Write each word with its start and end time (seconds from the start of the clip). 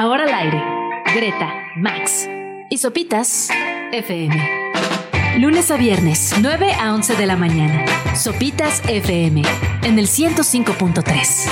Ahora 0.00 0.24
al 0.24 0.32
aire. 0.32 0.62
Greta, 1.14 1.52
Max 1.76 2.26
y 2.70 2.78
Sopitas 2.78 3.50
FM. 3.92 4.34
Lunes 5.40 5.70
a 5.70 5.76
viernes, 5.76 6.34
9 6.40 6.72
a 6.72 6.94
11 6.94 7.16
de 7.16 7.26
la 7.26 7.36
mañana. 7.36 7.84
Sopitas 8.16 8.80
FM 8.88 9.42
en 9.82 9.98
el 9.98 10.06
105.3. 10.06 11.50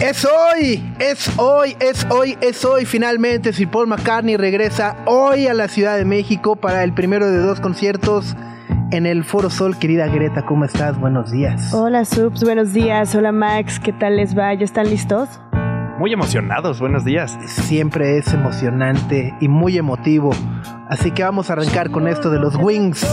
Es 0.00 0.24
hoy, 0.24 0.82
es 0.98 1.30
hoy, 1.36 1.76
es 1.78 2.06
hoy, 2.08 2.38
es 2.40 2.64
hoy. 2.64 2.86
Finalmente, 2.86 3.52
si 3.52 3.66
Paul 3.66 3.88
McCartney 3.88 4.38
regresa 4.38 4.96
hoy 5.04 5.48
a 5.48 5.52
la 5.52 5.68
Ciudad 5.68 5.98
de 5.98 6.06
México 6.06 6.56
para 6.56 6.82
el 6.82 6.94
primero 6.94 7.30
de 7.30 7.40
dos 7.40 7.60
conciertos 7.60 8.36
en 8.90 9.06
el 9.06 9.24
Foro 9.24 9.50
Sol. 9.50 9.76
Querida 9.78 10.06
Greta, 10.06 10.44
¿cómo 10.44 10.64
estás? 10.64 10.98
Buenos 10.98 11.30
días. 11.30 11.72
Hola, 11.74 12.04
Subs, 12.04 12.44
buenos 12.44 12.72
días. 12.72 13.14
Hola, 13.14 13.32
Max, 13.32 13.80
¿qué 13.80 13.92
tal 13.92 14.16
les 14.16 14.36
va? 14.36 14.52
¿Ya 14.54 14.64
están 14.64 14.88
listos? 14.88 15.40
Muy 15.98 16.12
emocionados, 16.12 16.78
buenos 16.78 17.04
días. 17.04 17.38
Siempre 17.46 18.18
es 18.18 18.32
emocionante 18.34 19.34
y 19.40 19.48
muy 19.48 19.78
emotivo. 19.78 20.30
Así 20.88 21.10
que 21.10 21.22
vamos 21.22 21.48
a 21.48 21.54
arrancar 21.54 21.90
con 21.90 22.06
esto 22.06 22.30
de 22.30 22.38
los 22.38 22.54
Wings. 22.56 23.06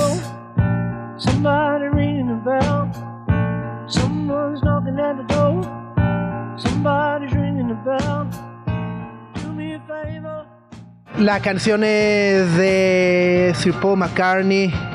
La 11.20 11.40
canción 11.40 11.84
es 11.86 12.58
de 12.58 13.54
Sir 13.56 13.74
Paul 13.76 14.00
McCartney. 14.00 14.93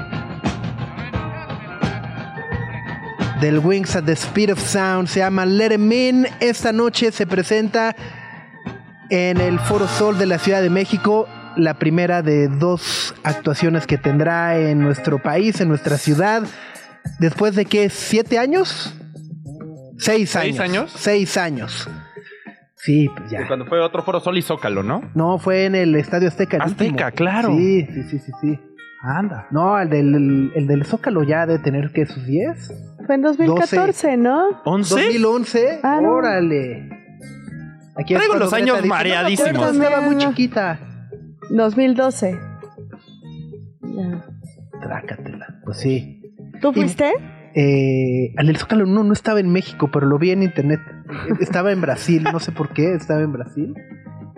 Del 3.40 3.58
Wings 3.60 3.94
at 3.94 4.04
the 4.04 4.16
Speed 4.16 4.50
of 4.50 4.58
Sound. 4.60 5.08
Se 5.08 5.20
llama 5.20 5.46
Let 5.46 5.72
Em 5.72 5.92
In. 5.92 6.26
Esta 6.40 6.72
noche 6.72 7.12
se 7.12 7.26
presenta 7.26 7.94
en 9.10 9.40
el 9.40 9.58
Foro 9.60 9.86
Sol 9.86 10.18
de 10.18 10.26
la 10.26 10.38
Ciudad 10.38 10.60
de 10.62 10.70
México. 10.70 11.28
La 11.56 11.74
primera 11.74 12.22
de 12.22 12.48
dos 12.48 13.14
actuaciones 13.22 13.86
que 13.86 13.98
tendrá 13.98 14.58
en 14.58 14.80
nuestro 14.80 15.20
país, 15.22 15.60
en 15.60 15.68
nuestra 15.68 15.98
ciudad. 15.98 16.42
Después 17.20 17.54
de 17.54 17.64
que, 17.64 17.90
¿siete 17.90 18.38
años? 18.38 18.94
Seis 19.98 20.34
años. 20.36 20.56
¿Seis 20.56 20.60
años? 20.60 20.92
Seis 20.96 21.36
años. 21.36 21.88
Sí, 22.76 23.08
pues 23.16 23.30
ya. 23.30 23.46
Cuando 23.46 23.66
fue 23.66 23.80
otro 23.80 24.02
foro 24.04 24.20
Sol 24.20 24.38
y 24.38 24.42
Zócalo, 24.42 24.82
¿no? 24.82 25.02
No, 25.14 25.38
fue 25.38 25.64
en 25.64 25.74
el 25.74 25.94
Estadio 25.96 26.28
Azteca. 26.28 26.56
el 26.58 26.62
Azteca, 26.62 27.06
último. 27.06 27.10
claro. 27.16 27.56
Sí, 27.56 27.86
sí, 27.86 28.02
sí, 28.04 28.18
sí, 28.18 28.32
sí. 28.40 28.60
Anda. 29.02 29.46
No, 29.50 29.78
el 29.80 29.88
del, 29.90 30.14
el, 30.14 30.52
el 30.54 30.66
del 30.66 30.84
Zócalo 30.84 31.22
ya 31.24 31.46
debe 31.46 31.60
tener 31.60 31.90
que 31.92 32.06
sus 32.06 32.24
10. 32.26 32.72
Fue 33.08 33.14
en 33.14 33.22
2014, 33.22 34.18
¿no? 34.18 34.62
¿11? 34.64 34.80
2011. 34.90 35.80
Ah, 35.82 35.98
no. 36.02 36.10
Órale. 36.10 36.90
Aquí 37.96 38.12
Traigo 38.14 38.34
los 38.34 38.52
años 38.52 38.76
dice, 38.76 38.86
"No 38.86 38.94
mareadísimos". 38.94 39.54
acuerdo, 39.54 39.82
estaba 39.82 40.00
muy 40.02 40.18
chiquita. 40.18 40.78
2012. 41.48 42.38
Ya. 43.80 44.24
Trácatela. 44.82 45.58
Pues 45.64 45.78
sí. 45.78 46.20
¿Tú 46.60 46.74
fuiste? 46.74 47.10
Eh, 47.54 48.34
al 48.36 48.46
del 48.46 48.58
Zócalo 48.58 48.84
no, 48.84 49.02
no 49.02 49.14
estaba 49.14 49.40
en 49.40 49.50
México, 49.52 49.88
pero 49.90 50.06
lo 50.06 50.18
vi 50.18 50.32
en 50.32 50.42
internet. 50.42 50.80
Estaba 51.40 51.72
en 51.72 51.80
Brasil, 51.80 52.22
no 52.30 52.40
sé 52.40 52.52
por 52.52 52.74
qué, 52.74 52.92
estaba 52.92 53.22
en 53.22 53.32
Brasil. 53.32 53.74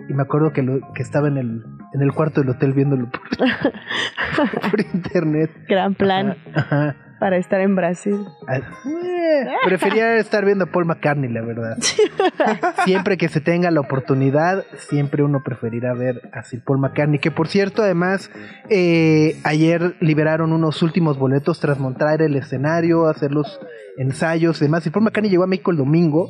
Y 0.07 0.13
me 0.13 0.21
acuerdo 0.23 0.53
que, 0.53 0.61
lo, 0.61 0.79
que 0.93 1.03
estaba 1.03 1.27
en 1.27 1.35
el, 1.35 1.61
en 1.93 2.01
el 2.01 2.13
cuarto 2.13 2.39
del 2.39 2.51
hotel 2.51 2.71
viéndolo 2.71 3.11
por, 3.11 3.21
por 4.71 4.79
internet. 4.93 5.51
Gran 5.67 5.93
plan 5.93 6.37
Ajá. 6.55 6.95
Para 7.21 7.37
estar 7.37 7.61
en 7.61 7.75
Brasil. 7.75 8.25
Ah, 8.47 8.57
eh, 8.57 9.45
Prefería 9.63 10.17
estar 10.17 10.43
viendo 10.43 10.63
a 10.63 10.67
Paul 10.71 10.85
McCartney, 10.85 11.31
la 11.31 11.43
verdad. 11.43 11.77
Siempre 12.83 13.15
que 13.15 13.29
se 13.29 13.39
tenga 13.41 13.69
la 13.69 13.79
oportunidad, 13.79 14.65
siempre 14.75 15.21
uno 15.21 15.43
preferirá 15.43 15.93
ver 15.93 16.31
a 16.33 16.41
Sir 16.41 16.63
Paul 16.65 16.79
McCartney. 16.79 17.19
Que 17.19 17.29
por 17.29 17.47
cierto, 17.47 17.83
además, 17.83 18.31
eh, 18.71 19.39
ayer 19.43 19.97
liberaron 19.99 20.51
unos 20.51 20.81
últimos 20.81 21.19
boletos 21.19 21.59
tras 21.59 21.77
montar 21.79 22.23
el 22.23 22.35
escenario, 22.35 23.05
hacer 23.07 23.31
los 23.31 23.59
ensayos 23.99 24.59
y 24.59 24.65
demás. 24.65 24.81
Sir 24.81 24.91
Paul 24.91 25.05
McCartney 25.05 25.29
llegó 25.29 25.43
a 25.43 25.47
México 25.47 25.69
el 25.69 25.77
domingo. 25.77 26.27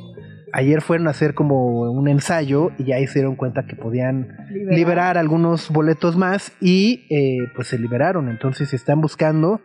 Ayer 0.51 0.81
fueron 0.81 1.07
a 1.07 1.11
hacer 1.11 1.33
como 1.33 1.89
un 1.89 2.09
ensayo 2.09 2.71
y 2.77 2.91
ahí 2.91 3.07
se 3.07 3.19
dieron 3.19 3.37
cuenta 3.37 3.65
que 3.65 3.77
podían 3.77 4.35
Liberar. 4.49 4.77
liberar 4.77 5.17
algunos 5.17 5.69
boletos 5.69 6.17
más 6.17 6.51
y 6.59 7.07
eh, 7.09 7.47
pues 7.55 7.69
se 7.69 7.79
liberaron. 7.79 8.27
Entonces, 8.27 8.67
si 8.67 8.75
están 8.75 8.99
buscando, 8.99 9.61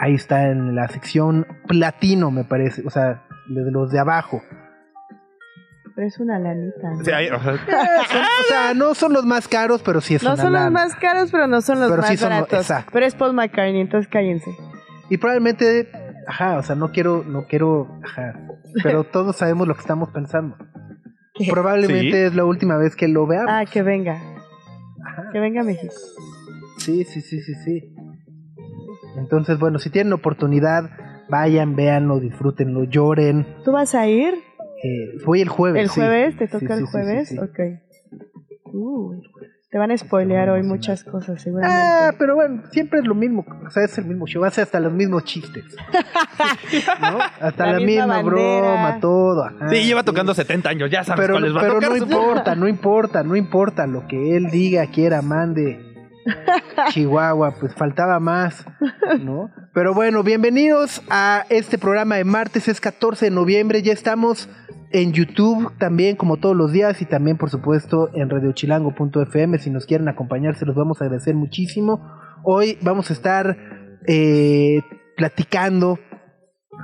ahí 0.00 0.14
está 0.14 0.48
en 0.48 0.74
la 0.74 0.88
sección 0.88 1.46
platino, 1.68 2.30
me 2.30 2.44
parece, 2.44 2.82
o 2.86 2.90
sea, 2.90 3.22
de 3.48 3.70
los 3.70 3.90
de 3.92 3.98
abajo. 4.00 4.42
Pero 5.94 6.06
es 6.06 6.18
una 6.18 6.38
lanita. 6.38 6.90
¿no? 6.90 7.04
Sí, 7.04 7.10
hay- 7.10 7.28
o 7.28 7.38
sea, 7.40 7.52
son- 7.66 8.22
o 8.22 8.44
sea, 8.48 8.74
no 8.74 8.94
son 8.94 9.12
los 9.12 9.26
más 9.26 9.48
caros, 9.48 9.82
pero 9.82 10.00
sí 10.00 10.14
es 10.14 10.22
No 10.22 10.34
una 10.34 10.42
son 10.42 10.52
los 10.52 10.70
más 10.70 10.94
caros, 10.96 11.30
pero 11.30 11.46
no 11.46 11.60
son 11.60 11.80
los 11.80 11.90
Pero 11.90 12.02
más 12.02 12.10
sí 12.10 12.16
son 12.16 12.30
los- 12.30 12.38
baratos. 12.40 12.60
exacto. 12.60 12.90
Pero 12.92 13.06
es 13.06 13.14
Paul 13.14 13.34
McCartney, 13.34 13.80
entonces 13.80 14.10
cállense. 14.10 14.50
Y 15.10 15.16
probablemente, 15.18 15.88
ajá, 16.28 16.56
o 16.58 16.62
sea, 16.62 16.76
no 16.76 16.92
quiero, 16.92 17.24
no 17.26 17.46
quiero, 17.46 18.00
ajá, 18.04 18.34
pero 18.82 19.04
todos 19.12 19.36
sabemos 19.36 19.66
lo 19.68 19.74
que 19.74 19.80
estamos 19.80 20.10
pensando. 20.10 20.56
Probablemente 21.50 22.10
Sí. 22.12 22.26
es 22.26 22.34
la 22.34 22.44
última 22.44 22.76
vez 22.76 22.94
que 22.96 23.08
lo 23.08 23.26
veamos. 23.26 23.50
Ah, 23.50 23.64
que 23.70 23.82
venga. 23.82 24.14
Ajá. 25.06 25.30
Que 25.32 25.40
venga 25.40 25.62
a 25.62 25.64
México. 25.64 25.94
Sí, 26.78 27.04
sí, 27.04 27.20
sí, 27.20 27.40
sí, 27.40 27.54
sí. 27.64 27.94
Entonces, 29.20 29.58
bueno, 29.58 29.78
si 29.78 29.90
tienen 29.90 30.12
oportunidad, 30.12 30.90
vayan, 31.28 31.76
véanlo, 31.76 32.18
disfrútenlo, 32.18 32.84
lloren. 32.84 33.46
¿Tú 33.64 33.70
vas 33.72 33.94
a 33.94 34.06
ir? 34.08 34.34
Eh, 34.82 35.18
voy 35.24 35.42
el 35.42 35.48
jueves. 35.48 35.82
¿El 35.82 35.88
sí. 35.90 36.00
jueves? 36.00 36.36
¿Te 36.36 36.48
toca 36.48 36.66
sí, 36.66 36.72
el 36.72 36.86
sí, 36.86 36.90
jueves? 36.90 37.28
sí, 37.28 37.34
sí. 37.36 37.40
Ok. 37.40 37.58
Uh, 38.72 39.14
te 39.70 39.78
van 39.78 39.90
a 39.92 39.96
spoilear 39.96 40.48
hoy 40.50 40.62
muchas 40.64 41.04
cosas, 41.04 41.40
seguramente. 41.42 41.76
Ah, 41.80 42.12
pero 42.18 42.34
bueno, 42.34 42.62
siempre 42.72 42.98
es 43.00 43.06
lo 43.06 43.14
mismo. 43.14 43.44
O 43.66 43.70
sea, 43.70 43.84
es 43.84 43.96
el 43.98 44.06
mismo 44.06 44.26
show. 44.26 44.42
Hace 44.44 44.62
hasta 44.62 44.80
los 44.80 44.92
mismos 44.92 45.22
chistes. 45.24 45.64
¿No? 47.00 47.18
Hasta 47.40 47.66
La 47.66 47.72
la, 47.74 47.78
misma 47.78 48.06
misma, 48.16 48.22
broma, 48.22 48.98
todo. 49.00 49.44
ajá, 49.44 49.68
sí, 49.68 49.84
lleva 49.84 50.00
sí. 50.00 50.06
tocando 50.06 50.34
70 50.34 50.68
años, 50.70 50.90
ya 50.90 51.04
sabes 51.04 51.20
Pero, 51.20 51.34
cuáles 51.34 51.54
va 51.54 51.58
a 51.58 51.62
pero 51.62 51.74
tocar. 51.74 51.90
no 51.90 51.96
supongo. 51.98 52.20
importa, 52.22 52.54
no 52.56 52.68
importa, 52.68 53.22
no 53.22 53.36
importa 53.36 53.86
lo 53.86 54.06
que 54.08 54.36
él 54.36 54.46
diga, 54.50 54.86
quiera, 54.86 55.22
mande. 55.22 55.89
Chihuahua, 56.90 57.54
pues 57.60 57.74
faltaba 57.74 58.20
más, 58.20 58.64
¿no? 59.20 59.50
Pero 59.74 59.94
bueno, 59.94 60.22
bienvenidos 60.22 61.02
a 61.10 61.44
este 61.48 61.78
programa 61.78 62.16
de 62.16 62.24
martes, 62.24 62.68
es 62.68 62.80
14 62.80 63.26
de 63.26 63.30
noviembre, 63.30 63.82
ya 63.82 63.92
estamos 63.92 64.48
en 64.92 65.12
YouTube 65.12 65.72
también 65.78 66.16
como 66.16 66.38
todos 66.38 66.56
los 66.56 66.72
días 66.72 67.00
y 67.00 67.04
también 67.04 67.36
por 67.36 67.50
supuesto 67.50 68.10
en 68.14 68.28
radiochilango.fm, 68.28 69.58
si 69.58 69.70
nos 69.70 69.86
quieren 69.86 70.08
acompañar 70.08 70.56
se 70.56 70.66
los 70.66 70.74
vamos 70.74 71.00
a 71.00 71.04
agradecer 71.04 71.34
muchísimo. 71.34 72.00
Hoy 72.42 72.78
vamos 72.82 73.10
a 73.10 73.12
estar 73.12 73.56
eh, 74.06 74.80
platicando 75.16 75.98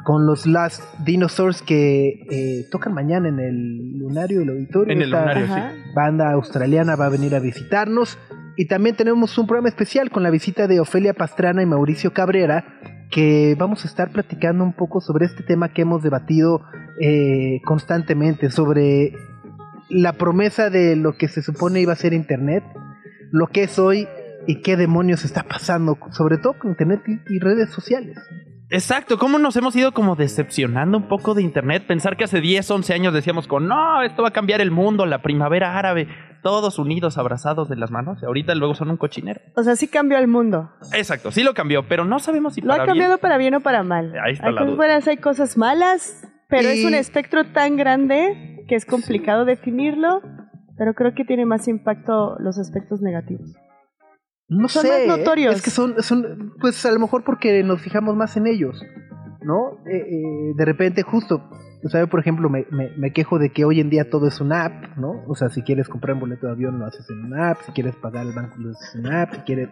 con 0.05 0.27
los 0.27 0.47
Last 0.47 0.83
Dinosaurs 1.05 1.63
que 1.63 2.27
eh, 2.31 2.67
tocan 2.71 2.93
mañana 2.93 3.29
en 3.29 3.41
el 3.41 3.99
lunario 3.99 4.41
del 4.41 4.51
auditorio. 4.51 4.93
En 4.93 5.03
el 5.03 5.09
Esta 5.09 5.21
lunario, 5.21 5.45
Ajá. 5.45 5.73
Banda 5.95 6.33
australiana 6.33 6.97
va 6.97 7.07
a 7.07 7.09
venir 7.09 7.35
a 7.35 7.41
visitarnos. 7.41 8.19
Y 8.57 8.67
también 8.67 8.97
tenemos 8.97 9.37
un 9.37 9.47
programa 9.47 9.69
especial 9.69 10.11
con 10.11 10.23
la 10.23 10.31
visita 10.31 10.67
de 10.67 10.81
Ofelia 10.81 11.13
Pastrana 11.13 11.63
y 11.63 11.67
Mauricio 11.67 12.15
Cabrera, 12.15 12.65
que 13.11 13.55
vamos 13.59 13.85
a 13.85 13.89
estar 13.89 14.11
platicando 14.11 14.65
un 14.65 14.73
poco 14.73 15.01
sobre 15.01 15.27
este 15.27 15.43
tema 15.43 15.73
que 15.73 15.83
hemos 15.83 16.03
debatido 16.03 16.63
eh, 17.01 17.61
constantemente, 17.65 18.51
sobre 18.51 19.13
la 19.91 20.15
promesa 20.15 20.71
de 20.71 20.97
lo 20.97 21.17
que 21.17 21.29
se 21.29 21.43
supone 21.43 21.81
iba 21.81 21.93
a 21.93 21.97
ser 21.97 22.15
Internet, 22.15 22.65
lo 23.31 23.47
que 23.49 23.65
es 23.65 23.79
hoy 23.79 24.09
y 24.47 24.63
qué 24.63 24.77
demonios 24.77 25.25
está 25.25 25.43
pasando, 25.43 25.99
sobre 26.11 26.39
todo 26.39 26.59
con 26.59 26.71
Internet 26.71 27.03
y, 27.07 27.35
y 27.35 27.39
redes 27.39 27.71
sociales. 27.71 28.19
Exacto, 28.71 29.19
cómo 29.19 29.39
nos 29.39 29.55
hemos 29.57 29.77
ido 29.77 29.93
como 29.93 30.17
decepcionando 30.17 30.99
un 30.99 31.09
poco 31.09 31.35
de 31.35 31.43
internet. 31.43 31.85
Pensar 31.87 32.17
que 32.17 32.25
hace 32.25 32.41
10, 32.41 32.69
11 32.71 32.95
años 32.95 33.15
decíamos 33.15 33.47
con, 33.47 33.69
no, 33.69 34.03
esto 34.03 34.23
va 34.23 34.29
a 34.29 34.33
cambiar 34.33 34.61
el 34.61 34.71
mundo, 34.73 35.07
la 35.07 35.23
primavera 35.23 35.79
árabe, 35.79 36.09
todos 36.43 36.79
unidos, 36.81 37.17
abrazados 37.17 37.69
de 37.69 37.77
las 37.77 37.91
manos. 37.93 38.19
Y 38.23 38.27
ahorita 38.27 38.55
luego 38.57 38.75
son 38.75 38.91
un 38.91 38.97
cochinero. 38.97 39.41
O 39.55 39.63
sea, 39.63 39.77
sí 39.77 39.87
cambió 39.87 40.19
el 40.19 40.27
mundo. 40.27 40.71
Exacto, 40.93 41.31
sí 41.31 41.45
lo 41.45 41.55
cambió, 41.55 41.87
pero 41.89 42.05
no 42.05 42.19
sabemos 42.19 42.55
si 42.55 42.61
Lo 42.61 42.73
ha 42.73 42.77
bien. 42.77 42.87
cambiado 42.87 43.19
para 43.19 43.37
bien 43.39 43.55
o 43.55 43.61
para 43.61 43.85
mal. 43.85 44.13
Ahí 44.25 44.33
está 44.33 44.47
hay 44.49 44.53
la 44.53 44.61
cosas 44.61 44.67
duda. 44.67 44.77
buenas, 44.77 45.09
hay 45.09 45.17
cosas 45.19 45.57
malas, 45.57 46.29
pero 46.49 46.69
Y- 46.69 46.81
es 46.81 46.85
un 46.85 46.95
espectro 46.95 47.45
tan 47.53 47.77
grande 47.77 48.65
que 48.69 48.75
es 48.75 48.85
complicado 48.85 49.45
definirlo, 49.45 50.23
pero 50.77 50.95
creo 50.95 51.15
que 51.15 51.25
tiene 51.25 51.47
más 51.47 51.69
impacto 51.69 52.37
los 52.41 52.59
aspectos 52.59 53.01
negativos. 53.01 53.55
No 54.49 54.69
Son 54.69 54.83
sé. 54.83 55.07
más 55.09 55.19
notorios. 55.19 55.57
Es 55.57 55.63
que 55.63 55.71
son, 55.71 56.03
son, 56.03 56.55
pues 56.61 56.85
a 56.87 56.93
lo 56.93 57.01
mejor 57.01 57.25
porque 57.25 57.63
nos 57.63 57.81
fijamos 57.81 58.15
más 58.15 58.37
en 58.37 58.47
ellos, 58.47 58.81
¿no? 59.43 59.79
Eh, 59.87 59.97
eh, 59.97 60.53
de 60.57 60.65
repente, 60.65 61.03
justo, 61.03 61.43
o 61.85 61.89
sea, 61.89 62.01
yo, 62.01 62.09
por 62.09 62.21
ejemplo, 62.21 62.49
me, 62.49 62.67
me, 62.71 62.91
me 62.97 63.13
quejo 63.13 63.39
de 63.39 63.51
que 63.51 63.65
hoy 63.65 63.81
en 63.81 63.91
día 63.91 64.09
todo 64.09 64.29
es 64.29 64.41
una 64.41 64.65
app, 64.65 64.97
¿no? 64.97 65.25
O 65.29 65.35
sea, 65.35 65.49
si 65.49 65.63
quieres 65.63 65.89
comprar 65.89 66.15
un 66.15 66.21
boleto 66.21 66.47
de 66.47 66.53
avión 66.53 66.79
lo 66.79 66.87
haces 66.87 67.09
en 67.11 67.25
una 67.25 67.51
app, 67.51 67.59
si 67.63 67.73
quieres 67.73 67.97
pagar 67.97 68.27
el 68.27 68.33
banco 68.33 68.57
lo 68.59 68.71
haces 68.71 68.95
en 68.95 69.07
una 69.07 69.23
app, 69.23 69.35
si 69.35 69.41
quieres... 69.41 69.69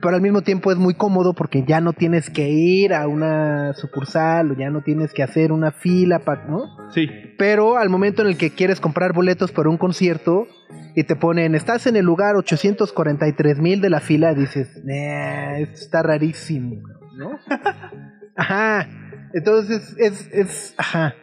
pero 0.00 0.14
al 0.16 0.22
mismo 0.22 0.42
tiempo 0.42 0.70
es 0.72 0.78
muy 0.78 0.94
cómodo 0.94 1.34
porque 1.34 1.64
ya 1.66 1.80
no 1.80 1.92
tienes 1.92 2.30
que 2.30 2.48
ir 2.50 2.94
a 2.94 3.06
una 3.08 3.72
sucursal 3.74 4.50
o 4.52 4.54
ya 4.56 4.70
no 4.70 4.82
tienes 4.82 5.12
que 5.12 5.22
hacer 5.22 5.50
una 5.52 5.72
fila, 5.72 6.20
pa- 6.20 6.44
¿no? 6.48 6.66
Sí. 6.92 7.08
Pero 7.38 7.76
al 7.78 7.88
momento 7.88 8.22
en 8.22 8.28
el 8.28 8.36
que 8.36 8.50
quieres 8.50 8.80
comprar 8.80 9.12
boletos 9.12 9.50
para 9.52 9.68
un 9.68 9.76
concierto 9.78 10.46
y 10.94 11.04
te 11.04 11.16
ponen, 11.16 11.54
estás 11.54 11.86
en 11.86 11.96
el 11.96 12.04
lugar 12.04 12.36
843 12.36 13.58
mil 13.58 13.80
de 13.80 13.90
la 13.90 14.00
fila, 14.00 14.34
dices, 14.34 14.68
"Nah, 14.84 15.58
esto 15.58 15.74
está 15.84 16.02
rarísimo, 16.02 16.82
¿no? 17.16 17.30
Ajá. 18.36 18.88
Entonces 19.34 19.94
es, 19.98 20.28
es, 20.32 20.74
ajá. 20.78 21.14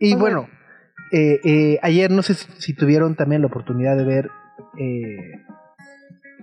Y 0.00 0.14
bueno, 0.14 0.48
eh, 1.12 1.38
eh, 1.44 1.78
ayer 1.82 2.10
no 2.10 2.22
sé 2.22 2.34
si, 2.34 2.46
si 2.58 2.74
tuvieron 2.74 3.14
también 3.14 3.42
la 3.42 3.48
oportunidad 3.48 3.96
de 3.96 4.04
ver 4.04 4.30
eh, 4.78 5.16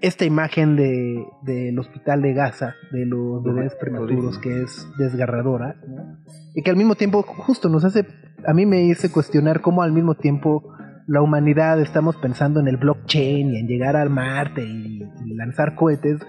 esta 0.01 0.25
imagen 0.25 0.75
de, 0.75 1.25
del 1.41 1.77
hospital 1.79 2.21
de 2.21 2.33
Gaza, 2.33 2.75
de 2.91 3.05
los 3.05 3.43
bebés 3.43 3.75
prematuros, 3.75 4.37
que 4.39 4.63
es 4.63 4.87
desgarradora, 4.97 5.75
¿no? 5.87 6.17
y 6.55 6.61
que 6.61 6.69
al 6.69 6.77
mismo 6.77 6.95
tiempo 6.95 7.23
justo 7.23 7.69
nos 7.69 7.83
hace, 7.85 8.05
a 8.45 8.53
mí 8.53 8.65
me 8.65 8.83
hice 8.83 9.11
cuestionar 9.11 9.61
cómo 9.61 9.83
al 9.83 9.91
mismo 9.91 10.15
tiempo 10.15 10.63
la 11.07 11.21
humanidad 11.21 11.81
estamos 11.81 12.15
pensando 12.17 12.59
en 12.59 12.67
el 12.67 12.77
blockchain 12.77 13.53
y 13.53 13.57
en 13.57 13.67
llegar 13.67 13.95
al 13.95 14.09
Marte 14.09 14.63
y, 14.63 15.03
y 15.25 15.33
lanzar 15.35 15.75
cohetes, 15.75 16.19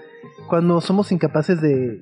cuando 0.47 0.81
somos 0.81 1.11
incapaces 1.11 1.61
de 1.61 2.01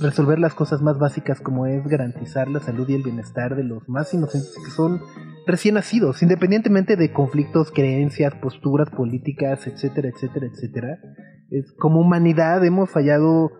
resolver 0.00 0.38
las 0.38 0.54
cosas 0.54 0.82
más 0.82 0.98
básicas 0.98 1.40
como 1.40 1.66
es 1.66 1.86
garantizar 1.86 2.48
la 2.48 2.60
salud 2.60 2.88
y 2.88 2.94
el 2.94 3.02
bienestar 3.02 3.56
de 3.56 3.64
los 3.64 3.88
más 3.88 4.12
inocentes 4.12 4.54
que 4.62 4.70
son 4.70 5.00
recién 5.46 5.76
nacidos, 5.76 6.22
independientemente 6.22 6.96
de 6.96 7.12
conflictos, 7.12 7.72
creencias, 7.72 8.34
posturas 8.34 8.90
políticas, 8.90 9.66
etcétera, 9.66 10.08
etcétera, 10.08 10.46
etcétera. 10.46 10.98
Es, 11.50 11.72
como 11.78 12.00
humanidad 12.00 12.64
hemos 12.64 12.90
fallado 12.90 13.50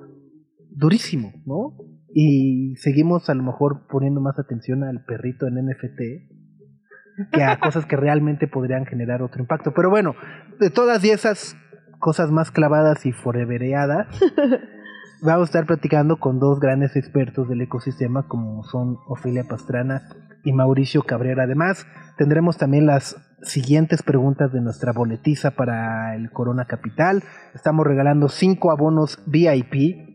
durísimo, 0.70 1.32
¿no? 1.46 1.76
Y 2.14 2.74
seguimos 2.76 3.30
a 3.30 3.34
lo 3.34 3.42
mejor 3.42 3.86
poniendo 3.88 4.20
más 4.20 4.38
atención 4.38 4.84
al 4.84 5.04
perrito 5.04 5.46
en 5.46 5.54
NFT 5.66 7.32
que 7.32 7.42
a 7.42 7.58
cosas 7.60 7.86
que 7.86 7.96
realmente 7.96 8.48
podrían 8.48 8.84
generar 8.84 9.22
otro 9.22 9.40
impacto. 9.40 9.72
Pero 9.74 9.88
bueno, 9.88 10.14
de 10.60 10.70
todas 10.70 11.02
y 11.04 11.10
esas 11.10 11.56
cosas 11.98 12.30
más 12.30 12.50
clavadas 12.50 13.06
y 13.06 13.12
forevereadas, 13.12 14.08
vamos 15.22 15.42
a 15.42 15.44
estar 15.44 15.66
platicando 15.66 16.16
con 16.18 16.38
dos 16.38 16.60
grandes 16.60 16.96
expertos 16.96 17.48
del 17.48 17.60
ecosistema 17.62 18.26
como 18.28 18.64
son 18.64 18.98
Ofelia 19.06 19.44
Pastrana 19.48 20.02
y 20.44 20.52
Mauricio 20.52 21.02
Cabrera. 21.04 21.44
Además, 21.44 21.86
tendremos 22.18 22.58
también 22.58 22.86
las 22.86 23.16
siguientes 23.42 24.02
preguntas 24.02 24.52
de 24.52 24.60
nuestra 24.60 24.92
boletiza 24.92 25.52
para 25.52 26.14
el 26.16 26.30
Corona 26.30 26.64
Capital. 26.66 27.22
Estamos 27.54 27.86
regalando 27.86 28.28
cinco 28.28 28.70
abonos 28.70 29.18
VIP 29.26 30.10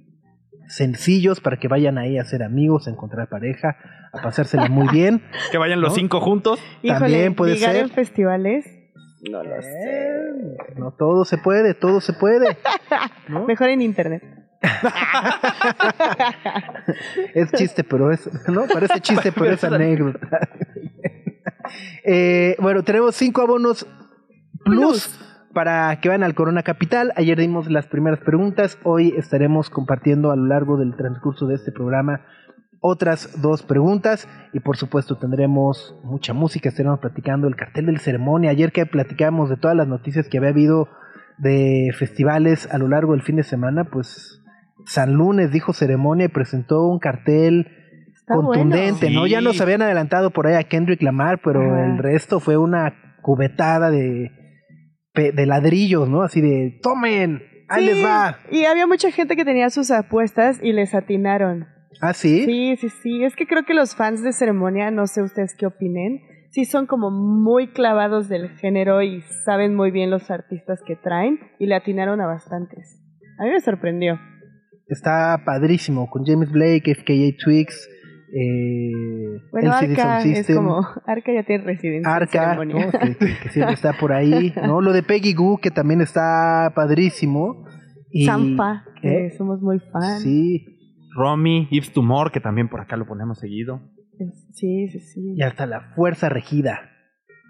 sencillos 0.68 1.40
para 1.40 1.58
que 1.58 1.70
vayan 1.70 1.98
ahí 1.98 2.18
a 2.18 2.26
ser 2.26 2.44
amigos, 2.44 2.88
a 2.88 2.92
encontrar 2.92 3.30
pareja, 3.30 3.78
a 4.12 4.22
pasársela 4.22 4.68
muy 4.68 4.88
bien. 4.92 5.24
Que 5.52 5.58
vayan 5.58 5.80
los 5.80 5.92
¿No? 5.92 5.96
cinco 5.96 6.20
juntos. 6.20 6.60
Híjole, 6.84 7.00
También 7.00 7.36
puede 7.36 7.56
ser. 7.56 7.76
en 7.78 7.90
festivales. 7.90 8.66
No 9.32 9.44
lo 9.44 9.62
sé. 9.62 10.20
No 10.76 10.92
todo 10.92 11.24
se 11.26 11.38
puede, 11.38 11.74
todo 11.74 12.02
se 12.02 12.14
puede. 12.14 12.58
¿no? 13.30 13.46
Mejor 13.46 13.70
en 13.70 13.82
internet. 13.82 14.22
Es 17.34 17.52
chiste, 17.54 17.84
pero 17.84 18.12
es. 18.12 18.30
No, 18.48 18.66
parece 18.66 19.00
chiste, 19.02 19.32
pero 19.32 19.52
es 19.52 19.64
anécdota. 19.64 20.50
Eh, 22.04 22.56
bueno, 22.60 22.84
tenemos 22.84 23.16
cinco 23.16 23.42
abonos 23.42 23.86
plus, 24.64 25.20
para 25.54 26.00
que 26.00 26.10
vayan 26.10 26.24
al 26.24 26.36
Corona 26.36 26.64
Capital. 26.64 27.14
Ayer 27.16 27.38
dimos 27.38 27.70
las 27.70 27.88
primeras 27.88 28.20
preguntas. 28.20 28.78
Hoy 28.84 29.14
estaremos 29.18 29.70
compartiendo 29.70 30.32
a 30.32 30.36
lo 30.36 30.46
largo 30.46 30.78
del 30.78 30.96
transcurso 30.96 31.48
de 31.48 31.56
este 31.56 31.72
programa 31.72 32.26
otras 32.80 33.42
dos 33.42 33.64
preguntas. 33.64 34.28
Y 34.54 34.60
por 34.60 34.78
supuesto, 34.78 35.18
tendremos 35.18 35.96
mucha 36.04 36.34
música. 36.34 36.70
Estaremos 36.70 37.00
platicando 37.00 37.48
el 37.48 37.56
cartel 37.56 37.88
del 37.88 38.00
ceremonia. 38.00 38.52
Ayer 38.52 38.72
que 38.72 38.86
platicamos 38.86 39.50
de 39.50 39.58
todas 39.58 39.76
las 39.76 39.88
noticias 39.88 40.28
que 40.28 40.38
había 40.38 40.50
habido 40.50 40.88
de 41.38 41.94
festivales 41.98 42.68
a 42.72 42.78
lo 42.78 42.88
largo 42.88 43.14
del 43.14 43.22
fin 43.22 43.36
de 43.36 43.44
semana, 43.44 43.86
pues 43.86 44.42
San 44.88 45.14
Lunes 45.14 45.52
dijo 45.52 45.74
ceremonia 45.74 46.26
y 46.26 46.30
presentó 46.30 46.88
un 46.88 47.00
cartel 47.00 47.68
Está 48.14 48.36
contundente, 48.36 49.06
bueno. 49.06 49.22
¿no? 49.22 49.26
Sí. 49.26 49.32
Ya 49.32 49.42
nos 49.42 49.62
habían 49.62 49.82
adelantado 49.82 50.32
por 50.32 50.48
ahí 50.48 50.56
a 50.56 50.64
Kendrick 50.64 51.02
Lamar, 51.02 51.40
pero 51.44 51.62
Ajá. 51.62 51.86
el 51.86 51.98
resto 51.98 52.40
fue 52.40 52.58
una 52.58 52.94
cubetada 53.22 53.90
de, 53.92 54.32
ladrillos, 55.46 56.10
¿no? 56.10 56.24
Así 56.24 56.42
de, 56.42 56.80
tomen, 56.82 57.44
ahí 57.70 57.86
Sí, 57.88 57.94
les 57.94 58.06
va. 58.06 58.38
Y 58.52 58.66
había 58.66 58.88
mucha 58.88 59.12
gente 59.12 59.36
que 59.36 59.46
tenía 59.46 59.70
sus 59.70 59.92
apuestas 59.92 60.60
y 60.62 60.74
les 60.74 60.94
atinaron. 60.94 61.68
¿Ah, 62.02 62.14
sí? 62.14 62.46
Sí, 62.46 62.76
sí, 62.78 62.90
sí. 63.02 63.24
Es 63.24 63.36
que 63.36 63.48
creo 63.48 63.64
que 63.64 63.74
los 63.74 63.96
fans 63.96 64.24
de 64.24 64.32
ceremonia, 64.32 64.92
no 64.92 65.08
sé 65.08 65.22
ustedes 65.22 65.56
qué 65.58 65.66
opinen, 65.66 66.22
sí 66.52 66.66
son 66.66 66.86
como 66.86 67.12
muy 67.12 67.68
clavados 67.68 68.30
del 68.30 68.50
género 68.58 69.02
y 69.02 69.22
saben 69.46 69.76
muy 69.76 69.92
bien 69.92 70.10
los 70.10 70.30
artistas 70.30 70.80
que 70.86 70.96
traen 70.96 71.40
y 71.60 71.66
le 71.66 71.76
atinaron 71.76 72.22
a 72.22 72.28
bastantes. 72.28 73.02
A 73.40 73.44
mí 73.44 73.52
me 73.52 73.60
sorprendió. 73.62 74.20
Está 74.88 75.42
padrísimo, 75.46 76.10
con 76.10 76.26
James 76.26 76.50
Blake, 76.52 76.96
FKA 76.96 77.36
Twigs, 77.44 77.90
eh, 78.34 78.92
Bueno, 79.52 79.74
LCD 79.78 79.92
Arca 79.92 80.04
Sound 80.22 80.32
es 80.32 80.38
System, 80.38 80.56
como... 80.58 80.88
Arca 81.06 81.32
ya 81.34 81.44
tiene 81.44 81.64
residencia 81.64 82.00
en 82.00 82.06
Arca, 82.22 82.58
que, 83.02 83.16
que- 83.18 83.38
que 83.44 83.50
siempre 83.52 83.74
está 83.74 83.94
por 83.94 84.14
ahí, 84.14 84.54
¿no? 84.56 84.82
Lo 84.82 84.94
de 84.94 85.04
Peggy 85.04 85.34
Goo, 85.34 85.58
que 85.58 85.72
también 85.72 86.02
está 86.02 86.72
padrísimo. 86.76 87.66
Y, 88.12 88.26
Zampa, 88.26 88.86
que 89.02 89.28
¿Eh? 89.28 89.32
somos 89.38 89.62
muy 89.62 89.80
fans. 89.80 90.24
Sí, 90.24 90.66
Romy, 91.16 91.68
Yves 91.72 91.92
Tumor, 91.92 92.32
que 92.32 92.40
también 92.40 92.70
por 92.70 92.80
acá 92.82 92.96
lo 92.96 93.06
ponemos 93.06 93.40
seguido. 93.40 93.82
Sí, 94.54 94.88
sí, 94.90 95.00
sí. 95.00 95.34
y 95.36 95.42
hasta 95.44 95.66
la 95.66 95.94
Fuerza 95.96 96.30
Regida. 96.30 96.92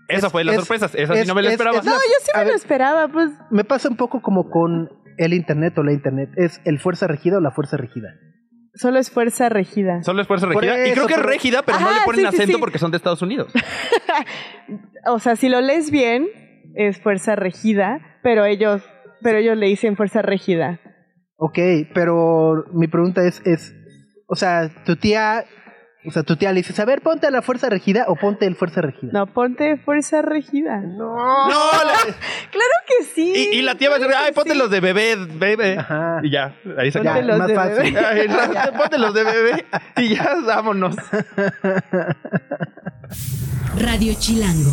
Esa 0.10 0.30
fue 0.30 0.44
la 0.44 0.54
es- 0.54 0.60
sorpresa. 0.60 0.86
Esa 0.98 1.14
sí 1.14 1.20
es- 1.22 1.28
no 1.28 1.36
me 1.36 1.42
la 1.42 1.50
es- 1.50 1.54
esperaba. 1.54 1.78
es 1.80 1.86
No, 1.86 1.92
la- 1.92 1.98
yo 1.98 2.14
sí 2.22 2.32
me 2.36 2.46
lo 2.46 2.56
esperaba, 2.56 3.08
pues 3.10 3.32
me 3.52 3.64
pasa 3.64 3.90
un 3.90 3.98
poco 3.98 4.22
como 4.22 4.50
con 4.50 4.90
el 5.18 5.34
internet 5.34 5.78
o 5.78 5.84
la 5.84 5.94
internet. 5.94 6.30
¿Es 6.38 6.62
el 6.66 6.80
fuerza 6.80 7.08
regida 7.08 7.38
o 7.38 7.42
la 7.42 7.52
fuerza 7.52 7.78
regida? 7.78 8.10
solo 8.78 9.00
es 9.00 9.10
fuerza 9.10 9.50
regida. 9.50 10.04
Solo 10.04 10.22
es 10.22 10.28
fuerza 10.28 10.46
regida. 10.46 10.88
y 10.88 10.92
creo 10.92 11.08
que 11.08 11.14
es 11.14 11.20
pero- 11.20 11.30
régida, 11.30 11.64
pero 11.64 11.80
no 11.80 11.92
le 11.92 12.00
ponen 12.06 12.22
sí, 12.22 12.26
acento 12.28 12.54
sí. 12.54 12.60
porque 12.60 12.78
son 12.78 12.92
de 12.92 12.98
Estados 12.98 13.22
Unidos. 13.22 13.52
O 15.10 15.20
sea, 15.20 15.38
si 15.38 15.48
lo 15.48 15.62
lees 15.62 15.90
bien, 15.90 16.28
es 16.76 17.00
fuerza 17.00 17.36
regida, 17.38 18.20
pero 18.24 18.44
ellos, 18.44 18.84
pero 19.22 19.38
ellos 19.38 19.56
le 19.58 19.68
dicen 19.68 19.96
fuerza 19.96 20.22
rígida. 20.22 20.82
Ok, 21.38 21.58
pero 21.94 22.66
mi 22.74 22.88
pregunta 22.88 23.26
es, 23.26 23.42
es, 23.46 23.74
o 24.28 24.36
sea, 24.36 24.70
tu 24.86 24.98
tía, 24.98 25.46
o 26.08 26.12
sea, 26.12 26.24
tu 26.24 26.36
tía 26.38 26.52
le 26.52 26.58
dices, 26.62 26.80
a 26.80 26.86
ver, 26.86 27.02
ponte 27.02 27.28
a 27.28 27.32
la 27.32 27.42
fuerza 27.42 27.70
regida 27.70 28.06
o 28.08 28.16
ponte 28.16 28.46
el 28.46 28.56
fuerza 28.56 28.82
regida. 28.82 29.12
No, 29.14 29.28
ponte 29.28 29.78
fuerza 29.78 30.22
rígida. 30.22 30.78
No. 30.82 31.16
No, 31.16 31.50
la- 31.84 32.14
Claro 32.52 32.74
que 32.88 33.04
sí. 33.14 33.34
y, 33.52 33.58
y 33.58 33.62
la 33.62 33.76
tía 33.76 33.90
va 33.90 33.96
a 33.98 34.00
decir, 34.00 34.14
ay, 34.18 34.32
ponte 34.34 34.52
sí. 34.54 34.58
los 34.58 34.70
de 34.72 34.80
bebé, 34.80 35.16
bebé. 35.18 35.78
Ajá. 35.78 36.20
Y 36.24 36.32
ya, 36.32 36.56
ahí 36.78 36.92
se 36.92 37.00
Ponte 37.00 37.22
los 37.24 37.38
más 37.40 37.48
de 37.48 37.56
fácil. 37.56 37.94
bebé. 37.94 38.06
Ay, 38.06 38.28
rápido, 38.28 38.74
ponte 38.78 38.98
los 38.98 39.14
de 39.14 39.24
bebé 39.24 39.66
y 39.98 40.16
ya, 40.16 40.36
vámonos. 40.46 40.96
Radio 43.80 44.14
Chilango. 44.18 44.72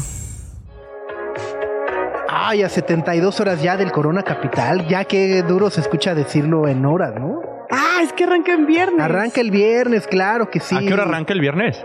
Ay, 2.28 2.62
a 2.62 2.68
72 2.68 3.40
horas 3.40 3.62
ya 3.62 3.76
del 3.76 3.92
Corona 3.92 4.22
Capital, 4.22 4.86
ya 4.88 5.04
que 5.04 5.42
duro 5.42 5.70
se 5.70 5.80
escucha 5.80 6.14
decirlo 6.14 6.66
en 6.68 6.84
horas, 6.84 7.14
¿no? 7.18 7.40
Ah, 7.76 8.00
es 8.02 8.12
que 8.12 8.24
arranca 8.24 8.52
en 8.52 8.66
viernes. 8.66 9.00
Arranca 9.00 9.40
el 9.40 9.50
viernes, 9.50 10.06
claro 10.06 10.50
que 10.50 10.60
sí. 10.60 10.76
¿A 10.76 10.80
qué 10.80 10.92
hora 10.92 11.02
arranca 11.04 11.32
el 11.32 11.40
viernes? 11.40 11.84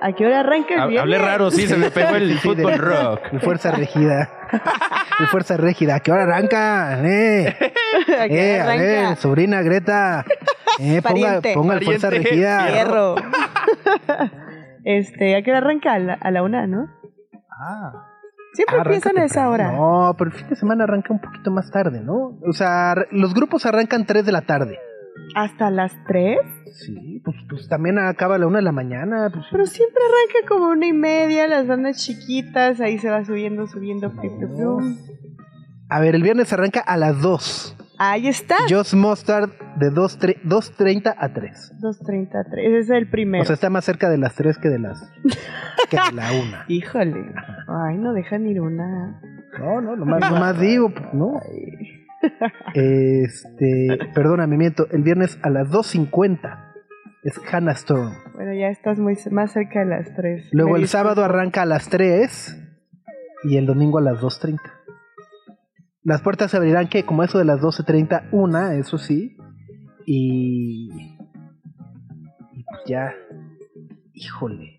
¿A 0.00 0.12
qué 0.12 0.26
hora 0.26 0.40
arranca 0.40 0.74
el 0.74 0.88
viernes? 0.88 1.00
Hablé 1.00 1.18
raro, 1.18 1.50
sí, 1.50 1.66
se 1.66 1.76
me 1.76 1.90
pegó 1.90 2.14
el 2.16 2.38
Sí, 2.40 2.54
de- 2.54 2.62
fútbol 2.62 2.78
rock. 2.78 3.20
El 3.32 3.40
fuerza 3.40 3.70
regida. 3.72 4.30
El 5.20 5.26
fuerza 5.26 5.56
regida. 5.56 5.96
¿A 5.96 6.00
qué 6.00 6.12
hora 6.12 6.22
arranca? 6.24 7.00
Eh, 7.04 7.48
¿A 8.20 8.28
qué 8.28 8.56
eh, 8.56 8.62
hora 8.62 8.72
a 8.72 8.76
ver, 8.76 8.98
arranca? 8.98 9.16
sobrina 9.20 9.62
Greta. 9.62 10.24
Eh, 10.80 11.02
ponga, 11.02 11.40
ponga 11.54 11.74
el 11.74 11.84
fuerza 11.84 12.10
regida. 12.10 12.66
Fierro. 12.68 13.16
este, 14.84 15.36
¿a 15.36 15.42
qué 15.42 15.50
hora 15.50 15.58
arranca? 15.58 15.92
A 15.94 15.98
la, 15.98 16.14
a 16.14 16.30
la 16.30 16.42
una, 16.42 16.66
¿no? 16.66 16.86
Ah. 17.60 18.04
Siempre 18.54 18.76
Arranca 18.76 18.94
empiezan 19.10 19.18
a 19.22 19.24
esa 19.26 19.48
hora. 19.50 19.72
No, 19.72 20.14
pero 20.16 20.30
el 20.30 20.36
fin 20.36 20.48
de 20.48 20.56
semana 20.56 20.84
arranca 20.84 21.12
un 21.12 21.20
poquito 21.20 21.50
más 21.50 21.70
tarde, 21.70 22.00
¿no? 22.00 22.38
O 22.48 22.52
sea, 22.52 22.94
los 23.10 23.34
grupos 23.34 23.66
arrancan 23.66 24.06
3 24.06 24.24
de 24.24 24.32
la 24.32 24.40
tarde. 24.42 24.78
¿Hasta 25.34 25.70
las 25.70 25.92
tres? 26.06 26.38
Sí, 26.84 27.20
pues, 27.24 27.36
pues 27.48 27.68
también 27.68 27.98
acaba 27.98 28.36
a 28.36 28.38
la 28.38 28.46
1 28.46 28.56
de 28.58 28.62
la 28.62 28.72
mañana. 28.72 29.30
Pues, 29.32 29.44
Pero 29.50 29.66
siempre 29.66 30.02
arranca 30.02 30.48
como 30.48 30.68
una 30.70 30.86
y 30.86 30.92
media, 30.92 31.46
las 31.48 31.66
bandas 31.66 31.96
chiquitas, 32.04 32.80
ahí 32.80 32.98
se 32.98 33.10
va 33.10 33.24
subiendo, 33.24 33.66
subiendo. 33.66 34.10
plim, 34.12 34.36
plim, 34.38 34.54
plum. 34.56 34.96
A 35.88 36.00
ver, 36.00 36.14
el 36.14 36.22
viernes 36.22 36.52
arranca 36.52 36.80
a 36.80 36.96
las 36.96 37.20
2. 37.20 37.76
Ahí 38.00 38.28
está. 38.28 38.54
Just 38.70 38.94
Mustard 38.94 39.50
de 39.76 39.90
2 39.90 40.20
tre- 40.20 40.40
2.30 40.44 41.14
a 41.18 41.32
3. 41.32 41.72
2.33, 41.80 42.58
ese 42.58 42.78
es 42.78 42.90
el 42.90 43.10
primero. 43.10 43.42
O 43.42 43.44
sea, 43.44 43.54
está 43.54 43.70
más 43.70 43.84
cerca 43.84 44.08
de 44.08 44.18
las 44.18 44.34
3 44.36 44.56
que 44.58 44.68
de 44.68 44.78
las 44.78 45.00
que 45.90 45.96
de 45.96 46.12
la 46.14 46.30
1. 46.32 46.58
Híjole. 46.68 47.24
Ay, 47.66 47.98
no 47.98 48.12
dejan 48.12 48.46
ir 48.46 48.60
una. 48.60 49.20
No, 49.58 49.80
no, 49.80 49.96
nomás, 49.96 50.20
nomás 50.30 50.60
digo, 50.60 50.90
pues, 50.90 51.12
¿no? 51.12 51.40
Este, 52.74 53.98
perdóname, 54.14 54.56
miento, 54.56 54.86
el 54.90 55.02
viernes 55.02 55.38
a 55.42 55.50
las 55.50 55.68
2.50 55.68 56.72
es 57.22 57.40
Hannah 57.52 57.72
Storm. 57.72 58.12
Bueno, 58.34 58.52
ya 58.54 58.68
estás 58.68 58.98
muy 58.98 59.16
más 59.30 59.52
cerca 59.52 59.80
de 59.80 59.86
las 59.86 60.14
3. 60.14 60.48
Luego 60.52 60.76
el 60.76 60.88
sábado 60.88 61.24
arranca 61.24 61.62
a 61.62 61.66
las 61.66 61.88
3 61.88 62.56
y 63.44 63.56
el 63.56 63.66
domingo 63.66 63.98
a 63.98 64.02
las 64.02 64.20
2.30. 64.20 64.58
Las 66.02 66.22
puertas 66.22 66.50
se 66.50 66.56
abrirán 66.56 66.88
que 66.88 67.04
como 67.04 67.22
eso 67.22 67.38
de 67.38 67.44
las 67.44 67.60
12.30, 67.60 68.30
una, 68.32 68.74
eso 68.74 68.98
sí. 68.98 69.36
Y... 70.06 70.90
y 72.52 72.64
pues 72.64 72.80
ya... 72.86 73.14
Híjole. 74.14 74.78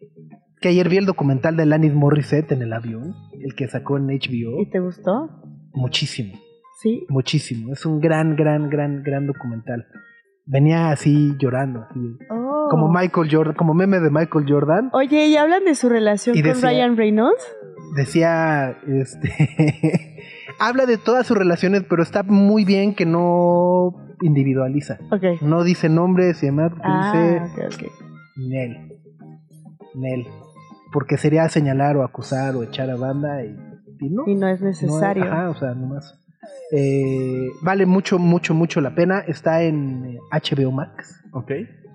Que 0.59 0.69
ayer 0.69 0.89
vi 0.89 0.97
el 0.97 1.05
documental 1.05 1.55
de 1.55 1.63
Alanis 1.63 1.93
Morissette 1.93 2.51
en 2.51 2.61
el 2.61 2.73
avión, 2.73 3.15
el 3.39 3.55
que 3.55 3.67
sacó 3.67 3.97
en 3.97 4.07
HBO. 4.07 4.61
¿Y 4.61 4.69
te 4.69 4.79
gustó? 4.79 5.29
Muchísimo, 5.71 6.37
Sí. 6.81 7.05
muchísimo. 7.09 7.73
Es 7.73 7.85
un 7.85 7.99
gran, 7.99 8.35
gran, 8.35 8.69
gran, 8.69 9.03
gran 9.03 9.27
documental. 9.27 9.85
Venía 10.45 10.89
así 10.91 11.35
llorando, 11.37 11.85
así, 11.89 11.99
Oh. 12.31 12.67
como 12.71 12.89
Michael 12.91 13.27
Jordan, 13.31 13.53
como 13.55 13.73
meme 13.73 13.99
de 13.99 14.09
Michael 14.09 14.45
Jordan. 14.47 14.89
Oye, 14.93 15.27
¿y 15.27 15.37
hablan 15.37 15.63
de 15.65 15.75
su 15.75 15.89
relación 15.89 16.35
Y 16.37 16.41
con 16.41 16.51
decía- 16.53 16.69
Ryan 16.69 16.97
Reynolds? 16.97 17.55
decía, 17.95 18.77
este, 18.87 19.29
habla 20.59 20.85
de 20.85 20.97
todas 20.97 21.27
sus 21.27 21.37
relaciones, 21.37 21.83
pero 21.89 22.01
está 22.03 22.23
muy 22.23 22.65
bien 22.65 22.95
que 22.95 23.05
no 23.05 23.93
individualiza. 24.21 24.97
No 25.41 25.63
dice 25.63 25.89
nombres 25.89 26.41
y 26.43 26.47
demás, 26.47 26.71
Ah, 26.83 27.11
dice 27.13 27.65
ok, 27.67 27.73
ok. 27.73 27.91
Nel. 28.37 28.99
Nel. 29.95 30.25
Porque 30.91 31.17
sería 31.17 31.47
señalar 31.49 31.97
o 31.97 32.03
acusar 32.03 32.55
o 32.55 32.63
echar 32.63 32.89
a 32.89 32.95
banda 32.95 33.43
y, 33.43 33.55
y 33.99 34.09
no. 34.09 34.23
Y 34.25 34.35
no 34.35 34.47
es 34.47 34.61
no, 34.61 34.67
necesario. 34.67 35.23
ajá, 35.25 35.49
o 35.51 35.55
sea, 35.55 35.73
nomás. 35.75 36.15
Eh, 36.71 37.47
vale 37.61 37.85
mucho, 37.85 38.19
mucho, 38.19 38.53
mucho 38.53 38.79
la 38.81 38.93
pena. 38.95 39.19
Está 39.19 39.63
en 39.63 40.05
eh, 40.05 40.17
HBO 40.31 40.71
Max. 40.71 41.23
Ok. 41.33 41.51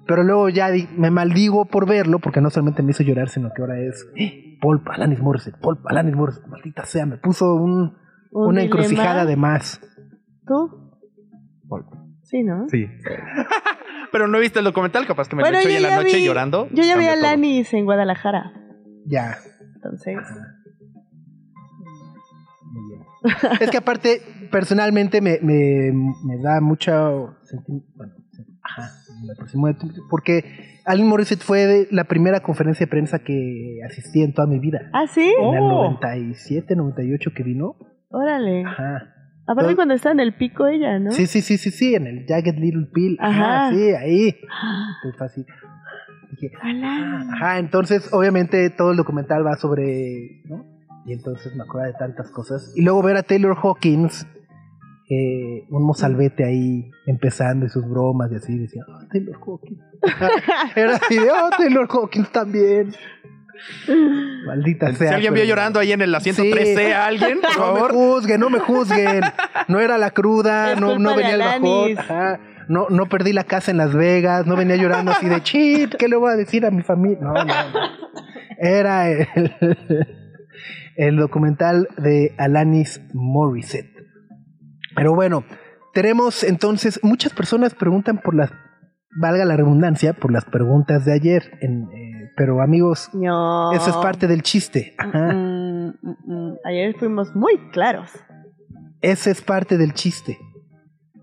Pero 0.07 0.23
luego 0.23 0.49
ya 0.51 0.71
di- 0.71 0.89
me 0.97 1.11
maldigo 1.11 1.65
por 1.65 1.87
verlo, 1.89 2.19
porque 2.19 2.41
no 2.41 2.51
solamente 2.51 2.83
me 2.83 2.91
hizo 2.91 3.03
llorar, 3.03 3.29
sino 3.31 3.51
que 3.55 3.63
ahora 3.63 3.79
es 3.81 4.07
¡Eh! 4.17 4.59
Paul 4.61 4.83
Alanis 4.87 5.21
Morissette, 5.21 5.57
Paul 5.61 5.79
Alanis 5.87 6.15
Morissette, 6.15 6.47
maldita 6.49 6.85
sea, 6.85 7.07
me 7.07 7.17
puso 7.17 7.55
un, 7.55 7.97
Un 8.31 8.49
una 8.49 8.61
dilema. 8.61 8.83
encrucijada 8.83 9.25
de 9.25 9.37
más. 9.37 9.81
¿Tú? 10.47 10.91
Sí, 12.23 12.43
¿no? 12.43 12.67
Sí. 12.69 12.87
Pero 14.13 14.29
no 14.29 14.39
he 14.39 14.41
visto 14.41 14.59
el 14.59 14.65
documental, 14.65 15.07
capaz 15.07 15.29
que 15.29 15.37
me 15.37 15.43
Bueno, 15.43 15.55
lo 15.57 15.61
echo 15.61 15.69
yo 15.69 15.75
hoy 15.79 15.85
en 15.85 15.91
la 15.91 15.97
noche 15.97 16.17
vi- 16.17 16.25
llorando. 16.27 16.69
Yo 16.73 16.83
ya 16.83 16.97
vi 16.97 17.07
a 17.07 17.13
todo. 17.15 17.23
Lanis 17.23 17.73
en 17.75 17.85
Guadalajara. 17.85 18.53
Ya. 19.07 19.37
Entonces, 19.77 20.17
Muy 22.63 22.83
bien. 22.89 23.03
es 23.61 23.71
que 23.71 23.77
aparte, 23.77 24.21
personalmente 24.59 25.21
me, 25.21 25.39
me, 25.43 25.93
me 26.25 26.39
da 26.43 26.61
mucho 26.61 27.37
senti- 27.43 27.85
bueno, 27.97 28.13
ajá, 28.63 28.91
me 29.57 29.75
porque 30.09 30.81
Alanis 30.85 31.07
Morissette 31.11 31.43
fue 31.43 31.89
la 31.91 32.05
primera 32.05 32.41
conferencia 32.41 32.87
de 32.87 32.91
prensa 32.91 33.19
que 33.19 33.81
asistí 33.89 34.23
en 34.23 34.33
toda 34.33 34.47
mi 34.47 34.59
vida. 34.61 34.91
¿ah, 34.93 35.07
sí? 35.07 35.35
En 35.41 35.55
el 35.55 35.63
Oh. 35.65 35.91
97, 35.91 36.77
98 36.77 37.31
que 37.35 37.43
vino. 37.43 37.77
Órale. 38.11 38.65
Ajá. 38.65 39.11
Aparte 39.47 39.75
cuando 39.75 39.95
está 39.95 40.11
en 40.13 40.21
el 40.21 40.35
pico 40.37 40.67
ella, 40.67 40.99
¿no? 40.99 41.11
Sí, 41.11 41.27
sí, 41.27 41.41
sí, 41.43 41.59
sí, 41.59 41.71
sí, 41.71 41.95
en 41.95 42.07
el 42.07 42.25
Jagged 42.27 42.57
Little 42.59 42.87
Pill. 42.95 43.17
Ajá, 43.21 43.67
Ajá. 43.67 43.75
sí, 43.75 43.91
ahí. 43.91 44.37
Ah, 44.51 44.87
fue 45.19 45.27
así. 45.27 45.45
Dije, 46.31 46.51
Alanis. 46.63 47.33
Ajá, 47.35 47.59
entonces 47.59 48.09
obviamente 48.13 48.71
todo 48.71 48.93
el 48.93 48.97
documental 48.97 49.45
va 49.47 49.57
sobre, 49.57 50.43
¿no? 50.47 50.65
Y 51.07 51.13
entonces 51.13 51.55
me 51.57 51.65
acuerdo 51.65 51.89
de 51.93 51.99
tantas 51.99 52.31
cosas. 52.31 52.73
Y 52.77 52.83
luego 52.83 53.03
ver 53.03 53.17
a 53.17 53.23
Taylor 53.23 53.55
Hawkins, 53.63 54.27
eh, 55.11 55.67
un 55.71 55.87
mozalbete 55.87 56.45
ahí 56.45 56.91
empezando 57.07 57.67
y 57.67 57.69
sus 57.69 57.87
bromas 57.89 58.31
y 58.33 58.37
así, 58.37 58.59
decía, 58.59 58.83
oh, 58.89 59.07
Taylor 59.11 59.37
Hawkins. 59.47 59.81
Era 60.77 60.97
así 60.97 61.17
de, 61.17 61.31
oh, 61.31 61.51
Taylor 61.57 61.87
Hawkins 61.91 62.31
también. 62.31 62.93
Maldita 64.47 64.91
Si 64.91 64.97
sea. 64.97 65.15
alguien 65.15 65.33
vio 65.35 65.45
llorando 65.45 65.79
ahí 65.79 65.93
en 65.93 66.03
el 66.03 66.15
asiento 66.15 66.43
Sí. 66.43 66.51
3C 66.51 66.93
a 66.93 67.07
alguien, 67.07 67.41
por 67.43 67.57
No 67.57 67.73
me 67.73 67.79
favor. 67.81 67.93
juzguen, 67.93 68.41
no 68.41 68.51
me 68.51 68.59
juzguen. 68.59 69.21
No 69.69 69.81
era 69.81 69.99
la 69.99 70.11
cruda, 70.11 70.73
Es 70.73 70.81
no, 70.81 70.99
no 70.99 71.15
venía 71.15 71.35
el 71.35 71.41
bajón. 71.41 71.99
Ajá. 71.99 72.41
No, 72.69 72.87
no 72.89 73.07
perdí 73.11 73.33
la 73.35 73.45
casa 73.45 73.71
en 73.71 73.77
Las 73.77 73.93
Vegas, 73.95 74.47
no 74.47 74.57
venía 74.57 74.77
llorando 74.77 75.13
así 75.13 75.29
de 75.29 75.43
chit, 75.43 75.95
¿qué 75.97 76.09
le 76.09 76.17
voy 76.17 76.33
a 76.33 76.37
decir 76.37 76.65
a 76.65 76.71
mi 76.71 76.83
familia? 76.83 77.19
No, 77.21 77.35
no, 77.35 77.45
no. 77.45 77.79
Era 78.59 79.11
el, 79.11 79.29
el 80.97 81.17
documental 81.17 81.89
de 81.99 82.35
Alanis 82.39 83.03
Morissette. 83.13 83.94
Pero 84.95 85.15
bueno, 85.15 85.45
tenemos 85.93 86.43
entonces, 86.45 87.01
muchas 87.03 87.33
personas 87.33 87.75
preguntan 87.75 88.19
por 88.19 88.35
las, 88.35 88.51
valga 89.21 89.45
la 89.45 89.57
redundancia, 89.57 90.13
por 90.13 90.33
las 90.33 90.45
preguntas 90.45 91.05
de 91.05 91.13
ayer. 91.13 91.59
En, 91.61 91.85
eh, 91.93 92.33
pero 92.37 92.63
amigos, 92.63 93.11
No. 93.13 93.73
eso 93.73 93.91
es 93.91 93.97
parte 93.97 94.27
del 94.27 94.43
chiste. 94.43 94.95
Ajá. 94.99 95.33
Mm, 95.33 95.89
mm, 96.03 96.17
mm. 96.27 96.55
Ayer 96.65 96.95
fuimos 96.99 97.35
muy 97.35 97.57
claros. 97.71 98.11
Ese 99.01 99.31
es 99.31 99.43
parte 99.43 99.77
del 99.77 99.93
chiste. 99.93 100.39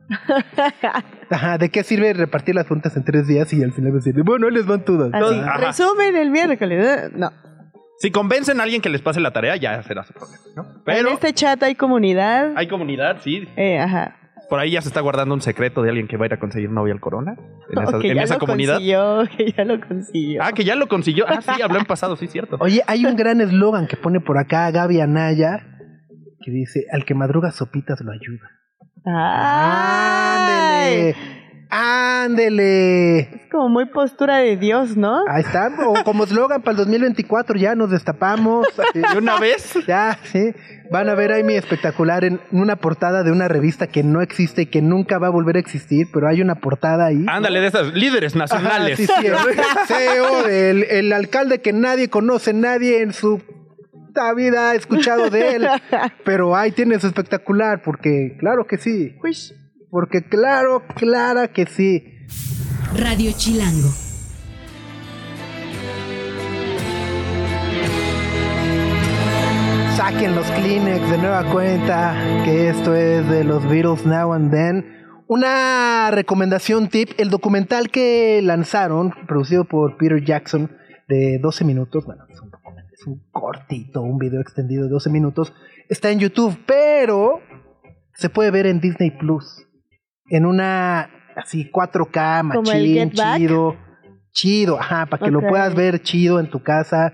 Ajá, 1.29 1.57
¿de 1.57 1.69
qué 1.69 1.83
sirve 1.83 2.13
repartir 2.13 2.55
las 2.55 2.65
preguntas 2.65 2.95
en 2.97 3.03
tres 3.03 3.27
días 3.27 3.51
y 3.53 3.63
al 3.63 3.71
final 3.71 3.93
decir, 3.93 4.13
bueno, 4.23 4.47
ahí 4.47 4.53
les 4.53 4.65
van 4.65 4.83
todas? 4.83 5.11
Así, 5.13 5.41
resumen 5.57 6.15
el 6.15 6.29
miércoles. 6.31 7.11
No. 7.15 7.31
Si 8.01 8.09
convencen 8.09 8.59
a 8.59 8.63
alguien 8.63 8.81
que 8.81 8.89
les 8.89 9.01
pase 9.01 9.19
la 9.19 9.31
tarea, 9.31 9.55
ya 9.57 9.83
será 9.83 10.03
su 10.03 10.13
problema, 10.13 10.39
¿no? 10.55 10.65
Pero 10.83 11.09
en 11.09 11.13
este 11.13 11.33
chat 11.33 11.61
hay 11.61 11.75
comunidad. 11.75 12.53
hay 12.55 12.67
comunidad, 12.67 13.17
sí. 13.21 13.47
Eh, 13.55 13.77
ajá. 13.77 14.17
Por 14.49 14.59
ahí 14.59 14.71
ya 14.71 14.81
se 14.81 14.87
está 14.89 14.99
guardando 15.01 15.33
un 15.35 15.41
secreto 15.41 15.81
de 15.83 15.89
alguien 15.89 16.07
que 16.07 16.17
va 16.17 16.25
a 16.25 16.27
ir 16.27 16.33
a 16.33 16.39
conseguir 16.39 16.71
novia 16.71 16.93
al 16.93 16.99
corona. 16.99 17.35
En 17.69 17.83
esa, 17.83 17.97
O 17.97 18.01
que 18.01 18.09
en 18.09 18.15
ya 18.15 18.23
esa 18.23 18.33
lo 18.33 18.39
comunidad. 18.39 18.73
consiguió, 18.73 19.23
que 19.37 19.51
ya 19.51 19.63
lo 19.63 19.79
consiguió. 19.87 20.41
Ah, 20.43 20.51
que 20.51 20.63
ya 20.63 20.75
lo 20.75 20.87
consiguió. 20.87 21.25
Ah, 21.27 21.41
sí, 21.41 21.61
habló 21.61 21.79
en 21.79 21.85
pasado, 21.85 22.15
sí, 22.15 22.27
cierto. 22.27 22.57
Oye, 22.59 22.81
hay 22.87 23.05
un 23.05 23.15
gran 23.15 23.39
eslogan 23.39 23.87
que 23.87 23.97
pone 23.97 24.19
por 24.19 24.37
acá 24.39 24.69
Gaby 24.71 24.99
Anaya 24.99 25.67
que 26.43 26.51
dice, 26.51 26.85
al 26.91 27.05
que 27.05 27.13
madruga 27.13 27.51
sopitas 27.51 28.01
lo 28.01 28.11
ayuda. 28.11 28.49
Ay. 29.05 31.13
¡Ándele! 31.13 31.40
¡Ándele! 31.71 33.19
Es 33.19 33.49
como 33.49 33.69
muy 33.69 33.85
postura 33.85 34.39
de 34.39 34.57
Dios, 34.57 34.97
¿no? 34.97 35.23
Ahí 35.29 35.41
está, 35.41 35.71
o 35.87 36.03
como 36.03 36.25
eslogan 36.25 36.61
para 36.61 36.71
el 36.71 36.77
2024, 36.77 37.57
ya 37.57 37.75
nos 37.75 37.89
destapamos. 37.89 38.67
¿De 38.93 39.17
una 39.17 39.39
vez? 39.39 39.73
Ya, 39.87 40.19
sí. 40.31 40.53
Van 40.91 41.07
a 41.07 41.15
ver 41.15 41.31
ahí 41.31 41.43
mi 41.45 41.53
espectacular 41.53 42.25
en 42.25 42.41
una 42.51 42.75
portada 42.75 43.23
de 43.23 43.31
una 43.31 43.47
revista 43.47 43.87
que 43.87 44.03
no 44.03 44.21
existe 44.21 44.63
y 44.63 44.65
que 44.65 44.81
nunca 44.81 45.17
va 45.17 45.27
a 45.27 45.29
volver 45.29 45.55
a 45.55 45.59
existir, 45.59 46.07
pero 46.11 46.27
hay 46.27 46.41
una 46.41 46.55
portada 46.55 47.05
ahí. 47.05 47.23
Ándale, 47.27 47.61
de 47.61 47.67
esas 47.67 47.93
líderes 47.93 48.35
nacionales. 48.35 48.99
Ajá, 49.09 49.21
sí, 49.21 49.25
sí, 49.25 49.27
el 49.27 49.85
CEO 49.87 50.43
del 50.47 50.83
el 50.83 51.13
alcalde 51.13 51.61
que 51.61 51.71
nadie 51.71 52.09
conoce, 52.09 52.51
nadie 52.51 53.01
en 53.01 53.13
su 53.13 53.41
vida 54.35 54.71
ha 54.71 54.75
escuchado 54.75 55.29
de 55.29 55.55
él. 55.55 55.67
Pero 56.25 56.55
ahí 56.55 56.71
tienes 56.71 57.05
espectacular, 57.05 57.81
porque 57.81 58.35
claro 58.37 58.65
que 58.67 58.77
sí. 58.77 59.15
Uish. 59.23 59.53
Porque 59.91 60.23
claro, 60.23 60.83
clara 60.95 61.49
que 61.49 61.65
sí. 61.65 62.01
Radio 62.97 63.31
Chilango. 63.35 63.89
Saquen 69.97 70.33
los 70.33 70.49
Kleenex 70.49 71.11
de 71.11 71.17
nueva 71.17 71.43
cuenta, 71.51 72.41
que 72.45 72.69
esto 72.69 72.95
es 72.95 73.29
de 73.29 73.43
los 73.43 73.67
Beatles 73.67 74.05
Now 74.05 74.31
and 74.31 74.49
Then. 74.49 74.85
Una 75.27 76.09
recomendación 76.11 76.87
tip, 76.87 77.09
el 77.17 77.29
documental 77.29 77.91
que 77.91 78.41
lanzaron, 78.41 79.13
producido 79.27 79.65
por 79.65 79.97
Peter 79.97 80.23
Jackson, 80.23 80.71
de 81.09 81.37
12 81.39 81.65
minutos, 81.65 82.05
bueno, 82.05 82.23
es 82.29 82.39
un, 82.39 82.49
es 82.93 83.05
un 83.05 83.21
cortito, 83.31 84.01
un 84.01 84.17
video 84.17 84.39
extendido 84.39 84.85
de 84.85 84.89
12 84.89 85.09
minutos, 85.09 85.53
está 85.89 86.11
en 86.11 86.19
YouTube, 86.19 86.57
pero 86.65 87.41
se 88.13 88.29
puede 88.29 88.51
ver 88.51 88.67
en 88.67 88.79
Disney 88.79 89.11
Plus, 89.11 89.67
en 90.31 90.45
una 90.45 91.09
así 91.35 91.69
4K, 91.71 92.53
¿Como 92.53 92.71
el 92.71 93.05
machín, 93.05 93.11
chido, 93.11 93.75
chido, 94.31 94.79
ajá, 94.79 95.05
para 95.05 95.25
que 95.25 95.31
lo 95.31 95.41
puedas 95.41 95.75
ver 95.75 96.01
chido 96.01 96.39
en 96.39 96.49
tu 96.49 96.63
casa, 96.63 97.13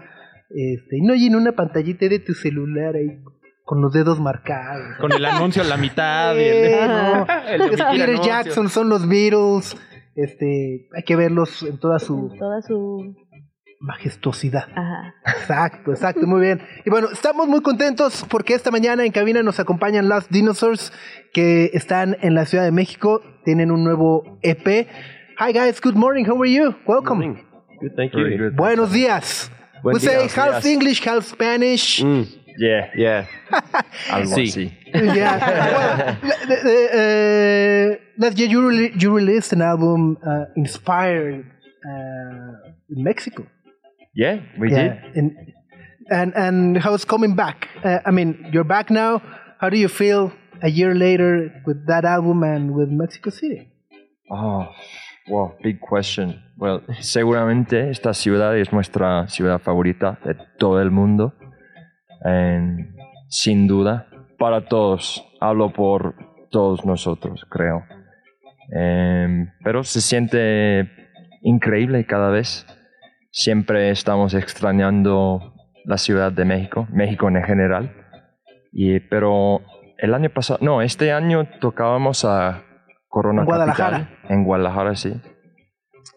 este, 0.49 0.97
y 0.97 1.01
no 1.01 1.13
y 1.15 1.25
en 1.27 1.35
una 1.35 1.51
pantallita 1.53 2.07
de 2.07 2.19
tu 2.19 2.33
celular 2.33 2.95
ahí 2.95 3.19
con 3.63 3.81
los 3.81 3.91
dedos 3.91 4.19
marcados. 4.21 4.97
Con 4.99 5.11
el 5.11 5.25
anuncio 5.25 5.61
a 5.61 5.65
la 5.65 5.75
mitad. 5.77 6.35
y 6.35 6.39
el- 6.43 6.87
no. 6.87 7.25
el 7.49 7.59
de 7.59 7.75
Es 7.75 7.83
Peter. 7.83 8.19
Jackson, 8.21 8.69
son 8.69 8.87
los 8.89 9.07
Beatles. 9.09 9.75
Este, 10.15 10.87
hay 10.95 11.03
que 11.03 11.15
verlos 11.15 11.63
en 11.63 11.77
toda 11.79 11.99
su 11.99 12.29
En 12.31 12.39
toda 12.39 12.61
su. 12.61 13.15
Majestuosidad. 13.79 14.67
Ajá. 14.75 15.13
Exacto, 15.25 15.91
exacto, 15.91 16.25
muy 16.27 16.41
bien. 16.41 16.61
Y 16.85 16.89
bueno, 16.89 17.09
estamos 17.11 17.47
muy 17.47 17.61
contentos 17.61 18.25
porque 18.29 18.53
esta 18.53 18.71
mañana 18.71 19.05
en 19.05 19.11
cabina 19.11 19.43
nos 19.43 19.59
acompañan 19.59 20.09
Last 20.09 20.31
Dinosaurs 20.31 20.91
que 21.33 21.71
están 21.73 22.17
en 22.21 22.33
la 22.35 22.45
Ciudad 22.45 22.63
de 22.63 22.71
México, 22.71 23.21
tienen 23.45 23.71
un 23.71 23.83
nuevo 23.83 24.39
EP. 24.41 24.87
Hi 25.39 25.53
guys, 25.53 25.79
good 25.81 25.95
morning, 25.95 26.25
how 26.25 26.41
are 26.41 26.51
you? 26.51 26.75
Welcome. 26.87 27.43
Good, 27.79 27.91
thank 27.95 28.13
you. 28.13 28.51
Buenos 28.55 28.91
días. 28.91 29.51
Buen 29.83 29.93
we 29.95 29.99
say 29.99 30.27
half 30.27 30.63
días. 30.63 30.65
English, 30.65 31.07
half 31.07 31.23
Spanish. 31.25 32.03
Mm. 32.03 32.23
Yeah, 32.59 32.89
Yeah. 32.95 33.25
algo 34.09 34.33
Sí. 34.35 34.49
así. 34.49 34.71
yeah. 35.15 36.17
Well, 36.23 36.47
the, 36.47 36.55
the, 36.63 37.97
uh, 38.01 38.21
last 38.25 38.35
year 38.39 38.49
you, 38.49 38.61
rele- 38.61 38.99
you 38.99 39.15
released 39.15 39.53
an 39.53 39.61
album 39.61 40.17
uh, 40.25 40.45
inspired 40.55 41.45
uh, 41.85 42.69
in 42.89 43.03
Mexico. 43.03 43.45
Yeah, 44.17 44.41
we 44.57 44.71
yeah. 44.71 44.81
did. 44.81 45.15
And, 45.15 45.53
and 46.09 46.33
and 46.35 46.77
how's 46.77 47.05
coming 47.05 47.35
back? 47.35 47.69
Uh, 47.83 47.99
I 48.03 48.09
mean, 48.09 48.49
you're 48.51 48.63
back 48.65 48.89
now. 48.89 49.21
How 49.59 49.69
do 49.69 49.77
you 49.77 49.87
feel 49.87 50.31
a 50.63 50.69
year 50.69 50.95
later 50.95 51.61
with 51.67 51.85
that 51.85 52.03
album 52.03 52.41
and 52.41 52.73
with 52.73 52.89
Mexico 52.89 53.29
City? 53.29 53.69
Oh, 54.31 54.65
wow, 55.27 55.53
big 55.61 55.79
question. 55.79 56.41
Well, 56.57 56.81
seguramente 56.99 57.91
esta 57.91 58.15
ciudad 58.15 58.57
es 58.57 58.73
nuestra 58.73 59.27
ciudad 59.27 59.61
favorita 59.61 60.17
de 60.25 60.35
todo 60.57 60.81
el 60.81 60.89
mundo. 60.89 61.33
Sin 63.29 63.67
duda, 63.67 64.07
para 64.39 64.65
todos. 64.65 65.23
Hablo 65.39 65.71
por 65.71 66.15
todos 66.49 66.83
nosotros, 66.85 67.45
creo. 67.49 67.83
Em, 68.71 69.51
pero 69.63 69.83
se 69.83 70.01
siente 70.01 70.89
increíble 71.43 72.05
cada 72.07 72.31
vez. 72.31 72.65
Siempre 73.31 73.89
estamos 73.89 74.33
extrañando 74.33 75.53
la 75.85 75.97
Ciudad 75.97 76.31
de 76.31 76.45
México, 76.45 76.87
México 76.91 77.29
en 77.29 77.43
general. 77.43 77.93
Y, 78.71 78.99
pero 78.99 79.61
el 79.97 80.13
año 80.13 80.29
pasado, 80.29 80.59
no, 80.61 80.81
este 80.81 81.11
año 81.11 81.47
tocábamos 81.59 82.25
a 82.25 82.63
Corona 83.07 83.41
En 83.41 83.45
Guadalajara. 83.45 83.97
Capital, 83.99 84.29
en 84.29 84.43
Guadalajara, 84.43 84.95
sí. 84.95 85.21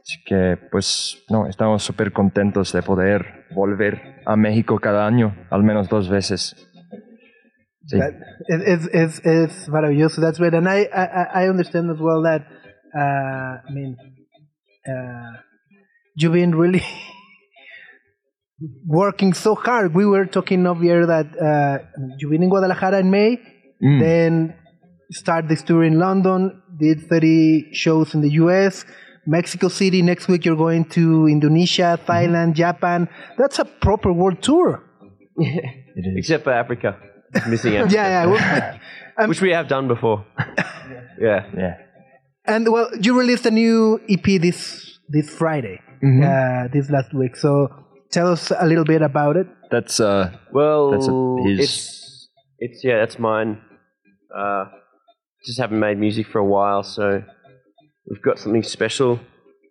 Así 0.03 0.25
que, 0.25 0.59
pues, 0.71 1.25
no, 1.29 1.47
estamos 1.47 1.83
súper 1.83 2.13
contentos 2.13 2.73
de 2.73 2.83
poder 2.83 3.47
volver 3.55 4.23
a 4.27 4.37
México 4.37 4.79
cada 4.79 5.07
año, 5.07 5.37
al 5.51 5.63
menos 5.63 5.89
dos 5.89 6.09
veces. 6.09 6.57
Sí. 7.87 7.99
It's, 8.49 8.89
it's, 8.93 9.21
it's 9.25 9.69
maravilloso. 9.69 10.21
That's 10.21 10.39
great. 10.39 10.55
And 10.55 10.69
I, 10.69 10.89
I, 10.93 11.45
I 11.45 11.49
understand 11.49 11.91
as 11.91 12.01
well 12.01 12.23
that, 12.23 12.43
uh, 12.95 13.69
I 13.69 13.73
mean, 13.73 13.97
uh, 14.87 15.41
you've 16.17 16.33
been 16.33 16.55
really 16.55 16.83
working 18.87 19.33
so 19.33 19.55
hard. 19.55 19.95
We 19.95 20.07
were 20.07 20.27
talking 20.27 20.67
off 20.67 20.81
here 20.81 21.07
that 21.07 21.27
uh, 21.41 21.79
you've 22.19 22.31
been 22.31 22.43
in 22.43 22.51
Guadalajara 22.51 23.01
in 23.01 23.11
May, 23.11 23.39
Mm. 23.83 23.99
then 23.99 24.55
start 25.11 25.49
this 25.49 25.63
tour 25.63 25.83
in 25.85 25.99
London, 25.99 26.61
did 26.79 27.09
30 27.09 27.73
shows 27.73 28.13
in 28.13 28.21
the 28.21 28.29
US. 28.45 28.85
Mexico 29.27 29.69
City. 29.69 30.03
Next 30.03 30.29
week, 30.29 30.45
you're 30.45 30.55
going 30.57 30.85
to 30.91 31.27
Indonesia, 31.29 31.99
Thailand, 32.07 32.53
Japan. 32.55 33.09
That's 33.39 33.59
a 33.59 33.65
proper 33.65 34.13
world 34.13 34.43
tour. 34.43 34.83
It 35.97 36.07
is. 36.07 36.15
Except 36.19 36.45
for 36.45 36.53
Africa. 36.53 36.99
It's 37.35 37.47
missing 37.47 37.77
out. 37.79 37.91
Yeah, 37.91 38.07
yeah. 38.07 38.27
Well, 38.27 38.79
um, 39.19 39.29
Which 39.31 39.41
we 39.41 39.51
have 39.53 39.67
done 39.67 39.89
before. 39.89 40.27
yeah. 41.19 41.47
Yeah. 41.57 41.75
And 42.47 42.69
well, 42.71 42.91
you 43.01 43.19
released 43.19 43.47
a 43.47 43.51
new 43.51 43.99
EP 44.09 44.39
this 44.41 44.99
this 45.09 45.29
Friday, 45.31 45.81
Mm-hmm. 46.03 46.23
uh, 46.23 46.69
this 46.73 46.91
last 46.91 47.13
week. 47.15 47.37
So 47.37 47.69
tell 48.11 48.29
us 48.33 48.51
a 48.59 48.67
little 48.67 48.85
bit 48.85 49.03
about 49.03 49.37
it. 49.37 49.47
That's 49.71 50.01
uh, 50.01 50.33
Well, 50.53 50.91
That's 50.93 51.09
a- 51.09 51.49
his- 51.49 51.61
it's 51.61 52.29
it's 52.59 52.85
yeah, 52.85 52.99
that's 52.99 53.19
mine. 53.19 53.61
Uh, 54.37 54.65
just 55.47 55.59
haven't 55.59 55.81
made 55.81 55.99
music 55.99 56.27
for 56.27 56.39
a 56.39 56.45
while, 56.45 56.83
so 56.83 57.23
we've 58.09 58.23
got 58.23 58.39
something 58.39 58.63
special 58.63 59.19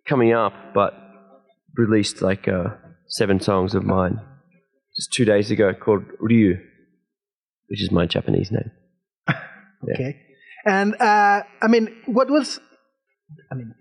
coming 0.08 0.32
up. 0.32 0.52
But 0.74 0.94
released 1.76 2.20
like 2.22 2.48
uh, 2.48 2.70
seven 3.08 3.40
songs 3.40 3.74
of 3.74 3.84
mine 3.84 4.20
just 4.96 5.12
two 5.12 5.24
days 5.24 5.50
ago 5.52 5.72
called 5.72 6.02
Ryu, 6.18 6.56
which 7.68 7.80
is 7.82 7.90
my 7.92 8.06
Japanese 8.06 8.50
name. 8.50 8.70
Okay. 9.94 10.20
And 10.66 10.94
uh, 11.00 11.42
I 11.62 11.66
mean, 11.68 11.88
what 12.06 12.28
was? 12.28 12.60
I 13.50 13.54
mean, 13.54 13.72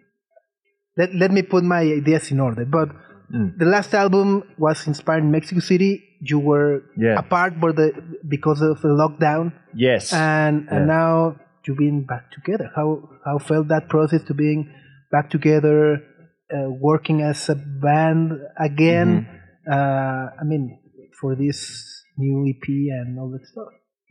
let 1.00 1.10
let 1.22 1.32
me 1.38 1.41
put 1.53 1.63
my 1.75 1.82
ideas 2.01 2.32
in 2.34 2.39
order. 2.48 2.65
But 2.79 2.89
Mm. 3.38 3.50
the 3.62 3.65
last 3.75 3.91
album 4.03 4.29
was 4.65 4.77
inspired 4.91 5.24
in 5.25 5.29
Mexico 5.38 5.62
City. 5.72 5.91
You 6.32 6.39
were 6.50 6.72
Yeah. 7.06 7.15
apart 7.24 7.51
for 7.62 7.72
the 7.79 7.88
because 8.36 8.60
of 8.70 8.77
the 8.86 8.94
lockdown, 9.01 9.44
yes. 9.86 10.03
and 10.14 10.55
and 10.72 10.81
now 10.88 11.35
you've 11.64 11.77
been 11.77 12.00
back 12.14 12.25
together. 12.38 12.68
How 12.77 12.88
how 13.27 13.38
felt 13.50 13.66
that 13.74 13.85
process 13.96 14.22
to 14.29 14.33
being 14.33 14.62
back 15.16 15.29
together, 15.35 15.77
uh, 16.55 16.70
working 16.90 17.18
as 17.31 17.40
a 17.50 17.57
band 17.85 18.25
again? 18.70 19.09
Mm-hmm. 19.12 19.74
Uh, 19.75 20.24
I 20.42 20.44
mean, 20.51 20.64
for 21.20 21.31
this 21.44 21.59
new 22.18 22.38
EP 22.51 22.66
and 22.98 23.20
all 23.20 23.29
that 23.35 23.46
stuff. 23.53 23.70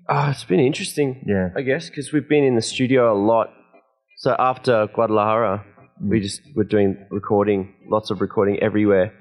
Ah, 0.09 0.31
it's 0.31 0.45
been 0.53 0.61
interesting. 0.71 1.09
Yeah. 1.35 1.47
I 1.61 1.63
guess 1.71 1.91
because 1.91 2.09
we've 2.13 2.29
been 2.37 2.45
in 2.51 2.55
the 2.61 2.67
studio 2.75 3.01
a 3.13 3.19
lot. 3.33 3.49
So 4.23 4.29
after 4.51 4.87
Guadalajara, 4.95 5.55
Mm. 6.03 6.09
we 6.11 6.21
just 6.21 6.41
were 6.55 6.65
doing 6.65 7.07
recording, 7.11 7.75
lots 7.91 8.11
of 8.11 8.21
recording 8.21 8.59
everywhere. 8.61 9.13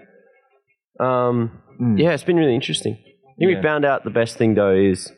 Um, 0.99 1.61
Mm. 1.79 1.99
Yeah, 1.99 2.13
it's 2.13 2.23
been 2.23 2.37
really 2.37 2.55
interesting. 2.55 2.93
I 2.93 3.33
think 3.37 3.51
Yeah. 3.51 3.57
we 3.57 3.61
found 3.61 3.85
out 3.85 4.03
the 4.03 4.09
best 4.09 4.35
thing 4.37 4.55
though 4.55 4.73
is 4.73 5.11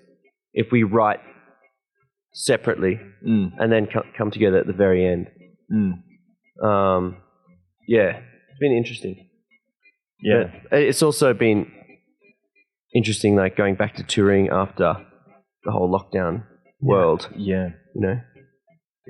if 0.53 0.71
we 0.73 0.83
write 0.83 1.21
separately 2.33 2.99
Mm. 3.25 3.53
and 3.59 3.71
then 3.71 3.87
co- 3.87 4.03
come 4.17 4.29
together 4.29 4.57
at 4.57 4.67
the 4.67 4.73
very 4.73 5.05
end. 5.05 5.31
Mm. 5.71 5.93
Um, 6.61 7.15
yeah, 7.87 8.19
it's 8.49 8.59
been 8.59 8.73
interesting. 8.73 9.29
Yeah. 10.21 10.51
But 10.69 10.81
it's 10.81 11.01
also 11.01 11.33
been 11.33 11.71
interesting, 12.93 13.35
like 13.37 13.55
going 13.55 13.75
back 13.75 13.95
to 13.95 14.03
touring 14.03 14.49
after 14.49 14.97
the 15.63 15.71
whole 15.71 15.89
lockdown 15.89 16.43
world. 16.81 17.29
Yeah. 17.37 17.69
You 17.95 18.01
know, 18.01 18.19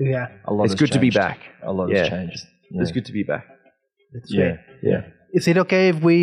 Yeah, 0.00 0.26
A 0.46 0.52
lot 0.54 0.64
it's 0.64 0.72
has 0.72 0.80
good 0.80 0.92
to 0.92 0.98
be 0.98 1.10
back. 1.10 1.38
A 1.62 1.72
lot 1.72 1.90
Yeah. 1.90 1.98
has 2.00 2.08
changed. 2.08 2.46
Yeah. 2.70 2.82
It's 2.82 2.92
good 2.92 3.04
to 3.06 3.12
be 3.12 3.22
back. 3.22 3.44
that's 4.12 4.32
Yeah. 4.32 4.40
great. 4.40 4.58
Yeah. 4.82 5.00
Is 5.32 5.46
it 5.46 5.56
okay 5.58 5.88
if 5.90 6.00
we 6.00 6.16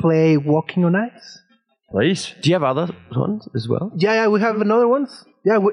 play 0.00 0.36
Walking 0.36 0.84
on 0.84 0.96
Ice? 0.96 1.28
Please. 1.90 2.34
Do 2.40 2.48
you 2.50 2.54
have 2.54 2.62
other 2.64 2.88
ones 3.14 3.46
as 3.54 3.68
well? 3.68 3.92
Yeah, 3.96 4.14
yeah, 4.14 4.28
we 4.28 4.40
have 4.40 4.60
another 4.60 4.88
ones. 4.88 5.24
Yeah, 5.44 5.58
we, 5.58 5.72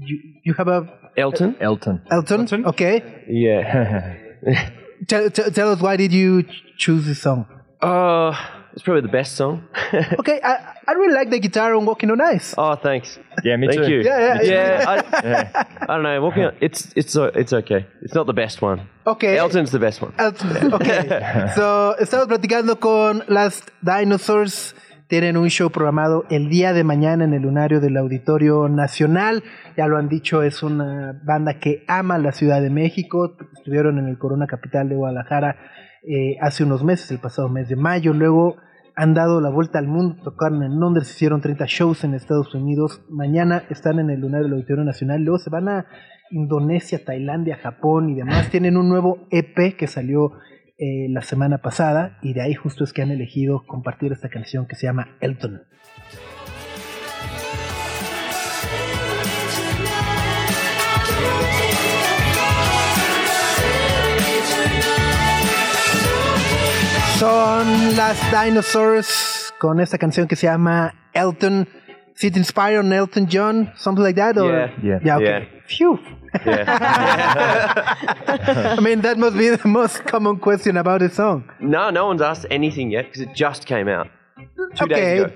you, 0.00 0.18
you 0.44 0.52
have 0.54 0.68
a 0.68 0.86
Elton? 1.16 1.56
Elton. 1.60 2.02
Elton. 2.10 2.40
Elton? 2.40 2.66
Okay, 2.66 3.24
Yeah. 3.28 4.14
tell, 5.08 5.30
tell, 5.30 5.50
tell 5.50 5.72
us 5.72 5.80
why 5.80 5.96
did 5.96 6.12
you 6.12 6.44
choose 6.76 7.06
this 7.06 7.22
song? 7.22 7.46
Uh, 7.80 8.36
it's 8.74 8.82
probably 8.82 9.02
the 9.02 9.08
best 9.08 9.36
song. 9.36 9.66
Okay, 10.18 10.40
I, 10.42 10.74
I 10.88 10.92
really 10.92 11.14
like 11.14 11.30
the 11.30 11.38
guitar 11.38 11.72
on 11.74 11.86
Walking 11.86 12.10
on 12.10 12.20
Ice. 12.20 12.54
oh, 12.58 12.74
thanks. 12.74 13.18
yeah, 13.44 13.56
me 13.56 13.68
Thank 13.68 13.84
too. 13.84 13.90
you. 13.92 14.02
Yeah, 14.02 14.42
yeah, 14.42 14.42
yeah. 14.42 14.84
I, 14.88 14.94
Yeah. 15.24 15.64
I 15.82 15.86
don't 15.94 16.02
know. 16.02 16.20
Walking 16.20 16.44
on, 16.44 16.54
it's 16.60 16.92
it's 16.96 17.16
uh, 17.16 17.30
it's 17.34 17.52
okay. 17.52 17.86
It's 18.02 18.14
not 18.14 18.26
the 18.26 18.32
best 18.34 18.60
one. 18.60 18.80
Okay. 19.06 19.36
Elton's 19.38 19.70
the 19.70 19.78
best 19.78 20.02
one. 20.02 20.12
Elton, 20.18 20.74
okay. 20.78 21.06
So, 21.54 21.94
estamos 22.00 22.26
platicando 22.26 22.80
con 22.80 23.22
Last 23.28 23.70
Dinosaurs. 23.82 24.74
Tienen 25.06 25.36
un 25.36 25.48
show 25.50 25.70
programado 25.70 26.24
el 26.30 26.48
día 26.48 26.72
de 26.72 26.82
mañana 26.82 27.24
en 27.24 27.34
el 27.34 27.42
lunario 27.42 27.78
del 27.80 27.96
Auditorio 27.98 28.68
Nacional. 28.68 29.44
Ya 29.76 29.86
lo 29.86 29.98
han 29.98 30.08
dicho, 30.08 30.42
es 30.42 30.62
una 30.62 31.20
banda 31.22 31.60
que 31.60 31.84
ama 31.86 32.18
la 32.18 32.32
Ciudad 32.32 32.60
de 32.62 32.70
México. 32.70 33.36
Estuvieron 33.58 33.98
en 33.98 34.08
el 34.08 34.18
Corona 34.18 34.46
Capital 34.46 34.88
de 34.88 34.96
Guadalajara 34.96 35.56
eh, 36.06 36.36
hace 36.40 36.64
unos 36.64 36.84
meses, 36.84 37.10
el 37.10 37.18
pasado 37.18 37.48
mes 37.48 37.68
de 37.68 37.76
mayo. 37.76 38.12
Luego 38.12 38.56
han 38.96 39.14
dado 39.14 39.40
la 39.40 39.50
vuelta 39.50 39.78
al 39.78 39.88
mundo, 39.88 40.22
tocaron 40.22 40.62
en 40.62 40.78
Londres, 40.78 41.10
hicieron 41.10 41.40
30 41.40 41.64
shows 41.66 42.04
en 42.04 42.14
Estados 42.14 42.54
Unidos. 42.54 43.02
Mañana 43.08 43.64
están 43.70 43.98
en 43.98 44.10
el 44.10 44.20
lunario 44.20 44.44
del 44.44 44.54
Auditorio 44.54 44.84
Nacional. 44.84 45.22
Luego 45.22 45.38
se 45.38 45.50
van 45.50 45.68
a 45.68 45.86
Indonesia, 46.30 47.04
Tailandia, 47.04 47.56
Japón 47.56 48.10
y 48.10 48.14
demás. 48.14 48.50
Tienen 48.50 48.76
un 48.76 48.88
nuevo 48.88 49.26
EP 49.30 49.76
que 49.76 49.86
salió 49.86 50.32
eh, 50.76 51.08
la 51.08 51.22
semana 51.22 51.58
pasada 51.58 52.18
y 52.20 52.34
de 52.34 52.42
ahí 52.42 52.54
justo 52.54 52.84
es 52.84 52.92
que 52.92 53.02
han 53.02 53.10
elegido 53.10 53.64
compartir 53.66 54.12
esta 54.12 54.28
canción 54.28 54.66
que 54.66 54.74
se 54.74 54.86
llama 54.86 55.16
Elton. 55.20 55.62
Son 67.24 67.96
las 67.96 68.20
Dinosaurs 68.30 69.54
con 69.58 69.80
esta 69.80 69.96
canción 69.96 70.28
que 70.28 70.36
se 70.36 70.46
llama 70.46 70.92
Elton. 71.14 71.66
Is 72.16 72.24
it 72.24 72.36
inspired 72.36 72.80
on 72.80 72.92
Elton 72.92 73.26
John? 73.30 73.72
Something 73.78 74.04
like 74.04 74.16
that? 74.16 74.36
Or? 74.36 74.52
Yeah. 74.52 74.70
Yeah. 74.82 75.00
Yeah, 75.02 75.16
okay. 75.16 75.48
Yeah. 75.50 75.62
Phew. 75.66 75.98
Yeah. 76.44 76.64
I 78.76 78.80
mean, 78.82 79.00
that 79.00 79.16
must 79.16 79.38
be 79.38 79.48
the 79.48 79.66
most 79.66 80.04
common 80.04 80.36
question 80.36 80.76
about 80.76 81.00
the 81.00 81.08
song. 81.08 81.50
no, 81.60 81.88
no 81.88 82.08
one's 82.08 82.20
asked 82.20 82.44
anything 82.50 82.90
yet 82.90 83.06
because 83.06 83.22
it 83.22 83.32
just 83.34 83.64
came 83.64 83.88
out 83.88 84.08
two 84.76 84.84
okay. 84.84 84.94
days 84.94 85.22
ago. 85.22 85.32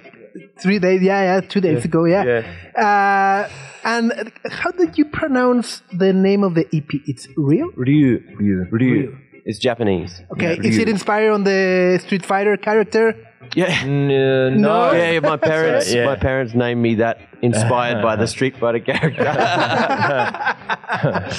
Three 0.61 0.79
days, 0.79 1.01
yeah, 1.01 1.22
yeah, 1.22 1.40
two 1.40 1.62
days 1.62 1.87
ago, 1.87 2.05
yeah. 2.05 2.44
Uh, 2.77 3.48
and 3.83 4.31
how 4.51 4.70
did 4.72 4.98
you 4.98 5.07
pronounce 5.07 5.83
the 5.90 6.12
name 6.12 6.44
of 6.44 6.55
the 6.55 6.66
EP? 6.70 6.90
It's 7.07 7.27
real? 7.37 7.70
Ryu. 7.74 8.20
Ryu. 8.37 8.66
Ryu. 8.70 9.18
It's 9.48 9.58
Japanese. 9.58 10.12
Okay, 10.32 10.56
Yeah, 10.56 10.68
is 10.68 10.76
it 10.78 10.88
inspired 10.90 11.32
on 11.32 11.42
the 11.44 11.98
Street 12.04 12.24
Fighter 12.30 12.56
character? 12.58 13.14
Yeah. 13.56 13.70
N- 13.82 14.11
uh, 14.11 14.50
No. 14.50 14.58
no. 14.68 14.92
Yeah, 14.92 15.11
yeah, 15.12 15.20
my 15.20 15.37
parents, 15.52 15.87
Yeah. 15.94 16.04
my 16.12 16.16
parents 16.16 16.52
named 16.54 16.82
me 16.87 16.96
that, 16.96 17.16
inspired 17.40 18.02
by 18.08 18.14
the 18.22 18.26
Street 18.34 18.54
Fighter 18.61 18.80
character. 18.90 19.24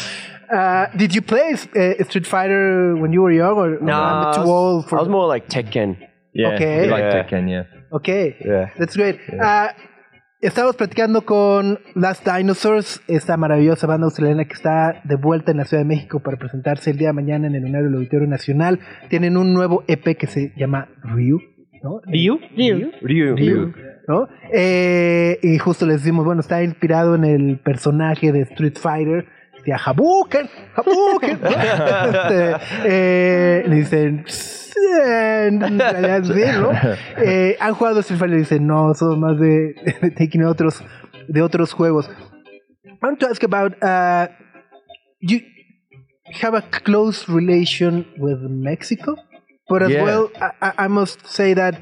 Uh, 0.51 0.87
did 0.97 1.13
you 1.13 1.21
play 1.21 1.53
uh, 1.53 2.03
Street 2.09 2.25
Fighter 2.25 2.95
when 2.95 3.13
you 3.13 3.21
were 3.21 3.31
young, 3.31 3.55
or 3.63 3.69
no, 3.79 3.93
I'm 3.93 4.33
too 4.33 4.39
was, 4.41 4.49
old 4.49 4.89
for? 4.89 4.97
I 4.97 5.01
was 5.01 5.07
more 5.17 5.27
like 5.27 5.47
Tekken. 5.47 5.89
Yeah, 6.33 6.55
Okay. 6.55 6.81
we 6.81 6.87
like 6.87 7.03
Yeah. 7.03 7.21
Tekken, 7.23 7.43
yeah. 7.55 7.63
Okay, 7.97 8.35
Yeah. 8.43 8.65
that's 8.79 8.95
great. 8.95 9.19
Ah, 9.39 9.69
estamos 10.41 10.75
platicando 10.77 11.25
con 11.25 11.79
Last 11.95 12.25
Dinosaurs, 12.25 13.01
esta 13.07 13.35
maravillosa 13.35 13.87
banda 13.87 14.05
australiana 14.05 14.45
que 14.45 14.53
está 14.53 15.01
de 15.03 15.15
vuelta 15.15 15.51
en 15.51 15.57
la 15.57 15.65
Ciudad 15.65 15.83
de 15.83 15.87
México 15.87 16.21
para 16.21 16.37
presentarse 16.37 16.91
el 16.91 16.97
día 16.97 17.09
de 17.09 17.13
mañana 17.13 17.47
en 17.47 17.55
el 17.55 17.63
Lunario 17.63 17.87
del 17.87 17.95
Auditorio 17.95 18.27
Nacional. 18.27 18.79
Tienen 19.09 19.35
un 19.35 19.53
nuevo 19.53 19.83
EP 19.87 20.17
que 20.17 20.27
se 20.27 20.53
llama 20.55 20.87
Ryu, 21.03 21.39
¿no? 21.83 22.01
¿Ryu? 22.05 22.39
Ryu. 22.55 22.91
Ryu. 23.01 23.35
Ryu, 23.35 23.73
¿no? 24.07 24.27
Eh, 24.53 25.39
y 25.41 25.57
justo 25.57 25.85
les 25.85 25.97
decimos, 25.97 26.25
bueno, 26.25 26.41
está 26.41 26.63
inspirado 26.63 27.15
en 27.15 27.25
el 27.25 27.59
personaje 27.59 28.31
de 28.31 28.41
Street 28.41 28.77
Fighter. 28.77 29.25
Decía 29.59 29.77
Hadouken, 29.77 30.49
Hadouken. 30.75 31.39
Este, 31.43 32.55
eh, 32.85 33.63
le 33.67 33.75
dicen, 33.75 34.23
"Send", 34.27 35.63
en 35.63 35.79
realidad 35.79 36.23
sí, 36.23 36.41
¿no? 36.59 36.71
Eh, 37.23 37.57
han 37.59 37.73
jugado 37.73 37.99
Street 37.99 38.19
Fighter 38.19 38.37
y 38.37 38.41
dicen, 38.41 38.65
no, 38.67 38.93
son 38.93 39.19
más 39.19 39.37
de, 39.39 39.73
de 40.01 40.11
Taking 40.11 40.43
otros, 40.45 40.83
de 41.27 41.41
otros 41.41 41.73
juegos. 41.73 42.09
I 42.85 42.97
want 43.05 43.19
to 43.19 43.27
ask 43.27 43.43
about, 43.43 43.73
uh, 43.83 44.27
you 45.21 45.39
have 46.41 46.53
a 46.57 46.61
close 46.61 47.27
relation 47.31 48.05
with 48.17 48.39
Mexico, 48.49 49.15
but 49.69 49.81
as 49.83 49.89
Yeah. 49.91 50.03
well, 50.03 50.29
I, 50.39 50.51
I- 50.61 50.85
I 50.85 50.87
must 50.87 51.25
say 51.25 51.53
that 51.55 51.75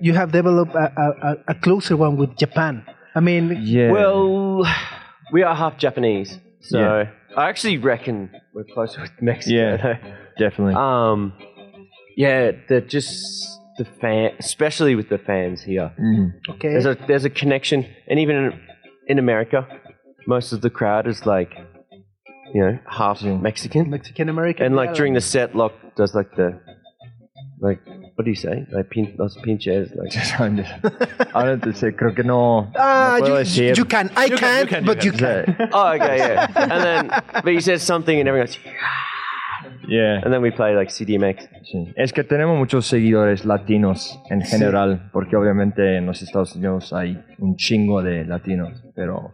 you 0.00 0.14
have 0.14 0.32
developed 0.32 0.74
a, 0.74 0.92
a, 0.96 1.30
a- 1.32 1.36
a 1.48 1.54
closer 1.54 1.96
one 1.96 2.16
with 2.16 2.36
Japan. 2.36 2.84
I 3.14 3.20
mean, 3.20 3.58
Yeah. 3.62 3.90
Well, 3.92 4.64
we 5.32 5.42
are 5.42 5.54
half 5.54 5.76
Japanese, 5.78 6.38
so 6.60 6.78
Yeah. 6.78 7.04
I 7.36 7.48
actually 7.48 7.78
reckon 7.78 8.30
we're 8.54 8.64
closer 8.64 9.00
with 9.00 9.10
Mexico. 9.20 9.54
Yeah. 9.56 9.96
definitely. 10.38 10.74
Um, 10.74 11.32
yeah, 12.16 12.52
they're 12.68 12.80
just 12.80 13.14
the 13.78 13.84
fan, 14.00 14.32
especially 14.38 14.94
with 14.94 15.08
the 15.08 15.18
fans 15.18 15.62
here. 15.62 15.92
Mhm. 15.98 16.32
okay. 16.50 16.68
There's 16.68 16.86
a 16.86 16.96
there's 17.08 17.24
a 17.24 17.30
connection, 17.30 17.86
and 18.08 18.18
even 18.18 18.36
in, 18.36 18.60
in 19.08 19.18
America, 19.18 19.66
most 20.26 20.52
of 20.52 20.60
the 20.60 20.70
crowd 20.70 21.06
is 21.06 21.24
like, 21.26 21.52
you 22.54 22.60
know, 22.62 22.78
half 22.86 23.22
Yeah. 23.22 23.36
Mexican, 23.38 23.88
Mexican 23.90 24.28
American. 24.28 24.66
and 24.66 24.76
like 24.76 24.92
during 24.94 25.14
the 25.14 25.20
set, 25.22 25.54
Lock 25.56 25.72
does 25.96 26.14
like 26.14 26.34
the, 26.36 26.60
like 27.60 27.80
what 28.22 28.24
do 28.24 28.30
you 28.30 28.36
say? 28.36 28.64
Like 28.70 28.88
pin, 28.90 29.14
los 29.18 29.36
pinches, 29.38 29.92
like 29.96 30.12
Ahora 31.34 31.58
te 31.58 31.72
sé, 31.72 31.94
creo 31.96 32.14
que 32.14 32.22
no. 32.22 32.70
Ah, 32.76 33.16
no 33.18 33.26
puedo 33.26 33.34
you, 33.34 33.38
decir. 33.38 33.76
you 33.76 33.84
can. 33.84 34.10
I 34.16 34.26
You 34.26 34.36
can, 34.36 34.38
can't, 34.38 34.70
you 34.70 34.76
can, 34.76 34.84
but 34.84 35.04
you 35.04 35.12
sea, 35.12 35.18
can. 35.18 35.68
oh 35.72 35.92
okay, 35.94 36.18
yeah, 36.18 36.46
and 36.54 36.84
then 36.84 37.22
but 37.42 37.52
he 37.52 37.60
says 37.60 37.82
something, 37.82 38.18
and 38.18 38.28
everyone 38.28 38.46
goes, 38.46 38.58
yeah. 39.88 40.20
and 40.22 40.32
then 40.32 40.40
we 40.40 40.50
play 40.50 40.74
like 40.76 40.90
CDMX. 40.90 41.48
Sí. 41.64 41.92
Es 41.96 42.12
que 42.12 42.22
tenemos 42.22 42.56
muchos 42.56 42.86
seguidores 42.86 43.44
latinos 43.44 44.18
en 44.30 44.42
general, 44.42 45.10
porque 45.12 45.36
obviamente 45.36 45.96
en 45.96 46.06
los 46.06 46.22
Estados 46.22 46.54
Unidos 46.54 46.92
hay 46.92 47.20
un 47.38 47.56
chingo 47.56 48.02
de 48.02 48.24
latinos, 48.24 48.84
pero 48.94 49.32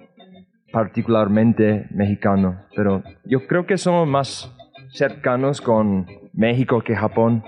particularmente 0.72 1.86
mexicanos. 1.90 2.56
Pero 2.74 3.02
yo 3.24 3.46
creo 3.46 3.66
que 3.66 3.76
somos 3.76 4.08
más 4.08 4.50
cercanos 4.92 5.60
con 5.60 6.06
México 6.32 6.80
que 6.82 6.94
Japón, 6.94 7.42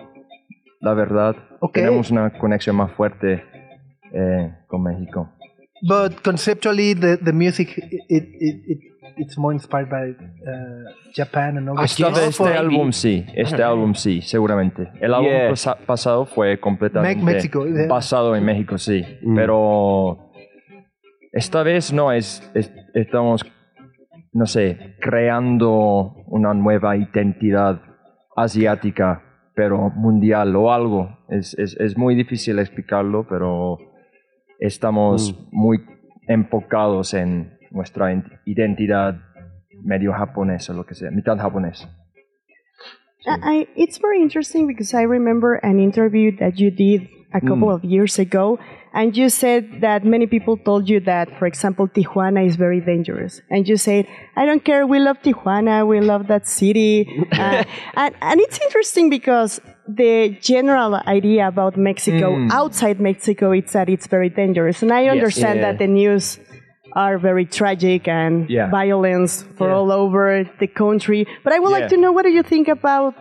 la 0.81 0.95
verdad. 0.95 1.37
Ok. 1.61 1.75
Tenemos 1.75 2.11
una 2.11 2.31
conexión 2.31 2.77
más 2.77 2.91
fuerte 2.93 3.45
eh, 4.13 4.55
con 4.67 4.83
México. 4.83 5.29
But 5.83 6.21
conceptually, 6.23 6.95
the, 6.95 7.17
the 7.19 7.33
music 7.33 7.77
it, 7.79 8.03
it, 8.09 8.65
it, 8.67 8.79
it's 9.17 9.39
more 9.39 9.55
inspired 9.55 9.89
by 9.89 10.11
uh, 10.11 10.91
Japan 11.15 11.57
and 11.57 11.69
all 11.71 11.77
vez 11.77 11.99
este 11.99 12.55
álbum 12.57 12.93
sí, 12.93 13.25
este 13.35 13.63
álbum 13.63 13.95
sí, 13.95 14.21
seguramente. 14.21 14.91
El 15.01 15.15
álbum 15.15 15.31
Yeah. 15.31 15.49
pasa- 15.51 15.79
pasado 15.87 16.27
fue 16.27 16.59
completamente 16.61 17.23
Me- 17.25 17.33
México, 17.33 17.65
yeah. 17.67 17.87
basado 17.89 18.37
en 18.37 18.45
México, 18.45 18.77
sí. 18.77 19.03
Mm. 19.23 19.35
Pero 19.35 20.31
esta 21.33 21.63
vez 21.63 21.93
no 21.95 22.13
es, 22.13 22.43
es- 22.55 22.73
estamos, 22.93 23.43
no 24.35 24.45
sé, 24.47 24.97
creando 25.01 26.15
una 26.27 26.53
nueva 26.53 26.95
identidad 26.97 27.81
asiática, 28.37 29.23
pero 29.61 29.91
mundial 29.91 30.57
o 30.57 30.73
algo. 30.73 31.19
Es, 31.29 31.53
es, 31.59 31.77
es 31.79 31.99
muy 31.99 32.15
difícil 32.15 32.59
explicarlo, 32.59 33.27
pero 33.29 33.77
estamos 34.59 35.35
muy 35.53 35.77
enfocados 36.29 37.13
en 37.13 37.59
nuestra 37.71 38.07
identidad 38.47 39.21
medio 39.85 40.15
japonesa, 40.15 40.73
lo 40.73 40.87
que 40.87 40.95
sea, 40.95 41.11
mitad 41.11 41.37
japonés. 41.37 41.87
I, 43.27 43.59
I- 43.61 43.69
it's 43.77 44.01
very 44.01 44.23
interesting 44.23 44.67
because 44.67 44.95
I 44.95 45.05
remember 45.05 45.61
an 45.63 45.79
interview 45.79 46.35
that 46.39 46.55
you 46.57 46.71
did 46.71 47.03
a 47.35 47.41
couple 47.41 47.69
Mm. 47.69 47.75
of 47.75 47.85
years 47.85 48.19
ago, 48.19 48.59
and 48.93 49.17
you 49.17 49.29
said 49.29 49.81
that 49.81 50.05
many 50.05 50.27
people 50.27 50.57
told 50.57 50.89
you 50.89 51.01
that, 51.01 51.27
for 51.39 51.47
example, 51.47 51.87
Tijuana 51.89 52.47
is 52.47 52.57
very 52.57 52.81
dangerous, 52.81 53.41
and 53.51 53.69
you 53.69 53.77
said, 53.77 54.07
"I 54.37 54.47
don't 54.47 54.65
care, 54.65 54.87
we 54.87 54.99
love 54.99 55.19
Tijuana, 55.23 55.87
we 55.87 56.01
love 56.01 56.27
that 56.29 56.47
city," 56.49 57.07
uh, 57.33 57.65
and 57.97 58.15
and 58.21 58.41
it's 58.41 58.59
interesting 58.67 59.11
because 59.11 59.61
the 59.89 60.37
general 60.41 60.95
idea 61.07 61.49
about 61.49 61.77
Mexico 61.77 62.37
Mm. 62.37 62.51
outside 62.53 63.01
Mexico 63.01 63.53
is 63.53 63.73
that 63.73 63.89
it's 63.89 64.07
very 64.07 64.29
dangerous, 64.31 64.83
and 64.83 64.93
I 64.93 65.03
understand 65.09 65.57
Yeah. 65.61 65.67
that 65.67 65.79
the 65.79 65.87
news 65.89 66.39
are 66.97 67.19
very 67.19 67.45
tragic 67.47 68.09
and 68.09 68.51
Yeah. 68.51 68.69
violence 68.71 69.33
for 69.57 69.69
Yeah. 69.69 69.77
all 69.77 69.91
over 69.93 70.45
the 70.59 70.67
country. 70.67 71.27
But 71.45 71.53
I 71.53 71.59
would 71.61 71.71
like 71.79 71.89
to 71.95 71.97
know 71.97 72.11
what 72.13 72.25
do 72.25 72.31
you 72.39 72.43
think 72.43 72.67
about 72.69 73.15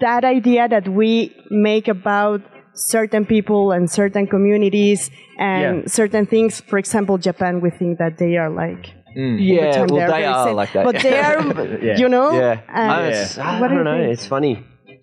that 0.00 0.24
idea 0.24 0.66
that 0.68 0.88
we 0.88 1.32
make 1.50 1.86
about 1.86 2.40
certain 2.76 3.24
people 3.26 3.72
and 3.72 3.90
certain 3.90 4.26
communities 4.26 5.10
and 5.38 5.82
Yeah. 5.82 5.86
certain 5.88 6.26
things. 6.26 6.60
For 6.60 6.78
example, 6.78 7.18
Japan, 7.18 7.60
we 7.60 7.70
think 7.70 7.98
that 7.98 8.18
they 8.18 8.36
are 8.36 8.50
like. 8.50 8.84
all 9.16 9.36
the 9.36 9.42
Yeah, 9.42 9.72
time 9.72 9.86
well, 9.88 9.96
they 9.96 10.02
are 10.02 10.06
they 10.06 10.12
very 10.12 10.24
are 10.26 10.46
safe. 10.46 10.56
like 10.62 10.72
that. 10.74 10.84
But 10.84 10.96
they 11.02 11.18
are, 11.18 11.38
Yeah. 11.88 11.96
you 12.02 12.08
know. 12.08 12.28
Yeah, 12.38 12.60
and 12.68 12.90
I, 12.92 13.08
was- 13.08 13.38
I 13.38 13.60
what 13.60 13.68
do 13.68 13.74
you 13.74 13.82
don't 13.82 13.84
know. 13.90 13.98
think? 14.04 14.12
It's 14.12 14.26
funny. 14.26 14.54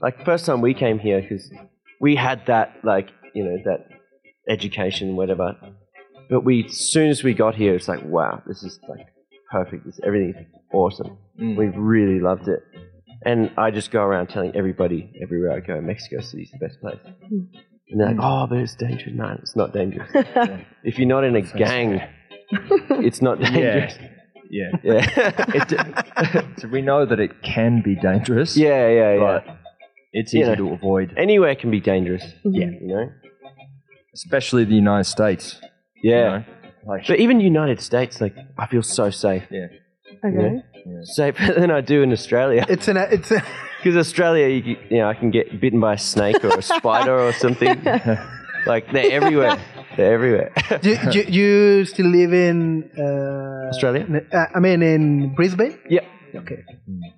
Like 0.06 0.16
first 0.24 0.46
time 0.46 0.62
we 0.62 0.74
came 0.76 1.00
here 1.00 1.20
because 1.22 1.46
we 2.00 2.16
had 2.16 2.40
that 2.46 2.68
like 2.84 3.08
you 3.34 3.44
know 3.46 3.58
that 3.70 3.80
education 4.48 5.16
whatever, 5.16 5.56
but 6.30 6.42
we 6.44 6.66
as 6.66 6.78
soon 6.78 7.10
as 7.10 7.24
we 7.24 7.34
got 7.34 7.56
here, 7.56 7.74
it's 7.76 7.88
like 7.88 8.04
wow, 8.04 8.42
this 8.46 8.64
is 8.64 8.80
like 8.88 9.08
perfect. 9.52 9.86
This 9.86 10.00
everything's 10.06 10.46
awesome. 10.74 11.18
Mm. 11.40 11.58
We 11.58 11.66
really 11.68 12.20
loved 12.20 12.48
it, 12.48 12.62
and 13.26 13.52
I 13.58 13.72
just 13.72 13.92
go 13.92 14.02
around 14.02 14.28
telling 14.28 14.56
everybody 14.56 15.12
everywhere 15.22 15.52
I 15.54 15.60
go, 15.60 15.80
Mexico 15.82 16.22
City's 16.22 16.52
the 16.52 16.60
best 16.66 16.80
place. 16.82 16.98
Hmm. 17.28 17.40
And 17.90 18.00
they're 18.00 18.08
like, 18.08 18.18
oh, 18.20 18.48
but 18.48 18.58
it's 18.60 18.76
dangerous. 18.76 19.14
No, 19.16 19.38
it's 19.42 19.56
not 19.56 19.74
dangerous. 19.74 20.10
if 20.84 20.98
you're 20.98 21.08
not 21.08 21.24
in 21.24 21.36
a 21.36 21.42
gang, 21.42 22.02
it's 22.90 23.22
not 23.22 23.40
dangerous. 23.40 23.96
Yeah. 24.00 24.10
Yeah, 24.50 24.70
It, 25.56 26.60
so 26.60 26.68
we 26.68 26.84
know 26.84 27.08
that 27.08 27.20
it 27.20 27.42
can 27.42 27.82
be 27.82 27.96
dangerous. 27.96 28.56
yeah, 28.56 28.88
yeah, 28.88 29.14
yeah. 29.14 29.20
But 29.20 29.58
it's 30.12 30.32
You 30.32 30.42
easy 30.42 30.50
know. 30.50 30.56
to 30.58 30.74
avoid, 30.74 31.14
Anywhere 31.18 31.56
can 31.56 31.72
be 31.72 31.80
dangerous. 31.80 32.22
Mm-hmm. 32.46 32.54
Yeah. 32.54 32.66
you 32.82 32.88
know. 32.88 33.10
especially 34.14 34.64
the 34.66 34.76
United 34.76 35.06
States. 35.06 35.60
you 36.04 36.12
Yeah, 36.12 36.30
know? 36.30 36.44
Like, 36.86 37.08
but 37.08 37.20
even 37.20 37.40
United 37.40 37.80
States, 37.82 38.22
like 38.22 38.36
I 38.56 38.68
feel 38.68 38.84
so 38.84 39.10
safe, 39.10 39.44
yeah. 39.50 39.68
Okay. 40.24 40.64
safer 41.04 41.54
than 41.54 41.72
I 41.72 41.82
do 41.82 42.02
in 42.04 42.12
Australia. 42.12 42.66
It's 42.70 42.88
an 42.88 42.98
it's 42.98 43.32
a, 43.32 43.42
Because 43.84 43.98
Australia, 43.98 44.48
you, 44.48 44.78
you 44.90 44.98
know, 45.00 45.10
I 45.10 45.14
can 45.14 45.30
get 45.30 45.60
bitten 45.60 45.80
by 45.82 45.94
a 45.96 45.98
snake 45.98 46.44
or 46.46 46.58
a 46.58 46.62
spider 46.62 47.20
or 47.20 47.34
something. 47.34 47.84
like 48.66 48.90
they're 48.94 49.12
everywhere. 49.12 49.58
They're 49.98 50.14
everywhere. 50.14 50.52
you, 50.82 50.98
you, 51.12 51.22
you 51.28 51.86
still 51.86 52.08
live 52.08 52.32
in 52.34 52.90
uh, 52.98 53.70
Australia? 53.72 54.06
Uh, 54.32 54.46
I 54.56 54.60
mean 54.62 54.82
in 54.82 55.36
Brisbane. 55.36 55.78
yep. 55.90 56.06
Okay. 56.36 56.64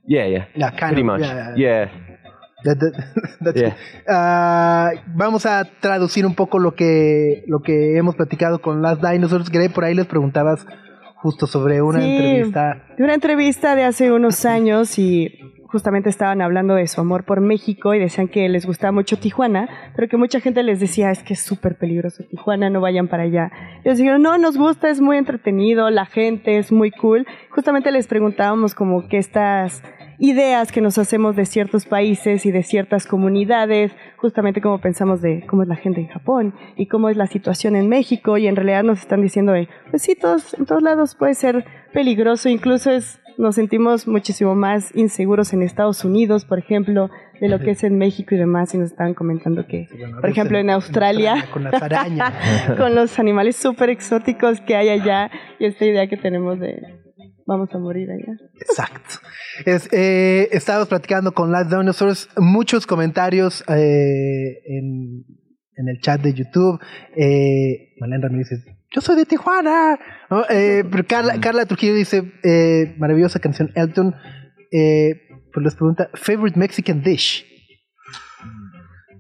Yeah, 0.08 0.25
yeah. 0.25 0.45
Yeah, 0.55 0.71
kind 0.71 0.93
Pretty 0.95 1.01
of, 1.01 1.05
much. 1.08 1.21
yeah, 1.21 1.53
Yeah. 1.55 1.89
That- 2.65 2.79
that- 2.79 2.97
that's 3.41 3.58
Yeah. 3.62 3.67
it. 3.67 4.10
Ah, 4.10 4.91
vamos 5.15 5.45
a 5.45 5.65
traducir 5.79 6.25
un 6.25 6.34
poco 6.36 6.58
lo 6.58 6.71
que 6.73 7.43
lo 7.47 7.60
que 7.62 7.95
hemos 7.97 8.15
platicado 8.15 8.60
con 8.60 8.81
las 8.81 8.99
Dinosaurs. 8.99 9.49
Greg, 9.51 9.71
por 9.71 9.84
ahí 9.86 9.93
les 9.93 10.08
preguntabas 10.08 10.65
justo 11.25 11.47
sobre 11.47 11.81
una 11.81 12.01
Sí. 12.01 12.15
entrevista. 12.15 12.83
de 12.97 13.03
una 13.03 13.15
entrevista 13.15 13.75
de 13.75 13.83
hace 13.83 14.11
unos 14.11 14.45
años 14.45 14.99
y 14.99 15.39
justamente 15.65 16.07
estaban 16.07 16.39
hablando 16.39 16.75
de 16.75 16.85
su 16.88 17.01
amor 17.01 17.23
por 17.25 17.41
México 17.41 17.95
y 17.95 17.99
decían 17.99 18.27
que 18.27 18.47
les 18.47 18.67
gustaba 18.67 18.91
mucho 18.91 19.17
Tijuana, 19.17 19.67
pero 19.95 20.07
que 20.07 20.17
mucha 20.17 20.39
gente 20.39 20.61
les 20.61 20.79
decía 20.79 21.09
es 21.09 21.23
que 21.23 21.33
es 21.33 21.39
súper 21.41 21.77
peligroso 21.79 22.23
Tijuana, 22.29 22.69
no 22.69 22.79
vayan 22.79 23.07
para 23.07 23.23
allá. 23.23 23.51
Y 23.83 23.88
ellos 23.88 23.97
dijeron, 23.97 24.21
no, 24.21 24.38
nos 24.38 24.55
gusta, 24.55 24.89
es 24.91 25.01
muy 25.01 25.17
entretenido, 25.17 25.89
la 25.89 26.05
gente 26.05 26.59
es 26.59 26.71
muy 26.71 26.91
cool. 26.91 27.25
Justamente 27.49 27.91
les 27.91 28.05
preguntábamos 28.05 28.75
como 28.75 29.07
que 29.07 29.17
estas 29.17 29.81
ideas 30.17 30.71
que 30.71 30.82
nos 30.82 30.97
hacemos 30.97 31.36
de 31.36 31.45
ciertos 31.45 31.86
países 31.86 32.45
y 32.45 32.51
de 32.51 32.63
ciertas 32.63 33.08
comunidades, 33.08 33.91
justamente 34.17 34.62
como 34.62 34.80
pensamos 34.80 35.21
de 35.21 35.45
cómo 35.47 35.63
es 35.63 35.67
la 35.67 35.75
gente 35.75 36.01
en 36.01 36.08
Japón 36.08 36.54
y 36.75 36.88
cómo 36.88 37.10
es 37.10 37.17
la 37.17 37.28
situación 37.28 37.75
en 37.75 37.89
México 37.89 38.38
y 38.38 38.47
en 38.47 38.56
realidad 38.56 38.84
nos 38.84 38.99
están 38.99 39.21
diciendo 39.21 39.51
de, 39.51 39.67
pues 39.89 40.01
sí, 40.01 40.15
todos, 40.15 40.54
en 40.56 40.65
todos 40.65 40.82
lados 40.82 41.15
puede 41.15 41.36
ser 41.36 41.65
peligroso, 41.93 42.49
incluso 42.49 42.91
es 42.91 43.19
nos 43.38 43.56
sentimos 43.56 44.08
muchísimo 44.08 44.56
más 44.56 44.95
inseguros 44.95 45.51
en 45.54 45.62
Estados 45.62 46.06
Unidos, 46.06 46.45
por 46.45 46.60
ejemplo, 46.60 47.10
de 47.39 47.49
lo 47.49 47.60
que 47.60 47.71
es 47.71 47.84
en 47.84 47.97
México 47.97 48.34
y 48.34 48.38
demás, 48.38 48.73
y 48.73 48.78
nos 48.78 48.91
estaban 48.91 49.13
comentando 49.13 49.67
que, 49.67 49.88
Bueno, 49.97 50.21
por 50.21 50.30
ejemplo, 50.30 50.58
en 50.58 50.69
Australia, 50.69 51.45
Con 51.51 51.63
las 51.63 51.82
arañas. 51.82 52.34
con 52.78 52.95
los 52.95 53.19
animales 53.19 53.58
súper 53.58 53.89
exóticos 53.89 54.62
que 54.62 54.75
hay 54.75 54.89
allá, 54.89 55.30
y 55.60 55.65
esta 55.65 55.86
idea 55.86 56.08
que 56.08 56.17
tenemos 56.17 56.60
de 56.60 57.04
vamos 57.45 57.69
a 57.73 57.77
morir 57.77 58.10
allá. 58.12 58.38
Exacto. 58.60 59.15
Es, 59.65 59.88
eh, 59.91 60.49
estábamos 60.51 60.88
platicando 60.88 61.34
con 61.34 61.51
Last 61.51 61.69
Dinosaurs, 61.71 62.29
muchos 62.38 62.86
comentarios 62.88 63.63
eh, 63.67 64.62
en, 64.65 65.25
en 65.75 65.88
el 65.88 65.99
chat 66.01 66.21
de 66.21 66.34
YouTube. 66.34 66.79
Eh, 67.15 67.93
Malén 67.99 68.21
Ramírez 68.21 68.49
dice, 68.49 68.77
yo 68.93 69.01
soy 69.01 69.15
de 69.15 69.25
Tijuana. 69.25 69.97
¿No? 70.29 70.43
Eh, 70.49 70.84
pero 70.89 71.05
Carla, 71.08 71.39
Carla 71.39 71.65
Trujillo 71.65 71.93
dice, 71.93 72.31
eh, 72.43 72.95
maravillosa 72.97 73.39
canción 73.39 73.71
Elton. 73.75 74.15
Eh, 74.71 75.21
pues 75.53 75.63
les 75.63 75.75
pregunta, 75.75 76.10
favorite 76.15 76.60
Mexican 76.60 77.01
dish. 77.01 77.45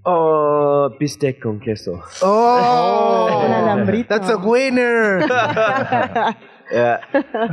Oh, 0.07 0.95
bistec 0.99 1.41
con 1.41 1.59
queso. 1.59 1.99
Oh, 2.21 3.41
Un 3.45 3.51
alambrito. 3.53 4.09
that's 4.09 4.29
a 4.29 4.37
winner. 4.37 5.25
Yeah, 6.71 6.99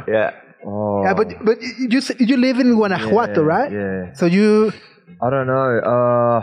yeah. 0.08 0.30
Oh, 0.64 1.03
Yeah, 1.05 1.14
but 1.14 1.29
but 1.44 1.59
you 1.61 2.01
you 2.18 2.37
live 2.37 2.61
in 2.61 2.75
Guanajuato, 2.75 3.42
yeah, 3.42 3.46
right? 3.57 3.72
Yeah. 3.72 4.12
So 4.14 4.27
you 4.27 4.72
I 5.20 5.31
don't 5.31 5.46
know. 5.46 5.79
Uh, 5.83 6.42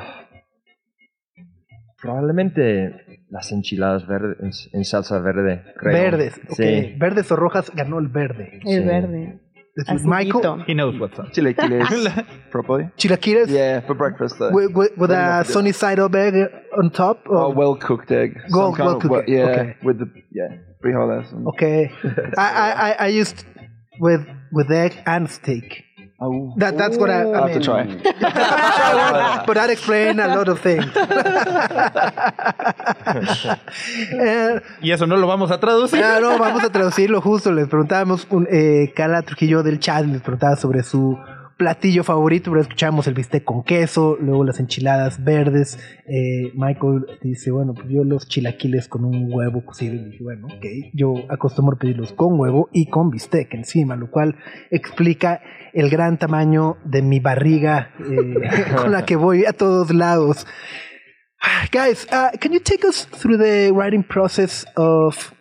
probablemente 2.01 3.19
las 3.29 3.51
enchiladas 3.51 4.07
verdes 4.07 4.69
en 4.73 4.83
salsa 4.85 5.19
verde. 5.19 5.63
creo. 5.77 5.93
verdes, 5.93 6.39
okay. 6.51 6.91
Sí. 6.93 6.97
verdes 6.97 7.31
o 7.31 7.35
rojas 7.35 7.71
ganó 7.75 7.99
el 7.99 8.07
verde. 8.07 8.59
El 8.65 8.81
Sí. 8.81 8.87
verde. 8.87 9.39
This 9.75 9.87
is 10.01 10.05
Michael 10.05 10.63
He 10.67 10.73
knows 10.73 10.99
what's 10.99 11.17
up. 11.19 11.31
Chilaquiles, 11.31 11.87
probably. 12.51 12.89
chilaquiles 12.97 13.47
Yeah, 13.49 13.81
for 13.81 13.95
breakfast 13.95 14.37
though. 14.37 14.51
with, 14.51 14.73
with, 14.75 14.97
with 14.97 15.11
a 15.11 15.43
sunny 15.45 15.71
side 15.71 15.99
up 15.99 16.13
egg 16.15 16.33
on 16.77 16.89
top. 16.89 17.19
Oh, 17.29 17.49
well 17.53 17.75
cooked 17.75 18.11
egg. 18.11 18.37
Well- 18.51 18.75
well 18.77 18.99
cooked 18.99 19.29
egg, 19.29 19.29
Yeah, 19.29 19.45
okay. 19.45 19.75
with 19.83 19.99
the 19.99 20.07
yeah 20.31 20.57
frijoles. 20.83 21.27
Okay, 21.53 21.91
I, 22.37 22.47
I 22.65 22.71
I 22.89 22.95
I 23.05 23.07
used 23.07 23.45
with 23.99 24.25
with 24.51 24.71
egg 24.71 25.01
and 25.05 25.29
steak. 25.29 25.85
Oh, 26.21 26.53
That 26.57 26.77
that's 26.77 26.97
what 26.97 27.09
I, 27.09 27.21
I 27.21 27.23
I'll 27.31 27.47
have 27.47 27.53
to 27.53 27.59
mean. 27.59 27.63
try. 27.63 27.85
but 29.47 29.53
that 29.53 29.69
explains 29.69 30.19
a 30.19 30.27
lot 30.27 30.49
of 30.49 30.59
things. 30.59 30.85
Eh, 34.11 34.59
Y 34.81 34.91
eso 34.91 35.07
no 35.07 35.15
lo 35.17 35.27
vamos 35.27 35.51
a 35.51 35.59
traducir. 35.59 36.03
Ah, 36.03 36.19
no, 36.21 36.37
vamos 36.37 36.63
a 36.63 36.69
traducirlo 36.69 37.21
justo. 37.21 37.51
Les 37.51 37.67
preguntábamos, 37.67 38.27
un, 38.31 38.47
eh, 38.51 38.91
Carla 38.95 39.21
Trujillo 39.21 39.63
del 39.63 39.79
chat 39.79 40.05
les 40.05 40.21
preguntaba 40.21 40.55
sobre 40.55 40.83
su 40.83 41.17
platillo 41.59 42.05
favorito, 42.05 42.49
pero 42.51 42.61
escuchamos 42.61 43.05
el 43.07 43.13
bistec 43.13 43.43
con 43.43 43.63
queso, 43.63 44.17
luego 44.19 44.45
las 44.45 44.59
enchiladas 44.59 45.23
verdes. 45.23 45.77
Eh, 46.07 46.51
Michael 46.55 47.05
dice, 47.21 47.51
bueno, 47.51 47.73
pues 47.73 47.87
yo 47.89 48.03
los 48.03 48.27
chilaquiles 48.27 48.87
con 48.87 49.03
un 49.03 49.31
huevo 49.31 49.65
cocido. 49.65 49.93
Y 49.95 50.05
dije, 50.05 50.23
bueno, 50.23 50.47
ok, 50.47 50.65
yo 50.93 51.13
acostumbro 51.29 51.77
pedirlos 51.77 52.13
con 52.13 52.39
huevo 52.39 52.69
y 52.71 52.87
con 52.89 53.09
bistec 53.09 53.53
encima, 53.53 53.97
lo 53.97 54.09
cual 54.09 54.37
explica 54.71 55.41
el 55.73 55.89
gran 55.89 56.17
tamaño 56.17 56.77
de 56.85 57.01
mi 57.01 57.19
barriga 57.19 57.91
eh, 57.99 58.75
con 58.81 58.91
la 58.91 59.05
que 59.05 59.17
voy 59.17 59.45
a 59.45 59.51
todos 59.51 59.93
lados. 59.93 60.47
Guys, 61.71 62.07
uh, 62.11 62.37
can 62.39 62.53
you 62.53 62.59
take 62.59 62.87
us 62.87 63.05
through 63.05 63.37
the 63.37 63.71
writing 63.71 64.03
process 64.03 64.65
of 64.75 65.33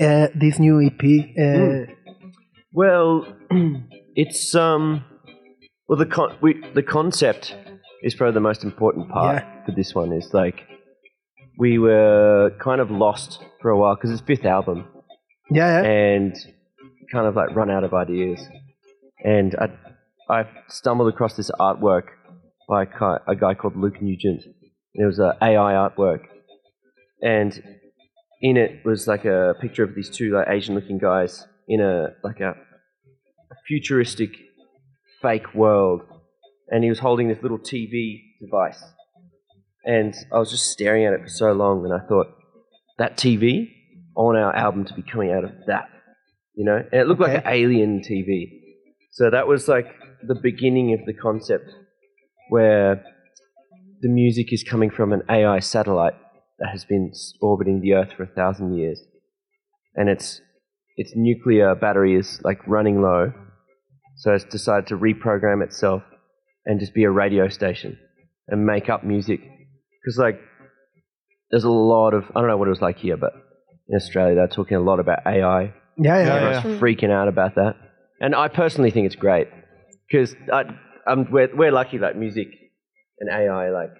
uh, 0.00 0.26
this 0.34 0.58
new 0.58 0.80
EP? 0.80 1.00
Uh, 1.38 1.92
Well, 2.74 3.26
it's 4.14 4.54
um, 4.54 5.04
well 5.92 5.98
the 5.98 6.06
con- 6.06 6.34
we, 6.40 6.50
the 6.74 6.82
concept 6.82 7.54
is 8.02 8.14
probably 8.14 8.32
the 8.32 8.40
most 8.40 8.64
important 8.64 9.10
part 9.10 9.42
Yeah. 9.44 9.64
for 9.66 9.72
this 9.72 9.94
one. 9.94 10.10
Is 10.14 10.32
like 10.32 10.58
we 11.58 11.78
were 11.78 12.50
kind 12.58 12.80
of 12.80 12.90
lost 12.90 13.30
for 13.60 13.70
a 13.70 13.78
while 13.78 13.94
because 13.94 14.10
it's 14.10 14.22
fifth 14.22 14.46
album 14.46 14.86
Yeah, 15.50 15.82
yeah. 15.82 15.88
and 15.90 16.34
kind 17.12 17.26
of 17.26 17.36
like 17.36 17.54
run 17.54 17.70
out 17.70 17.84
of 17.84 17.92
ideas. 17.92 18.40
And 19.22 19.54
I 19.64 19.66
I 20.38 20.48
stumbled 20.68 21.12
across 21.12 21.36
this 21.36 21.50
artwork 21.60 22.04
by 22.70 22.84
a 22.84 22.86
guy, 22.86 23.18
a 23.28 23.36
guy 23.36 23.52
called 23.52 23.76
Luke 23.76 24.00
Nugent. 24.00 24.42
It 24.94 25.04
was 25.04 25.18
a 25.18 25.36
AI 25.42 25.72
artwork, 25.74 26.22
and 27.22 27.52
in 28.40 28.56
it 28.56 28.82
was 28.84 29.06
like 29.06 29.26
a 29.26 29.54
picture 29.60 29.84
of 29.84 29.94
these 29.94 30.08
two 30.08 30.32
like 30.36 30.48
Asian-looking 30.48 30.98
guys 30.98 31.46
in 31.68 31.80
a 31.82 32.14
like 32.24 32.40
a 32.40 32.54
futuristic 33.68 34.30
fake 35.22 35.54
world, 35.54 36.02
and 36.68 36.82
he 36.84 36.90
was 36.90 36.98
holding 36.98 37.28
this 37.28 37.42
little 37.42 37.58
TV 37.58 38.20
device, 38.40 38.82
and 39.84 40.14
I 40.32 40.38
was 40.38 40.50
just 40.50 40.66
staring 40.66 41.06
at 41.06 41.12
it 41.12 41.22
for 41.22 41.28
so 41.28 41.52
long, 41.52 41.84
and 41.84 41.94
I 41.94 42.06
thought 42.06 42.26
that 42.98 43.16
TV 43.16 43.68
on 44.14 44.36
our 44.36 44.54
album 44.54 44.84
to 44.84 44.94
be 44.94 45.02
coming 45.02 45.32
out 45.32 45.44
of 45.44 45.50
that, 45.66 45.88
you 46.54 46.64
know, 46.64 46.76
and 46.76 47.00
it 47.00 47.06
looked 47.06 47.20
like 47.20 47.44
an 47.44 47.50
alien 47.52 48.00
TV. 48.00 48.60
So 49.12 49.30
that 49.30 49.46
was 49.46 49.68
like 49.68 49.86
the 50.26 50.34
beginning 50.34 50.92
of 50.92 51.06
the 51.06 51.14
concept, 51.14 51.70
where 52.48 53.04
the 54.00 54.08
music 54.08 54.52
is 54.52 54.62
coming 54.62 54.90
from 54.90 55.12
an 55.12 55.22
AI 55.28 55.60
satellite 55.60 56.14
that 56.58 56.68
has 56.70 56.84
been 56.84 57.12
orbiting 57.40 57.80
the 57.80 57.94
Earth 57.94 58.12
for 58.16 58.24
a 58.24 58.34
thousand 58.34 58.76
years, 58.76 59.02
and 59.94 60.08
its 60.08 60.40
its 60.96 61.12
nuclear 61.16 61.74
battery 61.74 62.14
is 62.14 62.40
like 62.44 62.58
running 62.66 63.00
low, 63.00 63.32
so 64.22 64.32
it's 64.32 64.44
decided 64.44 64.86
to 64.86 64.96
reprogram 64.96 65.64
itself 65.64 66.04
and 66.64 66.78
just 66.78 66.94
be 66.94 67.02
a 67.02 67.10
radio 67.10 67.48
station 67.48 67.98
and 68.46 68.64
make 68.64 68.88
up 68.88 69.02
music. 69.02 69.40
Because 69.40 70.16
like, 70.16 70.40
there's 71.50 71.64
a 71.64 71.70
lot 71.70 72.14
of 72.14 72.26
I 72.36 72.38
don't 72.38 72.48
know 72.48 72.56
what 72.56 72.68
it 72.68 72.70
was 72.70 72.80
like 72.80 72.98
here, 72.98 73.16
but 73.16 73.32
in 73.88 73.96
Australia 73.96 74.36
they're 74.36 74.46
talking 74.46 74.76
a 74.76 74.80
lot 74.80 75.00
about 75.00 75.26
AI. 75.26 75.74
yeah, 75.98 76.24
yeah. 76.24 76.34
Everyone's 76.34 76.80
freaking 76.80 77.10
out 77.10 77.26
about 77.26 77.56
that, 77.56 77.74
and 78.20 78.32
I 78.36 78.46
personally 78.46 78.92
think 78.92 79.06
it's 79.06 79.16
great 79.16 79.48
because 80.08 80.36
um, 81.04 81.26
we're 81.32 81.54
we're 81.56 81.72
lucky 81.72 81.98
like 81.98 82.14
music 82.16 82.46
and 83.18 83.28
AI 83.28 83.70
like 83.70 83.90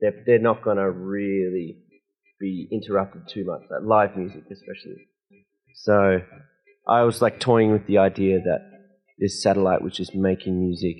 they're 0.00 0.22
they're 0.24 0.38
not 0.38 0.62
gonna 0.62 0.88
really 0.88 1.78
be 2.38 2.68
interrupted 2.70 3.22
too 3.28 3.44
much, 3.44 3.62
like 3.68 3.82
live 3.82 4.16
music 4.16 4.44
especially. 4.52 5.08
So 5.74 6.20
I 6.86 7.02
was 7.02 7.20
like 7.20 7.40
toying 7.40 7.72
with 7.72 7.88
the 7.88 7.98
idea 7.98 8.38
that 8.38 8.73
this 9.18 9.42
satellite 9.42 9.82
was 9.82 9.92
just 9.94 10.14
making 10.14 10.58
music 10.60 10.96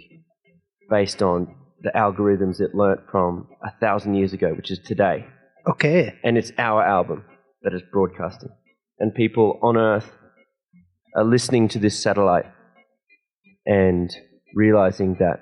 based 0.90 1.22
on 1.22 1.54
the 1.82 1.90
algorithms 1.94 2.60
it 2.60 2.74
learnt 2.74 3.00
from 3.10 3.48
a 3.62 3.70
thousand 3.80 4.14
years 4.14 4.32
ago, 4.32 4.54
which 4.54 4.70
is 4.70 4.78
today 4.78 5.26
Okay. 5.66 6.14
and 6.22 6.38
it's 6.38 6.52
our 6.58 6.82
album 6.84 7.24
that 7.62 7.74
is 7.74 7.82
broadcasting. 7.92 8.50
And 8.98 9.14
people 9.14 9.58
on 9.62 9.76
Earth 9.76 10.10
are 11.16 11.24
listening 11.24 11.68
to 11.68 11.78
this 11.78 12.00
satellite 12.02 12.46
and 13.66 14.14
realizing 14.54 15.16
that 15.20 15.40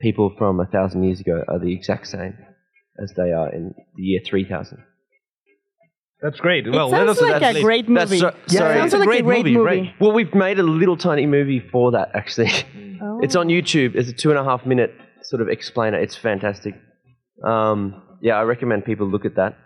people 0.00 0.34
from 0.38 0.60
a 0.60 0.66
thousand 0.66 1.04
years 1.04 1.20
ago 1.20 1.44
are 1.48 1.58
the 1.58 1.74
exact 1.74 2.06
same 2.06 2.36
as 3.02 3.12
they 3.16 3.32
are 3.32 3.52
in 3.52 3.74
the 3.96 4.02
year 4.02 4.20
3000. 4.24 4.78
That's 6.22 6.38
great. 6.38 6.66
It 6.66 6.72
Well, 6.72 6.90
let 6.90 7.06
sounds 7.06 7.22
us 7.22 7.30
like 7.42 7.56
a 7.56 7.62
great 7.62 7.88
movie. 7.88 8.18
so- 8.18 8.34
Yeah, 8.48 8.58
sorry. 8.60 8.74
Sounds 8.78 8.84
It's 8.86 8.94
a 8.94 8.98
like 8.98 9.08
great 9.08 9.20
a 9.20 9.24
great 9.24 9.38
movie, 9.44 9.56
movie. 9.56 9.80
right? 9.80 9.94
Well, 10.00 10.12
we've 10.12 10.34
made 10.34 10.58
a 10.58 10.62
little 10.62 10.96
tiny 10.96 11.26
movie 11.26 11.60
for 11.72 11.92
that 11.92 12.10
actually. 12.14 12.50
Oh. 13.02 13.18
It's 13.22 13.34
on 13.34 13.48
YouTube. 13.48 13.94
It's 13.94 14.10
a 14.10 14.12
two 14.12 14.28
and 14.28 14.38
a 14.38 14.44
half 14.44 14.66
minute 14.66 14.90
sort 15.22 15.40
of 15.40 15.48
explainer. 15.48 15.98
It's 15.98 16.16
fantastic. 16.18 16.74
Um, 17.42 17.94
yeah, 18.20 18.34
I 18.36 18.42
recommend 18.42 18.84
people 18.84 19.06
look 19.08 19.24
at 19.24 19.36
that. 19.36 19.56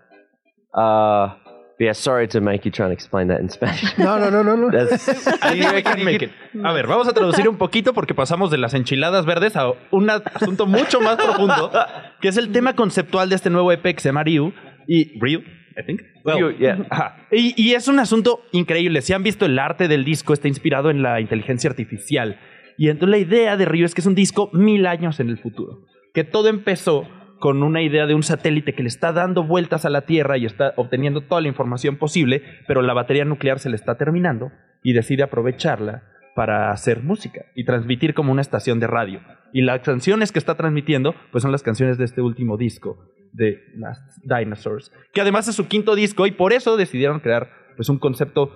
Uh, 0.72 1.34
yeah, 1.80 1.94
sorry 1.94 2.28
to 2.28 2.40
make 2.40 2.64
you 2.64 2.70
try 2.70 2.86
and 2.86 2.92
explain 2.92 3.26
that 3.28 3.40
in 3.40 3.48
Spanish. 3.48 3.98
No, 3.98 4.18
no, 4.20 4.30
no, 4.30 4.42
no, 4.44 4.54
no. 4.54 4.70
That's, 4.88 5.08
I 5.42 5.50
think 5.58 5.72
we 5.74 5.82
can 5.82 6.04
make 6.04 6.22
it. 6.22 6.30
A 6.64 6.72
ver, 6.72 6.86
vamos 6.86 7.08
a 7.08 7.12
traducir 7.12 7.48
un 7.48 7.56
poquito 7.58 7.92
porque 7.92 8.14
pasamos 8.14 8.52
de 8.52 8.58
las 8.58 8.72
enchiladas 8.74 9.26
verdes 9.26 9.56
a 9.56 9.72
un 9.90 10.08
asunto 10.08 10.66
mucho 10.66 11.00
más 11.00 11.16
profundo, 11.16 11.72
que 12.20 12.28
es 12.28 12.36
el 12.36 12.52
tema 12.52 12.74
conceptual 12.74 13.28
de 13.28 13.34
este 13.34 13.50
nuevo 13.50 13.72
EP 13.72 13.82
que 13.82 14.00
se 14.00 14.10
llama 14.10 14.22
Ryu. 14.22 14.52
Y 14.86 15.18
Ryu, 15.20 15.42
I 15.76 15.82
think. 15.84 16.02
Well, 16.24 16.38
Ryu, 16.38 16.58
yeah. 16.58 17.26
Y, 17.30 17.54
y 17.56 17.74
es 17.74 17.88
un 17.88 17.98
asunto 17.98 18.40
increíble. 18.52 19.02
Si 19.02 19.12
han 19.12 19.22
visto 19.22 19.46
el 19.46 19.58
arte 19.58 19.88
del 19.88 20.04
disco, 20.04 20.32
está 20.32 20.48
inspirado 20.48 20.90
en 20.90 21.02
la 21.02 21.20
inteligencia 21.20 21.70
artificial. 21.70 22.38
Y 22.76 22.88
entonces 22.88 23.10
la 23.10 23.18
idea 23.18 23.56
de 23.56 23.64
Ryu 23.64 23.84
es 23.84 23.94
que 23.94 24.00
es 24.00 24.06
un 24.06 24.14
disco 24.14 24.50
mil 24.52 24.86
años 24.86 25.20
en 25.20 25.28
el 25.28 25.38
futuro. 25.38 25.86
Que 26.12 26.24
todo 26.24 26.48
empezó 26.48 27.08
con 27.38 27.62
una 27.62 27.82
idea 27.82 28.06
de 28.06 28.14
un 28.14 28.22
satélite 28.22 28.74
que 28.74 28.82
le 28.82 28.88
está 28.88 29.12
dando 29.12 29.44
vueltas 29.44 29.84
a 29.84 29.90
la 29.90 30.06
Tierra 30.06 30.38
y 30.38 30.46
está 30.46 30.72
obteniendo 30.76 31.20
toda 31.20 31.40
la 31.40 31.48
información 31.48 31.96
posible, 31.96 32.42
pero 32.66 32.80
la 32.82 32.94
batería 32.94 33.24
nuclear 33.24 33.58
se 33.58 33.68
le 33.68 33.76
está 33.76 33.96
terminando 33.96 34.50
y 34.82 34.92
decide 34.92 35.24
aprovecharla 35.24 36.13
para 36.34 36.70
hacer 36.70 37.02
música 37.02 37.46
y 37.54 37.64
transmitir 37.64 38.14
como 38.14 38.32
una 38.32 38.42
estación 38.42 38.80
de 38.80 38.86
radio. 38.86 39.20
Y 39.52 39.62
las 39.62 39.80
canciones 39.82 40.32
que 40.32 40.38
está 40.38 40.56
transmitiendo, 40.56 41.14
pues 41.30 41.42
son 41.42 41.52
las 41.52 41.62
canciones 41.62 41.96
de 41.96 42.04
este 42.04 42.20
último 42.20 42.56
disco 42.56 42.98
de 43.32 43.58
Last 43.76 44.02
Dinosaurs, 44.24 44.92
que 45.12 45.20
además 45.20 45.48
es 45.48 45.56
su 45.56 45.66
quinto 45.66 45.94
disco 45.94 46.26
y 46.26 46.32
por 46.32 46.52
eso 46.52 46.76
decidieron 46.76 47.20
crear 47.20 47.48
pues 47.76 47.88
un 47.88 47.98
concepto 47.98 48.50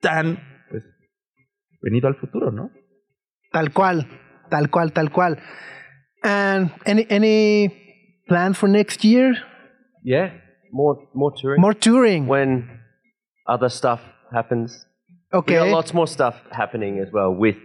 tan 0.00 0.38
pues 0.70 0.84
venido 1.80 2.08
al 2.08 2.16
futuro, 2.16 2.50
¿no? 2.50 2.70
Tal 3.52 3.72
cual, 3.72 4.06
tal 4.50 4.70
cual, 4.70 4.92
tal 4.92 5.10
cual. 5.10 5.38
And 6.22 6.72
any 6.84 7.06
any 7.08 7.68
plans 8.26 8.58
for 8.58 8.68
next 8.68 9.04
year? 9.04 9.36
Yeah, 10.02 10.40
more 10.72 11.08
more 11.14 11.32
touring. 11.40 11.60
More 11.60 11.74
touring. 11.74 12.26
when 12.28 12.80
other 13.46 13.70
stuff 13.70 14.00
happens. 14.32 14.86
We 15.32 15.38
Okay. 15.40 15.54
got 15.54 15.68
lots 15.68 15.92
more 15.94 16.06
stuff 16.06 16.36
happening 16.50 16.98
as 16.98 17.08
well 17.12 17.32
with 17.34 17.56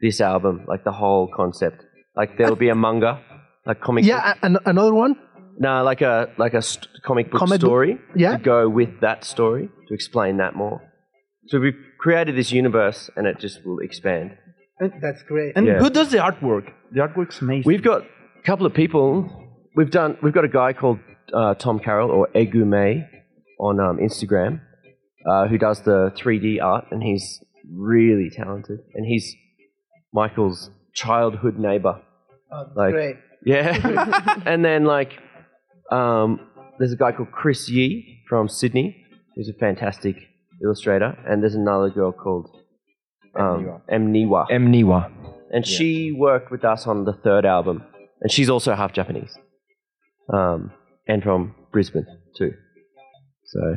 this 0.00 0.20
album, 0.20 0.64
like 0.68 0.84
the 0.84 0.92
whole 0.92 1.28
concept. 1.34 1.82
Like 2.16 2.36
there'll 2.38 2.56
be 2.56 2.68
a 2.68 2.74
manga, 2.74 3.20
like 3.66 3.80
comic. 3.80 4.04
Yeah, 4.04 4.34
book. 4.34 4.38
an- 4.42 4.58
another 4.66 4.94
one. 4.94 5.16
No, 5.58 5.82
like 5.82 6.00
a 6.02 6.28
like 6.38 6.54
a 6.54 6.62
st- 6.62 6.88
comic 7.04 7.30
book 7.30 7.38
Comic 7.40 7.60
book, 7.60 7.68
story 7.68 7.98
yeah. 8.16 8.36
to 8.36 8.42
go 8.42 8.68
with 8.68 9.00
that 9.00 9.24
story 9.24 9.68
to 9.88 9.94
explain 9.94 10.38
that 10.38 10.54
more. 10.56 10.80
So 11.48 11.58
we've 11.60 11.76
created 11.98 12.36
this 12.36 12.50
universe, 12.52 13.10
and 13.16 13.26
it 13.26 13.38
just 13.38 13.64
will 13.66 13.78
expand. 13.80 14.36
That's 14.80 15.22
great. 15.24 15.52
And 15.56 15.66
Yeah. 15.66 15.78
who 15.78 15.90
does 15.90 16.10
the 16.10 16.18
artwork? 16.18 16.66
The 16.92 17.00
artwork's 17.00 17.40
amazing. 17.42 17.64
We've 17.66 17.82
got 17.82 18.02
a 18.02 18.42
couple 18.44 18.64
of 18.66 18.72
people. 18.72 19.28
We've 19.76 19.90
done. 19.90 20.16
We've 20.22 20.32
got 20.32 20.44
a 20.44 20.48
guy 20.48 20.72
called 20.72 20.98
uh, 21.34 21.54
Tom 21.54 21.78
Carroll 21.78 22.10
or 22.10 22.28
Egume 22.34 23.06
on 23.58 23.78
um, 23.80 23.98
Instagram 23.98 24.60
uh, 25.26 25.48
who 25.48 25.58
does 25.58 25.82
the 25.82 26.12
3D 26.16 26.62
art, 26.62 26.86
and 26.90 27.02
he's 27.02 27.42
really 27.72 28.30
talented. 28.30 28.80
And 28.94 29.06
he's 29.06 29.34
Michael's 30.12 30.70
childhood 30.94 31.58
neighbor. 31.58 32.00
Oh, 32.52 32.66
like- 32.74 32.92
great. 32.92 33.16
Yeah. 33.44 34.38
and 34.46 34.64
then 34.64 34.84
like, 34.84 35.12
um, 35.90 36.40
there's 36.78 36.92
a 36.92 36.96
guy 36.96 37.12
called 37.12 37.32
Chris 37.32 37.68
Yee 37.68 38.22
from 38.28 38.48
Sydney, 38.48 39.04
who's 39.34 39.48
a 39.48 39.58
fantastic 39.58 40.16
illustrator, 40.62 41.16
and 41.26 41.42
there's 41.42 41.54
another 41.54 41.90
girl 41.90 42.12
called 42.12 42.48
um, 43.34 43.80
Emniwa 43.90 44.46
Emniwa. 44.50 45.10
and 45.52 45.66
she 45.66 46.12
worked 46.12 46.50
with 46.50 46.64
us 46.64 46.86
on 46.86 47.04
the 47.04 47.12
third 47.12 47.46
album, 47.46 47.84
and 48.20 48.30
she's 48.30 48.50
also 48.50 48.74
half 48.74 48.92
Japanese, 48.92 49.36
um, 50.32 50.72
and 51.06 51.22
from 51.22 51.54
Brisbane 51.72 52.06
too. 52.36 52.52
So 53.44 53.76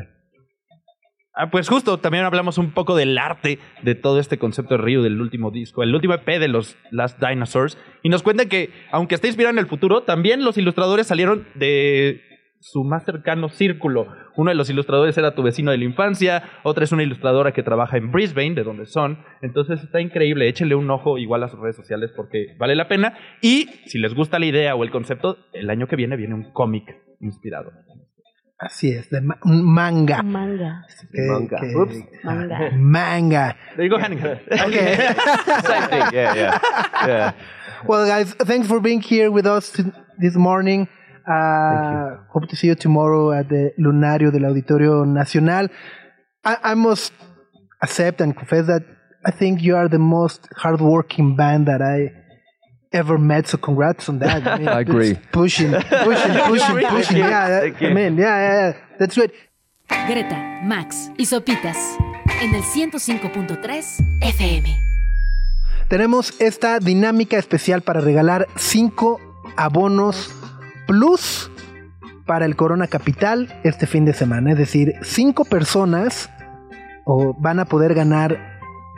Ah, 1.36 1.50
pues 1.50 1.68
justo, 1.68 1.98
también 1.98 2.26
hablamos 2.26 2.60
un 2.60 2.72
poco 2.72 2.96
del 2.96 3.18
arte 3.18 3.58
de 3.82 3.96
todo 3.96 4.20
este 4.20 4.38
concepto 4.38 4.76
de 4.76 4.84
Ryu 4.84 5.02
del 5.02 5.20
último 5.20 5.50
disco, 5.50 5.82
el 5.82 5.96
último 5.96 6.14
EP 6.14 6.28
de 6.40 6.48
los 6.48 6.78
Last 6.92 7.20
Dinosaurs. 7.20 7.78
Y 8.04 8.10
nos 8.10 8.22
cuenta 8.22 8.46
que, 8.46 8.70
aunque 8.92 9.16
está 9.16 9.26
inspirado 9.26 9.54
en 9.54 9.58
el 9.60 9.66
futuro, 9.66 10.04
también 10.04 10.44
los 10.44 10.60
ilustradores 10.60 11.08
salieron 11.08 11.48
de 11.56 12.22
su 12.60 12.84
más 12.84 13.04
cercano 13.04 13.50
círculo. 13.50 14.08
Uno 14.38 14.52
de 14.52 14.56
los 14.56 14.70
ilustradores 14.70 15.18
era 15.18 15.34
tu 15.34 15.42
vecino 15.42 15.72
de 15.72 15.80
la 15.80 15.84
infancia, 15.86 16.44
otra 16.62 16.84
es 16.84 16.92
una 16.92 17.04
ilustradora 17.04 17.52
que 17.52 17.64
trabaja 17.64 17.98
en 17.98 18.12
Brisbane, 18.12 18.54
de 18.54 18.64
donde 18.64 18.86
son. 18.86 19.18
Entonces 19.42 19.84
está 19.84 20.02
increíble, 20.02 20.48
échenle 20.48 20.76
un 20.76 20.90
ojo 20.92 21.18
igual 21.18 21.44
a 21.44 21.50
sus 21.50 21.60
redes 21.60 21.76
sociales 21.76 22.14
porque 22.16 22.56
vale 22.60 22.76
la 22.76 22.88
pena. 22.88 23.18
Y 23.42 23.70
si 23.88 23.98
les 23.98 24.14
gusta 24.14 24.38
la 24.38 24.46
idea 24.46 24.76
o 24.76 24.84
el 24.84 24.92
concepto, 24.92 25.38
el 25.52 25.72
año 25.72 25.88
que 25.88 25.96
viene 25.96 26.16
viene 26.16 26.36
un 26.36 26.54
cómic 26.54 26.96
inspirado. 27.20 27.72
Así 28.66 28.92
es, 28.98 29.10
de 29.10 29.20
ma- 29.22 29.38
un 29.44 29.64
manga. 29.64 30.22
Manga. 30.24 30.86
Que- 31.12 31.22
Manga. 31.28 31.58
que- 31.60 31.76
Oops. 31.76 31.96
Manga. 32.24 32.58
Manga. 32.76 33.56
There 33.76 33.86
you 33.86 33.90
go, 33.92 33.98
Hannigan. 33.98 34.40
Okay. 34.52 34.96
same 35.70 35.90
thing. 35.90 36.06
Yeah, 36.14 36.34
yeah, 36.36 36.60
yeah. 37.08 37.32
well, 37.86 38.06
guys, 38.08 38.34
thanks 38.50 38.68
for 38.68 38.80
being 38.80 39.02
here 39.02 39.30
with 39.32 39.46
us 39.46 39.72
this 40.18 40.36
morning. 40.36 40.88
Uh, 41.28 42.18
hope 42.32 42.48
to 42.50 42.56
see 42.56 42.68
you 42.68 42.76
tomorrow 42.76 43.32
at 43.32 43.50
the 43.50 43.72
Lunario 43.80 44.32
del 44.32 44.42
Auditorio 44.44 45.06
Nacional. 45.06 45.68
I, 46.46 46.58
I 46.72 46.74
must 46.76 47.14
accept 47.82 48.22
and 48.22 48.36
confess 48.36 48.68
that 48.68 48.84
I 49.26 49.32
think 49.32 49.62
you 49.62 49.76
are 49.76 49.88
the 49.88 50.00
most 50.00 50.48
hardworking 50.58 51.36
band 51.36 51.68
that 51.68 51.82
I 51.82 52.12
ever 52.94 53.18
met. 53.18 53.48
So 53.48 53.58
congrats 53.58 54.08
on 54.08 54.20
that. 54.20 54.48
I, 54.48 54.58
mean, 54.60 54.68
I 54.78 54.80
agree. 54.82 55.16
Pushing, 55.32 55.72
pushing, 55.72 56.34
pushing, 56.48 56.88
pushing. 56.88 57.18
Yeah, 57.18 57.50
that- 57.50 57.82
mean, 57.82 58.16
yeah, 58.18 58.38
yeah, 58.38 58.54
yeah. 58.70 58.74
That's 59.00 59.16
great. 59.16 59.32
Greta, 60.08 60.62
Max 60.64 61.12
y 61.18 61.26
Sopitas 61.26 61.78
en 62.42 62.56
el 62.56 62.64
105.3 62.64 64.20
FM. 64.22 64.80
Tenemos 65.88 66.34
esta 66.40 66.80
dinámica 66.80 67.38
especial 67.38 67.82
para 67.82 68.02
regalar 68.02 68.48
5 68.56 69.20
abonos 69.58 70.34
plus 70.88 71.52
para 72.26 72.46
el 72.46 72.56
Corona 72.56 72.88
Capital 72.88 73.60
este 73.64 73.86
fin 73.86 74.06
de 74.06 74.14
semana. 74.14 74.52
Es 74.52 74.58
decir, 74.58 74.94
5 75.02 75.46
personas 75.46 76.30
o 77.06 77.36
van 77.38 77.60
a 77.60 77.66
poder 77.66 77.94
ganar 77.94 78.53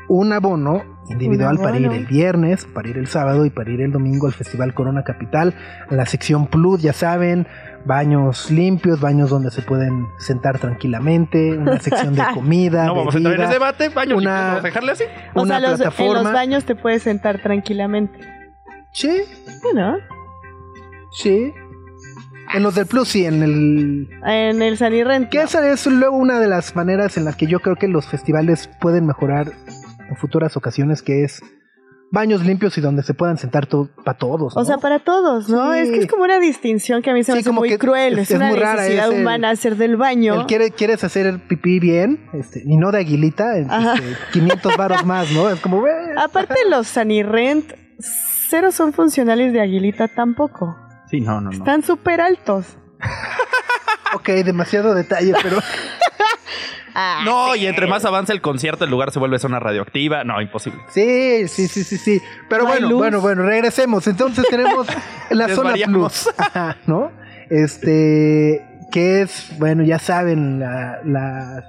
un 0.07 0.31
abono 0.33 0.83
individual 1.09 1.57
Un 1.57 1.63
para 1.63 1.77
ir 1.77 1.85
el 1.91 2.05
viernes, 2.05 2.65
para 2.65 2.89
ir 2.89 2.97
el 2.97 3.07
sábado 3.07 3.45
y 3.45 3.49
para 3.51 3.69
ir 3.71 3.81
el 3.81 3.91
domingo 3.91 4.25
al 4.27 4.33
Festival 4.33 4.73
Corona 4.73 5.03
Capital. 5.03 5.53
La 5.89 6.05
sección 6.05 6.47
Plus, 6.47 6.81
ya 6.81 6.93
saben, 6.93 7.47
baños 7.85 8.49
limpios, 8.49 8.99
baños 8.99 9.29
donde 9.29 9.51
se 9.51 9.61
pueden 9.61 10.07
sentar 10.17 10.57
tranquilamente, 10.59 11.57
una 11.57 11.79
sección 11.79 12.15
de 12.15 12.23
comida. 12.33 12.85
No 12.85 12.95
vamos 12.95 13.13
a 13.13 13.17
entrar 13.17 13.35
en 13.35 13.41
ese 13.41 13.53
debate. 13.53 13.89
Baño, 13.89 14.17
una- 14.17 14.41
vamos 14.41 14.59
a 14.59 14.61
dejarle 14.61 14.91
así. 14.93 15.03
O 15.35 15.43
una 15.43 15.59
sea, 15.59 15.59
los, 15.59 15.71
en 15.71 15.77
plataforma. 15.77 16.23
los 16.23 16.33
baños 16.33 16.65
te 16.65 16.75
puedes 16.75 17.03
sentar 17.03 17.39
tranquilamente. 17.41 18.19
Sí, 18.91 19.21
Bueno, 19.63 19.97
Sí. 21.11 21.53
En 22.53 22.61
los 22.63 22.75
del 22.75 22.85
Plus, 22.85 23.07
sí, 23.07 23.25
en 23.25 23.41
el... 23.41 24.09
en 24.25 24.61
el 24.61 24.77
Sanirrent. 24.77 25.29
Que 25.29 25.41
esa 25.41 25.67
es 25.71 25.85
luego 25.87 26.15
una 26.15 26.39
de 26.39 26.47
las 26.47 26.75
maneras 26.75 27.17
en 27.17 27.25
las 27.25 27.35
que 27.35 27.47
yo 27.47 27.59
creo 27.59 27.75
que 27.75 27.87
los 27.87 28.05
festivales 28.07 28.69
pueden 28.79 29.05
mejorar 29.07 29.51
en 30.09 30.15
futuras 30.17 30.55
ocasiones, 30.57 31.01
que 31.01 31.23
es 31.23 31.41
baños 32.11 32.45
limpios 32.45 32.77
y 32.77 32.81
donde 32.81 33.03
se 33.03 33.13
puedan 33.13 33.37
sentar 33.37 33.67
para 33.67 34.17
todos. 34.17 34.55
O 34.55 34.59
¿no? 34.59 34.65
sea, 34.65 34.77
para 34.77 34.99
todos, 34.99 35.49
¿no? 35.49 35.73
Sí. 35.73 35.79
Es 35.79 35.89
que 35.89 35.97
es 35.99 36.07
como 36.07 36.23
una 36.23 36.39
distinción 36.39 37.01
que 37.01 37.09
a 37.09 37.13
mí 37.13 37.23
se 37.23 37.31
me 37.31 37.37
Sí, 37.37 37.39
hace 37.41 37.49
como 37.49 37.61
muy 37.61 37.69
que 37.69 37.77
cruel. 37.79 38.13
es- 38.13 38.19
Es, 38.19 38.31
es 38.31 38.37
una 38.37 38.47
muy 38.49 38.59
rara, 38.59 38.81
necesidad 38.83 39.07
es 39.09 39.15
el- 39.15 39.21
humana 39.21 39.49
hacer 39.49 39.75
del 39.75 39.97
baño. 39.97 40.35
Él 40.41 40.45
quiere, 40.45 40.71
quieres 40.71 41.03
hacer 41.03 41.25
el 41.25 41.41
pipí 41.41 41.79
bien, 41.79 42.29
este, 42.33 42.61
y 42.65 42.77
no 42.77 42.91
de 42.91 42.99
aguilita, 42.99 43.57
este, 43.57 43.73
500 44.31 44.77
varos 44.77 45.05
más, 45.05 45.31
¿no? 45.31 45.49
Es 45.49 45.59
como, 45.59 45.85
"Eh". 45.87 45.91
Aparte, 46.17 46.55
los 46.69 46.87
Sanirrent, 46.87 47.73
cero 48.49 48.71
son 48.71 48.93
funcionales 48.93 49.51
de 49.51 49.59
Aguilita 49.61 50.07
tampoco. 50.07 50.75
Sí, 51.09 51.19
no, 51.21 51.41
no, 51.41 51.49
no. 51.49 51.57
Están 51.57 51.81
súper 51.83 52.21
altos. 52.21 52.77
ok, 54.15 54.29
demasiado 54.45 54.93
detalle, 54.93 55.33
pero 55.41 55.57
No, 57.25 57.55
y 57.55 57.65
entre 57.65 57.87
más 57.87 58.05
avanza 58.05 58.31
el 58.33 58.41
concierto, 58.41 58.85
el 58.85 58.91
lugar 58.91 59.11
se 59.11 59.19
vuelve 59.19 59.37
zona 59.39 59.59
radioactiva. 59.59 60.23
No, 60.23 60.41
imposible. 60.41 60.79
Sí, 60.89 61.47
sí, 61.47 61.67
sí, 61.67 61.83
sí, 61.83 61.97
sí. 61.97 62.21
Pero 62.49 62.63
No 62.63 62.69
bueno, 62.69 62.95
bueno, 62.95 63.21
bueno, 63.21 63.43
regresemos. 63.43 64.07
Entonces 64.07 64.45
tenemos 64.49 64.87
la 65.29 65.49
zona 65.49 65.73
plus, 65.85 66.29
Ajá, 66.37 66.77
¿no? 66.87 67.11
Este, 67.49 68.65
que 68.91 69.21
es, 69.21 69.51
bueno, 69.59 69.83
ya 69.83 69.99
saben, 69.99 70.59
la- 70.59 70.99
las 71.03 71.63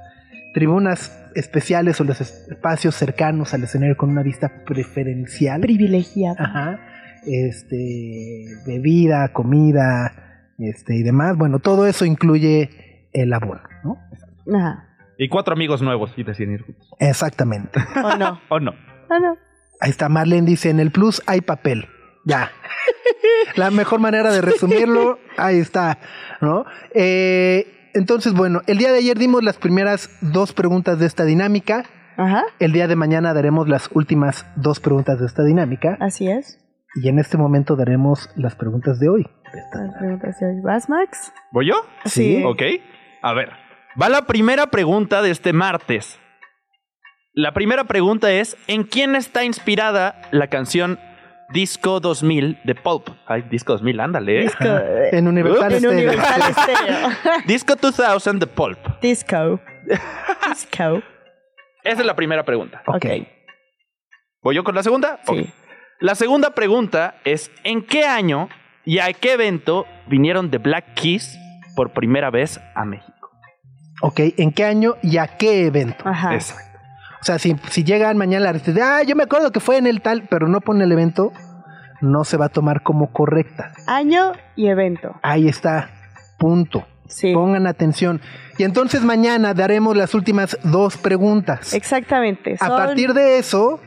tribunas 0.54 1.12
especiales 1.34 2.00
o 2.00 2.04
los 2.04 2.20
espacios 2.20 2.94
cercanos 2.94 3.52
al 3.52 3.64
escenario 3.64 3.96
con 3.96 4.10
una 4.10 4.22
vista 4.22 4.64
preferencial. 4.64 5.60
Privilegiada. 5.60 6.36
Ajá. 6.38 6.80
Este, 7.26 8.46
bebida, 8.66 9.32
comida, 9.32 10.52
este 10.58 10.94
y 10.96 11.02
demás. 11.02 11.36
Bueno, 11.36 11.58
todo 11.58 11.86
eso 11.86 12.04
incluye 12.04 13.08
el 13.12 13.32
abono, 13.32 13.60
¿no? 13.84 13.98
Ajá. 14.56 14.85
Y 15.18 15.28
cuatro 15.28 15.54
amigos 15.54 15.82
nuevos 15.82 16.12
y 16.16 16.22
deciden 16.22 16.54
ir 16.54 16.62
juntos. 16.62 16.88
Exactamente. 16.98 17.80
¿O 18.04 18.16
no? 18.16 18.40
¿O 18.48 18.60
no? 18.60 18.72
Ah, 19.08 19.18
no. 19.18 19.36
Ahí 19.80 19.90
está, 19.90 20.08
Marlene 20.08 20.46
dice, 20.46 20.70
en 20.70 20.80
el 20.80 20.90
plus 20.90 21.22
hay 21.26 21.40
papel. 21.40 21.86
Ya. 22.24 22.50
La 23.56 23.70
mejor 23.70 24.00
manera 24.00 24.32
de 24.32 24.40
resumirlo, 24.40 25.18
ahí 25.36 25.58
está, 25.58 25.98
¿no? 26.40 26.64
Eh, 26.94 27.90
entonces, 27.94 28.34
bueno, 28.34 28.62
el 28.66 28.78
día 28.78 28.92
de 28.92 28.98
ayer 28.98 29.16
dimos 29.16 29.42
las 29.42 29.56
primeras 29.56 30.10
dos 30.20 30.52
preguntas 30.52 30.98
de 30.98 31.06
esta 31.06 31.24
dinámica. 31.24 31.84
Ajá. 32.16 32.44
El 32.58 32.72
día 32.72 32.88
de 32.88 32.96
mañana 32.96 33.32
daremos 33.32 33.68
las 33.68 33.88
últimas 33.92 34.46
dos 34.56 34.80
preguntas 34.80 35.20
de 35.20 35.26
esta 35.26 35.44
dinámica. 35.44 35.96
Así 36.00 36.28
es. 36.28 36.58
Y 37.02 37.08
en 37.08 37.18
este 37.18 37.36
momento 37.36 37.76
daremos 37.76 38.30
las 38.36 38.54
preguntas 38.54 38.98
de 38.98 39.08
hoy. 39.08 39.26
Las 39.52 39.94
preguntas 39.98 40.40
de 40.40 40.46
hoy. 40.46 40.60
¿Vas, 40.62 40.88
Max? 40.88 41.32
¿Voy 41.52 41.68
yo? 41.68 41.74
Sí. 42.04 42.42
Ok. 42.44 42.62
A 43.22 43.34
ver. 43.34 43.65
Va 44.00 44.08
la 44.08 44.22
primera 44.22 44.66
pregunta 44.66 45.22
de 45.22 45.30
este 45.30 45.52
martes. 45.52 46.18
La 47.32 47.52
primera 47.52 47.84
pregunta 47.84 48.30
es: 48.30 48.56
¿en 48.66 48.82
quién 48.84 49.14
está 49.16 49.44
inspirada 49.44 50.20
la 50.30 50.48
canción 50.48 50.98
Disco 51.52 52.00
2000 52.00 52.58
de 52.64 52.74
Pulp? 52.74 53.08
Ay, 53.26 53.42
Disco 53.50 53.72
2000, 53.72 54.00
ándale. 54.00 54.38
¿eh? 54.38 54.42
Disco. 54.42 54.64
En 55.12 55.28
Universal 55.28 55.72
en 55.72 55.78
Stereo. 55.78 55.92
Universal 55.96 56.42
Stereo. 56.62 57.08
Disco 57.46 57.74
2000 57.76 58.38
de 58.38 58.46
Pulp. 58.46 58.78
Disco. 59.00 59.60
Disco. 60.48 61.02
Esa 61.82 62.00
es 62.00 62.06
la 62.06 62.16
primera 62.16 62.44
pregunta. 62.44 62.82
Ok. 62.86 63.06
¿Voy 64.42 64.54
yo 64.54 64.64
con 64.64 64.74
la 64.74 64.82
segunda? 64.82 65.20
Sí. 65.26 65.40
Ok. 65.40 65.48
La 66.00 66.14
segunda 66.14 66.50
pregunta 66.50 67.14
es, 67.24 67.50
¿en 67.64 67.82
qué 67.82 68.04
año 68.04 68.50
y 68.84 68.98
a 68.98 69.10
qué 69.14 69.32
evento 69.32 69.86
vinieron 70.06 70.50
The 70.50 70.58
Black 70.58 70.92
Keys 70.94 71.38
por 71.74 71.92
primera 71.92 72.30
vez 72.30 72.60
a 72.74 72.84
México? 72.84 73.15
Ok, 74.02 74.20
¿en 74.36 74.52
qué 74.52 74.64
año 74.64 74.94
y 75.02 75.18
a 75.18 75.26
qué 75.26 75.66
evento? 75.66 76.04
Ajá. 76.06 76.34
Exacto. 76.34 76.78
O 77.20 77.24
sea, 77.24 77.38
si, 77.38 77.56
si 77.70 77.82
llegan 77.82 78.16
mañana 78.16 78.52
la 78.52 78.60
ah, 78.82 79.02
yo 79.02 79.16
me 79.16 79.24
acuerdo 79.24 79.50
que 79.50 79.60
fue 79.60 79.78
en 79.78 79.86
el 79.86 80.00
tal, 80.00 80.24
pero 80.30 80.48
no 80.48 80.60
pone 80.60 80.84
el 80.84 80.92
evento, 80.92 81.32
no 82.00 82.24
se 82.24 82.36
va 82.36 82.46
a 82.46 82.48
tomar 82.50 82.82
como 82.82 83.12
correcta. 83.12 83.72
Año 83.86 84.32
y 84.54 84.68
evento. 84.68 85.14
Ahí 85.22 85.48
está, 85.48 85.90
punto. 86.38 86.86
Sí. 87.08 87.32
Pongan 87.32 87.66
atención. 87.66 88.20
Y 88.58 88.64
entonces 88.64 89.02
mañana 89.02 89.54
daremos 89.54 89.96
las 89.96 90.14
últimas 90.14 90.58
dos 90.62 90.96
preguntas. 90.96 91.72
Exactamente. 91.72 92.56
A 92.60 92.68
partir 92.68 93.12
de 93.12 93.38
eso, 93.38 93.80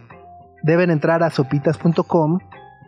deben 0.64 0.90
entrar 0.90 1.22
a 1.24 1.30
sopitas.com, 1.30 2.40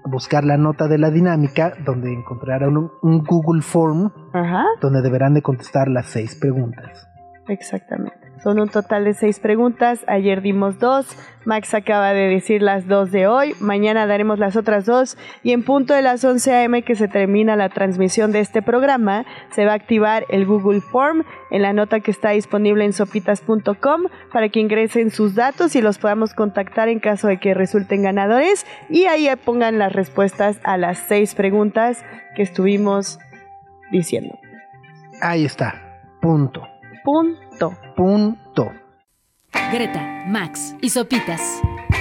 buscar 0.06 0.44
la 0.44 0.58
nota 0.58 0.88
de 0.88 0.98
la 0.98 1.12
dinámica, 1.12 1.74
donde 1.86 2.14
encontrarán 2.14 2.78
un, 2.78 2.92
un 3.02 3.24
Google 3.24 3.62
Form, 3.62 4.12
Ajá. 4.34 4.66
donde 4.82 5.02
deberán 5.02 5.34
de 5.34 5.42
contestar 5.42 5.88
las 5.90 6.08
seis 6.08 6.36
preguntas. 6.36 7.11
Exactamente. 7.52 8.32
Son 8.42 8.60
un 8.60 8.70
total 8.70 9.04
de 9.04 9.14
seis 9.14 9.40
preguntas. 9.40 10.06
Ayer 10.08 10.42
dimos 10.42 10.80
dos. 10.80 11.06
Max 11.44 11.74
acaba 11.74 12.14
de 12.14 12.30
decir 12.30 12.62
las 12.62 12.88
dos 12.88 13.12
de 13.12 13.28
hoy. 13.28 13.54
Mañana 13.60 14.08
daremos 14.08 14.40
las 14.40 14.56
otras 14.56 14.86
dos. 14.86 15.18
Y 15.44 15.52
en 15.52 15.64
punto 15.64 15.94
de 15.94 16.02
las 16.02 16.24
11 16.24 16.54
a.m. 16.54 16.82
que 16.84 16.96
se 16.96 17.10
termina 17.10 17.58
la 17.58 17.68
transmisión 17.68 18.32
de 18.32 18.40
este 18.40 18.62
programa, 18.62 19.26
se 19.52 19.66
va 19.66 19.74
a 19.74 19.76
activar 19.76 20.26
el 20.30 20.46
Google 20.46 20.80
Form 20.80 21.26
en 21.52 21.62
la 21.62 21.74
nota 21.74 22.00
que 22.00 22.10
está 22.10 22.30
disponible 22.30 22.86
en 22.86 22.94
sopitas.com 22.94 24.04
para 24.32 24.48
que 24.48 24.62
ingresen 24.62 25.12
sus 25.12 25.36
datos 25.36 25.76
y 25.76 25.82
los 25.82 25.98
podamos 25.98 26.34
contactar 26.34 26.88
en 26.88 27.00
caso 27.00 27.28
de 27.28 27.38
que 27.38 27.54
resulten 27.54 28.02
ganadores. 28.02 28.66
Y 28.90 29.06
ahí 29.06 29.30
pongan 29.44 29.78
las 29.78 29.92
respuestas 29.92 30.62
a 30.64 30.78
las 30.78 30.98
seis 30.98 31.36
preguntas 31.36 32.06
que 32.36 32.44
estuvimos 32.44 33.20
diciendo. 33.92 34.40
Ahí 35.22 35.46
está, 35.46 36.02
punto, 36.22 36.71
Punto. 37.04 37.76
punto. 37.96 38.72
Greta, 39.72 40.24
Max 40.28 40.76
y 40.82 40.90
Sopitas 40.90 41.42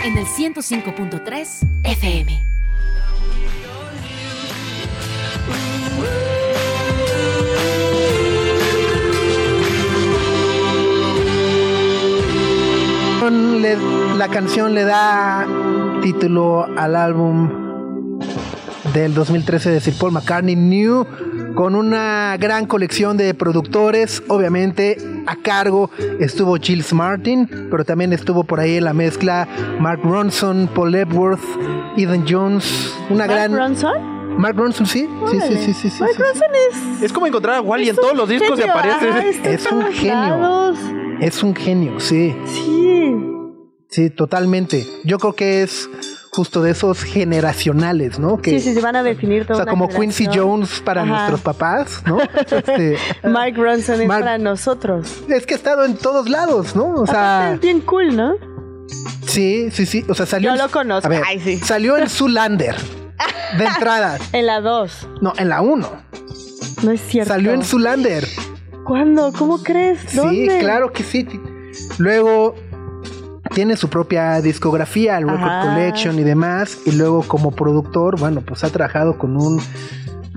en 0.04 0.16
el 0.18 0.26
105.3 0.26 1.66
FM. 1.84 2.38
Le- 13.60 13.76
la 14.16 14.28
canción 14.28 14.74
le 14.74 14.84
da 14.84 15.46
título 16.02 16.66
al 16.76 16.96
álbum 16.96 18.18
del 18.94 19.12
2013 19.14 19.70
de 19.70 19.80
Sir 19.80 19.94
Paul 19.98 20.12
McCartney, 20.12 20.56
New, 20.56 21.06
con 21.54 21.74
una 21.74 22.36
gran 22.38 22.66
colección 22.66 23.16
de 23.16 23.34
productores. 23.34 24.22
Obviamente, 24.28 24.96
a 25.26 25.36
cargo 25.36 25.90
estuvo 26.20 26.56
Gilles 26.56 26.92
Martin, 26.92 27.48
pero 27.70 27.84
también 27.84 28.12
estuvo 28.12 28.44
por 28.44 28.60
ahí 28.60 28.76
en 28.76 28.84
la 28.84 28.92
mezcla 28.92 29.46
Mark 29.80 30.00
Ronson, 30.02 30.68
Paul 30.74 30.94
Epworth, 30.94 31.40
Ethan 31.96 32.24
Jones. 32.28 32.94
Una 33.10 33.26
Mark 33.26 33.30
gran. 33.32 33.56
Ronson. 33.56 34.20
Mark 34.38 34.56
Ronson, 34.56 34.86
sí. 34.86 35.08
Sí, 35.30 35.40
sí, 35.40 35.56
sí, 35.58 35.74
sí, 35.74 35.90
sí, 35.90 36.00
Mark 36.00 36.12
sí. 36.16 36.22
Ronson 36.22 36.48
es. 36.70 37.02
Es 37.02 37.12
como 37.12 37.26
encontrar 37.26 37.56
a 37.56 37.60
Wally 37.60 37.88
en 37.90 37.96
todos 37.96 38.16
los 38.16 38.28
discos 38.28 38.58
y 38.58 38.62
genio, 38.62 38.72
aparece. 38.72 39.08
ajá, 39.08 39.26
está 39.26 39.48
en 39.48 39.54
Es 39.54 39.72
un 39.72 39.82
genio. 39.92 40.14
lados. 40.14 40.78
Es 41.20 41.42
un 41.42 41.54
genio, 41.54 42.00
sí. 42.00 42.34
Sí. 42.46 43.16
Sí, 43.88 44.08
totalmente. 44.08 44.86
Yo 45.04 45.18
creo 45.18 45.32
que 45.34 45.62
es 45.62 45.90
justo 46.32 46.62
de 46.62 46.70
esos 46.70 47.02
generacionales, 47.02 48.18
¿no? 48.18 48.38
Que, 48.38 48.50
Sí, 48.52 48.60
sí, 48.60 48.74
se 48.74 48.80
van 48.80 48.96
a 48.96 49.02
definir 49.02 49.42
o 49.42 49.46
todo. 49.46 49.56
sea, 49.58 49.66
como 49.66 49.88
Quincy 49.88 50.26
Jones 50.32 50.80
para 50.84 51.02
Ajá. 51.02 51.10
nuestros 51.10 51.40
papás, 51.40 52.02
¿no? 52.06 52.18
Este, 52.50 52.96
Mark 53.24 53.54
Ronson 53.56 54.00
es 54.02 54.06
Mark- 54.08 54.20
para 54.24 54.38
nosotros. 54.38 55.22
es 55.28 55.44
que 55.46 55.54
ha 55.54 55.56
estado 55.56 55.84
en 55.84 55.96
todos 55.96 56.28
lados, 56.28 56.74
¿no? 56.76 56.94
O 56.94 57.06
sea, 57.06 57.52
es 57.54 57.60
bien 57.60 57.80
cool, 57.80 58.16
¿no? 58.16 58.34
sí, 59.26 59.70
sí, 59.70 59.86
sí. 59.86 60.04
O 60.08 60.14
sea, 60.14 60.26
salió. 60.26 60.54
Yo 60.54 60.62
lo 60.62 60.70
conozco. 60.70 61.08
Ver, 61.08 61.22
Ay, 61.26 61.38
sí. 61.40 61.58
Salió 61.58 61.96
en 61.96 62.08
Zulander. 62.08 62.74
De 63.58 63.64
entrada. 63.64 64.18
En 64.32 64.46
la 64.46 64.60
2. 64.60 65.08
No, 65.20 65.32
en 65.36 65.48
la 65.48 65.60
1. 65.60 65.88
No 66.82 66.90
es 66.90 67.00
cierto. 67.00 67.32
Salió 67.32 67.52
en 67.52 67.62
Zulander. 67.64 68.26
¿Cuándo? 68.84 69.32
¿Cómo 69.36 69.62
crees? 69.62 70.14
¿Dónde? 70.16 70.48
Sí, 70.50 70.58
claro 70.60 70.92
que 70.92 71.02
sí. 71.04 71.26
Luego 71.98 72.54
tiene 73.60 73.76
su 73.76 73.90
propia 73.90 74.40
discografía, 74.40 75.18
el 75.18 75.28
Record 75.28 75.42
Ajá. 75.42 75.74
Collection 75.74 76.18
y 76.18 76.22
demás. 76.22 76.78
Y 76.86 76.92
luego 76.92 77.22
como 77.28 77.50
productor, 77.50 78.18
bueno, 78.18 78.40
pues 78.40 78.64
ha 78.64 78.70
trabajado 78.70 79.18
con 79.18 79.36
un 79.36 79.60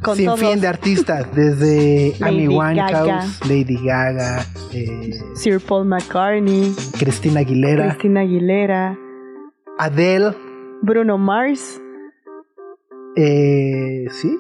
Con 0.02 0.22
todos. 0.22 0.42
de 0.60 0.68
artistas, 0.68 1.26
desde 1.34 2.16
Amy 2.20 2.50
Winehouse. 2.50 3.40
Lady 3.48 3.78
Gaga, 3.82 4.46
eh, 4.74 5.12
Sir 5.36 5.62
Paul 5.62 5.86
McCartney, 5.86 6.76
Cristina 7.00 7.40
Aguilera, 7.40 7.92
Christina 7.92 8.20
Aguilera, 8.20 8.98
Adele, 9.80 10.36
Bruno 10.82 11.18
Mars. 11.18 11.80
eh, 13.16 14.06
sí, 14.12 14.38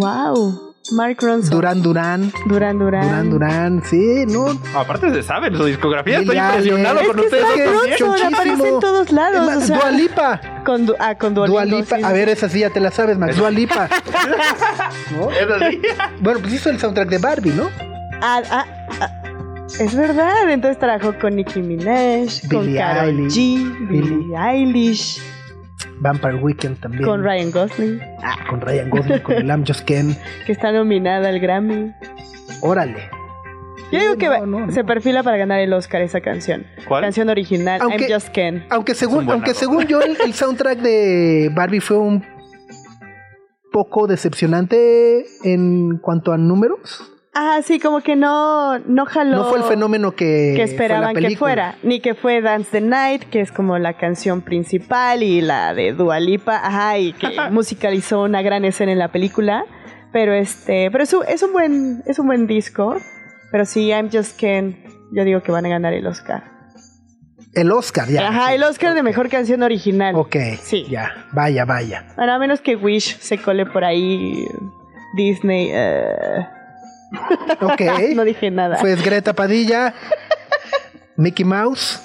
Wow. 0.00 0.69
Mark 0.92 1.16
Ronson. 1.20 1.50
Duran 1.50 1.82
Duran, 1.82 2.32
Duran 2.46 2.78
Duran. 2.78 3.02
Duran 3.06 3.30
Duran, 3.30 3.82
sí, 3.84 4.24
no, 4.26 4.46
Aparte 4.74 5.10
se 5.12 5.22
sabe 5.22 5.54
su 5.56 5.64
discografía. 5.64 6.20
Estoy 6.20 6.36
impresionado 6.36 7.00
con 7.06 7.16
que 7.16 7.22
ustedes. 7.22 7.44
Es 7.56 8.00
Ronson 8.00 8.34
aparece 8.34 8.68
en 8.68 8.80
todos 8.80 9.12
lados. 9.12 9.40
Es 9.40 9.46
más, 9.46 9.56
o 9.56 9.66
sea, 9.66 9.76
Dua 9.78 9.90
Lipa. 9.92 10.40
Con, 10.64 10.86
du- 10.86 10.94
ah, 10.98 11.14
con 11.16 11.34
Duolingo, 11.34 11.60
Dua 11.60 11.64
Lipa, 11.78 11.96
sí, 11.96 12.02
a 12.02 12.08
sí. 12.08 12.12
ver, 12.14 12.28
esa 12.28 12.48
sí 12.48 12.60
ya 12.60 12.70
te 12.70 12.80
la 12.80 12.90
sabes, 12.90 13.16
Max. 13.18 13.36
Dua 13.36 13.50
Lipa. 13.50 13.88
¿No? 15.16 15.30
Es 15.30 15.50
así. 15.50 15.80
Bueno, 16.20 16.40
pues 16.40 16.54
hizo 16.54 16.70
el 16.70 16.78
soundtrack 16.78 17.08
de 17.08 17.18
Barbie, 17.18 17.52
¿no? 17.52 17.68
Ah, 18.22 18.42
ah, 18.50 18.64
ah, 19.00 19.10
es 19.78 19.94
verdad, 19.94 20.50
entonces 20.50 20.78
trabajó 20.78 21.18
con 21.18 21.36
Nicki 21.36 21.60
Minaj, 21.62 22.40
con 22.50 22.66
Billie 22.66 22.78
Karol 22.78 23.08
Eilish. 23.08 23.34
G, 23.34 23.88
Billie 23.88 24.36
Eilish, 24.36 25.22
Vampire 26.00 26.36
Weekend 26.36 26.80
también. 26.80 27.04
con 27.04 27.22
Ryan 27.22 27.50
Gosling, 27.50 28.00
Con 28.48 28.60
Ryan 28.60 28.90
Gosling, 28.90 29.18
con 29.20 29.34
el 29.36 29.46
I'm 29.48 29.64
Just 29.66 29.84
Ken. 29.84 30.16
que 30.46 30.52
está 30.52 30.72
nominada 30.72 31.28
al 31.28 31.38
Grammy. 31.40 31.92
Órale. 32.62 33.08
Yo 33.92 33.98
digo 34.00 34.16
que 34.16 34.26
no, 34.26 34.30
va- 34.32 34.46
no, 34.46 34.66
no. 34.66 34.72
se 34.72 34.84
perfila 34.84 35.22
para 35.22 35.36
ganar 35.36 35.58
el 35.60 35.72
Oscar 35.72 36.00
esa 36.02 36.20
canción. 36.20 36.64
¿Cuál? 36.86 37.02
Canción 37.02 37.28
original, 37.28 37.80
Aunque- 37.82 38.04
I'm 38.06 38.12
Just 38.14 38.28
Ken. 38.28 38.64
Aunque 38.70 38.94
según, 38.94 39.28
aunque 39.30 39.52
según 39.54 39.86
yo, 39.86 40.00
el, 40.00 40.16
el 40.24 40.32
soundtrack 40.32 40.78
de 40.78 41.50
Barbie 41.54 41.80
fue 41.80 41.98
un 41.98 42.24
poco 43.72 44.06
decepcionante 44.06 45.24
en 45.44 45.98
cuanto 45.98 46.32
a 46.32 46.38
números. 46.38 47.12
Ah, 47.42 47.62
sí, 47.64 47.80
como 47.80 48.02
que 48.02 48.16
no, 48.16 48.78
no 48.80 49.06
jaló. 49.06 49.36
No 49.36 49.44
fue 49.44 49.60
el 49.60 49.64
fenómeno 49.64 50.10
que, 50.12 50.52
que 50.56 50.66
fue 50.66 50.72
esperaban 50.72 51.14
la 51.14 51.26
que 51.26 51.36
fuera, 51.38 51.74
ni 51.82 52.00
que 52.00 52.14
fue 52.14 52.42
Dance 52.42 52.68
the 52.70 52.82
Night, 52.82 53.22
que 53.30 53.40
es 53.40 53.50
como 53.50 53.78
la 53.78 53.94
canción 53.94 54.42
principal 54.42 55.22
y 55.22 55.40
la 55.40 55.72
de 55.72 55.94
Dua 55.94 56.20
Lipa, 56.20 56.60
ajá, 56.62 56.98
y 56.98 57.14
que 57.14 57.28
musicalizó 57.50 58.24
una 58.24 58.42
gran 58.42 58.66
escena 58.66 58.92
en 58.92 58.98
la 58.98 59.08
película, 59.08 59.64
pero 60.12 60.34
este, 60.34 60.90
pero 60.90 61.02
es 61.02 61.14
un, 61.14 61.24
es 61.26 61.42
un 61.42 61.54
buen 61.54 62.02
es 62.04 62.18
un 62.18 62.26
buen 62.26 62.46
disco, 62.46 62.98
pero 63.50 63.64
sí 63.64 63.88
I'm 63.88 64.10
Just 64.12 64.38
Ken, 64.38 64.76
yo 65.10 65.24
digo 65.24 65.42
que 65.42 65.50
van 65.50 65.64
a 65.64 65.70
ganar 65.70 65.94
el 65.94 66.06
Oscar. 66.06 66.44
El 67.54 67.72
Oscar, 67.72 68.06
ya. 68.06 68.28
ajá, 68.28 68.48
sí. 68.48 68.54
el 68.56 68.64
Oscar 68.64 68.92
de 68.94 69.02
mejor 69.02 69.30
canción 69.30 69.62
original. 69.62 70.14
Ok, 70.14 70.36
Sí. 70.60 70.84
ya. 70.90 71.26
Vaya, 71.32 71.64
vaya. 71.64 72.04
Bueno, 72.16 72.34
a 72.34 72.38
menos 72.38 72.60
que 72.60 72.76
Wish 72.76 73.18
se 73.18 73.38
cole 73.38 73.64
por 73.64 73.82
ahí 73.82 74.44
Disney 75.16 75.70
eh, 75.72 76.46
Ok. 77.60 77.80
no 78.14 78.24
dije 78.24 78.50
nada. 78.50 78.78
Pues 78.80 79.02
Greta 79.02 79.32
Padilla, 79.32 79.94
Mickey 81.16 81.44
Mouse. 81.44 82.00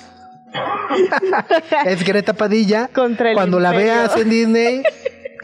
es 1.85 2.03
Greta 2.03 2.33
Padilla. 2.33 2.89
Contra 2.93 3.29
el 3.29 3.35
Cuando 3.35 3.59
la 3.59 3.71
veas 3.71 4.15
en 4.17 4.29
Disney, 4.29 4.83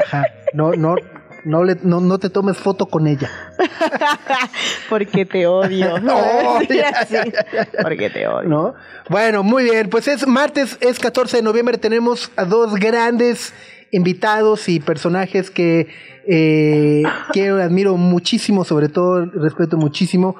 ajá, 0.05 0.25
no, 0.53 0.71
no, 0.73 0.95
no, 1.43 1.63
le, 1.63 1.77
no, 1.83 1.99
no 1.99 2.17
te 2.19 2.29
tomes 2.29 2.57
foto 2.57 2.85
con 2.85 3.07
ella. 3.07 3.29
Porque 4.89 5.25
te 5.25 5.47
odio. 5.47 5.97
Sí, 6.67 6.77
ya, 6.77 6.89
así. 6.89 7.17
Porque 7.81 8.09
te 8.09 8.27
odio. 8.27 8.47
¿no? 8.47 8.75
Bueno, 9.09 9.43
muy 9.43 9.63
bien, 9.65 9.89
pues 9.89 10.07
es 10.07 10.25
martes, 10.27 10.77
es 10.81 10.99
14 10.99 11.37
de 11.37 11.43
noviembre, 11.43 11.77
tenemos 11.77 12.31
a 12.35 12.45
dos 12.45 12.75
grandes 12.75 13.53
invitados 13.91 14.69
y 14.69 14.79
personajes 14.79 15.51
que 15.51 15.87
eh, 16.27 17.03
quiero, 17.33 17.61
admiro 17.61 17.97
muchísimo, 17.97 18.63
sobre 18.63 18.89
todo 18.89 19.25
respeto 19.25 19.77
muchísimo. 19.77 20.35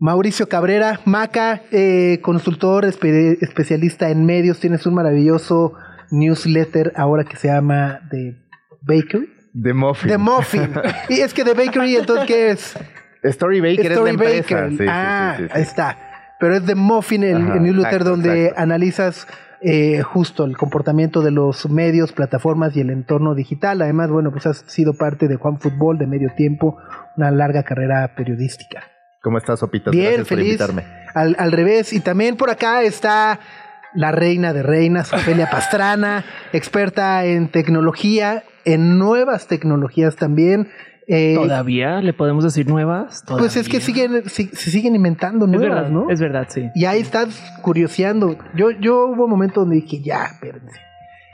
Mauricio 0.00 0.48
Cabrera, 0.48 1.00
Maca, 1.04 1.62
eh, 1.70 2.18
consultor 2.22 2.84
espe- 2.84 3.38
especialista 3.40 4.10
en 4.10 4.26
medios, 4.26 4.58
tienes 4.60 4.86
un 4.86 4.94
maravilloso 4.94 5.74
newsletter 6.10 6.92
ahora 6.96 7.24
que 7.24 7.36
se 7.36 7.48
llama 7.48 8.00
The 8.10 8.36
Bakery. 8.82 9.30
The 9.62 9.72
Muffin. 9.72 10.10
The 10.10 10.18
Muffin. 10.18 10.70
y 11.08 11.20
es 11.20 11.32
que 11.32 11.44
The 11.44 11.54
Bakery, 11.54 11.96
entonces, 11.96 12.26
¿qué 12.26 12.50
es? 12.50 12.76
Story 13.22 13.60
Baker 13.60 13.92
Story 13.92 13.92
es 13.92 14.04
la 14.04 14.10
empresa. 14.10 14.54
Baker. 14.54 14.78
Sí, 14.78 14.84
ah, 14.88 15.34
sí, 15.36 15.42
sí, 15.44 15.48
sí. 15.48 15.52
ahí 15.56 15.62
está. 15.62 15.98
Pero 16.40 16.56
es 16.56 16.66
The 16.66 16.74
Muffin, 16.74 17.22
el, 17.22 17.36
Ajá, 17.36 17.54
el 17.54 17.62
newsletter 17.62 17.92
exacto, 17.92 18.10
donde 18.10 18.42
exacto. 18.42 18.62
analizas 18.62 19.26
eh, 19.60 20.02
justo 20.02 20.44
el 20.44 20.56
comportamiento 20.56 21.22
de 21.22 21.30
los 21.30 21.68
medios, 21.68 22.12
plataformas 22.12 22.76
y 22.76 22.80
el 22.80 22.90
entorno 22.90 23.34
digital. 23.34 23.80
Además, 23.82 24.10
bueno, 24.10 24.30
pues 24.30 24.46
has 24.46 24.64
sido 24.66 24.94
parte 24.94 25.28
de 25.28 25.36
Juan 25.36 25.58
Fútbol 25.58 25.98
de 25.98 26.06
medio 26.06 26.30
tiempo, 26.36 26.76
una 27.16 27.30
larga 27.30 27.62
carrera 27.62 28.14
periodística. 28.16 28.82
¿Cómo 29.22 29.38
estás, 29.38 29.60
Sopitas? 29.60 29.92
Bien, 29.92 30.04
Gracias 30.04 30.28
por 30.28 30.36
feliz. 30.38 30.46
invitarme. 30.52 30.84
Al, 31.14 31.36
al 31.38 31.52
revés. 31.52 31.92
Y 31.92 32.00
también 32.00 32.36
por 32.36 32.50
acá 32.50 32.82
está 32.82 33.40
la 33.94 34.12
reina 34.12 34.52
de 34.52 34.62
reinas, 34.62 35.12
Ofelia 35.12 35.48
Pastrana, 35.50 36.24
experta 36.52 37.24
en 37.24 37.48
tecnología, 37.48 38.42
en 38.64 38.98
nuevas 38.98 39.46
tecnologías 39.46 40.16
también. 40.16 40.68
Eh, 41.06 41.34
¿Todavía 41.34 42.00
le 42.00 42.12
podemos 42.14 42.44
decir 42.44 42.66
nuevas? 42.66 43.24
pues 43.26 43.56
es 43.56 43.68
que 43.68 43.80
siguen, 43.80 44.22
si- 44.28 44.46
se 44.48 44.70
siguen 44.70 44.94
inventando 44.94 45.44
Es 45.44 45.50
nuevas, 45.50 45.76
verdad, 45.82 45.90
¿no? 45.90 46.10
es 46.10 46.20
verdad, 46.20 46.46
sí. 46.48 46.70
Y 46.74 46.86
ahí 46.86 47.00
estás 47.00 47.42
curioseando. 47.62 48.38
Yo, 48.54 48.70
yo 48.70 49.06
hubo 49.06 49.24
un 49.24 49.30
momento 49.30 49.60
donde 49.60 49.76
dije, 49.76 50.00
ya, 50.00 50.24
espérense. 50.24 50.80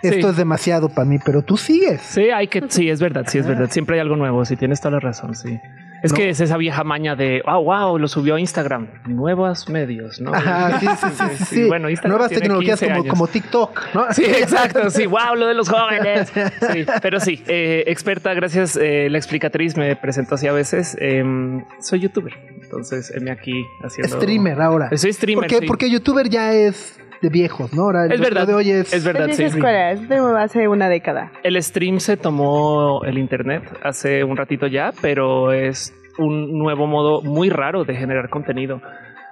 Esto 0.03 0.29
Sí. 0.29 0.31
es 0.31 0.37
demasiado 0.39 0.89
para 0.89 1.05
mí, 1.05 1.19
pero 1.25 1.43
tú 1.43 1.57
sigues. 1.59 2.01
Sí, 2.01 2.31
hay 2.31 2.49
que, 2.49 2.63
sí, 2.69 2.89
es 2.89 3.01
verdad, 3.01 3.25
sí, 3.29 3.39
es 3.39 3.47
verdad. 3.47 3.69
Siempre 3.71 3.97
hay 3.97 4.01
algo 4.01 4.17
nuevo, 4.17 4.45
sí, 4.47 4.57
tienes 4.57 4.81
toda 4.81 4.93
la 4.93 5.01
razón, 5.01 5.35
sí. 5.35 5.61
Es 6.03 6.13
No. 6.13 6.17
que 6.17 6.31
es 6.31 6.41
esa 6.41 6.57
vieja 6.57 6.83
maña 6.85 7.15
de, 7.15 7.43
wow, 7.45 7.63
wow, 7.63 7.99
lo 7.99 8.09
subió 8.09 8.37
a 8.37 8.41
Instagram. 8.41 8.89
Nuevos 9.07 9.69
medios, 9.69 10.21
¿no? 10.21 10.33
Sí, 10.81 10.87
sí, 10.87 11.45
sí. 11.45 11.65
Bueno, 11.69 11.91
Instagram 11.91 12.13
Nuevas 12.13 12.29
tiene 12.31 12.43
tecnologías 12.43 12.79
15 12.81 12.87
como, 12.93 13.03
años. 13.03 13.11
como 13.11 13.27
TikTok, 13.29 13.81
¿no? 13.95 14.13
Sí, 14.13 14.25
exacto, 14.27 14.89
sí, 14.91 15.07
wow, 15.15 15.35
lo 15.37 15.47
de 15.47 15.55
los 15.55 15.69
jóvenes. 15.69 16.33
Sí, 16.73 16.87
pero 17.03 17.21
sí, 17.21 17.43
eh, 17.47 17.85
experta, 17.87 18.33
gracias. 18.35 18.77
eh, 18.77 19.09
la 19.11 19.19
explicatriz 19.19 19.77
me 19.77 19.95
presentó 19.97 20.37
así 20.37 20.47
a 20.47 20.53
veces. 20.53 20.97
em, 21.01 21.65
soy 21.81 22.01
youtuber, 22.01 22.33
entonces 22.63 23.13
heme 23.15 23.31
aquí 23.31 23.65
haciendo. 23.83 24.17
Streamer 24.17 24.61
ahora. 24.61 24.89
Soy 24.97 25.13
streamer. 25.13 25.49
Porque, 25.49 25.67
porque 25.67 25.91
youtuber 25.91 26.29
ya 26.29 26.53
es 26.55 26.99
de 27.23 27.29
viejos, 27.29 27.73
¿no? 27.73 27.83
Ahora 27.83 28.07
el 28.07 28.13
Es 28.13 28.19
lo 28.19 28.25
verdad, 28.25 28.47
de 28.47 28.55
hoy 28.55 28.71
es, 28.71 28.93
es 28.93 29.05
verdad, 29.05 29.29
Es 29.29 29.37
sí. 29.37 29.45
escuela, 29.45 29.93
es 29.93 30.09
de 30.09 30.17
hace 30.39 30.69
una 30.69 30.89
década. 30.89 31.33
El 31.43 31.63
stream 31.63 32.01
se 32.01 32.17
tomó 32.17 33.03
el 33.05 33.19
internet 33.19 33.63
hace 33.83 34.25
un 34.25 34.37
ratito 34.37 34.67
ya, 34.67 34.93
pero 35.03 35.53
es 35.53 35.95
un 36.19 36.59
nuevo 36.59 36.87
modo 36.87 37.23
muy 37.23 37.51
raro 37.51 37.85
de 37.85 37.95
generar 37.95 38.29
contenido. 38.31 38.81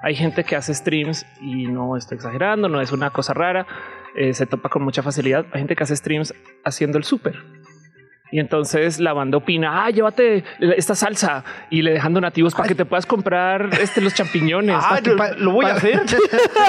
Hay 0.03 0.14
gente 0.14 0.45
que 0.45 0.55
hace 0.55 0.74
streams 0.74 1.26
y 1.41 1.66
no 1.66 1.97
estoy 1.97 2.16
exagerando, 2.16 2.68
no 2.68 2.80
es 2.80 2.93
una 2.93 3.11
cosa 3.11 3.34
rara, 3.34 3.66
eh, 4.14 4.32
se 4.32 4.47
topa 4.47 4.68
con 4.68 4.82
mucha 4.84 5.03
facilidad. 5.03 5.47
Hay 5.53 5.61
gente 5.61 5.74
que 5.74 5.82
hace 5.82 5.97
streams 5.97 6.34
haciendo 6.64 6.99
el 6.99 7.05
súper. 7.05 7.36
Y 8.31 8.41
entonces 8.41 9.01
la 9.01 9.12
banda 9.12 9.39
opina, 9.39 9.85
ah, 9.85 9.91
llévate 9.91 10.45
esta 10.61 10.95
salsa 10.95 11.45
y 11.70 11.83
le 11.83 11.93
dejan 11.93 12.12
donativos 12.12 12.55
para 12.55 12.68
que 12.68 12.74
te 12.74 12.85
puedas 12.85 13.07
comprar 13.07 13.70
este, 13.81 14.01
los 14.01 14.14
champiñones. 14.14 14.76
Ah, 14.91 15.01
yo 15.03 15.16
lo 15.39 15.53
voy 15.53 15.66
a 15.66 15.74
hacer. 15.74 16.01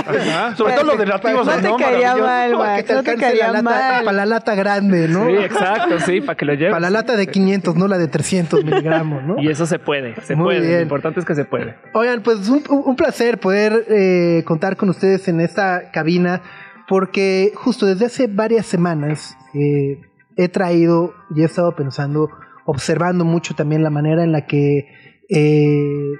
Ajá. 0.05 0.55
Sobre 0.57 0.73
todo 0.73 0.83
los 0.83 0.97
de 0.97 1.05
nativos. 1.05 1.45
No 1.45 1.55
te 1.55 1.61
¿no? 1.61 1.77
caería 1.77 2.15
mal, 2.15 2.51
para 2.57 2.77
que 2.77 2.83
te 2.83 2.93
no 2.93 3.03
te 3.03 3.11
alcance 3.11 3.21
la 3.21 3.27
caería 3.27 3.47
lata, 3.51 3.61
mal. 3.61 4.03
para 4.03 4.17
la 4.17 4.25
lata 4.25 4.55
grande, 4.55 5.07
¿no? 5.07 5.27
Sí, 5.27 5.35
exacto, 5.35 5.99
sí, 5.99 6.21
para 6.21 6.35
que 6.35 6.45
lo 6.45 6.53
lleves. 6.53 6.71
Para 6.71 6.81
la 6.81 6.89
lata 6.89 7.15
de 7.15 7.27
500, 7.27 7.75
no 7.75 7.87
la 7.87 7.97
de 7.97 8.07
300 8.07 8.65
miligramos, 8.65 9.23
¿no? 9.23 9.35
Y 9.41 9.49
eso 9.49 9.65
se 9.65 9.79
puede, 9.79 10.15
se 10.23 10.35
Muy 10.35 10.45
puede. 10.55 10.61
bien. 10.67 10.75
Lo 10.77 10.83
importante 10.83 11.19
es 11.19 11.25
que 11.25 11.35
se 11.35 11.45
puede. 11.45 11.75
Oigan, 11.93 12.21
pues 12.21 12.49
un, 12.49 12.63
un 12.67 12.95
placer 12.95 13.39
poder 13.39 13.85
eh, 13.89 14.43
contar 14.45 14.75
con 14.75 14.89
ustedes 14.89 15.27
en 15.27 15.39
esta 15.39 15.91
cabina, 15.91 16.41
porque 16.87 17.51
justo 17.55 17.85
desde 17.85 18.05
hace 18.07 18.27
varias 18.27 18.65
semanas 18.65 19.37
eh, 19.53 20.01
he 20.39 20.47
traído 20.47 21.13
y 21.35 21.41
he 21.41 21.45
estado 21.45 21.75
pensando, 21.75 22.29
observando 22.65 23.25
mucho 23.25 23.55
también 23.55 23.83
la 23.83 23.89
manera 23.89 24.23
en 24.23 24.31
la 24.31 24.45
que 24.45 24.87
eh, 25.27 26.13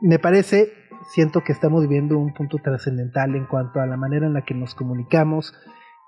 me 0.00 0.18
parece, 0.18 0.72
siento 1.12 1.44
que 1.44 1.52
estamos 1.52 1.82
viviendo 1.82 2.16
un 2.16 2.32
punto 2.32 2.56
trascendental 2.56 3.34
en 3.34 3.44
cuanto 3.44 3.80
a 3.80 3.86
la 3.86 3.98
manera 3.98 4.26
en 4.26 4.32
la 4.32 4.46
que 4.46 4.54
nos 4.54 4.74
comunicamos 4.74 5.52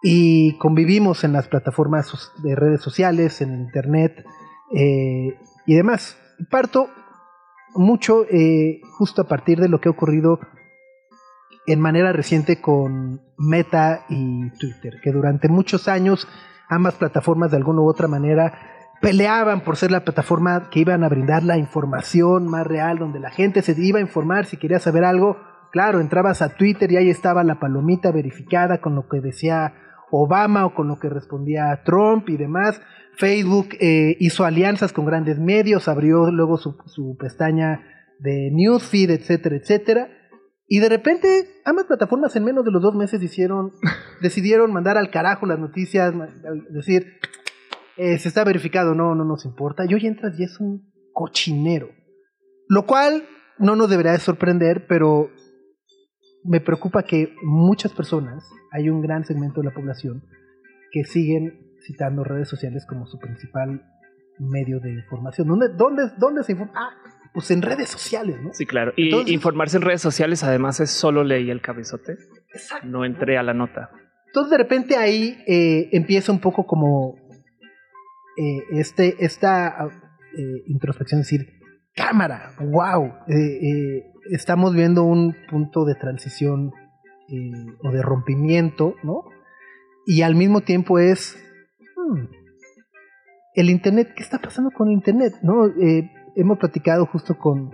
y 0.03 0.57
convivimos 0.57 1.23
en 1.23 1.35
las 1.35 1.47
plataformas 1.47 2.33
de 2.43 2.57
redes 2.57 2.81
sociales, 2.81 3.43
en 3.43 3.53
internet 3.53 4.25
eh, 4.75 5.39
y 5.67 5.75
demás. 5.75 6.19
Parto 6.51 6.89
mucho 7.75 8.25
eh, 8.31 8.81
justo 8.97 9.21
a 9.21 9.29
partir 9.29 9.61
de 9.61 9.69
lo 9.69 9.79
que 9.79 9.91
ha 9.91 9.93
ocurrido 9.93 10.41
en 11.67 11.81
manera 11.81 12.15
reciente 12.15 12.63
con 12.63 13.21
Meta 13.37 14.07
y 14.09 14.49
Twitter, 14.59 15.01
que 15.03 15.13
durante 15.13 15.51
muchos 15.51 15.87
años 15.87 16.27
ambas 16.71 16.95
plataformas 16.95 17.51
de 17.51 17.59
alguna 17.59 17.83
u 17.83 17.91
otra 17.91 18.09
manera 18.09 18.53
peleaban 19.01 19.63
por 19.63 19.77
ser 19.77 19.91
la 19.91 20.05
plataforma 20.05 20.69
que 20.71 20.81
iban 20.81 21.03
a 21.05 21.09
brindar 21.09 21.43
la 21.43 21.59
información 21.59 22.47
más 22.47 22.67
real, 22.67 22.99
donde 22.99 23.19
la 23.19 23.31
gente 23.31 23.63
se 23.63 23.75
iba 23.79 23.99
a 23.99 24.03
informar 24.03 24.47
si 24.47 24.57
quería 24.57 24.79
saber 24.79 25.05
algo. 25.05 25.37
Claro, 25.73 26.01
entrabas 26.01 26.43
a 26.43 26.51
Twitter 26.51 26.91
y 26.93 26.97
ahí 26.97 27.11
estaba 27.11 27.45
la 27.45 27.59
palomita 27.59 28.11
verificada 28.13 28.81
con 28.81 28.95
lo 28.95 29.09
que 29.09 29.21
decía 29.21 29.75
Obama 30.11 30.67
o 30.67 30.75
con 30.75 30.89
lo 30.89 30.99
que 30.99 31.09
respondía 31.09 31.83
Trump 31.85 32.29
y 32.29 32.37
demás. 32.37 32.81
Facebook 33.17 33.69
eh, 33.81 34.17
hizo 34.21 34.45
alianzas 34.45 34.93
con 34.93 35.07
grandes 35.07 35.39
medios, 35.39 35.89
abrió 35.89 36.31
luego 36.31 36.59
su, 36.59 36.77
su 36.87 37.17
pestaña 37.19 37.83
de 38.19 38.51
newsfeed, 38.53 39.11
etcétera, 39.11 39.57
etcétera. 39.57 40.09
Y 40.73 40.79
de 40.79 40.89
repente, 40.89 41.61
ambas 41.65 41.87
plataformas 41.87 42.37
en 42.37 42.45
menos 42.45 42.65
de 42.65 42.71
los 42.71 42.81
dos 42.81 42.95
meses 42.95 43.21
hicieron, 43.21 43.73
decidieron 44.23 44.73
mandar 44.73 44.97
al 44.97 45.11
carajo 45.11 45.45
las 45.45 45.59
noticias, 45.59 46.15
decir, 46.71 47.19
eh, 47.97 48.17
se 48.19 48.29
está 48.29 48.45
verificado, 48.45 48.95
no, 48.95 49.17
no 49.17 49.25
nos 49.25 49.45
importa. 49.45 49.83
Y 49.89 49.95
hoy 49.95 50.07
entras 50.07 50.39
y 50.39 50.45
es 50.45 50.61
un 50.61 50.89
cochinero. 51.13 51.89
Lo 52.69 52.87
cual 52.87 53.25
no 53.59 53.75
nos 53.75 53.91
debería 53.91 54.13
de 54.13 54.21
sorprender, 54.21 54.87
pero 54.87 55.31
me 56.45 56.61
preocupa 56.61 57.03
que 57.03 57.35
muchas 57.43 57.93
personas, 57.93 58.49
hay 58.71 58.91
un 58.91 59.01
gran 59.01 59.25
segmento 59.25 59.63
de 59.63 59.67
la 59.67 59.75
población, 59.75 60.23
que 60.93 61.03
siguen 61.03 61.75
citando 61.85 62.23
redes 62.23 62.49
sociales 62.49 62.87
como 62.89 63.07
su 63.07 63.19
principal 63.19 63.83
medio 64.39 64.79
de 64.79 64.93
información. 64.93 65.49
¿Dónde, 65.49 65.67
dónde, 65.77 66.05
dónde 66.17 66.45
se 66.45 66.53
informa? 66.53 66.75
Ah, 66.77 66.91
pues 67.33 67.51
en 67.51 67.63
redes 67.63 67.89
sociales, 67.89 68.37
¿no? 68.43 68.51
Sí, 68.53 68.67
claro. 68.67 68.93
Y 68.97 69.07
Entonces- 69.07 69.33
informarse 69.33 69.77
en 69.77 69.83
redes 69.83 70.03
sociales 70.03 70.43
además 70.43 70.81
es 70.81 70.91
solo 70.91 71.25
leí 71.25 71.51
el 71.51 71.61
cabezote. 71.61 72.17
No 72.85 73.05
entré 73.05 73.39
a 73.39 73.43
la 73.43 73.55
nota. 73.55 73.91
Entonces 74.27 74.51
de 74.51 74.59
repente 74.59 74.97
ahí 74.97 75.43
eh, 75.47 75.89
empieza 75.93 76.33
un 76.33 76.41
poco 76.41 76.67
como 76.67 77.17
eh, 78.37 78.63
este, 78.73 79.17
esta 79.25 79.89
eh, 80.37 80.63
introspección, 80.67 81.21
es 81.21 81.27
decir, 81.27 81.61
cámara, 81.95 82.53
wow, 82.61 83.13
estamos 84.31 84.75
viendo 84.75 85.03
un 85.03 85.37
punto 85.51 85.85
de 85.85 85.95
transición 85.97 86.73
eh, 87.29 87.53
o 87.85 87.91
de 87.91 88.03
rompimiento, 88.03 88.95
¿no? 89.03 89.25
Y 90.07 90.23
al 90.23 90.35
mismo 90.35 90.63
tiempo 90.63 90.99
es 90.99 91.37
hmm, 91.97 92.25
el 93.55 93.71
Internet, 93.71 94.13
¿qué 94.17 94.23
está 94.23 94.39
pasando 94.39 94.71
con 94.71 94.89
el 94.89 94.95
Internet? 94.95 95.35
¿No? 95.43 95.67
Eh, 95.67 96.11
hemos 96.41 96.59
platicado 96.59 97.07
justo 97.07 97.39
con 97.39 97.71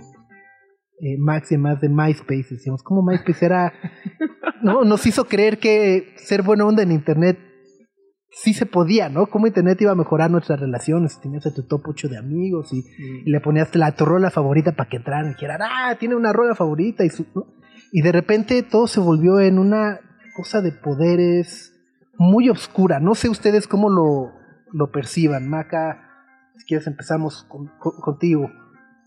eh, 1.01 1.17
Max 1.19 1.53
y 1.53 1.59
más 1.59 1.81
de 1.81 1.89
MySpace, 1.89 2.47
decíamos, 2.51 2.83
cómo 2.83 3.03
MySpace 3.03 3.45
era 3.47 3.73
¿no? 4.63 4.85
Nos 4.85 5.07
hizo 5.07 5.25
creer 5.27 5.59
que 5.59 6.15
ser 6.17 6.43
buena 6.43 6.65
onda 6.67 6.83
en 6.83 6.93
internet 6.93 7.39
sí 8.31 8.53
se 8.53 8.67
podía, 8.67 9.09
¿no? 9.09 9.27
Cómo 9.29 9.47
internet 9.47 9.81
iba 9.81 9.93
a 9.93 9.95
mejorar 9.95 10.31
nuestras 10.31 10.61
relaciones. 10.61 11.19
Tenías 11.21 11.47
a 11.47 11.55
tu 11.55 11.63
top 11.67 11.83
8 11.89 12.09
de 12.09 12.19
amigos 12.19 12.71
y, 12.73 12.85
y 13.25 13.31
le 13.31 13.41
ponías 13.41 13.75
la, 13.75 13.93
tu 13.93 14.05
rola 14.05 14.31
favorita 14.31 14.73
para 14.73 14.91
que 14.91 14.99
entraran 14.99 15.27
y 15.27 15.29
dijeran, 15.31 15.61
ah, 15.63 15.97
tiene 15.99 16.17
una 16.17 16.35
rola 16.35 16.55
favorita. 16.55 17.03
Y, 17.05 17.09
su- 17.09 17.27
¿no? 17.35 17.47
y 17.93 18.03
de 18.03 18.13
repente 18.13 18.63
todo 18.63 18.89
se 18.89 19.01
volvió 19.01 19.41
en 19.41 19.59
una 19.59 20.01
cosa 20.37 20.61
de 20.61 20.73
poderes 20.73 21.73
muy 22.19 22.51
oscura. 22.51 23.01
No 23.01 23.15
sé 23.15 23.31
ustedes 23.31 23.67
cómo 23.67 23.89
lo, 23.89 24.33
lo 24.73 24.91
perciban. 24.91 25.49
Maca, 25.49 26.06
si 26.57 26.67
quieres 26.67 26.87
empezamos 26.87 27.45
con- 27.49 27.69
con- 27.79 28.01
contigo. 28.01 28.51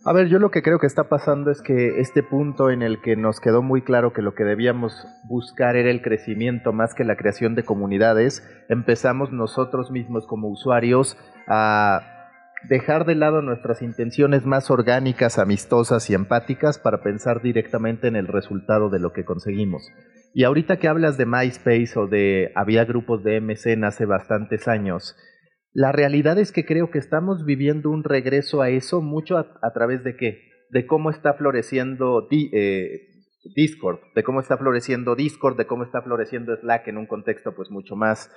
A 0.06 0.14
ver, 0.14 0.28
yo 0.30 0.40
lo 0.40 0.50
que 0.50 0.62
creo 0.62 0.80
que 0.80 0.88
está 0.88 1.10
pasando 1.10 1.52
es 1.52 1.62
que 1.62 2.00
este 2.00 2.24
punto 2.24 2.70
en 2.70 2.82
el 2.82 3.02
que 3.02 3.18
nos 3.18 3.42
quedó 3.42 3.62
muy 3.62 3.82
claro 3.82 4.14
que 4.14 4.22
lo 4.22 4.34
que 4.34 4.46
debíamos 4.46 5.06
buscar 5.28 5.76
era 5.76 5.90
el 5.92 6.02
crecimiento 6.02 6.72
más 6.72 6.94
que 6.94 7.04
la 7.04 7.18
creación 7.18 7.54
de 7.54 7.64
comunidades, 7.64 8.42
empezamos 8.70 9.34
nosotros 9.34 9.92
mismos 9.92 10.26
como 10.26 10.48
usuarios 10.48 11.18
a 11.48 12.02
dejar 12.70 13.06
de 13.06 13.16
lado 13.16 13.42
nuestras 13.42 13.82
intenciones 13.82 14.46
más 14.46 14.72
orgánicas, 14.72 15.38
amistosas 15.38 16.10
y 16.10 16.14
empáticas 16.14 16.80
para 16.80 17.02
pensar 17.02 17.42
directamente 17.42 18.08
en 18.08 18.16
el 18.16 18.28
resultado 18.28 18.90
de 18.90 19.00
lo 19.00 19.12
que 19.12 19.26
conseguimos. 19.26 19.90
Y 20.34 20.44
ahorita 20.46 20.78
que 20.78 20.88
hablas 20.88 21.18
de 21.18 21.26
MySpace 21.26 21.92
o 21.98 22.08
de 22.08 22.52
había 22.56 22.86
grupos 22.86 23.24
de 23.24 23.42
MSN 23.42 23.84
hace 23.84 24.06
bastantes 24.06 24.68
años, 24.68 25.18
la 25.80 25.94
realidad 25.94 26.38
es 26.38 26.52
que 26.52 26.66
creo 26.66 26.92
que 26.92 26.98
estamos 26.98 27.46
viviendo 27.46 27.90
un 27.90 28.04
regreso 28.04 28.62
a 28.62 28.70
eso 28.70 29.02
mucho 29.02 29.38
a, 29.38 29.72
través 29.74 30.04
de 30.04 30.18
qué? 30.18 30.52
De 30.72 30.86
cómo 30.86 31.10
está 31.10 31.36
floreciendo 31.36 32.28
eh, 32.32 33.08
Discord, 33.56 34.00
de 34.14 34.24
cómo 34.24 34.42
está 34.42 34.58
floreciendo 34.58 35.16
Discord, 35.16 35.56
de 35.56 35.68
cómo 35.68 35.86
está 35.86 36.02
floreciendo 36.02 36.54
Slack 36.54 36.90
en 36.90 36.98
un 36.98 37.06
contexto 37.08 37.56
pues 37.56 37.72
mucho 37.72 37.96
más 37.96 38.30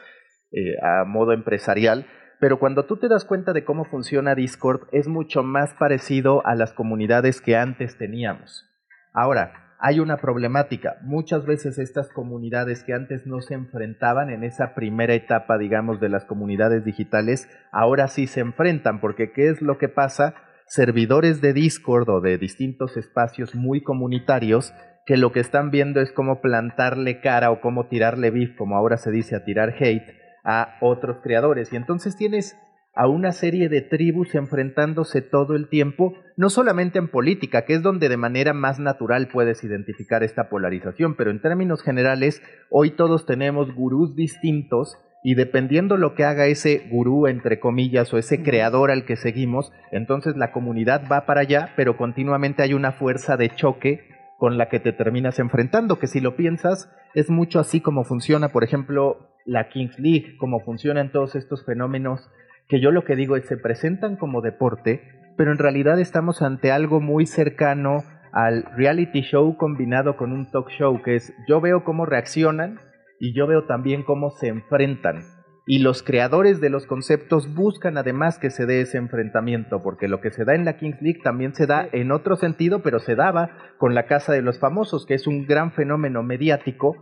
eh, 0.52 0.76
a 0.84 1.04
modo 1.04 1.32
empresarial. 1.32 2.06
Pero 2.38 2.60
cuando 2.60 2.84
tú 2.84 2.98
te 2.98 3.08
das 3.08 3.24
cuenta 3.24 3.52
de 3.52 3.64
cómo 3.64 3.86
funciona 3.86 4.36
Discord, 4.36 4.82
es 4.92 5.08
mucho 5.08 5.42
más 5.42 5.74
parecido 5.74 6.46
a 6.46 6.54
las 6.54 6.72
comunidades 6.72 7.40
que 7.40 7.56
antes 7.56 7.98
teníamos. 7.98 8.70
Ahora, 9.12 9.61
hay 9.84 9.98
una 9.98 10.16
problemática. 10.18 10.96
Muchas 11.02 11.44
veces 11.44 11.76
estas 11.76 12.08
comunidades 12.08 12.84
que 12.84 12.94
antes 12.94 13.26
no 13.26 13.40
se 13.40 13.54
enfrentaban 13.54 14.30
en 14.30 14.44
esa 14.44 14.74
primera 14.76 15.12
etapa, 15.12 15.58
digamos, 15.58 15.98
de 15.98 16.08
las 16.08 16.24
comunidades 16.24 16.84
digitales, 16.84 17.48
ahora 17.72 18.06
sí 18.06 18.28
se 18.28 18.40
enfrentan, 18.40 19.00
porque 19.00 19.32
¿qué 19.32 19.48
es 19.48 19.60
lo 19.60 19.78
que 19.78 19.88
pasa? 19.88 20.34
Servidores 20.66 21.40
de 21.40 21.52
Discord 21.52 22.08
o 22.10 22.20
de 22.20 22.38
distintos 22.38 22.96
espacios 22.96 23.56
muy 23.56 23.82
comunitarios 23.82 24.72
que 25.04 25.16
lo 25.16 25.32
que 25.32 25.40
están 25.40 25.72
viendo 25.72 26.00
es 26.00 26.12
cómo 26.12 26.40
plantarle 26.40 27.20
cara 27.20 27.50
o 27.50 27.60
cómo 27.60 27.88
tirarle 27.88 28.30
beef, 28.30 28.56
como 28.56 28.76
ahora 28.76 28.98
se 28.98 29.10
dice, 29.10 29.34
a 29.34 29.44
tirar 29.44 29.74
hate 29.80 30.14
a 30.44 30.76
otros 30.80 31.18
creadores. 31.24 31.72
Y 31.72 31.76
entonces 31.76 32.16
tienes 32.16 32.56
a 32.94 33.08
una 33.08 33.32
serie 33.32 33.68
de 33.68 33.80
tribus 33.80 34.34
enfrentándose 34.34 35.22
todo 35.22 35.56
el 35.56 35.68
tiempo, 35.68 36.14
no 36.36 36.50
solamente 36.50 36.98
en 36.98 37.08
política, 37.08 37.64
que 37.64 37.74
es 37.74 37.82
donde 37.82 38.08
de 38.08 38.18
manera 38.18 38.52
más 38.52 38.78
natural 38.78 39.28
puedes 39.32 39.64
identificar 39.64 40.22
esta 40.22 40.50
polarización, 40.50 41.14
pero 41.14 41.30
en 41.30 41.40
términos 41.40 41.82
generales, 41.82 42.42
hoy 42.70 42.90
todos 42.90 43.24
tenemos 43.24 43.74
gurús 43.74 44.14
distintos 44.14 44.98
y 45.24 45.36
dependiendo 45.36 45.96
lo 45.96 46.14
que 46.14 46.24
haga 46.24 46.46
ese 46.46 46.88
gurú, 46.90 47.28
entre 47.28 47.60
comillas, 47.60 48.12
o 48.12 48.18
ese 48.18 48.42
creador 48.42 48.90
al 48.90 49.06
que 49.06 49.16
seguimos, 49.16 49.72
entonces 49.90 50.36
la 50.36 50.52
comunidad 50.52 51.04
va 51.10 51.24
para 51.24 51.42
allá, 51.42 51.72
pero 51.76 51.96
continuamente 51.96 52.62
hay 52.62 52.74
una 52.74 52.92
fuerza 52.92 53.36
de 53.36 53.50
choque 53.50 54.08
con 54.36 54.58
la 54.58 54.68
que 54.68 54.80
te 54.80 54.92
terminas 54.92 55.38
enfrentando, 55.38 56.00
que 56.00 56.08
si 56.08 56.20
lo 56.20 56.34
piensas, 56.34 56.90
es 57.14 57.30
mucho 57.30 57.60
así 57.60 57.80
como 57.80 58.02
funciona, 58.02 58.48
por 58.48 58.64
ejemplo, 58.64 59.30
la 59.44 59.68
Kings 59.68 59.98
League, 60.00 60.36
como 60.36 60.60
funcionan 60.60 61.12
todos 61.12 61.36
estos 61.36 61.64
fenómenos 61.64 62.28
que 62.68 62.80
yo 62.80 62.90
lo 62.90 63.04
que 63.04 63.16
digo 63.16 63.36
es 63.36 63.46
se 63.46 63.56
presentan 63.56 64.16
como 64.16 64.40
deporte, 64.40 65.02
pero 65.36 65.52
en 65.52 65.58
realidad 65.58 65.98
estamos 66.00 66.42
ante 66.42 66.70
algo 66.70 67.00
muy 67.00 67.26
cercano 67.26 68.04
al 68.32 68.64
reality 68.76 69.20
show 69.22 69.56
combinado 69.56 70.16
con 70.16 70.32
un 70.32 70.50
talk 70.50 70.70
show, 70.70 71.02
que 71.02 71.16
es 71.16 71.34
yo 71.46 71.60
veo 71.60 71.84
cómo 71.84 72.06
reaccionan 72.06 72.80
y 73.20 73.34
yo 73.34 73.46
veo 73.46 73.64
también 73.64 74.02
cómo 74.02 74.30
se 74.30 74.48
enfrentan. 74.48 75.20
Y 75.64 75.78
los 75.78 76.02
creadores 76.02 76.60
de 76.60 76.70
los 76.70 76.86
conceptos 76.86 77.54
buscan 77.54 77.96
además 77.96 78.38
que 78.38 78.50
se 78.50 78.66
dé 78.66 78.80
ese 78.80 78.98
enfrentamiento, 78.98 79.80
porque 79.80 80.08
lo 80.08 80.20
que 80.20 80.32
se 80.32 80.44
da 80.44 80.54
en 80.56 80.64
la 80.64 80.76
Kings 80.76 81.00
League 81.00 81.20
también 81.22 81.54
se 81.54 81.66
da 81.66 81.88
en 81.92 82.10
otro 82.10 82.34
sentido, 82.34 82.82
pero 82.82 82.98
se 82.98 83.14
daba 83.14 83.50
con 83.78 83.94
la 83.94 84.06
Casa 84.06 84.32
de 84.32 84.42
los 84.42 84.58
Famosos, 84.58 85.06
que 85.06 85.14
es 85.14 85.28
un 85.28 85.46
gran 85.46 85.70
fenómeno 85.70 86.24
mediático 86.24 86.96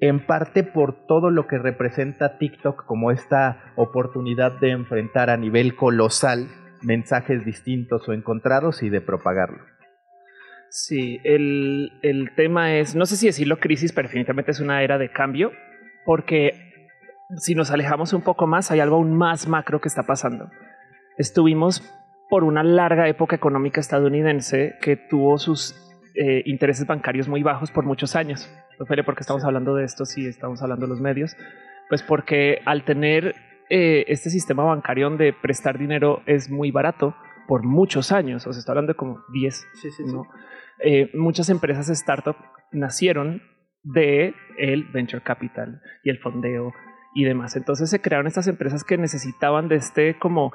en 0.00 0.24
parte 0.26 0.64
por 0.64 1.06
todo 1.06 1.30
lo 1.30 1.46
que 1.46 1.58
representa 1.58 2.38
TikTok 2.38 2.84
como 2.86 3.10
esta 3.10 3.72
oportunidad 3.76 4.58
de 4.60 4.70
enfrentar 4.70 5.28
a 5.30 5.36
nivel 5.36 5.76
colosal 5.76 6.48
mensajes 6.82 7.44
distintos 7.44 8.08
o 8.08 8.12
encontrados 8.12 8.82
y 8.82 8.88
de 8.88 9.00
propagarlo. 9.00 9.62
Sí, 10.70 11.20
el, 11.24 11.92
el 12.02 12.34
tema 12.34 12.74
es, 12.74 12.94
no 12.94 13.04
sé 13.04 13.16
si 13.16 13.26
decirlo 13.26 13.58
crisis, 13.58 13.92
pero 13.92 14.08
definitivamente 14.08 14.52
es 14.52 14.60
una 14.60 14.82
era 14.82 14.98
de 14.98 15.10
cambio, 15.10 15.50
porque 16.06 16.54
si 17.36 17.54
nos 17.54 17.70
alejamos 17.70 18.12
un 18.12 18.22
poco 18.22 18.46
más, 18.46 18.70
hay 18.70 18.80
algo 18.80 18.96
aún 18.96 19.16
más 19.16 19.48
macro 19.48 19.80
que 19.80 19.88
está 19.88 20.04
pasando. 20.04 20.48
Estuvimos 21.18 21.82
por 22.30 22.44
una 22.44 22.62
larga 22.62 23.08
época 23.08 23.36
económica 23.36 23.80
estadounidense 23.80 24.76
que 24.80 24.96
tuvo 24.96 25.38
sus 25.38 25.74
eh, 26.14 26.42
intereses 26.46 26.86
bancarios 26.86 27.28
muy 27.28 27.42
bajos 27.42 27.70
por 27.70 27.84
muchos 27.84 28.16
años. 28.16 28.48
Ophelia, 28.80 29.04
¿por 29.04 29.14
qué 29.14 29.20
estamos 29.20 29.44
hablando 29.44 29.74
de 29.74 29.84
esto 29.84 30.06
si 30.06 30.26
estamos 30.26 30.62
hablando 30.62 30.86
de 30.86 30.90
los 30.90 31.00
medios? 31.02 31.36
Pues 31.90 32.02
porque 32.02 32.60
al 32.64 32.84
tener 32.84 33.34
eh, 33.68 34.06
este 34.08 34.30
sistema 34.30 34.64
bancario 34.64 35.10
donde 35.10 35.34
prestar 35.34 35.78
dinero 35.78 36.22
es 36.24 36.48
muy 36.50 36.70
barato 36.70 37.14
por 37.46 37.62
muchos 37.62 38.10
años, 38.10 38.46
o 38.46 38.52
sea, 38.52 38.60
está 38.60 38.72
hablando 38.72 38.92
de 38.92 38.96
como 38.96 39.20
10, 39.32 39.66
¿no? 40.06 40.22
Eh, 40.82 41.10
muchas 41.14 41.50
empresas 41.50 41.90
startup 41.90 42.36
nacieron 42.72 43.42
de 43.82 44.34
el 44.56 44.84
venture 44.84 45.22
capital 45.22 45.82
y 46.02 46.08
el 46.08 46.18
fondeo 46.18 46.72
y 47.14 47.24
demás. 47.24 47.56
Entonces 47.56 47.90
se 47.90 48.00
crearon 48.00 48.28
estas 48.28 48.46
empresas 48.46 48.84
que 48.84 48.96
necesitaban 48.96 49.68
de 49.68 49.76
este 49.76 50.18
como 50.18 50.52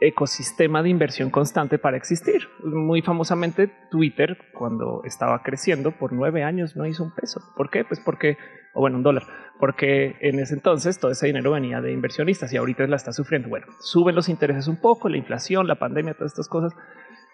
ecosistema 0.00 0.82
de 0.82 0.88
inversión 0.88 1.30
constante 1.30 1.78
para 1.78 1.96
existir. 1.96 2.48
Muy 2.64 3.02
famosamente 3.02 3.72
Twitter, 3.90 4.38
cuando 4.54 5.02
estaba 5.04 5.42
creciendo 5.42 5.92
por 5.92 6.12
nueve 6.12 6.42
años, 6.42 6.76
no 6.76 6.86
hizo 6.86 7.04
un 7.04 7.14
peso. 7.14 7.40
¿Por 7.56 7.70
qué? 7.70 7.84
Pues 7.84 8.00
porque, 8.00 8.36
o 8.74 8.80
bueno, 8.80 8.96
un 8.96 9.02
dólar, 9.02 9.24
porque 9.58 10.16
en 10.20 10.38
ese 10.38 10.54
entonces 10.54 10.98
todo 10.98 11.10
ese 11.10 11.26
dinero 11.26 11.52
venía 11.52 11.80
de 11.80 11.92
inversionistas 11.92 12.52
y 12.52 12.56
ahorita 12.56 12.86
la 12.86 12.96
está 12.96 13.12
sufriendo. 13.12 13.48
Bueno, 13.48 13.66
suben 13.80 14.14
los 14.14 14.28
intereses 14.28 14.68
un 14.68 14.80
poco, 14.80 15.08
la 15.08 15.18
inflación, 15.18 15.66
la 15.66 15.78
pandemia, 15.78 16.14
todas 16.14 16.32
estas 16.32 16.48
cosas. 16.48 16.74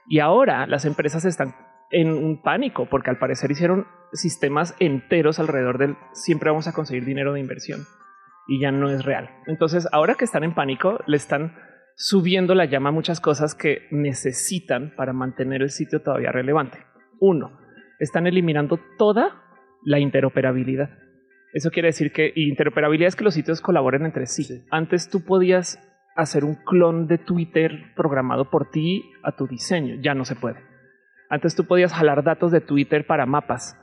Y 0.06 0.18
ahora 0.18 0.66
las 0.66 0.84
empresas 0.84 1.24
están 1.24 1.54
en 1.90 2.08
un 2.08 2.42
pánico 2.42 2.86
porque 2.86 3.10
al 3.10 3.18
parecer 3.18 3.50
hicieron 3.50 3.86
sistemas 4.12 4.74
enteros 4.80 5.38
alrededor 5.38 5.78
del 5.78 5.96
siempre 6.12 6.50
vamos 6.50 6.66
a 6.66 6.72
conseguir 6.72 7.04
dinero 7.04 7.32
de 7.32 7.40
inversión 7.40 7.86
y 8.48 8.60
ya 8.60 8.72
no 8.72 8.90
es 8.90 9.04
real. 9.04 9.30
Entonces, 9.46 9.88
ahora 9.92 10.14
que 10.14 10.24
están 10.24 10.42
en 10.42 10.54
pánico, 10.54 10.98
le 11.06 11.16
están 11.16 11.54
subiendo 12.02 12.56
la 12.56 12.64
llama 12.64 12.88
a 12.88 12.92
muchas 12.92 13.20
cosas 13.20 13.54
que 13.54 13.86
necesitan 13.92 14.92
para 14.96 15.12
mantener 15.12 15.62
el 15.62 15.70
sitio 15.70 16.02
todavía 16.02 16.32
relevante. 16.32 16.78
Uno, 17.20 17.60
están 18.00 18.26
eliminando 18.26 18.80
toda 18.98 19.40
la 19.84 20.00
interoperabilidad. 20.00 20.90
Eso 21.52 21.70
quiere 21.70 21.90
decir 21.90 22.10
que 22.10 22.32
interoperabilidad 22.34 23.06
es 23.06 23.14
que 23.14 23.22
los 23.22 23.34
sitios 23.34 23.60
colaboren 23.60 24.04
entre 24.04 24.26
sí. 24.26 24.64
Antes 24.72 25.10
tú 25.10 25.24
podías 25.24 25.78
hacer 26.16 26.44
un 26.44 26.56
clon 26.56 27.06
de 27.06 27.18
Twitter 27.18 27.92
programado 27.94 28.50
por 28.50 28.68
ti 28.72 29.04
a 29.22 29.36
tu 29.36 29.46
diseño. 29.46 29.94
Ya 30.02 30.14
no 30.14 30.24
se 30.24 30.34
puede. 30.34 30.58
Antes 31.30 31.54
tú 31.54 31.66
podías 31.66 31.92
jalar 31.92 32.24
datos 32.24 32.50
de 32.50 32.60
Twitter 32.60 33.06
para 33.06 33.26
mapas 33.26 33.78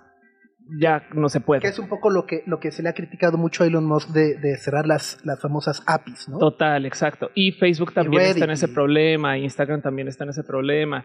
ya 0.77 1.07
no 1.13 1.29
se 1.29 1.39
puede. 1.39 1.61
Que 1.61 1.67
es 1.67 1.79
un 1.79 1.87
poco 1.87 2.09
lo 2.09 2.25
que, 2.25 2.43
lo 2.45 2.59
que 2.59 2.71
se 2.71 2.83
le 2.83 2.89
ha 2.89 2.93
criticado 2.93 3.37
mucho 3.37 3.63
a 3.63 3.67
Elon 3.67 3.85
Musk 3.85 4.09
de, 4.09 4.35
de 4.37 4.57
cerrar 4.57 4.85
las, 4.85 5.23
las 5.25 5.41
famosas 5.41 5.83
APIs, 5.87 6.29
¿no? 6.29 6.37
Total, 6.37 6.85
exacto. 6.85 7.31
Y 7.33 7.53
Facebook 7.53 7.93
también 7.93 8.23
está 8.23 8.45
en 8.45 8.51
ese 8.51 8.67
problema, 8.67 9.37
Instagram 9.37 9.81
también 9.81 10.07
está 10.07 10.23
en 10.25 10.31
ese 10.31 10.43
problema. 10.43 11.03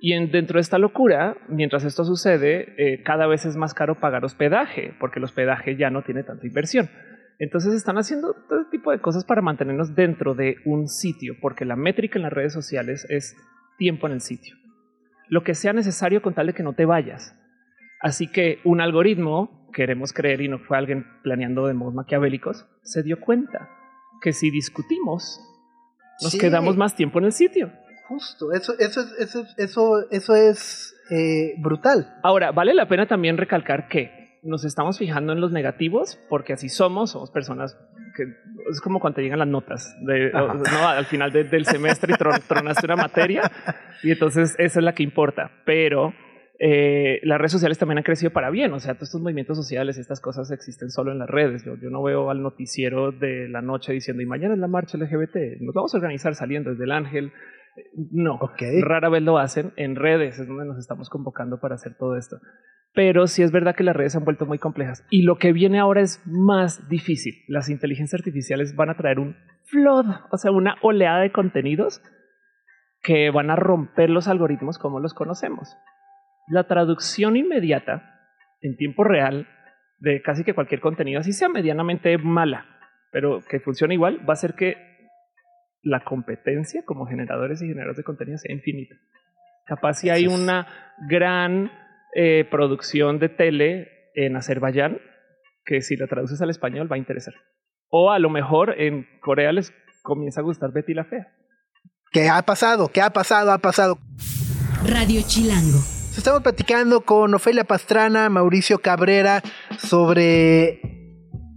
Y 0.00 0.12
en, 0.12 0.30
dentro 0.30 0.58
de 0.58 0.62
esta 0.62 0.78
locura, 0.78 1.36
mientras 1.48 1.84
esto 1.84 2.04
sucede, 2.04 2.74
eh, 2.76 3.02
cada 3.02 3.26
vez 3.26 3.46
es 3.46 3.56
más 3.56 3.74
caro 3.74 4.00
pagar 4.00 4.24
hospedaje, 4.24 4.94
porque 4.98 5.18
el 5.18 5.24
hospedaje 5.24 5.76
ya 5.76 5.90
no 5.90 6.02
tiene 6.02 6.24
tanta 6.24 6.46
inversión. 6.46 6.90
Entonces 7.38 7.74
están 7.74 7.98
haciendo 7.98 8.34
todo 8.48 8.60
este 8.60 8.78
tipo 8.78 8.92
de 8.92 9.00
cosas 9.00 9.24
para 9.24 9.42
mantenernos 9.42 9.94
dentro 9.94 10.34
de 10.34 10.56
un 10.64 10.88
sitio, 10.88 11.34
porque 11.40 11.64
la 11.64 11.76
métrica 11.76 12.18
en 12.18 12.22
las 12.22 12.32
redes 12.32 12.52
sociales 12.52 13.06
es 13.08 13.36
tiempo 13.78 14.06
en 14.06 14.14
el 14.14 14.20
sitio. 14.20 14.56
Lo 15.28 15.42
que 15.42 15.54
sea 15.54 15.72
necesario 15.72 16.22
con 16.22 16.34
tal 16.34 16.46
de 16.48 16.52
que 16.52 16.62
no 16.62 16.74
te 16.74 16.84
vayas. 16.84 17.34
Así 18.04 18.26
que 18.26 18.58
un 18.64 18.82
algoritmo, 18.82 19.70
queremos 19.72 20.12
creer, 20.12 20.42
y 20.42 20.48
no 20.48 20.58
fue 20.58 20.76
alguien 20.76 21.06
planeando 21.22 21.66
de 21.66 21.72
modos 21.72 21.94
maquiavélicos, 21.94 22.66
se 22.82 23.02
dio 23.02 23.18
cuenta 23.18 23.70
que 24.20 24.34
si 24.34 24.50
discutimos, 24.50 25.40
nos 26.22 26.36
quedamos 26.36 26.76
más 26.76 26.94
tiempo 26.94 27.18
en 27.18 27.24
el 27.24 27.32
sitio. 27.32 27.72
Justo, 28.06 28.52
eso, 28.52 28.74
eso, 28.78 29.00
eso, 29.18 29.46
eso, 29.56 30.10
eso 30.10 30.34
es 30.34 30.94
eh, 31.10 31.54
brutal. 31.56 32.14
Ahora, 32.22 32.52
vale 32.52 32.74
la 32.74 32.86
pena 32.88 33.06
también 33.06 33.38
recalcar 33.38 33.88
que 33.88 34.38
nos 34.42 34.66
estamos 34.66 34.98
fijando 34.98 35.32
en 35.32 35.40
los 35.40 35.50
negativos 35.50 36.18
porque 36.28 36.52
así 36.52 36.68
somos, 36.68 37.12
somos 37.12 37.30
personas 37.30 37.74
que 38.14 38.24
es 38.70 38.82
como 38.82 39.00
cuando 39.00 39.22
llegan 39.22 39.38
las 39.38 39.48
notas 39.48 39.96
de, 40.02 40.30
no, 40.30 40.88
al 40.88 41.06
final 41.06 41.32
del 41.32 41.64
semestre 41.64 42.12
y 42.12 42.18
tronaste 42.18 42.84
una 42.84 42.96
materia 42.96 43.50
y 44.02 44.12
entonces 44.12 44.54
esa 44.58 44.78
es 44.80 44.84
la 44.84 44.94
que 44.94 45.02
importa, 45.02 45.50
pero 45.64 46.12
eh, 46.58 47.20
las 47.24 47.38
redes 47.38 47.52
sociales 47.52 47.78
también 47.78 47.98
han 47.98 48.04
crecido 48.04 48.32
para 48.32 48.50
bien. 48.50 48.72
O 48.72 48.80
sea, 48.80 48.94
todos 48.94 49.08
estos 49.08 49.20
movimientos 49.20 49.56
sociales, 49.56 49.98
estas 49.98 50.20
cosas 50.20 50.50
existen 50.50 50.90
solo 50.90 51.12
en 51.12 51.18
las 51.18 51.28
redes. 51.28 51.64
Yo, 51.64 51.76
no 51.90 52.02
veo 52.02 52.30
al 52.30 52.42
noticiero 52.42 53.12
de 53.12 53.48
la 53.48 53.62
noche 53.62 53.92
diciendo 53.92 54.22
y 54.22 54.26
mañana 54.26 54.54
es 54.54 54.60
la 54.60 54.68
marcha 54.68 54.98
LGBT. 54.98 55.60
Nos 55.60 55.74
vamos 55.74 55.94
a 55.94 55.98
organizar 55.98 56.34
saliendo 56.34 56.70
desde 56.70 56.84
el 56.84 56.92
Ángel. 56.92 57.32
No, 58.12 58.38
rara 58.82 59.08
vez 59.08 59.22
lo 59.22 59.38
hacen 59.38 59.72
en 59.76 59.96
redes, 59.96 60.38
es 60.38 60.46
donde 60.46 60.64
nos 60.64 60.78
estamos 60.78 61.10
convocando 61.10 61.58
para 61.58 61.74
hacer 61.74 61.96
todo 61.98 62.16
esto. 62.16 62.38
Pero 62.94 63.26
sí 63.26 63.42
es 63.42 63.50
verdad 63.50 63.74
que 63.74 63.82
las 63.82 63.96
redes 63.96 64.12
se 64.12 64.18
han 64.18 64.24
vuelto 64.24 64.46
muy 64.46 64.58
complejas 64.58 65.04
y 65.10 65.22
lo 65.22 65.38
que 65.38 65.52
viene 65.52 65.80
ahora 65.80 66.00
es 66.00 66.22
más 66.24 66.88
difícil. 66.88 67.34
Las 67.48 67.68
inteligencias 67.68 68.20
artificiales 68.20 68.76
van 68.76 68.90
a 68.90 68.96
traer 68.96 69.18
un 69.18 69.34
flood, 69.64 70.06
o 70.30 70.36
sea, 70.36 70.52
una 70.52 70.76
oleada 70.82 71.18
de 71.22 71.32
contenidos 71.32 72.00
que 73.02 73.30
van 73.30 73.50
a 73.50 73.56
romper 73.56 74.08
los 74.08 74.28
algoritmos 74.28 74.78
como 74.78 75.00
los 75.00 75.12
conocemos 75.12 75.76
la 76.48 76.64
traducción 76.64 77.36
inmediata 77.36 78.14
en 78.60 78.76
tiempo 78.76 79.04
real 79.04 79.48
de 79.98 80.22
casi 80.22 80.44
que 80.44 80.54
cualquier 80.54 80.80
contenido, 80.80 81.20
así 81.20 81.32
sea 81.32 81.48
medianamente 81.48 82.18
mala, 82.18 82.66
pero 83.10 83.40
que 83.48 83.60
funcione 83.60 83.94
igual, 83.94 84.28
va 84.28 84.34
a 84.34 84.36
ser 84.36 84.54
que 84.54 84.76
la 85.82 86.02
competencia 86.04 86.82
como 86.84 87.06
generadores 87.06 87.62
y 87.62 87.66
generadores 87.66 87.98
de 87.98 88.04
contenido 88.04 88.38
sea 88.38 88.54
infinita. 88.54 88.94
Capaz 89.66 89.94
si 89.94 90.10
hay 90.10 90.26
una 90.26 90.66
gran 91.08 91.70
eh, 92.14 92.46
producción 92.50 93.18
de 93.18 93.28
tele 93.28 93.88
en 94.14 94.36
Azerbaiyán 94.36 94.98
que 95.64 95.80
si 95.80 95.96
la 95.96 96.06
traduces 96.06 96.40
al 96.42 96.50
español 96.50 96.90
va 96.90 96.96
a 96.96 96.98
interesar. 96.98 97.34
O 97.88 98.10
a 98.10 98.18
lo 98.18 98.28
mejor 98.28 98.80
en 98.80 99.06
Corea 99.20 99.52
les 99.52 99.72
comienza 100.02 100.40
a 100.40 100.44
gustar 100.44 100.72
Betty 100.72 100.94
la 100.94 101.04
Fea. 101.04 101.28
¿Qué 102.10 102.28
ha 102.28 102.42
pasado? 102.42 102.88
¿Qué 102.88 103.00
ha 103.00 103.10
pasado? 103.10 103.52
Ha 103.52 103.58
pasado. 103.58 103.98
Radio 104.86 105.22
Chilango 105.26 105.93
Estamos 106.16 106.42
platicando 106.42 107.02
con 107.02 107.34
Ofelia 107.34 107.64
Pastrana, 107.64 108.28
Mauricio 108.28 108.78
Cabrera, 108.80 109.42
sobre 109.78 110.80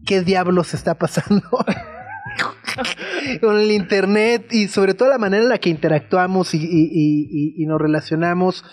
qué 0.05 0.22
diablos 0.22 0.74
está 0.74 0.95
pasando 0.95 1.43
con 3.41 3.58
el 3.60 3.72
Internet 3.72 4.47
y 4.51 4.68
sobre 4.68 4.93
todo 4.93 5.10
la 5.10 5.18
manera 5.18 5.43
en 5.43 5.49
la 5.49 5.58
que 5.60 5.70
interactuamos 5.70 6.53
y, 6.53 6.58
y- 6.58 6.89
y- 6.91 7.64
y 7.64 7.66
nos 7.66 7.80
relacionamos, 7.80 8.66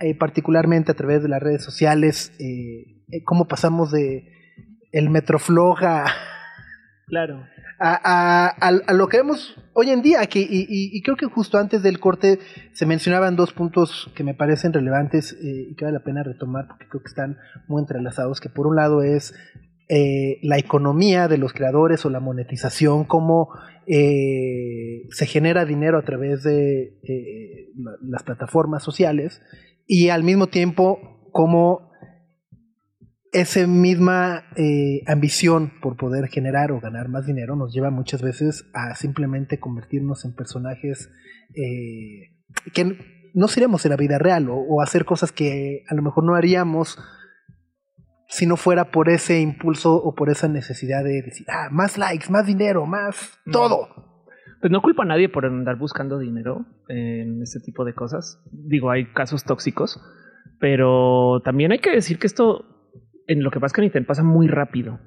eh, 0.00 0.14
particularmente 0.16 0.92
a 0.92 0.94
través 0.94 1.22
de 1.22 1.28
las 1.28 1.42
redes 1.42 1.62
sociales, 1.64 2.32
eh, 2.38 3.02
eh, 3.10 3.22
cómo 3.24 3.46
pasamos 3.48 3.90
de 3.92 4.28
el 4.92 5.10
Metroflog 5.10 5.84
a, 5.84 6.04
Claro. 7.06 7.44
A, 7.84 8.48
a- 8.48 8.68
a- 8.68 8.92
lo 8.92 9.08
que 9.08 9.16
vemos 9.18 9.54
hoy 9.74 9.90
en 9.90 10.02
día. 10.02 10.24
Que, 10.26 10.40
y, 10.40 10.66
y- 10.68 11.02
creo 11.02 11.16
que 11.16 11.26
justo 11.26 11.58
antes 11.58 11.82
del 11.82 11.98
corte 12.00 12.38
se 12.72 12.86
mencionaban 12.86 13.36
dos 13.36 13.52
puntos 13.52 14.10
que 14.14 14.24
me 14.24 14.34
parecen 14.34 14.72
relevantes 14.72 15.32
eh, 15.32 15.68
y 15.70 15.74
que 15.74 15.84
vale 15.84 15.98
la 15.98 16.04
pena 16.04 16.22
retomar 16.22 16.68
porque 16.68 16.86
creo 16.88 17.02
que 17.02 17.08
están 17.08 17.38
muy 17.68 17.80
entrelazados. 17.82 18.40
Que 18.40 18.48
por 18.48 18.66
un 18.66 18.76
lado 18.76 19.02
es 19.02 19.34
eh, 19.88 20.38
la 20.42 20.58
economía 20.58 21.28
de 21.28 21.38
los 21.38 21.52
creadores 21.52 22.04
o 22.06 22.10
la 22.10 22.20
monetización, 22.20 23.04
cómo 23.04 23.48
eh, 23.86 25.08
se 25.10 25.26
genera 25.26 25.64
dinero 25.64 25.98
a 25.98 26.02
través 26.02 26.42
de 26.42 26.98
eh, 27.02 27.72
la- 27.76 27.96
las 28.02 28.22
plataformas 28.22 28.82
sociales 28.82 29.40
y 29.86 30.08
al 30.10 30.22
mismo 30.22 30.46
tiempo 30.46 31.28
cómo 31.32 31.91
esa 33.32 33.66
misma 33.66 34.44
eh, 34.56 35.02
ambición 35.06 35.72
por 35.80 35.96
poder 35.96 36.28
generar 36.28 36.70
o 36.70 36.80
ganar 36.80 37.08
más 37.08 37.26
dinero 37.26 37.56
nos 37.56 37.72
lleva 37.72 37.90
muchas 37.90 38.22
veces 38.22 38.66
a 38.74 38.94
simplemente 38.94 39.58
convertirnos 39.58 40.24
en 40.24 40.34
personajes 40.34 41.10
eh, 41.54 42.36
que 42.74 43.30
no 43.34 43.48
seríamos 43.48 43.84
en 43.86 43.90
la 43.90 43.96
vida 43.96 44.18
real 44.18 44.50
o, 44.50 44.56
o 44.56 44.82
hacer 44.82 45.04
cosas 45.04 45.32
que 45.32 45.84
a 45.88 45.94
lo 45.94 46.02
mejor 46.02 46.24
no 46.24 46.34
haríamos 46.34 46.98
si 48.32 48.46
no 48.46 48.56
fuera 48.56 48.90
por 48.90 49.10
ese 49.10 49.40
impulso 49.40 49.94
o 49.94 50.14
por 50.14 50.30
esa 50.30 50.48
necesidad 50.48 51.04
de 51.04 51.20
decir, 51.20 51.46
ah, 51.50 51.68
más 51.70 51.98
likes, 51.98 52.30
más 52.30 52.46
dinero, 52.46 52.86
más 52.86 53.38
todo. 53.52 53.88
Pues 54.58 54.70
no 54.72 54.80
culpa 54.80 55.02
a 55.02 55.06
nadie 55.06 55.28
por 55.28 55.44
andar 55.44 55.76
buscando 55.76 56.18
dinero 56.18 56.64
en 56.88 57.42
este 57.42 57.60
tipo 57.60 57.84
de 57.84 57.92
cosas. 57.92 58.42
Digo, 58.50 58.90
hay 58.90 59.12
casos 59.12 59.44
tóxicos, 59.44 60.00
pero 60.58 61.42
también 61.44 61.72
hay 61.72 61.80
que 61.80 61.90
decir 61.90 62.18
que 62.18 62.26
esto, 62.26 62.71
en 63.26 63.42
lo 63.42 63.50
que 63.50 63.60
pasa 63.60 63.72
es 63.72 63.72
que 63.74 63.80
en 63.80 63.86
Internet 63.86 64.08
pasa 64.08 64.22
muy 64.22 64.48
rápido, 64.48 65.00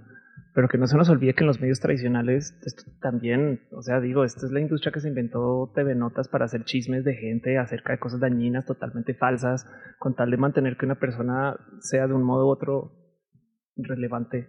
pero 0.53 0.67
que 0.69 0.77
no 0.77 0.87
se 0.87 0.97
nos 0.97 1.09
olvide 1.09 1.33
que 1.33 1.43
en 1.43 1.47
los 1.47 1.59
medios 1.59 1.79
tradicionales 1.79 2.57
también, 3.01 3.61
o 3.71 3.81
sea, 3.81 3.99
digo, 3.99 4.23
esta 4.23 4.45
es 4.45 4.51
la 4.51 4.61
industria 4.61 4.91
que 4.91 5.01
se 5.01 5.09
inventó 5.09 5.71
TV 5.75 5.95
Notas 5.95 6.29
para 6.29 6.45
hacer 6.45 6.63
chismes 6.63 7.03
de 7.03 7.15
gente 7.15 7.57
acerca 7.57 7.91
de 7.91 7.99
cosas 7.99 8.21
dañinas, 8.21 8.65
totalmente 8.65 9.13
falsas, 9.13 9.69
con 9.99 10.15
tal 10.15 10.31
de 10.31 10.37
mantener 10.37 10.77
que 10.77 10.85
una 10.85 10.99
persona 10.99 11.57
sea 11.79 12.07
de 12.07 12.13
un 12.13 12.23
modo 12.23 12.47
u 12.47 12.49
otro 12.49 12.91
relevante 13.75 14.47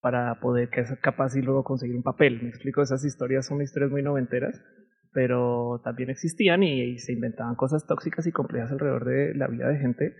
para 0.00 0.38
poder 0.38 0.68
que 0.68 0.84
sea 0.84 0.96
capaz 1.00 1.34
y 1.34 1.42
luego 1.42 1.64
conseguir 1.64 1.96
un 1.96 2.04
papel. 2.04 2.40
Me 2.42 2.48
explico, 2.50 2.82
esas 2.82 3.04
historias 3.04 3.46
son 3.46 3.60
historias 3.60 3.90
muy 3.90 4.04
noventeras, 4.04 4.62
pero 5.12 5.80
también 5.82 6.10
existían 6.10 6.62
y 6.62 6.98
se 6.98 7.12
inventaban 7.12 7.56
cosas 7.56 7.84
tóxicas 7.86 8.26
y 8.28 8.32
complejas 8.32 8.70
alrededor 8.70 9.04
de 9.04 9.34
la 9.34 9.48
vida 9.48 9.68
de 9.68 9.78
gente 9.78 10.14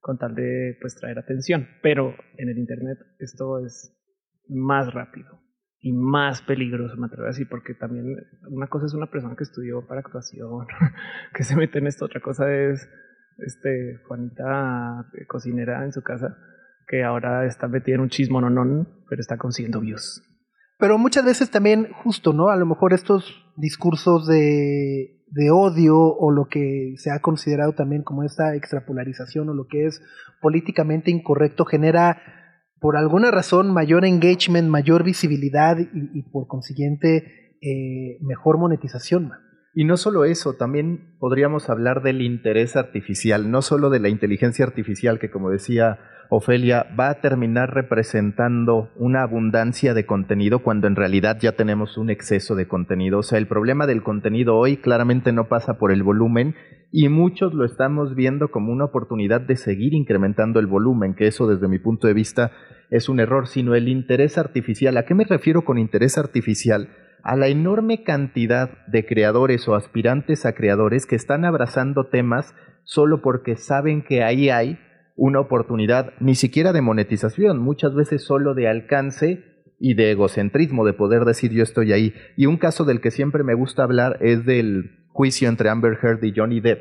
con 0.00 0.18
tal 0.18 0.34
de 0.34 0.76
pues 0.80 0.96
traer 0.96 1.18
atención. 1.18 1.68
Pero 1.82 2.14
en 2.36 2.48
el 2.48 2.58
internet 2.58 2.98
esto 3.18 3.58
es 3.64 3.94
más 4.48 4.92
rápido 4.92 5.40
y 5.80 5.92
más 5.92 6.42
peligroso, 6.42 6.96
me 6.96 7.06
atrevo 7.06 7.24
a 7.24 7.28
decir, 7.28 7.46
porque 7.48 7.74
también 7.74 8.16
una 8.50 8.66
cosa 8.66 8.86
es 8.86 8.94
una 8.94 9.10
persona 9.10 9.36
que 9.36 9.44
estudió 9.44 9.86
para 9.86 10.00
actuación, 10.00 10.66
que 11.34 11.44
se 11.44 11.54
mete 11.56 11.78
en 11.78 11.86
esto, 11.86 12.06
otra 12.06 12.20
cosa 12.20 12.52
es 12.52 12.88
este 13.38 13.98
Juanita 14.08 15.06
eh, 15.14 15.26
cocinera 15.26 15.84
en 15.84 15.92
su 15.92 16.02
casa 16.02 16.36
que 16.88 17.04
ahora 17.04 17.46
está 17.46 17.68
metida 17.68 17.96
en 17.96 18.00
un 18.00 18.08
chismo 18.08 18.40
no 18.40 18.86
pero 19.08 19.20
está 19.20 19.36
consiguiendo 19.36 19.80
views. 19.80 20.24
Pero 20.78 20.96
muchas 20.96 21.24
veces 21.24 21.50
también, 21.50 21.92
justo, 21.92 22.32
¿no? 22.32 22.48
A 22.48 22.56
lo 22.56 22.64
mejor 22.64 22.92
estos 22.92 23.44
discursos 23.56 24.26
de, 24.26 25.17
de 25.30 25.50
odio 25.50 25.98
o 25.98 26.30
lo 26.30 26.46
que 26.48 26.94
se 26.96 27.10
ha 27.10 27.20
considerado 27.20 27.72
también 27.72 28.02
como 28.02 28.24
esta 28.24 28.54
extrapolarización 28.54 29.48
o 29.48 29.54
lo 29.54 29.66
que 29.66 29.86
es 29.86 30.02
políticamente 30.40 31.10
incorrecto 31.10 31.64
genera 31.64 32.20
por 32.80 32.96
alguna 32.96 33.30
razón 33.30 33.72
mayor 33.72 34.04
engagement, 34.04 34.68
mayor 34.68 35.02
visibilidad 35.02 35.76
y, 35.78 36.22
por 36.30 36.46
consiguiente 36.46 37.56
eh, 37.60 38.18
mejor 38.20 38.58
monetización. 38.58 39.32
Y 39.74 39.84
no 39.84 39.96
solo 39.96 40.24
eso, 40.24 40.54
también 40.54 41.16
podríamos 41.18 41.68
hablar 41.70 42.02
del 42.02 42.22
interés 42.22 42.76
artificial, 42.76 43.50
no 43.50 43.62
solo 43.62 43.90
de 43.90 44.00
la 44.00 44.08
inteligencia 44.08 44.64
artificial 44.64 45.18
que, 45.18 45.30
como 45.30 45.50
decía 45.50 45.98
Ofelia, 46.30 46.86
va 46.98 47.08
a 47.08 47.20
terminar 47.22 47.72
representando 47.72 48.90
una 48.96 49.22
abundancia 49.22 49.94
de 49.94 50.04
contenido 50.04 50.58
cuando 50.58 50.86
en 50.86 50.94
realidad 50.94 51.38
ya 51.40 51.52
tenemos 51.52 51.96
un 51.96 52.10
exceso 52.10 52.54
de 52.54 52.68
contenido. 52.68 53.20
O 53.20 53.22
sea, 53.22 53.38
el 53.38 53.46
problema 53.46 53.86
del 53.86 54.02
contenido 54.02 54.56
hoy 54.56 54.76
claramente 54.76 55.32
no 55.32 55.48
pasa 55.48 55.78
por 55.78 55.90
el 55.90 56.02
volumen 56.02 56.54
y 56.92 57.08
muchos 57.08 57.54
lo 57.54 57.64
estamos 57.64 58.14
viendo 58.14 58.50
como 58.50 58.72
una 58.72 58.84
oportunidad 58.84 59.40
de 59.40 59.56
seguir 59.56 59.94
incrementando 59.94 60.60
el 60.60 60.66
volumen, 60.66 61.14
que 61.14 61.28
eso 61.28 61.46
desde 61.46 61.66
mi 61.66 61.78
punto 61.78 62.06
de 62.06 62.14
vista 62.14 62.52
es 62.90 63.08
un 63.08 63.20
error, 63.20 63.48
sino 63.48 63.74
el 63.74 63.88
interés 63.88 64.36
artificial. 64.36 64.98
¿A 64.98 65.06
qué 65.06 65.14
me 65.14 65.24
refiero 65.24 65.64
con 65.64 65.78
interés 65.78 66.18
artificial? 66.18 66.88
a 67.24 67.34
la 67.34 67.48
enorme 67.48 68.04
cantidad 68.04 68.86
de 68.86 69.04
creadores 69.04 69.66
o 69.68 69.74
aspirantes 69.74 70.46
a 70.46 70.54
creadores 70.54 71.04
que 71.04 71.16
están 71.16 71.44
abrazando 71.44 72.06
temas 72.06 72.54
solo 72.84 73.20
porque 73.20 73.56
saben 73.56 74.02
que 74.02 74.22
ahí 74.22 74.50
hay 74.50 74.78
una 75.18 75.40
oportunidad 75.40 76.14
ni 76.20 76.36
siquiera 76.36 76.72
de 76.72 76.80
monetización, 76.80 77.58
muchas 77.58 77.94
veces 77.94 78.22
solo 78.24 78.54
de 78.54 78.68
alcance 78.68 79.44
y 79.80 79.94
de 79.94 80.12
egocentrismo, 80.12 80.86
de 80.86 80.92
poder 80.92 81.24
decir 81.24 81.50
yo 81.50 81.64
estoy 81.64 81.92
ahí. 81.92 82.14
Y 82.36 82.46
un 82.46 82.56
caso 82.56 82.84
del 82.84 83.00
que 83.00 83.10
siempre 83.10 83.42
me 83.42 83.54
gusta 83.54 83.82
hablar 83.82 84.18
es 84.20 84.46
del 84.46 85.06
juicio 85.08 85.48
entre 85.48 85.68
Amber 85.68 85.98
Heard 86.00 86.22
y 86.22 86.32
Johnny 86.34 86.60
Depp, 86.60 86.78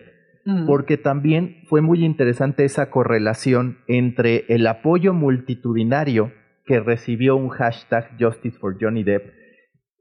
porque 0.66 0.98
también 0.98 1.64
fue 1.68 1.82
muy 1.82 2.06
interesante 2.06 2.64
esa 2.64 2.90
correlación 2.90 3.80
entre 3.88 4.46
el 4.48 4.66
apoyo 4.68 5.14
multitudinario 5.14 6.32
que 6.66 6.80
recibió 6.80 7.36
un 7.36 7.50
hashtag 7.50 8.12
Justice 8.20 8.58
for 8.60 8.78
Johnny 8.80 9.04
Depp 9.04 9.34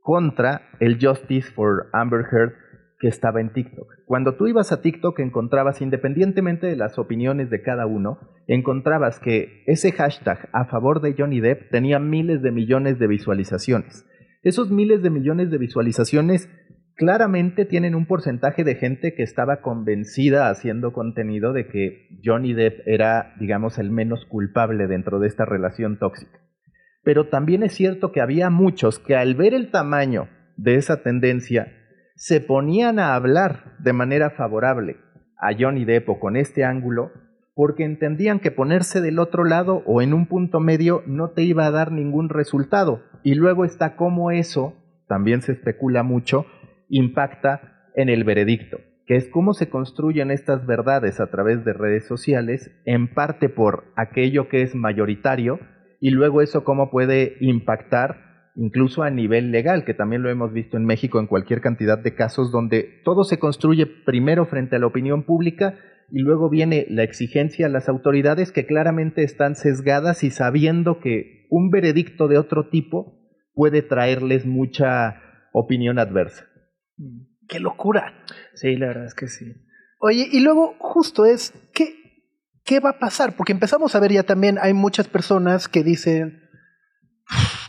contra 0.02 0.68
el 0.78 0.98
Justice 1.00 1.50
for 1.52 1.88
Amber 1.92 2.26
Heard 2.30 2.52
que 2.98 3.08
estaba 3.08 3.40
en 3.40 3.52
TikTok. 3.52 3.86
Cuando 4.06 4.36
tú 4.36 4.46
ibas 4.46 4.72
a 4.72 4.80
TikTok 4.80 5.18
encontrabas, 5.20 5.82
independientemente 5.82 6.66
de 6.66 6.76
las 6.76 6.98
opiniones 6.98 7.50
de 7.50 7.62
cada 7.62 7.86
uno, 7.86 8.18
encontrabas 8.46 9.20
que 9.20 9.62
ese 9.66 9.92
hashtag 9.92 10.48
a 10.52 10.64
favor 10.66 11.00
de 11.00 11.14
Johnny 11.16 11.40
Depp 11.40 11.70
tenía 11.70 11.98
miles 11.98 12.42
de 12.42 12.52
millones 12.52 12.98
de 12.98 13.06
visualizaciones. 13.06 14.06
Esos 14.42 14.70
miles 14.70 15.02
de 15.02 15.10
millones 15.10 15.50
de 15.50 15.58
visualizaciones 15.58 16.48
claramente 16.96 17.66
tienen 17.66 17.94
un 17.94 18.06
porcentaje 18.06 18.64
de 18.64 18.76
gente 18.76 19.14
que 19.14 19.22
estaba 19.22 19.60
convencida 19.60 20.48
haciendo 20.48 20.92
contenido 20.92 21.52
de 21.52 21.68
que 21.68 22.08
Johnny 22.24 22.54
Depp 22.54 22.80
era, 22.86 23.34
digamos, 23.38 23.78
el 23.78 23.90
menos 23.90 24.24
culpable 24.24 24.86
dentro 24.86 25.18
de 25.18 25.28
esta 25.28 25.44
relación 25.44 25.98
tóxica. 25.98 26.40
Pero 27.04 27.28
también 27.28 27.62
es 27.62 27.74
cierto 27.74 28.10
que 28.10 28.22
había 28.22 28.48
muchos 28.48 28.98
que 28.98 29.14
al 29.14 29.34
ver 29.34 29.52
el 29.52 29.70
tamaño 29.70 30.28
de 30.56 30.76
esa 30.76 31.02
tendencia 31.02 31.70
se 32.16 32.40
ponían 32.40 32.98
a 32.98 33.14
hablar 33.14 33.76
de 33.78 33.92
manera 33.92 34.30
favorable 34.30 34.96
a 35.38 35.50
Johnny 35.56 35.84
Depp 35.84 36.18
con 36.18 36.36
este 36.36 36.64
ángulo 36.64 37.12
porque 37.54 37.84
entendían 37.84 38.40
que 38.40 38.50
ponerse 38.50 39.00
del 39.02 39.18
otro 39.18 39.44
lado 39.44 39.82
o 39.86 40.00
en 40.00 40.14
un 40.14 40.26
punto 40.26 40.58
medio 40.58 41.02
no 41.06 41.30
te 41.30 41.42
iba 41.42 41.66
a 41.66 41.70
dar 41.70 41.92
ningún 41.92 42.28
resultado. 42.28 43.02
Y 43.22 43.34
luego 43.34 43.64
está 43.64 43.96
cómo 43.96 44.30
eso, 44.30 44.74
también 45.08 45.42
se 45.42 45.52
especula 45.52 46.02
mucho, 46.02 46.46
impacta 46.88 47.90
en 47.94 48.08
el 48.08 48.24
veredicto, 48.24 48.78
que 49.06 49.16
es 49.16 49.28
cómo 49.28 49.54
se 49.54 49.68
construyen 49.70 50.30
estas 50.30 50.66
verdades 50.66 51.18
a 51.20 51.30
través 51.30 51.64
de 51.64 51.72
redes 51.72 52.06
sociales, 52.06 52.70
en 52.84 53.12
parte 53.12 53.48
por 53.48 53.84
aquello 53.96 54.48
que 54.48 54.62
es 54.62 54.74
mayoritario, 54.74 55.58
y 55.98 56.10
luego 56.10 56.42
eso 56.42 56.62
cómo 56.62 56.90
puede 56.90 57.36
impactar 57.40 58.25
incluso 58.56 59.02
a 59.02 59.10
nivel 59.10 59.52
legal, 59.52 59.84
que 59.84 59.94
también 59.94 60.22
lo 60.22 60.30
hemos 60.30 60.52
visto 60.52 60.76
en 60.76 60.84
México 60.84 61.20
en 61.20 61.26
cualquier 61.26 61.60
cantidad 61.60 61.98
de 61.98 62.14
casos 62.14 62.50
donde 62.50 63.00
todo 63.04 63.24
se 63.24 63.38
construye 63.38 63.86
primero 63.86 64.46
frente 64.46 64.76
a 64.76 64.78
la 64.78 64.86
opinión 64.86 65.24
pública 65.24 65.78
y 66.10 66.20
luego 66.20 66.48
viene 66.48 66.86
la 66.88 67.02
exigencia 67.02 67.66
a 67.66 67.70
las 67.70 67.88
autoridades 67.88 68.52
que 68.52 68.66
claramente 68.66 69.22
están 69.22 69.56
sesgadas 69.56 70.24
y 70.24 70.30
sabiendo 70.30 71.00
que 71.00 71.46
un 71.50 71.70
veredicto 71.70 72.28
de 72.28 72.38
otro 72.38 72.68
tipo 72.68 73.18
puede 73.52 73.82
traerles 73.82 74.46
mucha 74.46 75.20
opinión 75.52 75.98
adversa. 75.98 76.46
¡Qué 77.48 77.60
locura! 77.60 78.24
Sí, 78.54 78.76
la 78.76 78.88
verdad 78.88 79.06
es 79.06 79.14
que 79.14 79.28
sí. 79.28 79.52
Oye, 80.00 80.28
y 80.30 80.40
luego 80.40 80.74
justo 80.78 81.24
es, 81.24 81.52
¿qué, 81.72 81.94
¿qué 82.64 82.80
va 82.80 82.90
a 82.90 82.98
pasar? 82.98 83.34
Porque 83.36 83.52
empezamos 83.52 83.94
a 83.94 84.00
ver 84.00 84.12
ya 84.12 84.22
también, 84.22 84.58
hay 84.60 84.74
muchas 84.74 85.08
personas 85.08 85.68
que 85.68 85.82
dicen, 85.82 86.45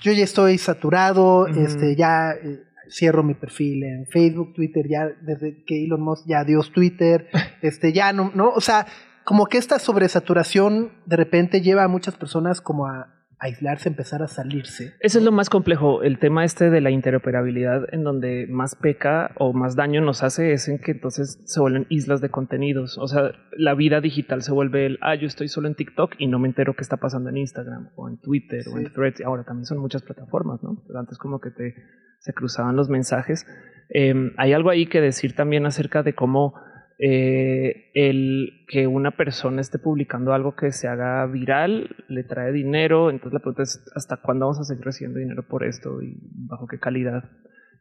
yo 0.01 0.12
ya 0.12 0.24
estoy 0.24 0.58
saturado, 0.58 1.47
este, 1.47 1.95
ya 1.95 2.32
eh, 2.32 2.64
cierro 2.89 3.24
mi 3.24 3.34
perfil 3.34 3.84
en 3.84 4.08
Facebook, 4.08 4.53
Twitter, 4.53 4.88
ya 4.88 5.08
desde 5.22 5.64
que 5.66 5.84
Elon 5.84 6.01
Musk 6.01 6.26
ya 6.28 6.39
adiós 6.39 6.72
Twitter, 6.72 7.28
este, 7.62 7.93
ya 7.93 8.14
no, 8.14 8.32
no, 8.34 8.49
o 8.49 8.62
sea, 8.62 8.88
como 9.24 9.47
que 9.47 9.58
esta 9.58 9.80
sobresaturación 9.80 10.93
de 11.05 11.18
repente 11.18 11.62
lleva 11.62 11.84
a 11.84 11.88
muchas 11.88 12.16
personas 12.16 12.62
como 12.62 12.88
a 12.88 13.16
aislarse, 13.40 13.90
empezar 13.90 14.24
a 14.24 14.28
salirse. 14.28 14.94
Eso 15.00 15.20
es 15.20 15.24
lo 15.24 15.32
más 15.32 15.50
complejo, 15.50 16.02
el 16.02 16.18
tema 16.18 16.44
este 16.44 16.70
de 16.70 16.82
la 16.82 16.90
interoperabilidad 16.90 17.94
en 17.94 18.04
donde 18.04 18.48
más 18.50 18.76
peca 18.76 19.32
o 19.38 19.54
más 19.54 19.76
daño 19.76 20.02
nos 20.02 20.24
hace 20.24 20.54
es 20.54 20.68
en 20.68 20.80
que 20.80 20.92
entonces 20.92 21.42
se 21.46 21.60
vuelven 21.60 21.86
islas 21.90 22.22
de 22.22 22.30
contenidos. 22.30 22.98
O 22.98 23.08
sea, 23.08 23.32
la 23.56 23.76
vida 23.76 24.02
digital 24.02 24.42
se 24.42 24.52
vuelve 24.52 24.86
el, 24.88 24.98
ah, 25.02 25.16
yo 25.16 25.28
estoy 25.28 25.48
solo 25.48 25.68
en 25.68 25.76
TikTok 25.76 26.16
y 26.18 26.28
no 26.28 26.40
me 26.40 26.48
entero 26.48 26.76
qué 26.76 26.82
está 26.82 26.98
pasando 26.98 27.30
en 27.30 27.38
Instagram 27.38 27.90
o 27.96 28.10
en 28.10 28.18
Twitter 28.18 28.64
o 28.74 28.78
en 28.78 28.92
Threads. 28.92 29.22
Ahora 29.22 29.44
también 29.44 29.66
son 29.66 29.78
muchas 29.78 30.02
plataformas, 30.02 30.64
¿no? 30.64 30.84
Pero 30.88 31.00
antes 31.00 31.18
como 31.18 31.40
que 31.40 31.52
te, 31.52 31.76
se 32.20 32.34
cruzaban 32.34 32.76
los 32.76 32.90
mensajes. 32.90 33.46
Eh, 33.90 34.34
hay 34.38 34.54
algo 34.54 34.70
ahí 34.70 34.88
que 34.88 35.00
decir 35.00 35.36
también 35.36 35.66
acerca 35.66 36.02
de 36.02 36.14
cómo 36.14 36.56
eh, 37.00 37.91
el 37.93 38.66
que 38.68 38.88
una 38.88 39.12
persona 39.12 39.62
esté 39.62 39.80
publicando 39.80 40.34
algo 40.34 40.56
que 40.56 40.72
se 40.72 40.88
haga 40.88 41.26
viral 41.28 41.95
le 42.08 42.24
trae 42.24 42.52
dinero. 42.52 43.10
Entonces 43.10 43.34
la 43.34 43.39
pregunta 43.39 43.64
es 43.64 43.84
hasta 43.95 44.18
cuándo 44.18 44.45
vamos 44.45 44.60
a 44.60 44.64
seguir 44.64 44.86
recibiendo 44.86 45.20
dinero 45.20 45.43
por 45.48 45.64
esto 45.64 46.02
y 46.02 46.18
bajo 46.48 46.68
qué 46.68 46.80
calidad. 46.80 47.24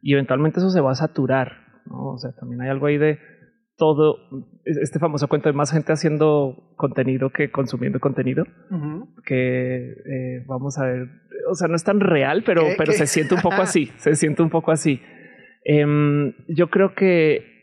Y 0.03 0.13
eventualmente 0.13 0.61
eso 0.61 0.71
se 0.71 0.81
va 0.81 0.93
a 0.93 0.97
saturar. 0.97 1.53
¿no? 1.87 2.13
O 2.13 2.19
sea, 2.19 2.33
también 2.33 2.63
hay 2.63 2.69
algo 2.69 2.87
ahí 2.87 2.99
de 2.99 3.19
todo 3.77 4.17
este 4.65 4.99
famoso 4.99 5.29
cuento 5.29 5.51
de 5.51 5.53
más 5.53 5.71
gente 5.71 5.93
haciendo 5.93 6.73
contenido 6.77 7.29
que 7.29 7.51
consumiendo 7.51 8.01
contenido 8.01 8.47
que 9.27 9.91
eh, 9.91 10.45
vamos 10.47 10.79
a 10.79 10.87
ver 10.87 11.09
o 11.51 11.55
sea 11.55 11.69
no 11.69 11.77
es 11.77 11.85
tan 11.85 12.01
real 12.01 12.43
pero 12.47 12.63
¿Qué? 12.63 12.75
pero 12.79 12.93
¿Qué? 12.93 12.97
se 13.01 13.07
siente 13.07 13.35
un 13.35 13.43
poco 13.43 13.57
así 13.61 13.93
se 13.99 14.15
siente 14.15 14.43
un 14.43 14.49
poco 14.49 14.73
así 14.73 14.99
Em, 15.69 16.33
yo 16.47 16.71
creo 16.71 16.95
que 16.95 17.56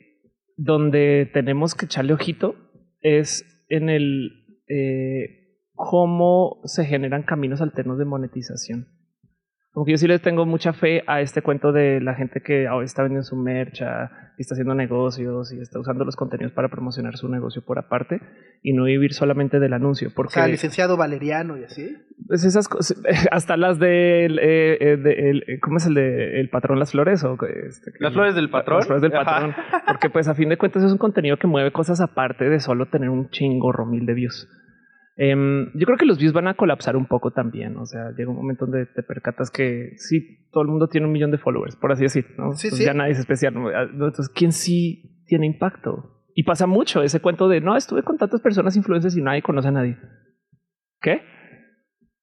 donde 0.57 1.29
tenemos 1.33 1.75
que 1.75 1.85
echarle 1.85 2.13
ojito 2.13 2.55
es 3.01 3.45
en 3.69 3.89
el 3.89 4.61
eh, 4.67 5.59
cómo 5.75 6.61
se 6.65 6.85
generan 6.85 7.23
caminos 7.23 7.61
alternos 7.61 7.97
de 7.97 8.05
monetización. 8.05 8.87
Como 9.73 9.85
que 9.87 9.91
yo 9.93 9.97
sí 9.97 10.07
le 10.07 10.19
tengo 10.19 10.45
mucha 10.45 10.71
fe 10.71 11.01
a 11.07 11.21
este 11.21 11.41
cuento 11.41 11.71
de 11.71 11.99
la 11.99 12.13
gente 12.13 12.41
que 12.41 12.67
ahora 12.67 12.85
está 12.85 13.01
vendiendo 13.01 13.23
su 13.23 13.35
merch, 13.35 13.81
a- 13.81 14.11
y 14.37 14.41
está 14.41 14.53
haciendo 14.53 14.73
negocios 14.75 15.51
y 15.51 15.59
está 15.59 15.79
usando 15.79 16.05
los 16.05 16.15
contenidos 16.15 16.53
para 16.53 16.67
promocionar 16.69 17.17
su 17.17 17.27
negocio 17.27 17.63
por 17.65 17.77
aparte 17.79 18.19
y 18.63 18.73
no 18.73 18.83
vivir 18.85 19.13
solamente 19.13 19.59
del 19.59 19.73
anuncio. 19.73 20.09
O 20.15 20.29
sea, 20.29 20.47
licenciado 20.47 20.95
Valeriano 20.97 21.57
y 21.57 21.63
así. 21.63 21.95
pues 22.27 22.43
esas 22.45 22.67
cosas, 22.67 23.01
hasta 23.31 23.57
las 23.57 23.79
del, 23.79 24.37
eh, 24.39 24.77
eh, 24.79 24.97
de- 24.97 25.29
el- 25.31 25.43
eh, 25.47 25.59
¿cómo 25.59 25.77
es 25.77 25.87
el 25.87 25.95
de 25.95 26.39
el 26.39 26.49
patrón 26.49 26.77
Las 26.79 26.91
Flores? 26.91 27.23
O, 27.23 27.33
este, 27.33 27.91
que- 27.91 27.97
¿Las 27.99 28.13
flores 28.13 28.35
del 28.35 28.49
patrón? 28.51 28.77
Las 28.77 28.85
flores 28.87 29.01
del 29.01 29.15
Ajá. 29.15 29.25
patrón. 29.25 29.55
Porque 29.87 30.09
pues 30.11 30.27
a 30.27 30.35
fin 30.35 30.49
de 30.49 30.57
cuentas 30.57 30.83
es 30.83 30.91
un 30.91 30.97
contenido 30.99 31.37
que 31.37 31.47
mueve 31.47 31.71
cosas 31.71 31.99
aparte 31.99 32.45
de 32.47 32.59
solo 32.59 32.85
tener 32.87 33.09
un 33.09 33.29
chingo 33.29 33.71
mil 33.87 34.05
de 34.05 34.13
views. 34.13 34.47
Em, 35.15 35.71
yo 35.75 35.85
creo 35.85 35.97
que 35.97 36.05
los 36.05 36.17
views 36.17 36.33
van 36.33 36.47
a 36.47 36.55
colapsar 36.55 36.95
un 36.95 37.05
poco 37.05 37.31
también. 37.31 37.77
O 37.77 37.85
sea, 37.85 38.11
llega 38.17 38.31
un 38.31 38.37
momento 38.37 38.65
donde 38.65 38.87
te 38.87 39.03
percatas 39.03 39.51
que 39.51 39.93
sí, 39.97 40.47
todo 40.51 40.63
el 40.63 40.69
mundo 40.69 40.87
tiene 40.87 41.07
un 41.07 41.13
millón 41.13 41.31
de 41.31 41.37
followers, 41.37 41.75
por 41.75 41.91
así 41.91 42.03
decir. 42.03 42.25
¿no? 42.37 42.53
Sí, 42.53 42.67
Entonces 42.67 42.79
sí. 42.79 42.85
Ya 42.85 42.93
nadie 42.93 43.11
es 43.11 43.19
especial. 43.19 43.53
¿no? 43.53 43.67
Ah, 43.69 43.83
Entonces, 43.91 44.29
¿quién 44.29 44.51
sí 44.51 45.23
tiene 45.27 45.45
impacto? 45.45 46.23
Y 46.35 46.43
pasa 46.43 46.65
mucho 46.65 47.03
ese 47.03 47.19
cuento 47.19 47.47
de 47.47 47.61
no, 47.61 47.77
estuve 47.77 48.03
con 48.03 48.17
tantas 48.17 48.41
personas 48.41 48.75
influencers 48.75 49.15
y 49.15 49.21
nadie 49.21 49.43
conoce 49.43 49.67
a 49.67 49.71
nadie. 49.71 49.97
¿Qué? 50.99 51.21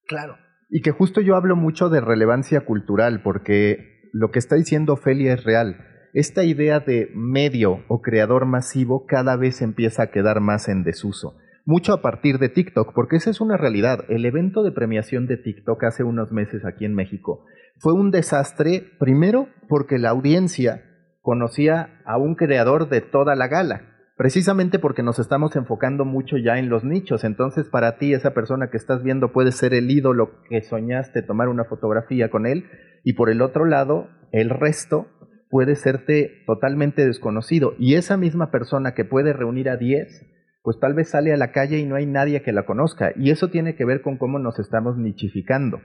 Claro. 0.05 0.37
Y 0.69 0.81
que 0.81 0.91
justo 0.91 1.21
yo 1.21 1.35
hablo 1.35 1.55
mucho 1.55 1.89
de 1.89 2.01
relevancia 2.01 2.65
cultural, 2.65 3.21
porque 3.23 4.09
lo 4.11 4.31
que 4.31 4.39
está 4.39 4.55
diciendo 4.55 4.93
Ofelia 4.93 5.33
es 5.33 5.43
real. 5.45 5.85
Esta 6.13 6.43
idea 6.43 6.81
de 6.81 7.09
medio 7.15 7.85
o 7.87 8.01
creador 8.01 8.45
masivo 8.45 9.05
cada 9.05 9.37
vez 9.37 9.61
empieza 9.61 10.03
a 10.03 10.11
quedar 10.11 10.41
más 10.41 10.67
en 10.67 10.83
desuso. 10.83 11.37
Mucho 11.65 11.93
a 11.93 12.01
partir 12.01 12.39
de 12.39 12.49
TikTok, 12.49 12.93
porque 12.93 13.17
esa 13.17 13.29
es 13.29 13.39
una 13.39 13.55
realidad. 13.55 14.05
El 14.09 14.25
evento 14.25 14.63
de 14.63 14.71
premiación 14.71 15.27
de 15.27 15.37
TikTok 15.37 15.83
hace 15.83 16.03
unos 16.03 16.31
meses 16.31 16.65
aquí 16.65 16.85
en 16.85 16.95
México 16.95 17.45
fue 17.77 17.93
un 17.93 18.09
desastre, 18.09 18.83
primero 18.99 19.47
porque 19.69 19.99
la 19.99 20.09
audiencia 20.09 20.83
conocía 21.21 22.01
a 22.05 22.17
un 22.17 22.35
creador 22.35 22.89
de 22.89 23.01
toda 23.01 23.35
la 23.35 23.47
gala, 23.47 23.95
precisamente 24.17 24.79
porque 24.79 25.03
nos 25.03 25.19
estamos 25.19 25.55
enfocando 25.55 26.03
mucho 26.03 26.37
ya 26.37 26.57
en 26.57 26.69
los 26.69 26.83
nichos. 26.83 27.23
Entonces, 27.23 27.69
para 27.69 27.97
ti, 27.97 28.13
esa 28.13 28.33
persona 28.33 28.71
que 28.71 28.77
estás 28.77 29.03
viendo 29.03 29.31
puede 29.31 29.51
ser 29.51 29.75
el 29.75 29.89
ídolo 29.91 30.41
que 30.49 30.61
soñaste 30.61 31.21
tomar 31.21 31.47
una 31.47 31.65
fotografía 31.65 32.29
con 32.29 32.47
él, 32.47 32.65
y 33.03 33.13
por 33.13 33.29
el 33.29 33.41
otro 33.41 33.65
lado, 33.65 34.09
el 34.31 34.49
resto 34.49 35.07
puede 35.49 35.75
serte 35.75 36.43
totalmente 36.47 37.05
desconocido. 37.05 37.75
Y 37.77 37.95
esa 37.95 38.17
misma 38.17 38.49
persona 38.51 38.93
que 38.93 39.05
puede 39.05 39.33
reunir 39.33 39.69
a 39.69 39.77
10, 39.77 40.25
pues 40.63 40.79
tal 40.79 40.93
vez 40.93 41.09
sale 41.09 41.33
a 41.33 41.37
la 41.37 41.51
calle 41.51 41.79
y 41.79 41.85
no 41.85 41.95
hay 41.95 42.05
nadie 42.05 42.41
que 42.41 42.51
la 42.51 42.65
conozca. 42.65 43.11
Y 43.15 43.31
eso 43.31 43.49
tiene 43.49 43.75
que 43.75 43.85
ver 43.85 44.01
con 44.01 44.17
cómo 44.17 44.39
nos 44.39 44.59
estamos 44.59 44.97
nichificando. 44.97 45.79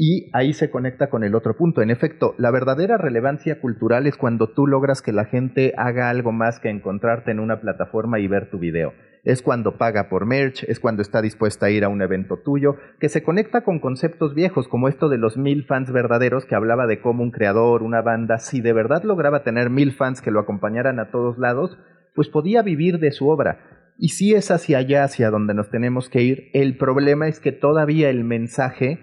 Y 0.00 0.30
ahí 0.32 0.52
se 0.52 0.70
conecta 0.70 1.10
con 1.10 1.24
el 1.24 1.34
otro 1.34 1.56
punto. 1.56 1.82
En 1.82 1.90
efecto, 1.90 2.36
la 2.38 2.52
verdadera 2.52 2.98
relevancia 2.98 3.60
cultural 3.60 4.06
es 4.06 4.16
cuando 4.16 4.48
tú 4.48 4.68
logras 4.68 5.02
que 5.02 5.12
la 5.12 5.24
gente 5.24 5.74
haga 5.76 6.08
algo 6.08 6.30
más 6.30 6.60
que 6.60 6.70
encontrarte 6.70 7.32
en 7.32 7.40
una 7.40 7.60
plataforma 7.60 8.20
y 8.20 8.28
ver 8.28 8.48
tu 8.48 8.60
video. 8.60 8.92
Es 9.24 9.42
cuando 9.42 9.76
paga 9.76 10.08
por 10.08 10.24
merch, 10.24 10.62
es 10.68 10.78
cuando 10.78 11.02
está 11.02 11.20
dispuesta 11.20 11.66
a 11.66 11.70
ir 11.70 11.84
a 11.84 11.88
un 11.88 12.00
evento 12.00 12.38
tuyo, 12.38 12.76
que 13.00 13.08
se 13.08 13.24
conecta 13.24 13.62
con 13.62 13.80
conceptos 13.80 14.34
viejos 14.34 14.68
como 14.68 14.86
esto 14.86 15.08
de 15.08 15.18
los 15.18 15.36
mil 15.36 15.64
fans 15.64 15.90
verdaderos 15.90 16.44
que 16.44 16.54
hablaba 16.54 16.86
de 16.86 17.00
cómo 17.00 17.24
un 17.24 17.32
creador, 17.32 17.82
una 17.82 18.00
banda, 18.00 18.38
si 18.38 18.60
de 18.60 18.72
verdad 18.72 19.02
lograba 19.02 19.42
tener 19.42 19.68
mil 19.68 19.92
fans 19.92 20.22
que 20.22 20.30
lo 20.30 20.38
acompañaran 20.38 21.00
a 21.00 21.10
todos 21.10 21.38
lados, 21.38 21.76
pues 22.14 22.28
podía 22.28 22.62
vivir 22.62 23.00
de 23.00 23.10
su 23.10 23.28
obra. 23.28 23.77
Y 24.00 24.10
si 24.10 24.32
es 24.34 24.52
hacia 24.52 24.78
allá, 24.78 25.02
hacia 25.02 25.28
donde 25.28 25.54
nos 25.54 25.70
tenemos 25.70 26.08
que 26.08 26.22
ir, 26.22 26.50
el 26.54 26.76
problema 26.76 27.26
es 27.26 27.40
que 27.40 27.50
todavía 27.50 28.10
el 28.10 28.22
mensaje 28.22 29.00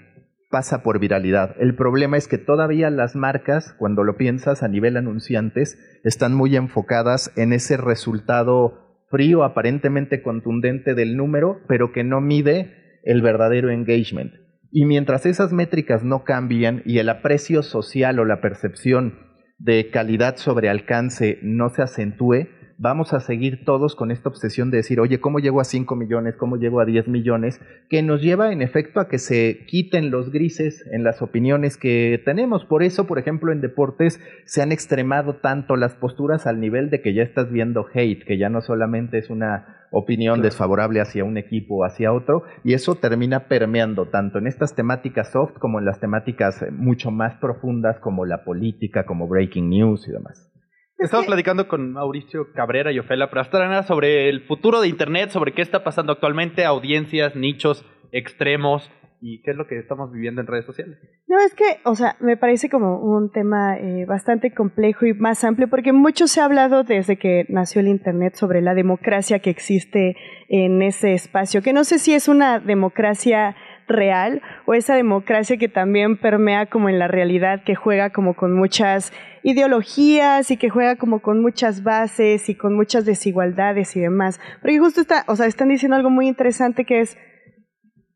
pasa 0.49 0.83
por 0.83 0.99
viralidad. 0.99 1.53
El 1.59 1.75
problema 1.75 2.15
es 2.15 2.29
que 2.29 2.37
todavía 2.37 2.89
las 2.89 3.13
marcas, 3.13 3.75
cuando 3.77 4.05
lo 4.05 4.15
piensas 4.15 4.63
a 4.63 4.69
nivel 4.69 4.95
anunciantes, 4.95 5.77
están 6.05 6.33
muy 6.33 6.55
enfocadas 6.55 7.33
en 7.35 7.51
ese 7.51 7.75
resultado 7.75 9.03
frío, 9.11 9.43
aparentemente 9.43 10.21
contundente 10.21 10.95
del 10.95 11.17
número, 11.17 11.59
pero 11.67 11.91
que 11.91 12.05
no 12.05 12.21
mide 12.21 13.01
el 13.03 13.21
verdadero 13.21 13.71
engagement. 13.71 14.31
Y 14.71 14.85
mientras 14.85 15.25
esas 15.25 15.51
métricas 15.51 16.05
no 16.05 16.23
cambian 16.23 16.83
y 16.85 16.99
el 16.99 17.09
aprecio 17.09 17.63
social 17.63 18.17
o 18.19 18.23
la 18.23 18.39
percepción 18.39 19.19
de 19.57 19.89
calidad 19.89 20.37
sobre 20.37 20.69
alcance 20.69 21.39
no 21.41 21.67
se 21.69 21.81
acentúe, 21.81 22.47
vamos 22.77 23.13
a 23.13 23.19
seguir 23.19 23.63
todos 23.63 23.95
con 23.95 24.11
esta 24.11 24.29
obsesión 24.29 24.71
de 24.71 24.77
decir, 24.77 24.99
oye, 24.99 25.19
¿cómo 25.19 25.39
llego 25.39 25.61
a 25.61 25.63
5 25.63 25.95
millones? 25.95 26.35
¿Cómo 26.35 26.57
llego 26.57 26.79
a 26.79 26.85
10 26.85 27.07
millones? 27.07 27.61
Que 27.89 28.01
nos 28.01 28.21
lleva 28.21 28.51
en 28.51 28.61
efecto 28.61 28.99
a 28.99 29.07
que 29.07 29.17
se 29.17 29.65
quiten 29.67 30.11
los 30.11 30.31
grises 30.31 30.85
en 30.91 31.03
las 31.03 31.21
opiniones 31.21 31.77
que 31.77 32.21
tenemos. 32.25 32.65
Por 32.65 32.83
eso, 32.83 33.07
por 33.07 33.19
ejemplo, 33.19 33.51
en 33.51 33.61
deportes 33.61 34.21
se 34.45 34.61
han 34.61 34.71
extremado 34.71 35.35
tanto 35.35 35.75
las 35.75 35.95
posturas 35.95 36.47
al 36.47 36.59
nivel 36.59 36.89
de 36.89 37.01
que 37.01 37.13
ya 37.13 37.23
estás 37.23 37.51
viendo 37.51 37.85
hate, 37.93 38.25
que 38.25 38.37
ya 38.37 38.49
no 38.49 38.61
solamente 38.61 39.17
es 39.17 39.29
una 39.29 39.87
opinión 39.91 40.41
desfavorable 40.41 40.99
hacia 40.99 41.23
un 41.23 41.37
equipo 41.37 41.77
o 41.77 41.85
hacia 41.85 42.11
otro, 42.11 42.43
y 42.63 42.73
eso 42.73 42.95
termina 42.95 43.47
permeando 43.47 44.07
tanto 44.07 44.39
en 44.39 44.47
estas 44.47 44.75
temáticas 44.75 45.31
soft 45.31 45.57
como 45.57 45.79
en 45.79 45.85
las 45.85 46.01
temáticas 46.01 46.65
mucho 46.71 47.11
más 47.11 47.35
profundas 47.35 47.99
como 47.99 48.25
la 48.25 48.43
política, 48.43 49.05
como 49.05 49.27
breaking 49.27 49.69
news 49.69 50.05
y 50.07 50.11
demás. 50.11 50.54
Estamos 50.97 51.25
platicando 51.25 51.67
con 51.67 51.91
Mauricio 51.91 52.53
Cabrera 52.53 52.91
y 52.91 52.99
Ofela 52.99 53.29
Prastrana 53.29 53.83
sobre 53.83 54.29
el 54.29 54.45
futuro 54.45 54.79
de 54.79 54.87
Internet, 54.87 55.29
sobre 55.29 55.53
qué 55.53 55.61
está 55.61 55.83
pasando 55.83 56.13
actualmente, 56.13 56.63
audiencias, 56.63 57.35
nichos, 57.35 57.85
extremos 58.13 58.89
y 59.19 59.41
qué 59.41 59.51
es 59.51 59.57
lo 59.57 59.67
que 59.67 59.77
estamos 59.77 60.11
viviendo 60.13 60.39
en 60.39 60.47
redes 60.47 60.65
sociales. 60.65 60.97
No, 61.27 61.37
es 61.39 61.53
que, 61.53 61.65
o 61.83 61.95
sea, 61.95 62.15
me 62.21 62.37
parece 62.37 62.69
como 62.69 62.99
un 62.99 63.29
tema 63.31 63.77
eh, 63.77 64.05
bastante 64.05 64.53
complejo 64.53 65.05
y 65.05 65.13
más 65.13 65.43
amplio, 65.43 65.67
porque 65.67 65.91
mucho 65.91 66.27
se 66.27 66.39
ha 66.39 66.45
hablado 66.45 66.83
desde 66.83 67.17
que 67.17 67.45
nació 67.49 67.81
el 67.81 67.89
Internet 67.89 68.35
sobre 68.35 68.61
la 68.61 68.73
democracia 68.73 69.39
que 69.39 69.49
existe 69.49 70.15
en 70.47 70.81
ese 70.81 71.13
espacio, 71.13 71.61
que 71.61 71.73
no 71.73 71.83
sé 71.83 71.99
si 71.99 72.13
es 72.13 72.29
una 72.29 72.59
democracia 72.59 73.55
real 73.87 74.41
o 74.65 74.73
esa 74.73 74.95
democracia 74.95 75.57
que 75.57 75.69
también 75.69 76.17
permea 76.17 76.65
como 76.65 76.89
en 76.89 76.99
la 76.99 77.07
realidad, 77.07 77.63
que 77.63 77.75
juega 77.75 78.09
como 78.09 78.35
con 78.35 78.53
muchas 78.53 79.13
ideologías 79.43 80.49
y 80.51 80.57
que 80.57 80.69
juega 80.69 80.95
como 80.95 81.21
con 81.21 81.41
muchas 81.41 81.83
bases 81.83 82.49
y 82.49 82.55
con 82.55 82.75
muchas 82.75 83.05
desigualdades 83.05 83.95
y 83.95 83.99
demás. 84.01 84.39
Porque 84.61 84.79
justo 84.79 85.01
está, 85.01 85.23
o 85.27 85.35
sea, 85.35 85.45
están 85.45 85.69
diciendo 85.69 85.95
algo 85.95 86.09
muy 86.09 86.27
interesante 86.27 86.85
que 86.85 87.01
es 87.01 87.17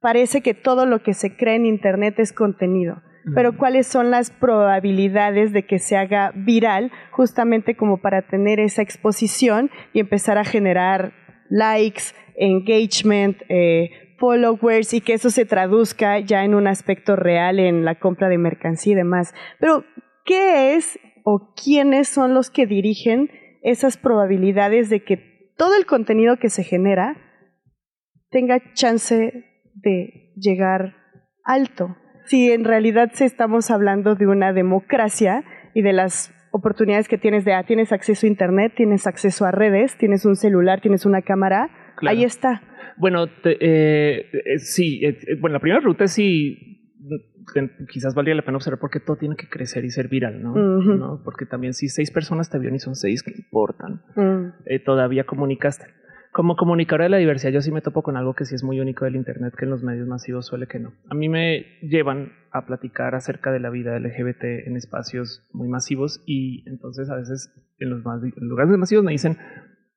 parece 0.02 0.42
que 0.42 0.54
todo 0.54 0.86
lo 0.86 1.04
que 1.04 1.14
se 1.14 1.36
crea 1.36 1.56
en 1.56 1.66
Internet 1.66 2.20
es 2.20 2.34
contenido. 2.34 3.02
Pero 3.36 3.56
¿cuáles 3.58 3.86
son 3.86 4.10
las 4.10 4.32
probabilidades 4.32 5.52
de 5.52 5.64
que 5.64 5.78
se 5.78 5.98
haga 5.98 6.32
viral 6.34 6.92
justamente 7.12 7.76
como 7.76 7.98
para 8.02 8.24
tener 8.24 8.60
esa 8.60 8.82
exposición 8.82 9.70
y 9.94 10.00
empezar 10.00 10.40
a 10.40 10.46
generar 10.46 11.14
likes, 11.50 12.04
engagement, 12.38 13.38
eh, 13.50 14.09
followers 14.20 14.94
y 14.94 15.02
que 15.02 15.14
eso 15.14 15.30
se 15.30 15.46
traduzca 15.46 16.20
ya 16.20 16.44
en 16.44 16.56
un 16.56 16.68
aspecto 16.68 17.16
real 17.16 17.60
en 17.60 17.86
la 17.86 17.96
compra 17.96 18.30
de 18.30 18.38
mercancía 18.38 18.94
y 18.94 18.98
demás? 18.98 19.34
Pero 19.60 19.84
¿qué 20.26 20.76
es 20.76 21.00
o 21.24 21.54
quiénes 21.56 22.08
son 22.08 22.34
los 22.34 22.50
que 22.50 22.66
dirigen 22.66 23.30
esas 23.62 23.98
probabilidades 23.98 24.90
de 24.90 25.04
que 25.04 25.54
todo 25.58 25.76
el 25.76 25.86
contenido 25.86 26.38
que 26.38 26.50
se 26.50 26.64
genera 26.64 27.18
tenga 28.30 28.62
chance 28.74 29.46
de 29.76 30.34
llegar 30.36 30.96
alto. 31.44 31.96
Si 32.26 32.52
en 32.52 32.64
realidad 32.64 33.12
estamos 33.20 33.72
hablando 33.72 34.16
de 34.16 34.28
una 34.28 34.54
democracia 34.54 35.44
y 35.74 35.82
de 35.82 35.94
las 35.94 36.34
oportunidades 36.52 37.08
que 37.08 37.18
tienes 37.18 37.46
de, 37.46 37.54
ah, 37.54 37.64
tienes 37.64 37.92
acceso 37.92 38.26
a 38.26 38.30
internet, 38.30 38.74
tienes 38.76 39.08
acceso 39.08 39.46
a 39.46 39.52
redes, 39.52 39.98
tienes 39.98 40.26
un 40.26 40.36
celular, 40.36 40.82
tienes 40.82 41.06
una 41.06 41.22
cámara, 41.22 41.70
Claro. 41.98 42.16
ahí 42.18 42.24
está. 42.24 42.62
Bueno, 42.98 43.28
te- 43.28 43.58
eh, 43.60 44.26
eh, 44.46 44.60
sí, 44.60 45.04
eh, 45.06 45.18
eh, 45.28 45.36
bueno, 45.40 45.54
la 45.54 45.60
primera 45.60 45.80
pregunta 45.82 46.04
es 46.06 46.12
si 46.12 46.76
quizás 47.92 48.14
valdría 48.14 48.36
la 48.36 48.44
pena 48.44 48.58
observar 48.58 48.80
por 48.80 48.90
qué 48.92 49.00
todo 49.00 49.18
tiene 49.18 49.36
que 49.36 49.48
crecer 49.50 49.84
y 49.86 49.90
ser 49.90 50.08
viral, 50.08 50.42
¿no? 50.44 50.54
¿No? 50.98 51.22
Porque 51.24 51.46
también 51.46 51.74
si 51.74 51.88
seis 51.90 52.12
personas 52.12 52.50
te 52.50 52.60
vieron 52.60 52.76
y 52.76 52.80
son 52.80 52.96
seis 52.96 53.24
que 53.24 53.32
importan, 53.32 54.02
eh, 54.66 54.80
todavía 54.80 55.24
comunicaste. 55.26 55.86
Como 56.32 56.56
comunicador 56.56 57.02
de 57.04 57.10
la 57.10 57.18
diversidad, 57.18 57.52
yo 57.52 57.62
sí 57.62 57.72
me 57.72 57.82
topo 57.82 58.04
con 58.04 58.16
algo 58.16 58.36
que 58.36 58.46
sí 58.46 58.54
es 58.54 58.64
muy 58.64 58.80
único 58.80 59.04
del 59.06 59.16
Internet, 59.16 59.56
que 59.58 59.66
en 59.66 59.72
los 59.72 59.82
medios 59.82 60.08
masivos 60.08 60.46
suele 60.46 60.68
que 60.68 60.78
no. 60.78 60.94
A 61.10 61.16
mí 61.16 61.28
me 61.28 61.66
llevan 61.82 62.34
a 62.52 62.68
platicar 62.68 63.16
acerca 63.16 63.52
de 63.52 63.60
la 63.60 63.72
vida 63.72 63.98
LGBT 63.98 64.68
en 64.68 64.76
espacios 64.78 65.48
muy 65.54 65.68
masivos 65.68 66.22
y 66.28 66.64
entonces 66.70 67.10
a 67.10 67.16
veces 67.16 67.52
en 67.80 67.90
los 67.90 68.04
más- 68.06 68.22
en 68.24 68.48
lugares 68.48 68.78
masivos 68.78 69.04
me 69.04 69.12
dicen, 69.12 69.38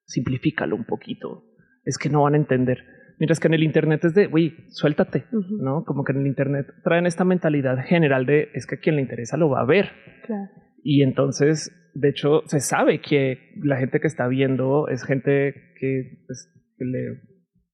simplifícalo 0.07 0.75
un 0.75 0.85
poquito, 0.85 1.45
es 1.85 1.99
que 1.99 2.09
no 2.09 2.23
van 2.23 2.35
a 2.35 2.39
entender. 2.39 2.79
Mientras 3.19 3.39
que 3.39 3.49
en 3.49 3.55
el 3.55 3.63
Internet 3.63 4.05
es 4.05 4.15
de, 4.15 4.27
güey, 4.27 4.55
suéltate. 4.71 5.27
¿no? 5.31 5.85
Como 5.85 6.03
que 6.05 6.13
en 6.13 6.23
el 6.23 6.27
Internet 6.27 6.67
traen 6.83 7.07
esta 7.07 7.25
mentalidad 7.25 7.79
general 7.85 8.27
de, 8.27 8.49
es 8.55 8.67
que 8.67 8.77
a 8.77 8.79
quien 8.79 8.97
le 8.97 9.03
interesa 9.03 9.37
lo 9.37 9.49
va 9.49 9.61
a 9.61 9.65
ver. 9.65 9.91
Claro. 10.27 10.51
Y 10.83 11.03
entonces, 11.03 11.71
de 11.95 12.09
hecho, 12.09 12.43
se 12.47 12.61
sabe 12.61 13.01
que 13.01 13.53
la 13.63 13.77
gente 13.77 14.01
que 14.01 14.09
está 14.09 14.27
viendo 14.27 14.89
es 14.89 15.05
gente 15.05 15.55
que, 15.79 16.25
pues, 16.27 16.53
que 16.77 16.85
le 16.85 17.21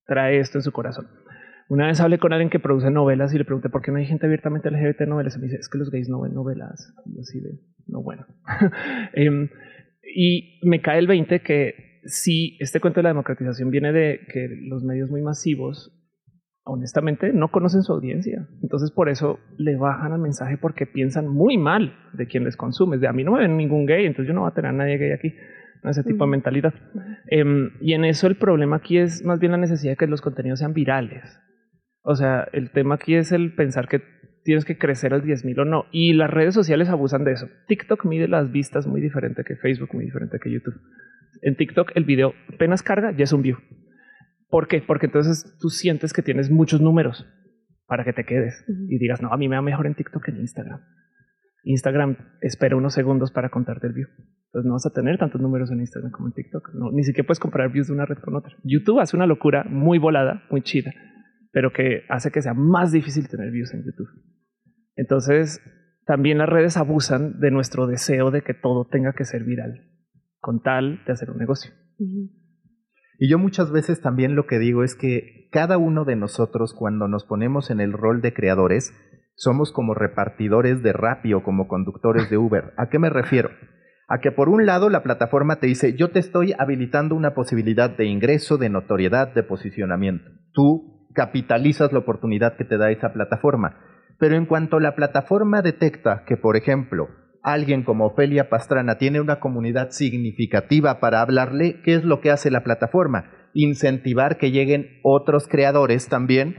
trae 0.06 0.38
esto 0.38 0.58
en 0.58 0.62
su 0.62 0.72
corazón. 0.72 1.06
Una 1.70 1.86
vez 1.86 2.00
hablé 2.00 2.18
con 2.18 2.32
alguien 2.32 2.50
que 2.50 2.58
produce 2.58 2.90
novelas 2.90 3.32
y 3.34 3.38
le 3.38 3.44
pregunté 3.44 3.68
por 3.68 3.82
qué 3.82 3.90
no 3.90 3.98
hay 3.98 4.06
gente 4.06 4.26
abiertamente 4.26 4.70
LGBT 4.70 5.02
en 5.02 5.10
novelas. 5.10 5.36
Y 5.36 5.38
me 5.38 5.46
dice, 5.46 5.58
es 5.58 5.68
que 5.68 5.78
los 5.78 5.90
gays 5.90 6.08
no 6.08 6.20
ven 6.20 6.34
novelas. 6.34 6.94
Y 7.06 7.20
así 7.20 7.40
de, 7.40 7.50
no, 7.86 8.02
bueno. 8.02 8.26
Em, 9.12 9.48
y 10.02 10.60
me 10.66 10.80
cae 10.80 10.98
el 10.98 11.06
20 11.06 11.40
que 11.40 11.87
si 12.04 12.56
este 12.60 12.80
cuento 12.80 12.98
de 12.98 13.04
la 13.04 13.10
democratización 13.10 13.70
viene 13.70 13.92
de 13.92 14.20
que 14.32 14.48
los 14.68 14.84
medios 14.84 15.10
muy 15.10 15.22
masivos, 15.22 15.94
honestamente, 16.64 17.32
no 17.32 17.50
conocen 17.50 17.82
su 17.82 17.92
audiencia. 17.92 18.46
Entonces, 18.62 18.90
por 18.90 19.08
eso 19.08 19.38
le 19.56 19.76
bajan 19.76 20.12
al 20.12 20.20
mensaje 20.20 20.58
porque 20.58 20.86
piensan 20.86 21.28
muy 21.28 21.56
mal 21.56 21.94
de 22.12 22.26
quien 22.26 22.44
les 22.44 22.56
consume. 22.56 22.98
De 22.98 23.08
a 23.08 23.12
mí 23.12 23.24
no 23.24 23.32
me 23.32 23.40
ven 23.40 23.56
ningún 23.56 23.86
gay, 23.86 24.04
entonces 24.06 24.28
yo 24.28 24.34
no 24.34 24.42
voy 24.42 24.50
a 24.50 24.54
tener 24.54 24.70
a 24.70 24.74
nadie 24.74 24.98
gay 24.98 25.12
aquí. 25.12 25.34
¿no? 25.82 25.90
Ese 25.90 26.02
tipo 26.02 26.24
de 26.24 26.30
mentalidad. 26.30 26.74
Em, 27.26 27.70
y 27.80 27.94
en 27.94 28.04
eso 28.04 28.26
el 28.26 28.36
problema 28.36 28.76
aquí 28.76 28.98
es 28.98 29.24
más 29.24 29.40
bien 29.40 29.52
la 29.52 29.58
necesidad 29.58 29.92
de 29.92 29.96
que 29.96 30.06
los 30.06 30.20
contenidos 30.20 30.58
sean 30.58 30.74
virales. 30.74 31.38
O 32.02 32.14
sea, 32.14 32.48
el 32.52 32.70
tema 32.70 32.96
aquí 32.96 33.14
es 33.14 33.32
el 33.32 33.54
pensar 33.54 33.88
que 33.88 34.02
tienes 34.44 34.64
que 34.64 34.78
crecer 34.78 35.12
al 35.12 35.22
10.000 35.22 35.60
o 35.60 35.64
no. 35.64 35.84
Y 35.92 36.14
las 36.14 36.30
redes 36.30 36.54
sociales 36.54 36.88
abusan 36.88 37.24
de 37.24 37.32
eso. 37.32 37.48
TikTok 37.66 38.04
mide 38.06 38.28
las 38.28 38.50
vistas 38.50 38.86
muy 38.86 39.00
diferente 39.00 39.44
que 39.44 39.56
Facebook, 39.56 39.90
muy 39.92 40.06
diferente 40.06 40.38
que 40.40 40.50
YouTube. 40.50 40.74
En 41.42 41.56
TikTok 41.56 41.92
el 41.94 42.04
video 42.04 42.34
apenas 42.52 42.82
carga, 42.82 43.12
ya 43.12 43.24
es 43.24 43.32
un 43.32 43.42
view. 43.42 43.58
¿Por 44.48 44.68
qué? 44.68 44.82
Porque 44.86 45.06
entonces 45.06 45.56
tú 45.60 45.68
sientes 45.68 46.12
que 46.12 46.22
tienes 46.22 46.50
muchos 46.50 46.80
números 46.80 47.26
para 47.86 48.04
que 48.04 48.12
te 48.12 48.24
quedes 48.24 48.64
y 48.88 48.98
digas, 48.98 49.22
no, 49.22 49.32
a 49.32 49.36
mí 49.36 49.48
me 49.48 49.56
va 49.56 49.62
mejor 49.62 49.86
en 49.86 49.94
TikTok 49.94 50.24
que 50.24 50.30
en 50.30 50.38
Instagram. 50.38 50.80
Instagram 51.64 52.16
espera 52.40 52.76
unos 52.76 52.94
segundos 52.94 53.30
para 53.30 53.50
contarte 53.50 53.86
el 53.86 53.92
view. 53.92 54.08
Entonces 54.46 54.66
no 54.66 54.72
vas 54.72 54.86
a 54.86 54.92
tener 54.92 55.18
tantos 55.18 55.40
números 55.40 55.70
en 55.70 55.80
Instagram 55.80 56.10
como 56.10 56.28
en 56.28 56.32
TikTok. 56.32 56.70
No, 56.74 56.90
ni 56.90 57.04
siquiera 57.04 57.26
puedes 57.26 57.38
comparar 57.38 57.70
views 57.70 57.88
de 57.88 57.92
una 57.92 58.06
red 58.06 58.18
con 58.18 58.36
otra. 58.36 58.56
YouTube 58.64 59.00
hace 59.00 59.16
una 59.16 59.26
locura 59.26 59.64
muy 59.64 59.98
volada, 59.98 60.44
muy 60.50 60.62
chida, 60.62 60.92
pero 61.52 61.72
que 61.72 62.04
hace 62.08 62.30
que 62.30 62.40
sea 62.40 62.54
más 62.54 62.92
difícil 62.92 63.28
tener 63.28 63.50
views 63.50 63.74
en 63.74 63.84
YouTube. 63.84 64.08
Entonces, 64.96 65.60
también 66.06 66.38
las 66.38 66.48
redes 66.48 66.78
abusan 66.78 67.38
de 67.38 67.50
nuestro 67.50 67.86
deseo 67.86 68.30
de 68.30 68.40
que 68.40 68.54
todo 68.54 68.86
tenga 68.86 69.12
que 69.12 69.24
ser 69.24 69.44
viral, 69.44 69.84
con 70.40 70.62
tal 70.62 71.02
de 71.06 71.12
hacer 71.12 71.30
un 71.30 71.38
negocio. 71.38 71.72
Y 73.18 73.28
yo 73.28 73.38
muchas 73.38 73.72
veces 73.72 74.00
también 74.00 74.36
lo 74.36 74.46
que 74.46 74.58
digo 74.58 74.84
es 74.84 74.94
que 74.94 75.48
cada 75.50 75.78
uno 75.78 76.04
de 76.04 76.16
nosotros 76.16 76.74
cuando 76.74 77.08
nos 77.08 77.24
ponemos 77.24 77.70
en 77.70 77.80
el 77.80 77.92
rol 77.92 78.20
de 78.20 78.32
creadores, 78.32 78.94
somos 79.34 79.72
como 79.72 79.94
repartidores 79.94 80.82
de 80.82 80.92
Rappi 80.92 81.32
o 81.32 81.42
como 81.42 81.68
conductores 81.68 82.28
de 82.30 82.38
Uber. 82.38 82.74
¿A 82.76 82.88
qué 82.88 82.98
me 82.98 83.10
refiero? 83.10 83.50
A 84.08 84.20
que 84.20 84.32
por 84.32 84.48
un 84.48 84.66
lado 84.66 84.88
la 84.88 85.02
plataforma 85.02 85.56
te 85.56 85.66
dice, 85.66 85.94
yo 85.96 86.10
te 86.10 86.18
estoy 86.18 86.54
habilitando 86.58 87.14
una 87.14 87.34
posibilidad 87.34 87.90
de 87.90 88.06
ingreso, 88.06 88.56
de 88.56 88.68
notoriedad, 88.68 89.34
de 89.34 89.42
posicionamiento. 89.42 90.30
Tú 90.52 91.08
capitalizas 91.14 91.92
la 91.92 92.00
oportunidad 92.00 92.56
que 92.56 92.64
te 92.64 92.78
da 92.78 92.90
esa 92.90 93.12
plataforma. 93.12 93.78
Pero 94.18 94.36
en 94.36 94.46
cuanto 94.46 94.80
la 94.80 94.94
plataforma 94.94 95.62
detecta 95.62 96.24
que, 96.26 96.36
por 96.36 96.56
ejemplo, 96.56 97.08
alguien 97.42 97.82
como 97.82 98.06
Ofelia 98.06 98.48
Pastrana 98.48 98.98
tiene 98.98 99.20
una 99.20 99.40
comunidad 99.40 99.90
significativa 99.90 101.00
para 101.00 101.20
hablarle, 101.20 101.80
¿qué 101.82 101.94
es 101.94 102.04
lo 102.04 102.20
que 102.20 102.30
hace 102.30 102.50
la 102.50 102.64
plataforma? 102.64 103.30
Incentivar 103.54 104.38
que 104.38 104.50
lleguen 104.50 105.00
otros 105.02 105.48
creadores 105.48 106.08
también 106.08 106.56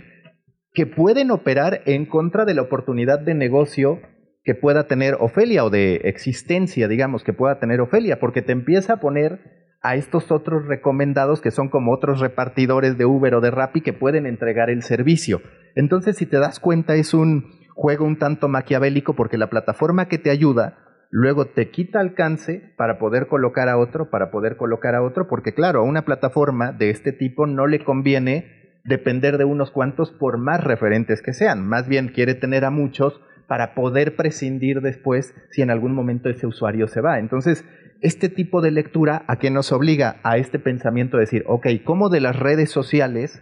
que 0.74 0.86
pueden 0.86 1.32
operar 1.32 1.82
en 1.86 2.06
contra 2.06 2.46
de 2.46 2.54
la 2.54 2.62
oportunidad 2.62 3.20
de 3.20 3.34
negocio 3.34 4.00
que 4.44 4.56
pueda 4.56 4.88
tener 4.88 5.16
Ofelia 5.20 5.66
o 5.66 5.70
de 5.70 5.96
existencia, 6.06 6.88
digamos, 6.88 7.24
que 7.24 7.34
pueda 7.34 7.60
tener 7.60 7.82
Ofelia, 7.82 8.20
porque 8.20 8.42
te 8.42 8.52
empieza 8.52 8.94
a 8.94 9.00
poner 9.00 9.40
a 9.82 9.96
estos 9.96 10.32
otros 10.32 10.66
recomendados 10.68 11.42
que 11.42 11.52
son 11.52 11.70
como 11.70 11.94
otros 11.94 12.20
repartidores 12.20 12.98
de 12.98 13.06
Uber 13.06 13.36
o 13.36 13.42
de 13.42 13.52
Rappi 13.52 13.82
que 13.82 13.94
pueden 13.94 14.26
entregar 14.26 14.70
el 14.70 14.84
servicio. 14.84 15.42
Entonces, 15.76 16.18
si 16.18 16.26
te 16.26 16.38
das 16.38 16.60
cuenta, 16.60 16.96
es 16.96 17.14
un 17.14 17.59
juego 17.80 18.04
un 18.04 18.18
tanto 18.18 18.50
maquiavélico 18.50 19.14
porque 19.16 19.38
la 19.38 19.50
plataforma 19.50 20.10
que 20.10 20.18
te 20.18 20.32
ayuda 20.32 20.80
luego 21.10 21.46
te 21.46 21.70
quita 21.70 22.02
alcance 22.02 22.74
para 22.76 23.00
poder 23.00 23.28
colocar 23.28 23.70
a 23.70 23.78
otro, 23.78 24.10
para 24.10 24.32
poder 24.32 24.58
colocar 24.58 24.96
a 24.96 25.02
otro, 25.02 25.30
porque 25.30 25.54
claro, 25.54 25.80
a 25.80 25.84
una 25.84 26.04
plataforma 26.04 26.74
de 26.74 26.90
este 26.90 27.14
tipo 27.14 27.48
no 27.48 27.68
le 27.68 27.80
conviene 27.86 28.82
depender 28.84 29.38
de 29.38 29.46
unos 29.46 29.72
cuantos 29.72 30.12
por 30.12 30.38
más 30.38 30.62
referentes 30.62 31.22
que 31.22 31.32
sean, 31.32 31.66
más 31.66 31.88
bien 31.88 32.10
quiere 32.10 32.36
tener 32.36 32.66
a 32.66 32.70
muchos 32.70 33.22
para 33.48 33.74
poder 33.76 34.18
prescindir 34.18 34.82
después 34.82 35.34
si 35.50 35.62
en 35.62 35.72
algún 35.72 35.94
momento 35.96 36.30
ese 36.30 36.48
usuario 36.48 36.90
se 36.90 37.00
va. 37.00 37.18
Entonces, 37.18 37.64
este 38.02 38.28
tipo 38.28 38.60
de 38.60 38.72
lectura 38.72 39.24
a 39.28 39.38
qué 39.38 39.52
nos 39.52 39.72
obliga 39.72 40.18
a 40.24 40.36
este 40.36 40.60
pensamiento 40.60 41.16
de 41.16 41.22
decir, 41.22 41.46
ok, 41.48 41.68
¿cómo 41.86 42.10
de 42.10 42.20
las 42.20 42.38
redes 42.38 42.72
sociales 42.72 43.42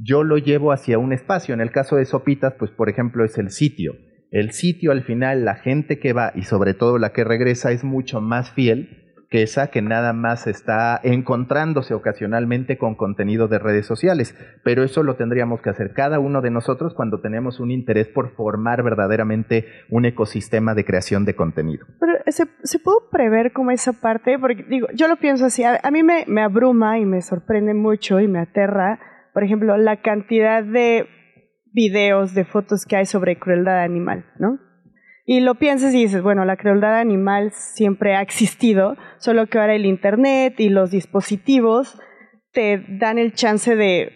yo 0.00 0.24
lo 0.24 0.38
llevo 0.38 0.72
hacia 0.72 0.98
un 0.98 1.12
espacio? 1.12 1.54
En 1.54 1.60
el 1.60 1.70
caso 1.70 1.96
de 1.96 2.04
Sopitas, 2.04 2.54
pues 2.58 2.70
por 2.70 2.88
ejemplo 2.88 3.24
es 3.24 3.38
el 3.38 3.50
sitio. 3.50 3.96
El 4.30 4.52
sitio 4.52 4.92
al 4.92 5.02
final, 5.02 5.44
la 5.44 5.54
gente 5.54 5.98
que 5.98 6.12
va 6.12 6.32
y 6.34 6.42
sobre 6.42 6.74
todo 6.74 6.98
la 6.98 7.12
que 7.12 7.24
regresa 7.24 7.72
es 7.72 7.82
mucho 7.82 8.20
más 8.20 8.50
fiel 8.50 9.04
que 9.30 9.42
esa 9.42 9.66
que 9.66 9.82
nada 9.82 10.12
más 10.14 10.46
está 10.46 10.98
encontrándose 11.02 11.92
ocasionalmente 11.92 12.78
con 12.78 12.94
contenido 12.94 13.46
de 13.46 13.58
redes 13.58 13.86
sociales. 13.86 14.34
Pero 14.64 14.82
eso 14.82 15.02
lo 15.02 15.16
tendríamos 15.16 15.60
que 15.60 15.70
hacer 15.70 15.92
cada 15.92 16.18
uno 16.18 16.40
de 16.40 16.50
nosotros 16.50 16.94
cuando 16.94 17.20
tenemos 17.20 17.60
un 17.60 17.70
interés 17.70 18.08
por 18.08 18.30
formar 18.34 18.82
verdaderamente 18.82 19.66
un 19.90 20.06
ecosistema 20.06 20.74
de 20.74 20.84
creación 20.84 21.24
de 21.24 21.34
contenido. 21.34 21.86
Pero 22.00 22.14
¿se, 22.28 22.78
puede 22.78 22.98
prever 23.10 23.52
como 23.52 23.70
esa 23.70 23.92
parte? 23.92 24.38
Porque 24.38 24.64
digo, 24.68 24.88
yo 24.94 25.08
lo 25.08 25.16
pienso 25.16 25.46
así, 25.46 25.62
a, 25.62 25.90
mí 25.90 26.02
me 26.02 26.42
abruma 26.42 26.98
y 26.98 27.04
me 27.04 27.20
sorprende 27.20 27.74
mucho 27.74 28.20
y 28.20 28.28
me 28.28 28.40
aterra, 28.40 28.98
por 29.32 29.44
ejemplo, 29.44 29.76
la 29.76 30.00
cantidad 30.00 30.62
de 30.64 31.06
videos, 31.72 32.34
de 32.34 32.44
fotos 32.44 32.84
que 32.86 32.96
hay 32.96 33.06
sobre 33.06 33.38
crueldad 33.38 33.82
animal, 33.82 34.24
¿no? 34.38 34.58
Y 35.24 35.40
lo 35.40 35.56
piensas 35.56 35.94
y 35.94 36.02
dices, 36.02 36.22
bueno, 36.22 36.46
la 36.46 36.56
crueldad 36.56 36.98
animal 36.98 37.52
siempre 37.52 38.16
ha 38.16 38.22
existido, 38.22 38.96
solo 39.18 39.46
que 39.46 39.58
ahora 39.58 39.74
el 39.74 39.84
Internet 39.84 40.54
y 40.58 40.70
los 40.70 40.90
dispositivos 40.90 42.00
te 42.52 42.82
dan 42.98 43.18
el 43.18 43.34
chance 43.34 43.76
de 43.76 44.12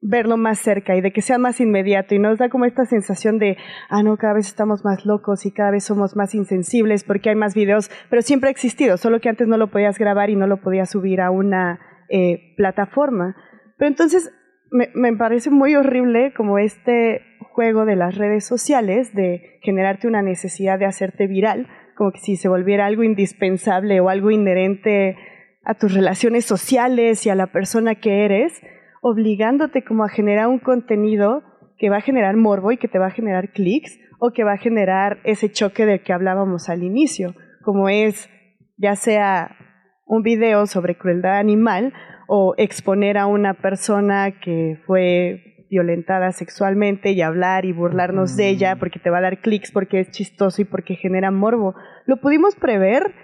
verlo 0.00 0.36
más 0.36 0.58
cerca 0.58 0.96
y 0.96 1.00
de 1.00 1.12
que 1.12 1.22
sea 1.22 1.38
más 1.38 1.60
inmediato 1.60 2.14
y 2.14 2.18
nos 2.18 2.38
da 2.38 2.50
como 2.50 2.66
esta 2.66 2.84
sensación 2.84 3.38
de, 3.38 3.56
ah, 3.88 4.02
no, 4.02 4.16
cada 4.16 4.34
vez 4.34 4.46
estamos 4.46 4.84
más 4.84 5.06
locos 5.06 5.46
y 5.46 5.52
cada 5.52 5.70
vez 5.70 5.84
somos 5.84 6.14
más 6.14 6.34
insensibles 6.34 7.04
porque 7.04 7.30
hay 7.30 7.36
más 7.36 7.54
videos, 7.54 7.90
pero 8.10 8.22
siempre 8.22 8.48
ha 8.48 8.50
existido, 8.50 8.96
solo 8.96 9.20
que 9.20 9.30
antes 9.30 9.48
no 9.48 9.56
lo 9.56 9.70
podías 9.70 9.98
grabar 9.98 10.30
y 10.30 10.36
no 10.36 10.46
lo 10.46 10.62
podías 10.62 10.90
subir 10.90 11.20
a 11.20 11.30
una 11.30 11.78
eh, 12.10 12.54
plataforma. 12.56 13.34
Pero 13.78 13.88
entonces 13.88 14.30
me, 14.74 15.16
parece 15.16 15.50
muy 15.50 15.76
horrible 15.76 16.32
como 16.36 16.58
este 16.58 17.22
juego 17.52 17.84
de 17.84 17.94
las 17.94 18.16
redes 18.16 18.44
sociales 18.44 19.14
de 19.14 19.58
generarte 19.62 20.08
una 20.08 20.20
necesidad 20.20 20.80
de 20.80 20.86
hacerte 20.86 21.28
viral, 21.28 21.68
como 21.96 22.10
que 22.10 22.18
si 22.18 22.36
se 22.36 22.48
volviera 22.48 22.86
algo 22.86 23.04
indispensable 23.04 24.00
o 24.00 24.08
algo 24.08 24.32
inherente 24.32 25.16
a 25.64 25.74
tus 25.74 25.94
relaciones 25.94 26.44
sociales 26.44 27.24
y 27.24 27.30
a 27.30 27.36
la 27.36 27.46
persona 27.46 27.94
que 27.94 28.24
eres, 28.24 28.60
obligándote 29.00 29.84
como 29.84 30.02
a 30.02 30.08
generar 30.08 30.48
un 30.48 30.58
contenido 30.58 31.44
que 31.78 31.88
va 31.88 31.98
a 31.98 32.02
generar 32.02 32.36
morbo 32.36 32.72
y 32.72 32.76
que 32.76 32.88
te 32.88 32.98
va 32.98 33.06
a 33.06 33.12
generar 33.12 33.52
clics 33.52 33.96
o 34.18 34.32
que 34.32 34.42
va 34.42 34.54
a 34.54 34.58
generar 34.58 35.20
ese 35.22 35.52
choque 35.52 35.86
del 35.86 36.02
que 36.02 36.12
hablábamos 36.12 36.68
al 36.68 36.82
inicio, 36.82 37.36
como 37.62 37.88
es 37.88 38.28
ya 38.76 38.96
sea 38.96 39.56
un 40.04 40.22
video 40.22 40.66
sobre 40.66 40.98
crueldad 40.98 41.38
animal 41.38 41.92
o 42.26 42.54
exponer 42.56 43.18
a 43.18 43.26
una 43.26 43.54
persona 43.54 44.40
que 44.40 44.78
fue 44.86 45.66
violentada 45.70 46.30
sexualmente 46.32 47.12
y 47.12 47.22
hablar 47.22 47.64
y 47.64 47.72
burlarnos 47.72 48.36
de 48.36 48.48
ella 48.48 48.76
porque 48.76 49.00
te 49.00 49.10
va 49.10 49.18
a 49.18 49.22
dar 49.22 49.40
clics, 49.40 49.72
porque 49.72 50.00
es 50.00 50.10
chistoso 50.10 50.62
y 50.62 50.64
porque 50.64 50.94
genera 50.94 51.30
morbo. 51.30 51.74
Lo 52.06 52.20
pudimos 52.20 52.54
prever 52.54 53.14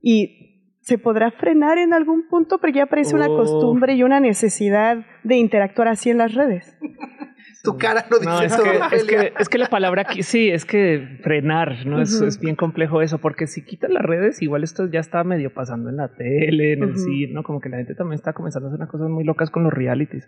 y 0.00 0.57
se 0.88 0.96
podrá 0.96 1.30
frenar 1.30 1.76
en 1.76 1.92
algún 1.92 2.26
punto 2.28 2.56
porque 2.58 2.78
ya 2.78 2.86
parece 2.86 3.14
una 3.14 3.28
Oh. 3.28 3.36
costumbre 3.36 3.92
y 3.94 4.02
una 4.02 4.20
necesidad 4.20 5.04
de 5.22 5.36
interactuar 5.36 5.88
así 5.88 6.08
en 6.08 6.16
las 6.16 6.32
redes. 6.32 6.74
Tu 7.62 7.76
cara 7.76 8.06
no 8.10 8.18
dice 8.18 8.30
No, 8.30 8.40
es 8.40 8.56
todo, 8.56 8.64
que, 8.64 8.96
es, 8.96 9.04
que, 9.04 9.32
es 9.38 9.48
que 9.48 9.58
la 9.58 9.66
palabra 9.68 10.02
aquí, 10.02 10.22
sí, 10.22 10.48
es 10.48 10.64
que 10.64 11.18
frenar, 11.22 11.84
¿no? 11.84 12.00
Es, 12.00 12.40
bien 12.40 12.54
complejo 12.54 13.02
eso, 13.02 13.18
porque 13.18 13.46
si 13.46 13.64
quitas 13.64 13.90
las 13.90 14.02
redes, 14.02 14.40
igual 14.40 14.62
esto 14.62 14.86
ya 14.86 15.00
está 15.00 15.24
medio 15.24 15.52
pasando 15.52 15.90
en 15.90 15.96
la 15.96 16.14
tele, 16.14 16.74
en 16.74 16.84
el 16.84 16.96
cine, 16.96 17.32
¿no? 17.34 17.42
Como 17.42 17.60
que 17.60 17.68
la 17.68 17.78
gente 17.78 17.94
también 17.94 18.14
está 18.14 18.32
comenzando 18.32 18.68
a 18.68 18.70
hacer 18.70 18.78
unas 18.78 18.88
cosas 18.88 19.10
muy 19.10 19.24
locas 19.24 19.50
con 19.50 19.64
los 19.64 19.72
realities. 19.72 20.26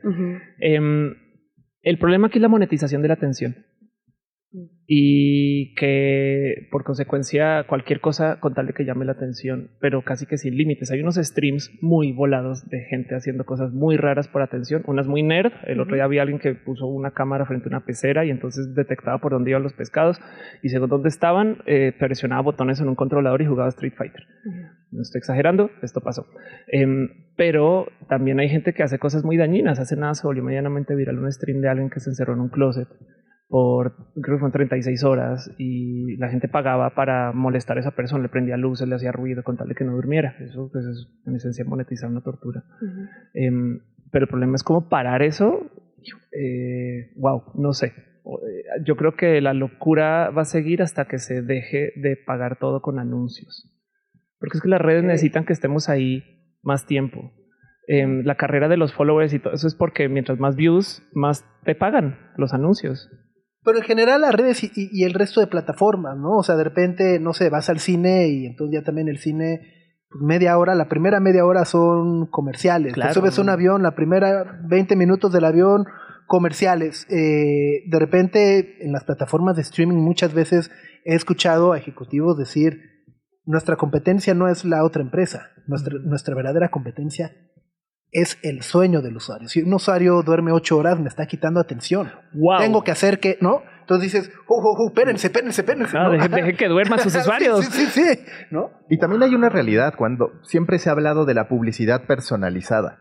Em, 0.59 1.15
el 1.83 1.99
problema 1.99 2.27
aquí 2.27 2.39
es 2.39 2.43
la 2.43 2.49
monetización 2.49 3.01
de 3.01 3.09
la 3.09 3.15
atención. 3.15 3.55
Y 4.87 5.75
que 5.77 6.67
por 6.73 6.83
consecuencia 6.83 7.65
cualquier 7.69 8.01
cosa 8.01 8.41
con 8.41 8.55
tal 8.55 8.67
de 8.67 8.73
que 8.73 8.85
llame 8.85 9.05
la 9.05 9.13
atención, 9.13 9.71
pero 9.81 10.03
casi 10.03 10.27
que 10.27 10.39
sin 10.39 10.57
límites. 10.57 10.91
Hay 10.91 11.01
unos 11.01 11.15
streams 11.15 11.71
muy 11.81 12.13
volados 12.13 12.69
de 12.69 12.81
gente 12.91 13.15
haciendo 13.15 13.45
cosas 13.45 13.73
muy 13.73 13.97
raras 13.97 14.27
por 14.27 14.43
atención. 14.43 14.83
Unas 14.87 15.07
muy 15.07 15.23
nerd. 15.23 15.53
El 15.67 15.81
otro 15.81 15.95
día 15.95 16.05
había 16.05 16.23
alguien 16.23 16.41
que 16.41 16.55
puso 16.55 16.87
una 16.87 17.13
cámara 17.13 17.47
frente 17.47 17.67
a 17.67 17.69
una 17.69 17.85
pecera 17.85 18.25
y 18.25 18.31
entonces 18.31 18.75
detectaba 18.75 19.19
por 19.19 19.31
dónde 19.31 19.51
iban 19.51 19.63
los 19.63 19.75
pescados 19.75 20.21
y 20.63 20.71
según 20.71 20.89
dónde 20.89 21.09
estaban, 21.09 21.59
eh, 21.67 21.93
presionaba 21.97 22.43
botones 22.43 22.81
en 22.81 22.89
un 22.89 22.97
controlador 22.97 23.43
y 23.43 23.47
jugaba 23.47 23.69
Street 23.69 23.95
Fighter. 23.97 24.25
No 24.91 25.03
estoy 25.03 25.21
exagerando, 25.21 25.71
esto 25.83 26.01
pasó. 26.01 26.27
Em, 26.67 27.09
pero 27.37 27.87
también 28.09 28.41
hay 28.41 28.49
gente 28.49 28.73
que 28.75 28.83
hace 28.83 28.99
cosas 28.99 29.25
muy 29.25 29.37
dañinas. 29.37 29.79
Hace 29.79 29.95
nada 29.95 30.15
se 30.15 30.27
volvió 30.27 30.43
medianamente 30.43 30.97
viral 30.97 31.21
un 31.21 31.31
stream 31.31 31.61
de 31.61 31.69
alguien 31.69 31.91
que 31.91 32.01
se 32.01 32.11
encerró 32.11 32.35
en 32.35 32.41
un 32.41 32.49
closet 32.49 32.89
por, 33.51 33.97
creo 34.15 34.37
que 34.37 34.41
fueron 34.41 34.53
36 34.53 35.03
horas 35.03 35.53
y 35.59 36.17
la 36.19 36.29
gente 36.29 36.47
pagaba 36.47 36.95
para 36.95 37.33
molestar 37.33 37.77
a 37.77 37.81
esa 37.81 37.91
persona, 37.91 38.23
le 38.23 38.29
prendía 38.29 38.57
luces, 38.57 38.89
le 38.89 38.95
hacía 38.95 39.11
ruido 39.11 39.43
con 39.43 39.57
tal 39.57 39.69
de 39.69 39.75
que 39.75 39.83
no 39.83 39.97
durmiera. 39.97 40.37
Eso 40.39 40.71
pues, 40.71 40.87
es 40.87 41.09
en 41.27 41.35
esencia 41.35 41.65
monetizar 41.65 42.09
una 42.09 42.23
tortura. 42.23 42.63
Em, 43.35 43.81
pero 44.13 44.27
el 44.27 44.29
problema 44.29 44.55
es 44.55 44.63
cómo 44.63 44.89
parar 44.89 45.23
eso. 45.23 45.69
Eh, 46.31 47.11
wow, 47.17 47.43
no 47.57 47.73
sé. 47.73 47.87
Eh, 47.87 48.85
Yo 48.87 48.95
creo 48.95 49.17
que 49.17 49.41
la 49.41 49.53
locura 49.53 50.31
va 50.31 50.43
a 50.43 50.45
seguir 50.45 50.81
hasta 50.81 51.07
que 51.07 51.19
se 51.19 51.43
deje 51.43 51.93
de 51.97 52.17
pagar 52.17 52.57
todo 52.57 52.81
con 52.81 53.01
anuncios. 53.01 53.69
Porque 54.39 54.59
es 54.59 54.63
que 54.63 54.69
las 54.69 54.81
redes 54.81 55.03
necesitan 55.03 55.45
que 55.45 55.53
estemos 55.53 55.89
ahí 55.89 56.23
más 56.63 56.87
tiempo. 56.87 57.33
Em, 57.89 58.23
la 58.25 58.37
carrera 58.37 58.69
de 58.69 58.77
los 58.77 58.95
followers 58.95 59.35
y 59.35 59.41
todo 59.41 59.55
eso 59.55 59.67
es 59.67 59.75
porque 59.75 60.09
mientras 60.09 60.39
más 60.39 60.55
views, 60.55 61.03
más 61.15 61.45
te 61.65 61.75
pagan 61.75 62.17
los 62.37 62.55
anuncios. 62.55 63.11
Pero 63.65 63.79
en 63.79 63.85
general 63.85 64.23
las 64.23 64.35
redes 64.35 64.65
y, 64.65 64.67
y- 64.75 64.89
y 64.93 65.05
el 65.05 65.13
resto 65.15 65.41
de 65.41 65.47
plataformas, 65.47 66.17
¿no? 66.17 66.39
O 66.39 66.43
sea, 66.43 66.57
de 66.57 66.65
repente, 66.65 67.19
no 67.21 67.33
sé, 67.35 67.51
vas 67.51 67.69
al 67.69 67.79
cine 67.79 68.29
y 68.29 68.47
entonces 68.47 68.81
ya 68.81 68.85
también 68.85 69.09
el 69.09 69.19
cine, 69.19 69.61
pues 70.09 70.23
media 70.23 70.57
hora, 70.59 70.75
la 70.75 70.89
primera 70.89 71.21
media 71.21 71.45
hora 71.45 71.65
son 71.65 72.27
comerciales. 72.27 72.95
Claro. 72.95 73.13
Te 73.13 73.21
subes 73.21 73.39
a 73.39 73.43
un 73.43 73.51
avión, 73.51 73.83
la 73.83 73.95
primera 73.95 74.61
20 74.67 74.97
minutos 74.97 75.33
del 75.33 75.45
avión, 75.45 75.85
comerciales. 76.27 77.07
Eh, 77.11 77.83
de 77.89 77.99
repente, 77.99 78.85
en 78.85 78.93
las 78.93 79.05
plataformas 79.05 79.57
de 79.57 79.63
streaming 79.63 79.97
muchas 79.97 80.33
veces 80.33 80.71
he 81.05 81.15
escuchado 81.15 81.73
a 81.73 81.79
ejecutivos 81.79 82.39
decir, 82.39 82.81
nuestra 83.45 83.77
competencia 83.77 84.33
no 84.35 84.49
es 84.49 84.65
la 84.65 84.85
otra 84.85 85.03
empresa, 85.03 85.49
nuestra, 85.67 85.95
nuestra 86.05 86.35
verdadera 86.37 86.71
competencia 86.71 87.33
es 88.13 88.39
el 88.43 88.63
sueño 88.63 89.03
del 89.03 89.17
usuario. 89.17 89.49
Si 89.49 89.63
un 89.63 89.73
usuario 89.73 90.23
duerme 90.23 90.53
ocho 90.53 90.77
horas, 90.79 90.99
me 90.99 91.09
está 91.09 91.27
quitando 91.27 91.61
atención. 91.61 92.11
Wow. 92.35 92.59
Tengo 92.59 92.83
que 92.85 92.91
hacer 92.91 93.21
que, 93.21 93.39
¿no? 93.41 93.63
Entonces 93.81 94.13
dices, 94.13 94.33
oh, 94.47 94.55
oh, 94.63 94.85
oh, 94.85 94.89
espérense, 94.89 95.27
espérense, 95.29 95.61
espérense. 95.63 95.97
Ah, 95.99 96.05
¿no? 96.09 96.13
deje- 96.13 96.57
que 96.57 96.69
duerman 96.69 96.99
sus 97.01 97.13
Sí, 97.13 97.19
usuarios. 97.19 97.65
Sí, 97.67 97.87
sí, 97.87 98.03
sí, 98.15 98.21
¿no? 98.51 98.71
Y 98.89 98.99
también 98.99 99.23
hay 99.23 99.35
una 99.35 99.49
realidad 99.49 99.95
cuando 99.97 100.31
siempre 100.43 100.79
se 100.79 100.89
ha 100.89 100.93
hablado 100.93 101.25
de 101.25 101.35
la 101.35 101.49
publicidad 101.49 102.07
personalizada. 102.07 103.01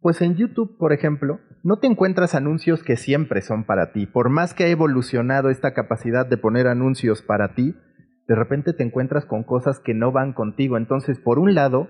Pues 0.00 0.20
en 0.20 0.36
YouTube, 0.36 0.76
por 0.78 0.92
ejemplo, 0.92 1.40
no 1.64 1.78
te 1.80 1.86
encuentras 1.86 2.34
anuncios 2.34 2.82
que 2.82 2.96
siempre 2.96 3.40
son 3.42 3.64
para 3.64 3.92
ti. 3.92 4.06
Por 4.06 4.28
más 4.30 4.54
que 4.54 4.64
ha 4.64 4.68
evolucionado 4.68 5.50
esta 5.50 5.74
capacidad 5.74 6.24
de 6.26 6.36
poner 6.36 6.68
anuncios 6.68 7.20
para 7.22 7.54
ti, 7.54 7.74
de 8.28 8.34
repente 8.34 8.72
te 8.74 8.84
encuentras 8.84 9.24
con 9.24 9.42
cosas 9.42 9.80
que 9.80 9.94
no 9.94 10.12
van 10.12 10.34
contigo. 10.34 10.76
Entonces, 10.76 11.18
por 11.18 11.38
un 11.38 11.54
lado, 11.54 11.88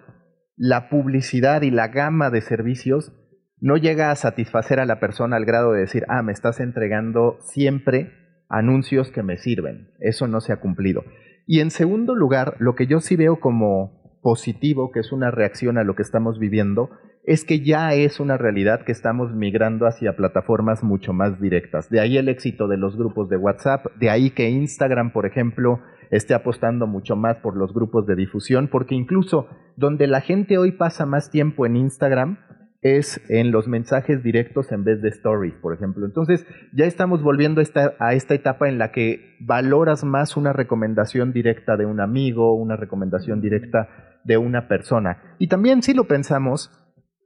la 0.59 0.88
publicidad 0.88 1.62
y 1.62 1.70
la 1.70 1.88
gama 1.88 2.30
de 2.30 2.40
servicios 2.40 3.12
no 3.61 3.76
llega 3.76 4.11
a 4.11 4.16
satisfacer 4.16 4.80
a 4.80 4.86
la 4.86 5.00
persona 5.00 5.36
al 5.36 5.44
grado 5.44 5.72
de 5.72 5.80
decir, 5.80 6.04
ah, 6.09 6.22
me 6.22 6.32
estás 6.32 6.61
entregando 6.61 7.38
siempre 7.40 8.12
anuncios 8.48 9.11
que 9.11 9.22
me 9.22 9.36
sirven. 9.36 9.90
Eso 10.00 10.26
no 10.26 10.40
se 10.40 10.52
ha 10.52 10.61
cumplido. 10.61 11.04
Y 11.46 11.61
en 11.61 11.70
segundo 11.70 12.14
lugar, 12.14 12.56
lo 12.59 12.74
que 12.74 12.86
yo 12.86 13.00
sí 13.00 13.16
veo 13.16 13.40
como 13.40 14.20
positivo, 14.20 14.90
que 14.92 15.00
es 15.00 15.12
una 15.12 15.30
reacción 15.30 15.78
a 15.78 15.84
lo 15.84 15.94
que 15.94 16.02
estamos 16.02 16.38
viviendo, 16.38 16.90
es 17.24 17.44
que 17.44 17.61
ya 17.61 17.92
es 17.94 18.20
una 18.20 18.36
realidad 18.36 18.84
que 18.84 18.92
estamos 18.92 19.34
migrando 19.34 19.86
hacia 19.86 20.16
plataformas 20.16 20.82
mucho 20.82 21.12
más 21.12 21.40
directas. 21.40 21.90
De 21.90 22.00
ahí 22.00 22.16
el 22.16 22.28
éxito 22.28 22.68
de 22.68 22.78
los 22.78 22.96
grupos 22.96 23.28
de 23.28 23.36
WhatsApp, 23.36 23.86
de 23.96 24.11
ahí 24.11 24.30
que 24.30 24.48
Instagram, 24.48 25.12
por 25.12 25.26
ejemplo, 25.26 25.80
esté 26.11 26.34
apostando 26.34 26.86
mucho 26.86 27.16
más 27.16 27.36
por 27.38 27.56
los 27.56 27.72
grupos 27.72 28.06
de 28.06 28.16
difusión, 28.16 28.68
porque 28.68 28.94
incluso 28.94 29.48
donde 29.76 30.06
la 30.06 30.20
gente 30.20 30.59
hoy 30.59 30.72
pasa 30.72 31.06
más 31.06 31.30
tiempo 31.30 31.66
en 31.66 31.76
Instagram 31.76 32.38
es 32.80 33.20
en 33.28 33.50
los 33.50 33.66
mensajes 33.66 34.22
directos 34.22 34.70
en 34.70 34.84
vez 34.84 35.02
de 35.02 35.09
stories, 35.09 35.54
por 35.54 35.74
ejemplo. 35.74 36.06
Entonces 36.06 36.46
ya 36.72 36.84
estamos 36.84 37.22
volviendo 37.22 37.61
a 37.61 37.62
esta, 37.62 37.94
a 37.98 38.14
esta 38.14 38.34
etapa 38.34 38.68
en 38.68 38.78
la 38.78 38.92
que 38.92 39.36
valoras 39.40 40.04
más 40.04 40.36
una 40.36 40.52
recomendación 40.52 41.32
directa 41.32 41.76
de 41.76 41.86
un 41.86 42.00
amigo, 42.00 42.54
una 42.54 42.76
recomendación 42.76 43.40
directa 43.40 43.88
de 44.24 44.38
una 44.38 44.68
persona. 44.68 45.34
Y 45.38 45.48
también 45.48 45.82
si 45.82 45.94
lo 45.94 46.04
pensamos, 46.04 46.70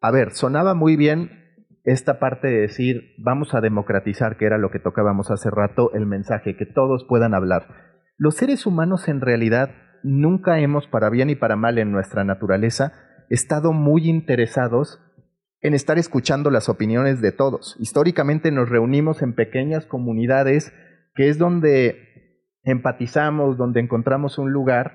a 0.00 0.10
ver, 0.10 0.32
sonaba 0.32 0.74
muy 0.74 0.96
bien 0.96 1.42
esta 1.84 2.18
parte 2.18 2.48
de 2.48 2.60
decir, 2.60 3.14
vamos 3.18 3.54
a 3.54 3.60
democratizar, 3.60 4.36
que 4.36 4.46
era 4.46 4.56
lo 4.56 4.70
que 4.70 4.78
tocábamos 4.78 5.30
hace 5.30 5.50
rato, 5.50 5.92
el 5.94 6.06
mensaje, 6.06 6.56
que 6.56 6.66
todos 6.66 7.04
puedan 7.08 7.34
hablar. 7.34 7.91
Los 8.22 8.36
seres 8.36 8.66
humanos 8.66 9.08
en 9.08 9.20
realidad 9.20 9.70
nunca 10.04 10.60
hemos, 10.60 10.86
para 10.86 11.10
bien 11.10 11.28
y 11.28 11.34
para 11.34 11.56
mal 11.56 11.76
en 11.78 11.90
nuestra 11.90 12.22
naturaleza, 12.22 12.92
estado 13.30 13.72
muy 13.72 14.08
interesados 14.08 15.00
en 15.60 15.74
estar 15.74 15.98
escuchando 15.98 16.48
las 16.48 16.68
opiniones 16.68 17.20
de 17.20 17.32
todos. 17.32 17.76
Históricamente 17.80 18.52
nos 18.52 18.68
reunimos 18.68 19.22
en 19.22 19.34
pequeñas 19.34 19.86
comunidades, 19.86 20.72
que 21.16 21.30
es 21.30 21.36
donde 21.36 21.96
empatizamos, 22.62 23.58
donde 23.58 23.80
encontramos 23.80 24.38
un 24.38 24.52
lugar, 24.52 24.92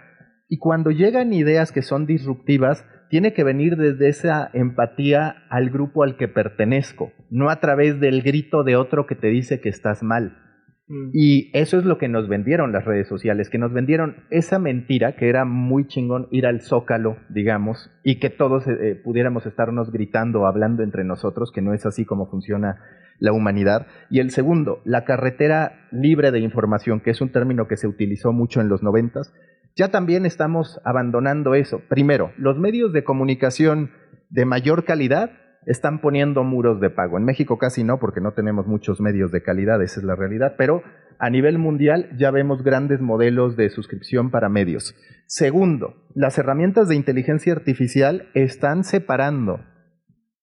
y 0.47 0.57
cuando 0.57 0.91
llegan 0.91 1.33
ideas 1.33 1.73
que 1.73 1.81
son 1.81 2.05
disruptivas, 2.05 2.85
tiene 3.09 3.33
que 3.33 3.43
venir 3.43 3.75
desde 3.75 4.07
esa 4.07 4.49
empatía 4.53 5.35
al 5.49 5.69
grupo 5.69 6.03
al 6.03 6.15
que 6.15 6.29
pertenezco, 6.29 7.11
no 7.29 7.49
a 7.49 7.59
través 7.59 7.99
del 7.99 8.21
grito 8.21 8.63
de 8.63 8.77
otro 8.77 9.05
que 9.05 9.15
te 9.15 9.27
dice 9.27 9.59
que 9.59 9.67
estás 9.67 10.01
mal. 10.01 10.46
Mm. 10.87 11.09
Y 11.13 11.51
eso 11.53 11.77
es 11.77 11.85
lo 11.85 11.97
que 11.97 12.07
nos 12.07 12.27
vendieron 12.27 12.71
las 12.71 12.85
redes 12.85 13.07
sociales, 13.07 13.49
que 13.49 13.57
nos 13.57 13.73
vendieron 13.73 14.23
esa 14.29 14.59
mentira 14.59 15.15
que 15.15 15.29
era 15.29 15.45
muy 15.45 15.87
chingón 15.87 16.27
ir 16.31 16.45
al 16.45 16.61
zócalo, 16.61 17.17
digamos, 17.29 17.91
y 18.03 18.19
que 18.19 18.29
todos 18.29 18.67
eh, 18.67 18.99
pudiéramos 19.03 19.45
estarnos 19.45 19.91
gritando, 19.91 20.45
hablando 20.45 20.83
entre 20.83 21.03
nosotros, 21.03 21.51
que 21.51 21.61
no 21.61 21.73
es 21.73 21.85
así 21.85 22.05
como 22.05 22.29
funciona 22.29 22.79
la 23.19 23.33
humanidad. 23.33 23.87
Y 24.09 24.19
el 24.19 24.31
segundo, 24.31 24.81
la 24.85 25.03
carretera 25.03 25.87
libre 25.91 26.31
de 26.31 26.39
información, 26.39 27.01
que 27.01 27.11
es 27.11 27.21
un 27.21 27.31
término 27.31 27.67
que 27.67 27.77
se 27.77 27.87
utilizó 27.87 28.31
mucho 28.31 28.61
en 28.61 28.69
los 28.69 28.83
noventas, 28.83 29.33
ya 29.75 29.89
también 29.89 30.25
estamos 30.25 30.79
abandonando 30.85 31.53
eso. 31.53 31.81
Primero, 31.87 32.31
los 32.37 32.57
medios 32.57 32.93
de 32.93 33.03
comunicación 33.03 33.91
de 34.29 34.45
mayor 34.45 34.85
calidad 34.85 35.31
están 35.67 35.99
poniendo 35.99 36.43
muros 36.43 36.79
de 36.79 36.89
pago. 36.89 37.17
En 37.17 37.25
México 37.25 37.57
casi 37.57 37.83
no, 37.83 37.99
porque 37.99 38.21
no 38.21 38.31
tenemos 38.31 38.65
muchos 38.65 38.99
medios 39.01 39.31
de 39.31 39.43
calidad, 39.43 39.83
esa 39.83 39.99
es 39.99 40.05
la 40.05 40.15
realidad, 40.15 40.55
pero 40.57 40.81
a 41.19 41.29
nivel 41.29 41.59
mundial 41.59 42.09
ya 42.17 42.31
vemos 42.31 42.63
grandes 42.63 43.01
modelos 43.01 43.57
de 43.57 43.69
suscripción 43.69 44.31
para 44.31 44.49
medios. 44.49 44.95
Segundo, 45.27 45.95
las 46.15 46.37
herramientas 46.37 46.87
de 46.87 46.95
inteligencia 46.95 47.53
artificial 47.53 48.29
están 48.33 48.85
separando, 48.85 49.59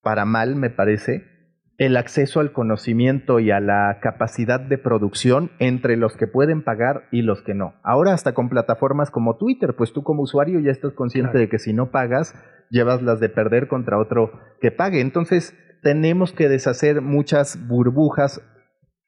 para 0.03 0.27
mal 0.27 0.57
me 0.57 0.69
parece, 0.69 1.34
el 1.77 1.97
acceso 1.97 2.41
al 2.41 2.53
conocimiento 2.53 3.41
y 3.41 3.51
a 3.51 3.59
la 3.61 3.99
capacidad 4.01 4.61
de 4.61 4.79
producción 4.79 5.51
entre 5.59 5.97
los 5.97 6.17
que 6.17 6.27
pueden 6.27 6.63
pagar 6.63 7.05
y 7.11 7.23
los 7.23 7.43
que 7.43 7.55
no. 7.55 7.75
Ahora 7.83 8.13
hasta 8.13 8.33
con 8.33 8.49
plataformas 8.49 9.11
como 9.11 9.37
Twitter, 9.37 9.75
pues 9.77 9.93
tú 9.93 10.03
como 10.05 10.23
usuario 10.23 10.61
ya 10.61 10.71
estás 10.71 10.93
consciente 10.93 11.33
Claro. 11.33 11.41
de 11.41 11.49
que 11.49 11.59
si 11.59 11.73
no 11.73 11.91
pagas, 11.91 12.35
llevas 12.71 13.03
las 13.03 13.19
de 13.19 13.29
perder 13.29 13.67
contra 13.67 13.99
otro 13.99 14.31
que 14.61 14.71
pague. 14.71 15.01
Entonces 15.01 15.59
tenemos 15.83 16.33
que 16.33 16.49
deshacer 16.49 17.01
muchas 17.03 17.59
burbujas 17.67 18.41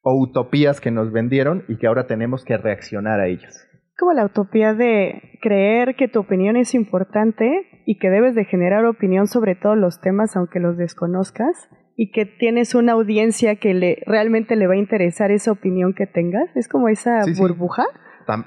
o 0.03 0.21
utopías 0.21 0.81
que 0.81 0.91
nos 0.91 1.13
vendieron 1.13 1.65
y 1.69 1.79
que 1.79 1.87
ahora 1.87 2.07
tenemos 2.07 2.45
que 2.45 2.57
reaccionar 2.57 3.21
a 3.21 3.29
ellas. 3.29 3.69
Como 3.99 4.13
la 4.13 4.27
utopía 4.27 4.75
de 4.75 5.39
creer 5.41 5.97
que 5.97 6.09
tu 6.09 6.21
opinión 6.21 6.57
es 6.57 6.75
importante 6.75 7.83
y 7.87 7.99
que 7.99 8.11
debes 8.11 8.35
de 8.35 8.45
generar 8.45 8.85
opinión 8.85 9.27
sobre 9.27 9.55
todos 9.55 9.79
los 9.79 10.01
temas 10.01 10.37
aunque 10.37 10.61
los 10.61 10.77
desconozcas 10.77 11.69
y 11.97 12.11
que 12.11 12.27
tienes 12.27 12.75
una 12.75 12.93
audiencia 12.93 13.57
que 13.57 13.73
le 13.73 14.03
realmente 14.07 14.55
le 14.55 14.67
va 14.67 14.75
a 14.75 14.79
interesar 14.79 15.31
esa 15.31 15.51
opinión 15.51 15.95
que 15.95 16.07
tengas. 16.07 16.55
Es 16.55 16.69
como 16.69 16.89
esa 16.89 17.23
Sí, 17.25 17.33
burbuja. 17.35 17.85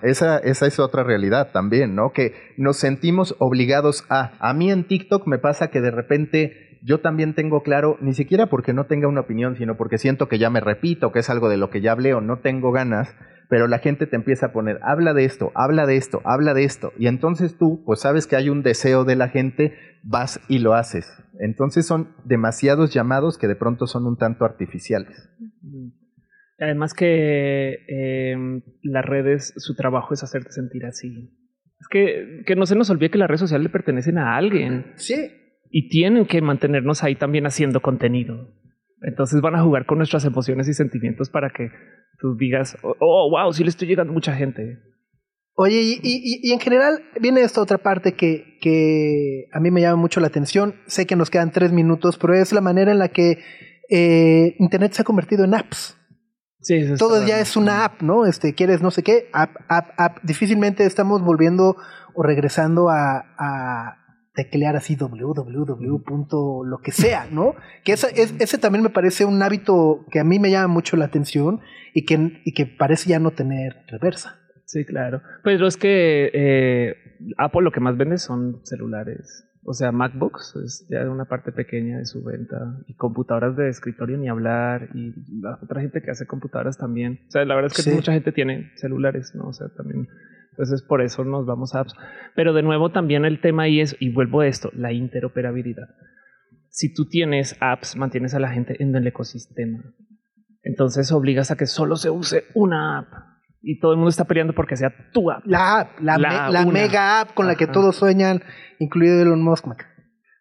Esa, 0.03 0.37
esa 0.39 0.67
es 0.67 0.77
otra 0.77 1.03
realidad 1.03 1.51
también, 1.51 1.95
¿no? 1.95 2.11
Que 2.11 2.33
nos 2.57 2.77
sentimos 2.77 3.35
obligados 3.39 4.05
a... 4.09 4.33
A 4.39 4.53
mí 4.53 4.69
en 4.71 4.83
TikTok 4.83 5.25
me 5.25 5.39
pasa 5.39 5.71
que 5.71 5.79
de 5.81 5.89
repente 5.89 6.68
yo 6.81 6.99
también 6.99 7.33
tengo 7.33 7.63
claro, 7.63 7.97
ni 8.01 8.13
siquiera 8.13 8.47
porque 8.47 8.73
no 8.73 8.85
tenga 8.85 9.07
una 9.07 9.21
opinión, 9.21 9.55
sino 9.55 9.75
porque 9.77 9.97
siento 9.97 10.27
que 10.27 10.37
ya 10.37 10.49
me 10.49 10.61
repito, 10.61 11.11
que 11.11 11.19
es 11.19 11.29
algo 11.29 11.49
de 11.49 11.57
lo 11.57 11.69
que 11.69 11.81
ya 11.81 11.91
hablé 11.91 12.13
o 12.13 12.21
no 12.21 12.39
tengo 12.39 12.71
ganas, 12.71 13.15
pero 13.49 13.67
la 13.67 13.79
gente 13.79 14.05
te 14.05 14.15
empieza 14.15 14.47
a 14.47 14.51
poner, 14.53 14.79
habla 14.83 15.13
de 15.13 15.25
esto, 15.25 15.51
habla 15.55 15.85
de 15.85 15.97
esto, 15.97 16.21
habla 16.23 16.53
de 16.53 16.63
esto, 16.63 16.93
y 16.97 17.07
entonces 17.07 17.57
tú, 17.57 17.83
pues 17.85 18.01
sabes 18.01 18.27
que 18.27 18.35
hay 18.35 18.49
un 18.49 18.61
deseo 18.61 19.03
de 19.05 19.15
la 19.15 19.29
gente, 19.29 19.73
vas 20.03 20.39
y 20.47 20.59
lo 20.59 20.73
haces. 20.73 21.11
Entonces 21.39 21.85
son 21.85 22.09
demasiados 22.25 22.93
llamados 22.93 23.37
que 23.37 23.47
de 23.47 23.55
pronto 23.55 23.87
son 23.87 24.05
un 24.05 24.17
tanto 24.17 24.45
artificiales. 24.45 25.29
Además 26.59 26.93
que 26.93 27.77
eh, 27.87 28.35
las 28.83 29.05
redes, 29.05 29.53
su 29.57 29.75
trabajo 29.75 30.13
es 30.13 30.23
hacerte 30.23 30.51
sentir 30.51 30.85
así. 30.85 31.31
Es 31.79 31.87
que, 31.87 32.43
que 32.45 32.55
no 32.55 32.65
se 32.65 32.75
nos 32.75 32.89
olvide 32.89 33.09
que 33.09 33.17
las 33.17 33.29
redes 33.29 33.39
sociales 33.39 33.63
le 33.63 33.71
pertenecen 33.71 34.17
a 34.17 34.35
alguien. 34.35 34.91
Sí. 34.95 35.38
Y 35.69 35.89
tienen 35.89 36.25
que 36.25 36.41
mantenernos 36.41 37.03
ahí 37.03 37.15
también 37.15 37.45
haciendo 37.45 37.81
contenido. 37.81 38.47
Entonces 39.01 39.39
van 39.41 39.55
a 39.55 39.63
jugar 39.63 39.85
con 39.85 39.97
nuestras 39.99 40.25
emociones 40.25 40.67
y 40.67 40.73
sentimientos 40.73 41.29
para 41.29 41.49
que 41.51 41.69
tú 42.19 42.35
digas, 42.35 42.77
oh, 42.83 42.95
oh, 42.99 43.29
wow, 43.31 43.53
sí 43.53 43.63
le 43.63 43.69
estoy 43.69 43.87
llegando 43.87 44.11
a 44.11 44.13
mucha 44.13 44.35
gente. 44.35 44.79
Oye, 45.55 45.81
y, 45.81 45.99
y- 46.01 46.39
y 46.49 46.51
en 46.53 46.59
general 46.59 47.01
viene 47.19 47.41
esta 47.41 47.61
otra 47.61 47.77
parte 47.77 48.13
que, 48.13 48.57
que 48.61 49.45
a 49.53 49.59
mí 49.59 49.71
me 49.71 49.81
llama 49.81 49.97
mucho 50.01 50.19
la 50.21 50.27
atención. 50.27 50.75
Sé 50.87 51.05
que 51.05 51.15
nos 51.17 51.29
quedan 51.29 51.51
tres 51.51 51.71
minutos, 51.71 52.17
pero 52.17 52.33
es 52.33 52.51
la 52.53 52.61
manera 52.61 52.91
en 52.91 52.99
la 52.99 53.09
que 53.09 53.39
eh, 53.89 54.55
Internet 54.59 54.93
se 54.93 55.01
ha 55.01 55.05
convertido 55.05 55.43
en 55.43 55.53
apps. 55.53 55.97
Sí, 56.61 56.75
eso 56.75 56.95
Todo 56.97 57.25
ya 57.25 57.39
es 57.39 57.55
una 57.55 57.85
app, 57.85 58.01
¿no? 58.01 58.25
Este, 58.25 58.53
quieres 58.53 58.81
no 58.81 58.91
sé 58.91 59.01
qué, 59.03 59.29
app, 59.33 59.51
app, 59.69 59.91
app. 59.97 60.17
Difícilmente 60.23 60.85
estamos 60.85 61.21
volviendo 61.21 61.77
o 62.13 62.23
regresando 62.23 62.89
a, 62.89 63.19
a 63.37 63.98
teclear 64.33 64.75
así 64.75 64.95
www. 64.95 66.03
punto 66.05 66.63
lo 66.63 66.77
que 66.79 66.91
sea, 66.91 67.27
¿no? 67.31 67.55
Que 67.83 67.93
esa- 67.93 68.09
es- 68.09 68.33
ese 68.39 68.57
también 68.57 68.83
me 68.83 68.89
parece 68.89 69.25
un 69.25 69.41
hábito 69.41 70.05
que 70.11 70.19
a 70.19 70.23
mí 70.23 70.39
me 70.39 70.51
llama 70.51 70.67
mucho 70.73 70.95
la 70.97 71.05
atención 71.05 71.59
y 71.93 72.05
que, 72.05 72.41
y 72.45 72.53
que 72.53 72.65
parece 72.65 73.09
ya 73.09 73.19
no 73.19 73.31
tener 73.31 73.77
reversa. 73.87 74.35
Sí, 74.65 74.85
claro. 74.85 75.21
Pero 75.43 75.65
es 75.67 75.77
que 75.77 76.29
eh, 76.33 76.95
Apple 77.37 77.63
lo 77.63 77.71
que 77.71 77.79
más 77.79 77.97
vende 77.97 78.17
son 78.19 78.61
celulares. 78.65 79.45
O 79.65 79.73
sea, 79.73 79.91
MacBooks 79.91 80.55
es 80.63 80.87
ya 80.89 81.07
una 81.09 81.25
parte 81.25 81.51
pequeña 81.51 81.97
de 81.97 82.05
su 82.05 82.23
venta. 82.23 82.77
Y 82.87 82.93
computadoras 82.95 83.55
de 83.57 83.67
escritorio 83.69 84.17
ni 84.17 84.29
hablar. 84.29 84.89
Y 84.93 85.13
la 85.41 85.59
otra 85.61 85.81
gente 85.81 86.01
que 86.01 86.11
hace 86.11 86.25
computadoras 86.27 86.77
también. 86.77 87.19
O 87.27 87.31
sea, 87.31 87.45
la 87.45 87.55
verdad 87.55 87.71
es 87.71 87.77
que 87.77 87.89
Sí. 87.89 87.95
mucha 87.95 88.13
gente 88.13 88.31
tiene 88.31 88.71
celulares, 88.77 89.33
¿no? 89.35 89.47
O 89.49 89.53
sea, 89.53 89.67
también. 89.75 90.07
Entonces, 90.59 90.83
por 90.85 91.01
eso 91.01 91.23
nos 91.23 91.45
vamos 91.45 91.73
a 91.73 91.79
apps. 91.79 91.93
Pero 92.35 92.51
de 92.51 92.63
nuevo, 92.63 92.91
también 92.91 93.23
el 93.23 93.39
tema 93.39 93.63
ahí 93.63 93.79
es, 93.79 93.95
y 94.01 94.09
vuelvo 94.11 94.41
a 94.41 94.47
esto, 94.47 94.69
la 94.73 94.91
interoperabilidad. 94.91 95.87
Si 96.67 96.93
tú 96.93 97.07
tienes 97.07 97.55
apps, 97.61 97.95
mantienes 97.95 98.33
a 98.33 98.39
la 98.39 98.49
gente 98.51 98.75
en 98.83 98.93
el 98.93 99.07
ecosistema. 99.07 99.79
Entonces 100.61 101.11
obligas 101.13 101.49
a 101.51 101.55
que 101.55 101.65
solo 101.65 101.95
se 101.95 102.09
use 102.09 102.43
una 102.55 102.99
app. 102.99 103.07
Y 103.61 103.79
todo 103.79 103.91
el 103.93 103.97
mundo 103.97 104.09
está 104.09 104.25
peleando 104.25 104.53
porque 104.53 104.75
sea 104.75 104.93
tu 105.13 105.31
app. 105.31 105.45
La 105.45 105.79
app, 105.79 105.99
la, 106.01 106.17
La 106.17 106.29
me- 106.47 106.53
la 106.53 106.61
una. 106.63 106.71
mega 106.71 107.21
app 107.21 107.33
con 107.33 107.47
la 107.47 107.55
que 107.55 107.63
Ajá. 107.65 107.73
todos 107.73 107.95
sueñan, 107.95 108.41
incluido 108.79 109.21
Elon 109.21 109.41
Musk. 109.41 109.65
Mac. 109.65 109.85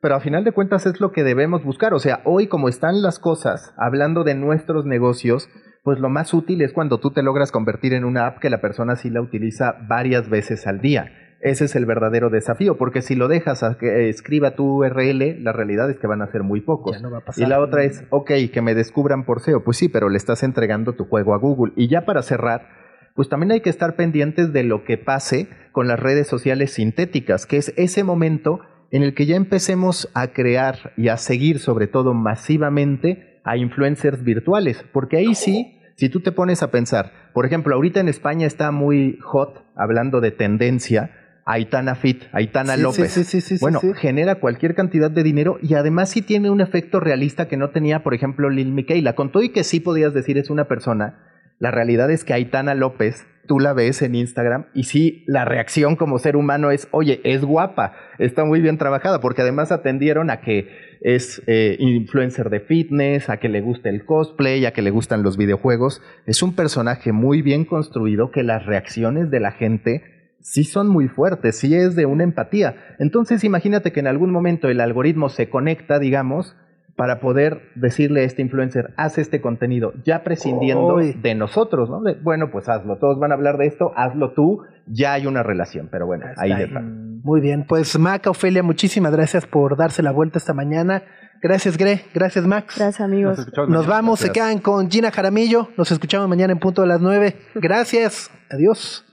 Pero 0.01 0.17
a 0.17 0.21
final 0.21 0.43
de 0.45 0.53
cuentas 0.53 0.85
es 0.87 1.01
lo 1.01 1.13
que 1.13 1.23
debemos 1.25 1.65
buscar. 1.65 1.95
O 1.95 1.99
sea, 2.01 2.23
hoy 2.25 2.47
como 2.49 2.69
están 2.69 3.03
las 3.03 3.19
cosas, 3.21 3.73
hablando 3.77 4.23
de 4.25 4.35
nuestros 4.35 4.85
negocios, 4.85 5.49
pues 5.89 6.01
lo 6.01 6.11
más 6.11 6.35
útil 6.35 6.61
es 6.61 6.75
cuando 6.75 7.01
tú 7.01 7.13
te 7.13 7.23
logras 7.23 7.51
convertir 7.51 7.95
en 7.95 8.05
una 8.05 8.27
app 8.27 8.41
que 8.41 8.51
la 8.51 8.61
persona 8.61 8.95
sí 8.97 9.09
la 9.09 9.23
utiliza 9.23 9.75
varias 9.89 10.29
veces 10.29 10.67
al 10.67 10.83
día. 10.83 11.15
Ese 11.41 11.65
es 11.65 11.75
el 11.77 11.87
verdadero 11.87 12.29
desafío, 12.29 12.77
porque 12.77 13.01
si 13.01 13.15
lo 13.15 13.27
dejas 13.27 13.63
a 13.63 13.79
que 13.79 14.11
escriba 14.11 14.51
tu 14.51 14.85
URL, 14.85 15.43
la 15.43 15.53
realidad 15.55 15.89
es 15.89 15.99
que 15.99 16.07
van 16.07 16.21
a 16.21 16.27
ser 16.27 16.43
muy 16.43 16.61
pocos. 16.61 16.95
Ya 16.95 17.01
no 17.01 17.11
va 17.11 17.21
a 17.21 17.25
pasar. 17.25 17.43
Y 17.43 17.49
la 17.49 17.59
otra 17.61 17.85
es, 17.85 18.05
ok, 18.11 18.33
que 18.53 18.61
me 18.61 18.75
descubran 18.75 19.25
por 19.25 19.41
SEO. 19.41 19.65
Pues 19.65 19.79
sí, 19.79 19.89
pero 19.89 20.11
le 20.11 20.19
estás 20.19 20.43
entregando 20.43 20.93
tu 20.93 21.07
juego 21.07 21.33
a 21.33 21.39
Google. 21.39 21.73
Y 21.75 21.89
ya 21.89 22.05
para 22.05 22.21
cerrar, 22.21 22.69
pues 23.15 23.31
también 23.31 23.53
hay 23.53 23.63
que 23.63 23.71
estar 23.71 23.97
pendientes 23.97 24.53
de 24.53 24.65
lo 24.65 24.85
que 24.85 24.99
pase 24.99 25.49
con 25.73 25.89
las 25.89 25.99
redes 25.99 26.27
sociales 26.27 26.75
sintéticas, 26.75 27.47
que 27.47 27.57
es 27.57 27.73
ese 27.79 28.05
momento 28.05 28.61
en 28.91 29.03
el 29.03 29.15
que 29.15 29.25
ya 29.25 29.37
empecemos 29.37 30.11
a 30.13 30.35
crear 30.35 30.93
y 30.99 31.09
a 31.09 31.17
seguir 31.17 31.61
sobre 31.61 31.87
todo 31.87 32.13
masivamente 32.13 33.29
a 33.49 33.57
influencers 33.57 34.23
virtuales, 34.23 34.85
porque 34.93 35.17
ahí 35.17 35.35
sí, 35.35 35.78
si 35.99 36.09
tú 36.09 36.21
te 36.21 36.31
pones 36.31 36.63
a 36.63 36.71
pensar, 36.71 37.13
por 37.35 37.45
ejemplo, 37.45 37.75
ahorita 37.75 37.99
en 37.99 38.09
España 38.09 38.47
está 38.47 38.71
muy 38.71 39.19
hot, 39.21 39.65
hablando 39.75 40.21
de 40.21 40.31
tendencia, 40.31 41.11
Aitana 41.45 41.97
Fit, 41.97 42.23
Aitana 42.33 42.77
Sí, 42.77 42.83
López. 42.83 43.11
sí, 43.11 43.25
sí, 43.25 43.41
sí, 43.41 43.57
sí, 43.57 43.61
bueno, 43.61 43.81
genera 43.97 44.37
cualquier 44.37 44.77
cantidad 44.77 45.11
de 45.11 45.25
dinero 45.25 45.59
y 45.61 45.75
además 45.75 46.11
sí 46.11 46.23
tiene 46.23 46.51
un 46.51 46.61
efecto 46.61 47.01
realista 47.01 47.49
que 47.49 47.57
no 47.57 47.71
tenía, 47.71 48.05
por 48.05 48.15
ejemplo, 48.15 48.49
Lil 48.49 48.71
Miquela. 48.71 49.15
Con 49.15 49.33
todo 49.33 49.43
y 49.43 49.49
que 49.49 49.65
sí 49.65 49.81
podías 49.81 50.15
decir 50.15 50.39
es 50.39 50.51
una 50.51 50.69
persona, 50.69 51.19
la 51.59 51.73
realidad 51.73 52.11
es 52.13 52.25
que 52.25 52.33
Aitana 52.33 52.75
López, 52.77 53.27
tú 53.49 53.59
la 53.59 53.73
ves 53.73 54.03
en 54.03 54.15
Instagram 54.15 54.67
y 54.75 54.85
sí, 54.85 55.25
la 55.27 55.45
reacción 55.45 55.97
como 55.97 56.21
ser 56.21 56.37
humano 56.37 56.71
es, 56.71 56.87
oye, 56.93 57.21
es 57.25 57.45
guapa, 57.45 57.95
está 58.19 58.45
muy 58.45 58.61
bien 58.61 58.79
trabajada, 58.79 59.21
porque 59.21 59.43
además 59.43 59.73
atendieron 59.73 60.31
a 60.31 60.41
que 60.43 60.69
es 61.01 61.43
eh, 61.47 61.77
influencer 61.79 62.51
de 62.51 62.61
fitness, 62.61 63.29
a 63.31 63.39
que 63.39 63.49
le 63.49 63.61
gusta 63.61 63.89
el 63.89 64.05
cosplay, 64.05 64.67
a 64.67 64.73
que 64.73 64.83
le 64.83 64.91
gustan 64.91 65.23
los 65.23 65.37
videojuegos. 65.37 66.03
Es 66.27 66.43
un 66.43 66.55
personaje 66.55 67.13
muy 67.13 67.43
bien 67.43 67.65
construido 67.65 68.31
que 68.31 68.43
las 68.43 68.67
reacciones 68.67 69.31
de 69.31 69.41
la 69.41 69.53
gente 69.53 70.03
sí 70.41 70.65
son 70.65 70.89
muy 70.89 71.09
fuertes, 71.09 71.59
sí 71.59 71.75
es 71.75 71.95
de 71.95 72.07
una 72.07 72.25
empatía. 72.25 72.77
Entonces 72.99 73.45
imagínate 73.45 73.93
que 73.93 74.01
en 74.01 74.07
algún 74.07 74.31
momento 74.31 74.69
el 74.69 74.81
algoritmo 74.81 75.29
se 75.29 75.49
conecta, 75.49 75.99
digamos, 75.99 76.57
para 76.97 77.21
poder 77.21 77.71
decirle 77.77 78.23
a 78.23 78.25
este 78.25 78.43
influencer, 78.43 78.93
haz 78.97 79.19
este 79.19 79.41
contenido, 79.41 79.93
ya 80.05 80.25
prescindiendo 80.25 80.97
de 80.97 81.35
nosotros, 81.37 81.89
¿no? 81.89 82.01
De, 82.03 82.15
bueno, 82.15 82.51
pues 82.51 82.69
hazlo, 82.69 82.99
todos 82.99 83.21
van 83.21 83.31
a 83.31 83.37
hablar 83.37 83.57
de 83.57 83.67
esto, 83.67 83.93
hazlo 83.95 84.33
tú, 84.33 84.63
ya 84.87 85.13
hay 85.13 85.29
una 85.29 85.45
relación, 85.45 85.89
pero 85.93 86.07
bueno, 86.07 86.27
ahí 86.37 86.53
deja. 86.55 86.83
Muy 87.29 87.43
bien, 87.43 87.67
pues 87.67 87.99
Mac, 87.99 88.27
Ofelia, 88.27 88.63
muchísimas 88.63 89.13
gracias 89.13 89.45
por 89.45 89.77
darse 89.77 90.03
la 90.03 90.13
vuelta 90.13 90.39
esta 90.39 90.55
mañana. 90.55 91.03
Gracias, 91.43 91.77
Gre. 91.77 92.07
Gracias, 92.15 92.47
Max. 92.47 92.77
Gracias, 92.79 93.03
amigos. 93.03 93.47
Nos 93.69 93.87
vamos, 93.87 94.21
se 94.21 94.33
quedan 94.33 94.61
con 94.61 94.91
Gina 94.91 95.11
Jaramillo. 95.11 95.69
Nos 95.77 95.93
escuchamos 95.93 96.27
mañana 96.27 96.55
en 96.55 96.59
punto 96.59 96.81
de 96.81 96.89
las 96.89 97.03
nueve. 97.03 97.37
Gracias. 97.55 98.31
Adiós. 98.51 99.05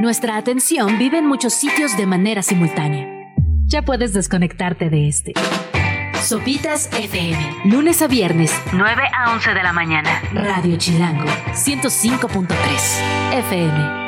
Nuestra 0.00 0.36
atención 0.36 0.98
vive 0.98 1.16
en 1.16 1.26
muchos 1.26 1.54
sitios 1.54 1.96
de 1.96 2.04
manera 2.04 2.42
simultánea. 2.42 3.08
Ya 3.64 3.80
puedes 3.80 4.12
desconectarte 4.12 4.90
de 4.90 5.08
este. 5.08 5.32
Sopitas 6.20 6.90
FM. 6.92 7.38
Lunes 7.64 8.02
a 8.02 8.08
viernes, 8.08 8.52
9 8.74 9.02
a 9.16 9.32
11 9.32 9.54
de 9.54 9.62
la 9.62 9.72
mañana. 9.72 10.20
Radio 10.34 10.76
Chilango, 10.76 11.24
105.3 11.54 13.38
FM. 13.38 14.07